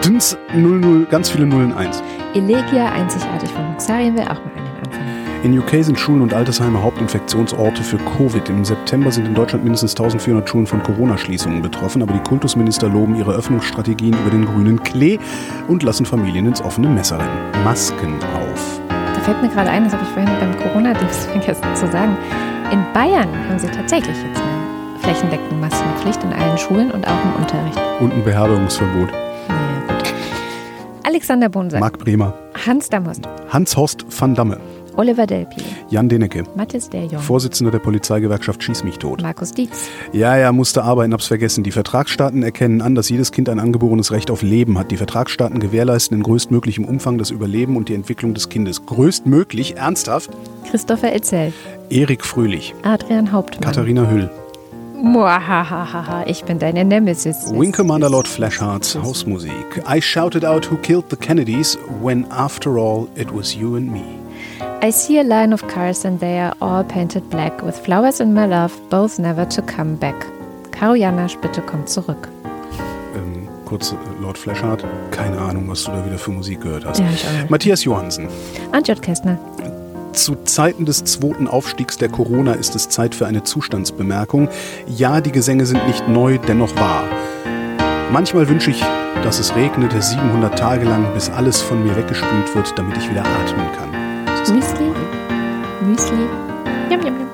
Sind's 0.00 0.36
00, 0.52 1.06
ganz 1.06 1.30
viele 1.30 1.46
Nullen 1.46 1.72
eins. 1.72 2.02
Elegia, 2.34 2.90
einzigartig 2.90 3.48
von 3.50 3.70
Luxarien, 3.70 4.16
will 4.16 4.24
auch 4.24 4.44
mal. 4.44 4.61
In 5.42 5.58
UK 5.58 5.82
sind 5.82 5.98
Schulen 5.98 6.22
und 6.22 6.32
Altersheime 6.32 6.80
Hauptinfektionsorte 6.80 7.82
für 7.82 7.98
Covid. 7.98 8.48
Im 8.48 8.64
September 8.64 9.10
sind 9.10 9.26
in 9.26 9.34
Deutschland 9.34 9.64
mindestens 9.64 9.90
1400 9.90 10.48
Schulen 10.48 10.68
von 10.68 10.80
Corona-Schließungen 10.84 11.60
betroffen, 11.60 12.00
aber 12.00 12.12
die 12.12 12.20
Kultusminister 12.20 12.88
loben 12.88 13.16
ihre 13.16 13.32
Öffnungsstrategien 13.32 14.16
über 14.20 14.30
den 14.30 14.44
grünen 14.44 14.80
Klee 14.84 15.18
und 15.66 15.82
lassen 15.82 16.06
Familien 16.06 16.46
ins 16.46 16.62
offene 16.62 16.88
Messer 16.88 17.18
rennen. 17.18 17.64
Masken 17.64 18.14
auf. 18.22 18.80
Da 18.88 19.20
fällt 19.22 19.42
mir 19.42 19.48
gerade 19.48 19.68
ein, 19.68 19.82
das 19.82 19.94
habe 19.94 20.04
ich 20.04 20.10
vorhin 20.10 20.30
beim 20.38 20.56
Corona-Dienst 20.58 21.22
vergessen 21.32 21.74
zu 21.74 21.90
sagen. 21.90 22.16
In 22.70 22.84
Bayern 22.94 23.28
haben 23.48 23.58
sie 23.58 23.66
tatsächlich 23.66 24.16
jetzt 24.16 24.40
eine 24.40 24.98
flächendeckende 25.00 25.56
Maskenpflicht 25.56 26.22
in 26.22 26.32
allen 26.32 26.56
Schulen 26.56 26.92
und 26.92 27.04
auch 27.04 27.24
im 27.24 27.42
Unterricht. 27.42 27.80
Und 27.98 28.12
ein 28.12 28.22
Beherbergungsverbot. 28.22 29.10
Naja, 29.48 29.82
gut. 29.88 30.14
Alexander 31.02 31.48
Bonsack, 31.48 31.80
Marc 31.80 31.98
Bremer. 31.98 32.32
Hans 32.64 32.88
Damost, 32.88 33.28
Hans-Horst 33.48 34.06
van 34.08 34.36
Damme. 34.36 34.60
Oliver 34.96 35.26
Delpi, 35.26 35.62
Jan 35.88 36.08
Denecke. 36.08 36.44
Mathis 36.54 36.88
Derjong, 36.90 37.20
Vorsitzender 37.20 37.70
der 37.70 37.78
Polizeigewerkschaft 37.78 38.62
Schieß 38.62 38.84
mich 38.84 38.98
tot. 38.98 39.22
Markus 39.22 39.52
Dietz, 39.52 39.88
Ja, 40.12 40.36
ja, 40.36 40.52
musste 40.52 40.82
arbeiten, 40.84 41.12
hab's 41.12 41.26
vergessen. 41.26 41.64
Die 41.64 41.70
Vertragsstaaten 41.72 42.42
erkennen 42.42 42.82
an, 42.82 42.94
dass 42.94 43.08
jedes 43.08 43.32
Kind 43.32 43.48
ein 43.48 43.58
angeborenes 43.58 44.12
Recht 44.12 44.30
auf 44.30 44.42
Leben 44.42 44.78
hat. 44.78 44.90
Die 44.90 44.96
Vertragsstaaten 44.96 45.60
gewährleisten 45.60 46.16
in 46.18 46.22
größtmöglichem 46.22 46.84
Umfang 46.84 47.18
das 47.18 47.30
Überleben 47.30 47.76
und 47.76 47.88
die 47.88 47.94
Entwicklung 47.94 48.34
des 48.34 48.48
Kindes. 48.48 48.84
Größtmöglich, 48.86 49.76
ernsthaft? 49.76 50.30
Christopher 50.70 51.12
Etzel, 51.12 51.52
Erik 51.90 52.24
Fröhlich, 52.24 52.74
Adrian 52.82 53.32
Hauptmann. 53.32 53.62
Katharina 53.62 54.08
Hüll, 54.10 54.30
Muahahaha, 55.02 56.24
ich 56.26 56.44
bin 56.44 56.58
deine 56.58 56.84
Nemesis. 56.84 57.50
Wing 57.52 57.72
Commander 57.72 58.08
Lord 58.08 58.28
Flashhearts, 58.28 58.94
Hausmusik. 58.96 59.82
I 59.88 60.00
shouted 60.00 60.44
out 60.44 60.70
who 60.70 60.76
killed 60.76 61.06
the 61.10 61.16
Kennedys 61.16 61.76
when 62.00 62.24
after 62.30 62.78
all 62.78 63.08
it 63.16 63.32
was 63.32 63.54
you 63.54 63.74
and 63.76 63.90
me. 63.90 64.21
I 64.84 64.90
see 64.90 65.20
a 65.20 65.22
line 65.22 65.52
of 65.52 65.68
cars 65.68 66.04
and 66.04 66.18
they 66.18 66.40
are 66.40 66.56
all 66.60 66.82
painted 66.82 67.30
black 67.30 67.62
with 67.62 67.78
flowers 67.78 68.18
in 68.18 68.34
my 68.34 68.46
love, 68.46 68.72
both 68.90 69.16
never 69.16 69.44
to 69.48 69.62
come 69.62 69.94
back. 69.94 70.26
Karo 70.72 70.94
Janasch, 70.94 71.40
bitte 71.40 71.62
komm 71.62 71.86
zurück. 71.86 72.28
Ähm, 73.14 73.46
kurz, 73.64 73.92
äh, 73.92 73.96
Lord 74.20 74.36
Flashheart, 74.36 74.84
keine 75.12 75.38
Ahnung, 75.38 75.68
was 75.68 75.84
du 75.84 75.92
da 75.92 76.04
wieder 76.04 76.18
für 76.18 76.32
Musik 76.32 76.62
gehört 76.62 76.84
hast. 76.84 76.98
Ja. 76.98 77.06
Matthias 77.48 77.84
Johansen. 77.84 78.26
Antjot 78.72 79.00
Kästner. 79.02 79.38
Zu 80.14 80.34
Zeiten 80.46 80.84
des 80.84 81.04
zweiten 81.04 81.46
Aufstiegs 81.46 81.96
der 81.98 82.08
Corona 82.08 82.54
ist 82.54 82.74
es 82.74 82.88
Zeit 82.88 83.14
für 83.14 83.26
eine 83.26 83.44
Zustandsbemerkung. 83.44 84.48
Ja, 84.88 85.20
die 85.20 85.30
Gesänge 85.30 85.64
sind 85.64 85.86
nicht 85.86 86.08
neu, 86.08 86.38
dennoch 86.38 86.74
wahr. 86.74 87.04
Manchmal 88.10 88.48
wünsche 88.48 88.72
ich, 88.72 88.82
dass 89.22 89.38
es 89.38 89.54
regnete 89.54 90.02
700 90.02 90.58
Tage 90.58 90.86
lang, 90.86 91.06
bis 91.14 91.30
alles 91.30 91.60
von 91.60 91.84
mir 91.84 91.94
weggespült 91.94 92.52
wird, 92.56 92.76
damit 92.76 92.96
ich 92.96 93.08
wieder 93.08 93.22
atmen 93.24 93.70
kann. 93.78 93.91
Müsli? 94.50 94.92
Müsli. 95.86 96.28
Jam, 96.90 97.00
jam, 97.02 97.14
jam. 97.18 97.28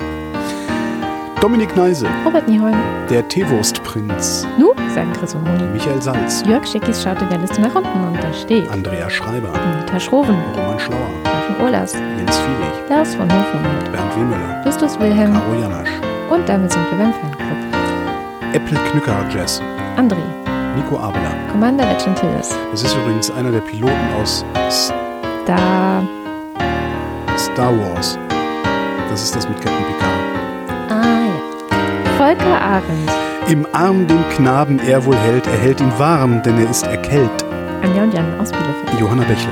Dominik 1.40 1.74
Neise, 1.76 2.06
Robert 2.24 2.48
Nieholm. 2.48 2.74
der 3.08 3.26
Teewurstprinz, 3.28 4.46
Nu, 4.58 4.72
sagen 4.94 5.12
Chris 5.18 5.34
und 5.36 5.44
Moni. 5.44 5.62
Michael 5.72 6.02
Salz, 6.02 6.42
Jörg 6.46 6.66
Schickis 6.66 7.02
schaut 7.02 7.22
in 7.22 7.28
der 7.28 7.38
Liste 7.38 7.60
nach 7.60 7.74
unten 7.76 8.08
und 8.08 8.16
da 8.22 8.32
steht 8.32 8.68
Andrea 8.70 9.08
Schreiber, 9.08 9.48
Anita 9.54 10.00
Schroven, 10.00 10.36
Roman 10.56 10.78
Schlauer, 10.80 10.98
Joachim 11.24 11.64
Ohlers, 11.64 11.92
Jens 11.94 12.36
Fielig, 12.38 12.90
Lars 12.90 13.14
von 13.14 13.26
Hofhund, 13.30 13.92
Bernd 13.92 14.16
Wehmüller, 14.16 14.62
Justus 14.66 14.98
Wilhelm 14.98 15.32
Caro 15.32 15.54
Janasch, 15.60 15.90
und 16.28 16.48
damit 16.48 16.72
sind 16.72 16.84
wir 16.90 16.98
beim 16.98 17.12
Fanclub. 17.14 18.54
Apple 18.54 18.78
Knücker 18.90 19.24
Jazz, 19.32 19.62
André, 19.96 20.16
Nico 20.76 20.96
Abela. 20.98 21.30
Commander 21.52 21.84
Legentilles, 21.86 22.52
Das 22.72 22.82
ist 22.82 22.96
übrigens 22.96 23.30
einer 23.30 23.52
der 23.52 23.60
Piloten 23.60 23.94
aus 24.20 24.44
S- 24.66 24.92
da. 25.46 26.02
Star 27.58 27.76
Wars. 27.76 28.16
Das 29.10 29.20
ist 29.20 29.34
das 29.34 29.48
mit 29.48 29.60
Captain 29.60 29.84
Picard. 29.86 30.90
Ah 30.90 31.26
ja. 31.26 32.16
Volker 32.16 32.60
Arendt, 32.62 33.10
Im 33.50 33.66
Arm 33.72 34.06
den 34.06 34.22
Knaben 34.28 34.78
er 34.78 35.04
wohl 35.04 35.16
hält, 35.16 35.44
er 35.48 35.58
hält 35.58 35.80
ihn 35.80 35.92
warm, 35.98 36.40
denn 36.44 36.56
er 36.56 36.70
ist 36.70 36.86
erkältet. 36.86 37.44
Anja 37.82 38.04
und 38.04 38.14
Jan 38.14 38.26
aus 38.40 38.52
Bielefeld, 38.52 39.00
Johanna 39.00 39.24
Bächle, 39.24 39.50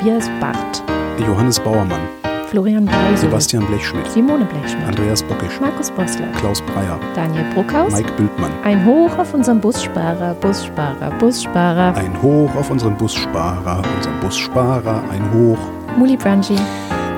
Tobias 0.00 0.28
Barth, 0.40 0.82
Johannes 1.24 1.60
Bauermann, 1.60 2.00
Florian 2.48 2.86
Beisel, 2.86 3.18
Sebastian 3.18 3.64
Blechschmidt, 3.66 4.10
Simone 4.10 4.46
Blechschmidt, 4.46 4.88
Andreas 4.88 5.22
Bockisch, 5.22 5.60
Markus 5.60 5.92
Bossler, 5.92 6.26
Klaus 6.40 6.60
Breyer, 6.60 6.98
Daniel 7.14 7.44
Bruckhaus, 7.54 7.92
Mike 7.92 8.10
Bültmann. 8.16 8.50
ein 8.64 8.84
Hoch 8.84 9.16
auf 9.16 9.32
unseren 9.32 9.60
Bussparer, 9.60 10.34
Bussparer, 10.40 11.12
Bussparer, 11.20 11.94
Ein 11.94 12.20
Hoch 12.20 12.52
auf 12.56 12.68
unseren 12.72 12.96
Bussparer, 12.96 13.80
unseren 13.96 14.18
Bussparer, 14.18 15.04
ein 15.12 15.22
Hoch. 15.32 15.58
Muli 15.96 16.16
Branchi, 16.16 16.56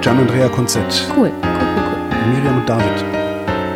Gian 0.06 0.18
Andrea 0.18 0.48
Konzett, 0.48 1.08
cool, 1.12 1.30
cool, 1.30 1.32
cool, 1.42 1.82
cool. 1.82 2.32
Miriam 2.32 2.58
und 2.58 2.68
David, 2.68 3.04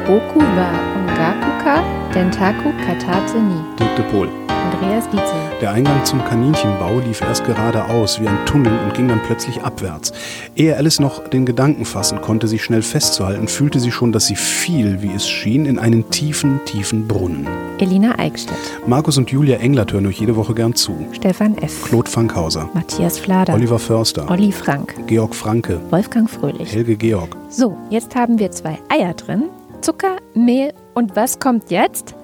Boku 0.07 0.39
wa 0.39 0.71
Ongakuka, 0.97 1.83
Dentaku 2.15 2.73
Katate 2.87 3.41
ni, 3.41 3.61
Dirk 3.77 3.97
de 3.97 4.03
Pohl. 4.05 4.50
Andreas 4.61 5.09
Dietzel. 5.11 5.41
Der 5.61 5.73
Eingang 5.73 6.05
zum 6.05 6.25
Kaninchenbau 6.25 7.01
lief 7.07 7.21
erst 7.21 7.45
geradeaus 7.45 8.21
wie 8.21 8.29
ein 8.29 8.39
Tunnel 8.47 8.73
und 8.85 8.95
ging 8.95 9.09
dann 9.09 9.21
plötzlich 9.23 9.63
abwärts. 9.63 10.13
Ehe 10.57 10.77
Alice 10.77 11.01
noch 11.01 11.29
den 11.29 11.47
Gedanken 11.47 11.85
fassen 11.85 12.21
konnte, 12.21 12.49
sich 12.49 12.63
schnell 12.63 12.83
festzuhalten, 12.83 13.49
fühlte 13.49 13.81
sie 13.81 13.91
schon, 13.91 14.13
dass 14.13 14.27
sie 14.27 14.37
fiel, 14.37 15.03
wie 15.03 15.13
es 15.13 15.29
schien, 15.29 15.67
in 15.67 15.79
einen 15.79 16.11
tiefen, 16.11 16.61
tiefen 16.65 17.09
Brunnen. 17.09 17.47
Elina 17.79 18.19
Eickstedt, 18.19 18.57
Markus 18.87 19.19
und 19.19 19.31
Julia 19.31 19.57
Englert 19.57 19.93
hören 19.93 20.07
euch 20.07 20.21
jede 20.21 20.37
Woche 20.37 20.55
gern 20.55 20.75
zu. 20.75 20.95
Stefan 21.13 21.57
F., 21.59 21.85
Claude 21.85 22.11
Fankhauser, 22.11 22.69
Matthias 22.75 23.19
Flader, 23.19 23.55
Oliver 23.55 23.79
Förster, 23.79 24.31
Olli 24.31 24.53
Frank, 24.53 24.95
Georg 25.07 25.35
Franke, 25.35 25.81
Wolfgang 25.91 26.29
Fröhlich. 26.29 26.73
Helge 26.73 26.97
Georg. 26.97 27.37
So, 27.49 27.77
jetzt 27.91 28.15
haben 28.15 28.39
wir 28.39 28.51
zwei 28.51 28.79
Eier 28.89 29.15
drin, 29.15 29.45
Zucker, 29.81 30.17
Mehl 30.35 30.73
und 30.95 31.17
was 31.17 31.39
kommt 31.39 31.71
jetzt? 31.71 32.15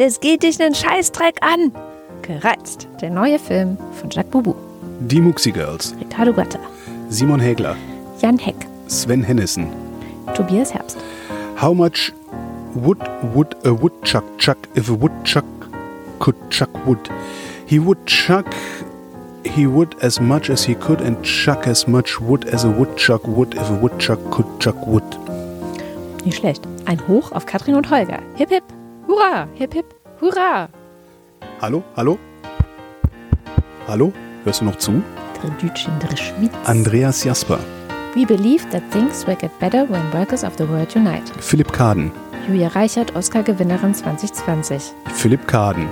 Das 0.00 0.18
geht 0.18 0.44
dich 0.44 0.58
nen 0.58 0.74
Scheißdreck 0.74 1.42
an! 1.42 1.72
Gereizt, 2.22 2.88
der 3.02 3.10
neue 3.10 3.38
Film 3.38 3.76
von 4.00 4.08
Jacques 4.08 4.30
Boubou, 4.30 4.54
Die 4.98 5.20
Muxi 5.20 5.52
Girls, 5.52 5.94
Ricardo 6.00 6.32
Gatta, 6.32 6.58
Simon 7.10 7.38
Hägler, 7.38 7.76
Jan 8.18 8.38
Heck, 8.38 8.56
Sven 8.86 9.22
Hennissen. 9.22 9.66
Tobias 10.34 10.72
Herbst. 10.72 10.96
How 11.60 11.74
much 11.74 12.14
wood 12.72 12.96
would 13.34 13.54
a 13.66 13.78
woodchuck 13.78 14.24
chuck 14.38 14.56
if 14.74 14.88
a 14.88 14.94
woodchuck 14.94 15.44
could 16.18 16.36
chuck 16.48 16.70
wood? 16.86 17.10
He 17.66 17.78
would 17.78 18.06
chuck 18.06 18.46
he 19.44 19.66
would 19.66 20.02
as 20.02 20.18
much 20.18 20.48
as 20.48 20.64
he 20.64 20.76
could 20.76 21.02
and 21.02 21.22
chuck 21.22 21.66
as 21.66 21.86
much 21.86 22.18
wood 22.22 22.46
as 22.46 22.64
a 22.64 22.70
woodchuck 22.70 23.28
would 23.28 23.52
if 23.52 23.68
a 23.68 23.74
woodchuck 23.74 24.30
could 24.30 24.46
chuck 24.60 24.86
wood. 24.86 25.04
Nicht 26.24 26.38
schlecht. 26.38 26.62
Ein 26.86 27.06
Hoch 27.06 27.32
auf 27.32 27.44
Katrin 27.44 27.74
und 27.74 27.90
Holger. 27.90 28.20
Hip 28.36 28.48
hip, 28.48 28.64
hurra, 29.10 29.48
hip 29.54 29.74
hip, 29.74 29.86
hurra. 30.20 30.68
Hallo? 31.60 31.82
Hallo? 31.96 32.18
Hallo? 33.88 34.12
Hörst 34.44 34.60
du 34.60 34.64
noch 34.64 34.76
zu? 34.76 35.02
Andreas 36.64 37.24
Jasper, 37.24 37.58
We 38.14 38.26
believe 38.26 38.68
that 38.70 38.82
things 38.90 39.26
will 39.26 39.36
get 39.36 39.50
better 39.60 39.88
when 39.88 40.02
workers 40.12 40.44
of 40.44 40.56
the 40.58 40.68
world 40.68 40.94
unite. 40.94 41.22
Philipp 41.40 41.72
Kaden, 41.72 42.10
Julia 42.46 42.68
Reichert, 42.68 43.14
Oscar-Gewinnerin 43.14 43.94
2020. 43.94 44.92
Philipp 45.14 45.46
Kaden. 45.46 45.88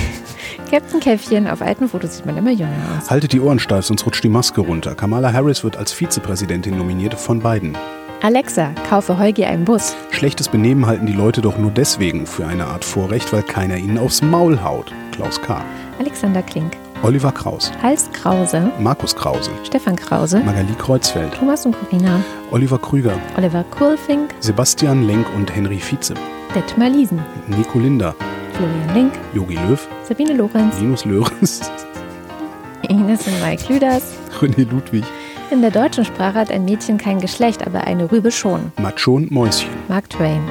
Captain 0.70 1.00
Käffchen, 1.00 1.48
auf 1.48 1.60
alten 1.60 1.88
Fotos 1.88 2.16
sieht 2.16 2.26
man 2.26 2.36
immer 2.36 2.52
jünger 2.52 2.76
aus. 2.96 3.10
Haltet 3.10 3.32
die 3.32 3.40
Ohren 3.40 3.58
steif, 3.58 3.86
sonst 3.86 4.06
rutscht 4.06 4.22
die 4.22 4.28
Maske 4.28 4.60
runter. 4.60 4.94
Kamala 4.94 5.32
Harris 5.32 5.64
wird 5.64 5.76
als 5.76 5.92
Vizepräsidentin 5.92 6.76
nominiert 6.76 7.14
von 7.14 7.40
beiden. 7.40 7.76
Alexa, 8.20 8.72
kaufe 8.88 9.16
Heugi 9.16 9.44
einen 9.44 9.64
Bus. 9.64 9.94
Schlechtes 10.10 10.48
Benehmen 10.48 10.86
halten 10.86 11.06
die 11.06 11.12
Leute 11.12 11.40
doch 11.40 11.56
nur 11.56 11.70
deswegen 11.70 12.26
für 12.26 12.46
eine 12.46 12.66
Art 12.66 12.84
Vorrecht, 12.84 13.32
weil 13.32 13.44
keiner 13.44 13.76
ihnen 13.76 13.96
aufs 13.96 14.22
Maul 14.22 14.60
haut. 14.60 14.92
Klaus 15.12 15.40
K. 15.40 15.64
Alexander 16.00 16.42
Klink, 16.42 16.76
Oliver 17.04 17.30
Kraus, 17.30 17.70
Hals 17.80 18.10
Krause, 18.12 18.72
Markus 18.80 19.14
Krause, 19.14 19.52
Stefan 19.64 19.94
Krause, 19.94 20.40
Magali 20.40 20.74
Kreuzfeld, 20.76 21.32
Thomas 21.34 21.64
und 21.64 21.76
Corina, 21.78 22.20
Oliver 22.50 22.78
Krüger, 22.78 23.16
Oliver 23.36 23.64
Kulfink, 23.70 24.34
Sebastian 24.40 25.06
Lenk 25.06 25.26
und 25.36 25.54
Henry 25.54 25.78
Vize, 25.78 26.14
Detmar 26.56 26.90
Liesen, 26.90 27.20
Nico 27.46 27.78
Linder, 27.78 28.16
Florian 28.54 28.94
Link, 28.94 29.12
Jogi 29.32 29.54
Löw, 29.68 29.88
Sabine 30.02 30.32
Lorenz, 30.32 30.76
Linus 30.80 31.04
Löhrens, 31.04 31.70
Ines 32.88 33.28
und 33.28 33.40
Mike 33.42 33.72
Lüders. 33.72 34.14
René 34.40 34.68
Ludwig, 34.68 35.04
In 35.50 35.62
der 35.62 35.70
deutschen 35.70 36.04
Sprache 36.04 36.34
hat 36.40 36.50
ein 36.50 36.66
Mädchen 36.66 36.98
kein 36.98 37.20
Geschlecht, 37.20 37.66
aber 37.66 37.84
eine 37.84 38.12
Rübe 38.12 38.30
schon. 38.30 38.70
Macho 38.76 39.14
und 39.14 39.30
Mäuschen, 39.30 39.70
Mark 39.88 40.10
Twain. 40.10 40.42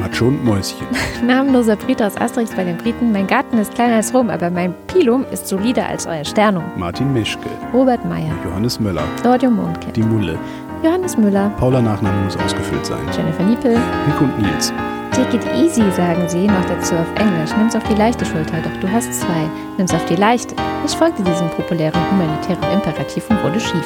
Macho 0.00 0.26
und 0.26 0.44
Mäuschen, 0.44 0.84
Namenloser 1.26 1.76
Brite 1.76 2.04
aus 2.06 2.16
Asterix 2.16 2.50
bei 2.50 2.64
den 2.64 2.76
Briten. 2.76 3.12
Mein 3.12 3.28
Garten 3.28 3.58
ist 3.58 3.72
kleiner 3.74 3.96
als 3.96 4.12
Rom, 4.12 4.28
aber 4.28 4.50
mein 4.50 4.74
Pilum 4.88 5.24
ist 5.30 5.46
solider 5.46 5.86
als 5.86 6.08
euer 6.08 6.24
Sternum. 6.24 6.64
Martin 6.76 7.12
Meschke, 7.12 7.48
Robert 7.72 8.04
Meyer, 8.04 8.34
Johannes 8.44 8.80
Möller, 8.80 9.04
Claudio 9.20 9.48
Mondkind, 9.48 9.96
die 9.96 10.02
Mulle, 10.02 10.36
Johannes 10.82 11.16
Müller, 11.16 11.50
Paula 11.58 11.80
Nachname 11.80 12.24
muss 12.24 12.36
ausgefüllt 12.36 12.86
sein, 12.86 12.98
Jennifer 13.16 13.44
Niepel, 13.44 13.72
Nick 14.08 14.20
und 14.20 14.36
Nils, 14.42 14.72
Take 15.12 15.36
it 15.36 15.44
easy, 15.56 15.82
sagen 15.92 16.28
sie, 16.28 16.46
noch 16.46 16.64
dazu 16.66 16.94
auf 16.94 17.08
Englisch. 17.16 17.50
Nimm's 17.56 17.74
auf 17.74 17.82
die 17.84 17.94
leichte 17.94 18.24
Schulter, 18.24 18.58
doch 18.62 18.80
du 18.80 18.90
hast 18.90 19.12
zwei. 19.14 19.48
Nimm's 19.76 19.92
auf 19.92 20.04
die 20.06 20.16
leichte. 20.16 20.54
Ich 20.86 20.92
folgte 20.92 21.22
diesem 21.22 21.48
populären 21.50 22.00
humanitären 22.10 22.72
Imperativ 22.72 23.28
und 23.28 23.42
wurde 23.42 23.60
schief. 23.60 23.84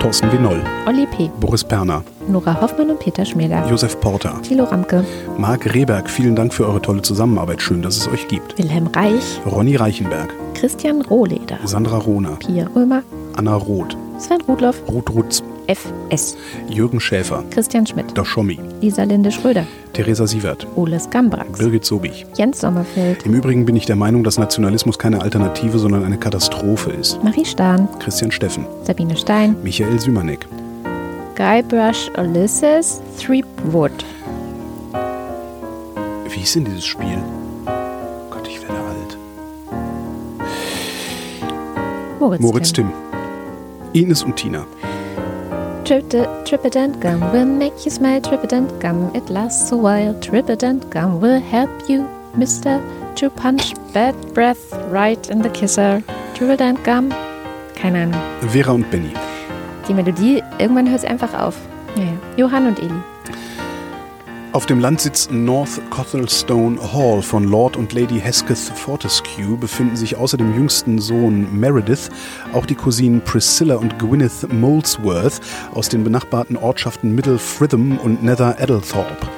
Thorsten 0.00 0.30
Winoll, 0.30 0.62
Olli 0.86 1.06
P., 1.06 1.28
Boris 1.40 1.64
Perner, 1.64 2.04
Nora 2.28 2.60
Hoffmann 2.60 2.90
und 2.90 3.00
Peter 3.00 3.24
Schmäler. 3.24 3.66
Josef 3.68 3.98
Porter, 4.00 4.40
Thilo 4.42 4.64
Ramke, 4.64 5.04
Marc 5.36 5.74
Rehberg, 5.74 6.08
vielen 6.08 6.36
Dank 6.36 6.54
für 6.54 6.66
eure 6.66 6.80
tolle 6.80 7.02
Zusammenarbeit. 7.02 7.60
Schön, 7.60 7.82
dass 7.82 7.96
es 7.96 8.06
euch 8.06 8.28
gibt. 8.28 8.56
Wilhelm 8.58 8.86
Reich, 8.88 9.40
Ronny 9.44 9.74
Reichenberg, 9.74 10.32
Christian 10.54 11.02
Rohleder, 11.02 11.58
Sandra 11.64 11.98
Rohner, 11.98 12.36
Pia 12.36 12.68
Römer, 12.76 13.02
Anna 13.36 13.56
Roth, 13.56 13.96
Sven 14.18 14.40
Rudloff, 14.42 14.82
Ruth 14.88 15.10
Rutz, 15.10 15.42
FS, 15.70 16.34
Jürgen 16.70 16.98
Schäfer, 16.98 17.44
Christian 17.50 17.86
Schmidt, 17.86 18.16
der 18.16 18.24
Schommi, 18.24 18.58
Lisa 18.80 19.02
Linde 19.02 19.30
Schröder, 19.30 19.66
Theresa 19.92 20.26
Sievert, 20.26 20.66
Oles 20.76 21.10
Gambrax, 21.10 21.58
Birgit 21.58 21.84
Sobich. 21.84 22.24
Jens 22.36 22.60
Sommerfeld, 22.60 23.26
Im 23.26 23.34
Übrigen 23.34 23.66
bin 23.66 23.76
ich 23.76 23.84
der 23.84 23.96
Meinung, 23.96 24.24
dass 24.24 24.38
Nationalismus 24.38 24.98
keine 24.98 25.20
Alternative, 25.20 25.78
sondern 25.78 26.04
eine 26.04 26.16
Katastrophe 26.16 26.92
ist. 26.92 27.22
Marie 27.22 27.44
Stahn, 27.44 27.86
Christian 27.98 28.30
Steffen, 28.32 28.64
Sabine 28.84 29.14
Stein, 29.14 29.56
Michael 29.62 30.00
Sümanek, 30.00 30.46
Guybrush 31.36 32.10
Ulysses 32.16 33.02
Threepwood, 33.20 33.92
Wie 36.30 36.38
hieß 36.40 36.54
denn 36.54 36.64
dieses 36.64 36.86
Spiel? 36.86 37.18
Gott, 38.30 38.48
ich 38.48 38.58
werde 38.62 38.74
alt. 38.74 39.18
Moritz, 42.18 42.40
Moritz 42.40 42.72
Tim. 42.72 42.90
Ines 43.92 44.22
und 44.22 44.36
Tina. 44.36 44.64
Trip- 45.88 47.00
gum 47.00 47.32
will 47.32 47.46
make 47.46 47.86
you 47.86 47.90
smile. 47.90 48.20
Tripidant 48.20 48.78
gum, 48.78 49.10
it 49.14 49.30
lasts 49.30 49.72
a 49.72 49.74
while. 49.74 50.12
Tripidant 50.20 50.90
gum 50.90 51.18
will 51.18 51.40
help 51.40 51.70
you, 51.88 52.06
Mister, 52.36 52.78
to 53.16 53.30
punch 53.30 53.72
bad 53.94 54.14
breath 54.34 54.58
right 54.90 55.30
in 55.30 55.40
the 55.40 55.48
kisser. 55.48 56.02
Tripidant 56.34 56.84
gum. 56.84 57.08
Keine 57.74 58.02
Ahnung. 58.02 58.20
Vera 58.48 58.72
und 58.72 58.90
Benny. 58.90 59.14
Die 59.88 59.94
Melodie, 59.94 60.42
irgendwann 60.58 60.90
hört 60.90 61.04
es 61.04 61.08
einfach 61.08 61.32
auf. 61.32 61.56
Ja, 61.96 62.02
ja. 62.02 62.10
Johann 62.36 62.66
und 62.66 62.78
Eli. 62.78 62.92
Auf 64.58 64.66
dem 64.66 64.80
Landsitz 64.80 65.30
North 65.30 65.80
Cothelstone 65.88 66.80
Hall 66.92 67.22
von 67.22 67.44
Lord 67.44 67.76
und 67.76 67.92
Lady 67.92 68.18
Hesketh 68.18 68.58
Fortescue 68.58 69.56
befinden 69.56 69.94
sich 69.94 70.16
außer 70.16 70.36
dem 70.36 70.52
jüngsten 70.52 70.98
Sohn 70.98 71.46
Meredith 71.56 72.10
auch 72.52 72.66
die 72.66 72.74
Cousinen 72.74 73.20
Priscilla 73.20 73.76
und 73.76 74.00
Gwyneth 74.00 74.52
Molesworth 74.52 75.40
aus 75.76 75.88
den 75.88 76.02
benachbarten 76.02 76.56
Ortschaften 76.56 77.14
Middle 77.14 77.38
Fritham 77.38 77.98
und 77.98 78.24
Nether 78.24 78.58
Eddlethorpe. 78.58 79.28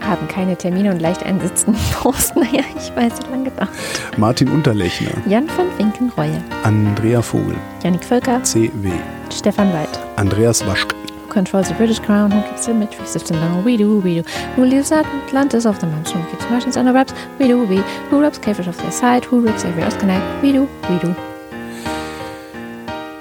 Haben 0.00 0.26
keine 0.26 0.56
Termine 0.56 0.90
und 0.90 0.98
leicht 0.98 1.22
einsitzten 1.22 1.76
Post. 1.92 2.34
Naja, 2.34 2.64
ich 2.76 2.90
weiß, 2.96 3.12
wie 3.24 3.30
lange 3.30 3.44
gedauert. 3.44 3.70
Martin 4.16 4.48
Unterlechner, 4.48 5.12
Jan 5.28 5.46
van 5.56 5.66
Winkenreue. 5.78 6.42
Andrea 6.64 7.22
Vogel, 7.22 7.54
Janik 7.84 8.04
Völker. 8.04 8.42
CW, 8.42 8.90
Stefan 9.32 9.72
Weid. 9.72 10.00
Andreas 10.16 10.66
Waschk, 10.66 10.92
controls 11.36 11.68
the 11.68 11.74
British 11.74 11.98
crown? 11.98 12.30
Who 12.30 12.40
keeps 12.48 12.64
the 12.64 12.72
matrix 12.72 13.10
system 13.10 13.36
down? 13.36 13.62
We 13.62 13.76
do, 13.76 13.98
we 14.00 14.12
do. 14.20 14.22
Who 14.54 14.64
at 14.64 15.04
Atlantis 15.26 15.66
of 15.66 15.78
the 15.80 15.86
Mountain? 15.86 16.22
Who 16.22 16.30
keeps 16.30 16.48
Martians 16.48 16.78
under 16.78 16.94
wraps? 16.94 17.12
We 17.38 17.46
do, 17.48 17.58
we. 17.66 17.76
Who 18.08 18.22
robs 18.22 18.38
cavefish 18.38 18.68
off 18.68 18.78
their 18.78 18.90
side? 18.90 19.22
Who 19.26 19.40
rips 19.42 19.62
every 19.62 19.82
Oscar 19.82 20.06
We 20.42 20.52
do, 20.52 20.66
we 20.88 20.98
do. 20.98 21.14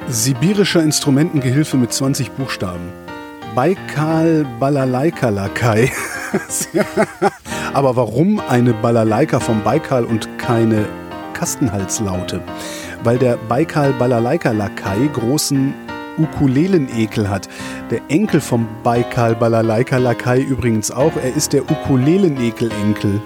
Sibirischer 0.07 0.81
Instrumentengehilfe 0.81 1.75
mit 1.75 1.91
20 1.91 2.31
Buchstaben. 2.37 2.93
Baikal 3.53 4.45
Balalaika 4.61 5.27
Lakai. 5.29 5.91
Aber 7.73 7.97
warum 7.97 8.39
eine 8.47 8.73
Balalaika 8.73 9.41
vom 9.41 9.61
Baikal 9.61 10.05
und 10.05 10.29
keine 10.37 10.85
Kastenhalslaute? 11.33 12.39
Weil 13.03 13.17
der 13.17 13.35
Baikal 13.49 13.91
Balalaika 13.91 14.51
Lakai 14.51 15.09
großen 15.11 15.73
Ukulelenekel 16.17 17.29
hat. 17.29 17.47
Der 17.91 18.01
Enkel 18.09 18.41
vom 18.41 18.67
Baikal 18.83 19.35
Balalaika 19.35 19.97
Lakai 19.97 20.41
übrigens 20.41 20.91
auch. 20.91 21.15
Er 21.15 21.35
ist 21.35 21.53
der 21.53 21.63
Ukulelenekel-Enkel. 21.69 23.21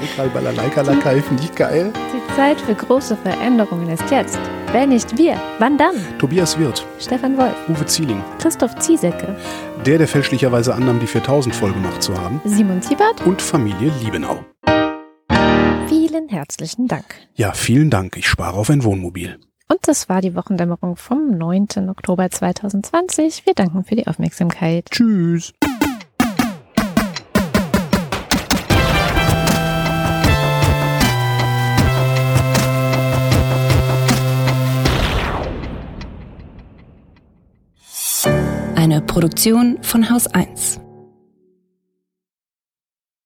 Baikal 0.00 0.28
Balalaika 0.28 0.82
Lakai 0.82 1.20
finde 1.22 1.42
ich 1.44 1.54
geil. 1.54 1.92
Die 2.14 2.36
Zeit 2.36 2.60
für 2.60 2.74
große 2.74 3.16
Veränderungen 3.16 3.88
ist 3.90 4.10
jetzt. 4.10 4.38
Wenn 4.72 4.90
nicht 4.90 5.18
wir, 5.18 5.40
wann 5.58 5.76
dann? 5.76 5.96
Tobias 6.18 6.56
Wirth, 6.58 6.86
Stefan 7.00 7.36
Wolf, 7.36 7.54
Uwe 7.68 7.84
Zieling. 7.86 8.22
Christoph 8.38 8.76
Ziesecke, 8.76 9.36
Der, 9.84 9.98
der 9.98 10.06
fälschlicherweise 10.06 10.74
annahm, 10.74 11.00
die 11.00 11.08
4000 11.08 11.52
voll 11.54 11.72
gemacht 11.72 12.02
zu 12.02 12.16
haben. 12.16 12.40
Simon 12.44 12.80
Siebert. 12.80 13.20
Und 13.26 13.42
Familie 13.42 13.90
Liebenau. 14.02 14.44
Vielen 15.88 16.28
herzlichen 16.28 16.86
Dank. 16.86 17.04
Ja, 17.34 17.52
vielen 17.52 17.90
Dank. 17.90 18.16
Ich 18.16 18.28
spare 18.28 18.56
auf 18.56 18.70
ein 18.70 18.84
Wohnmobil. 18.84 19.38
Und 19.70 19.86
das 19.86 20.08
war 20.08 20.20
die 20.20 20.34
Wochendämmerung 20.34 20.96
vom 20.96 21.30
9. 21.30 21.88
Oktober 21.90 22.28
2020. 22.28 23.46
Wir 23.46 23.54
danken 23.54 23.84
für 23.84 23.94
die 23.94 24.08
Aufmerksamkeit. 24.08 24.86
Tschüss. 24.90 25.52
Eine 38.74 39.00
Produktion 39.02 39.78
von 39.82 40.10
Haus 40.10 40.26
1. 40.26 40.80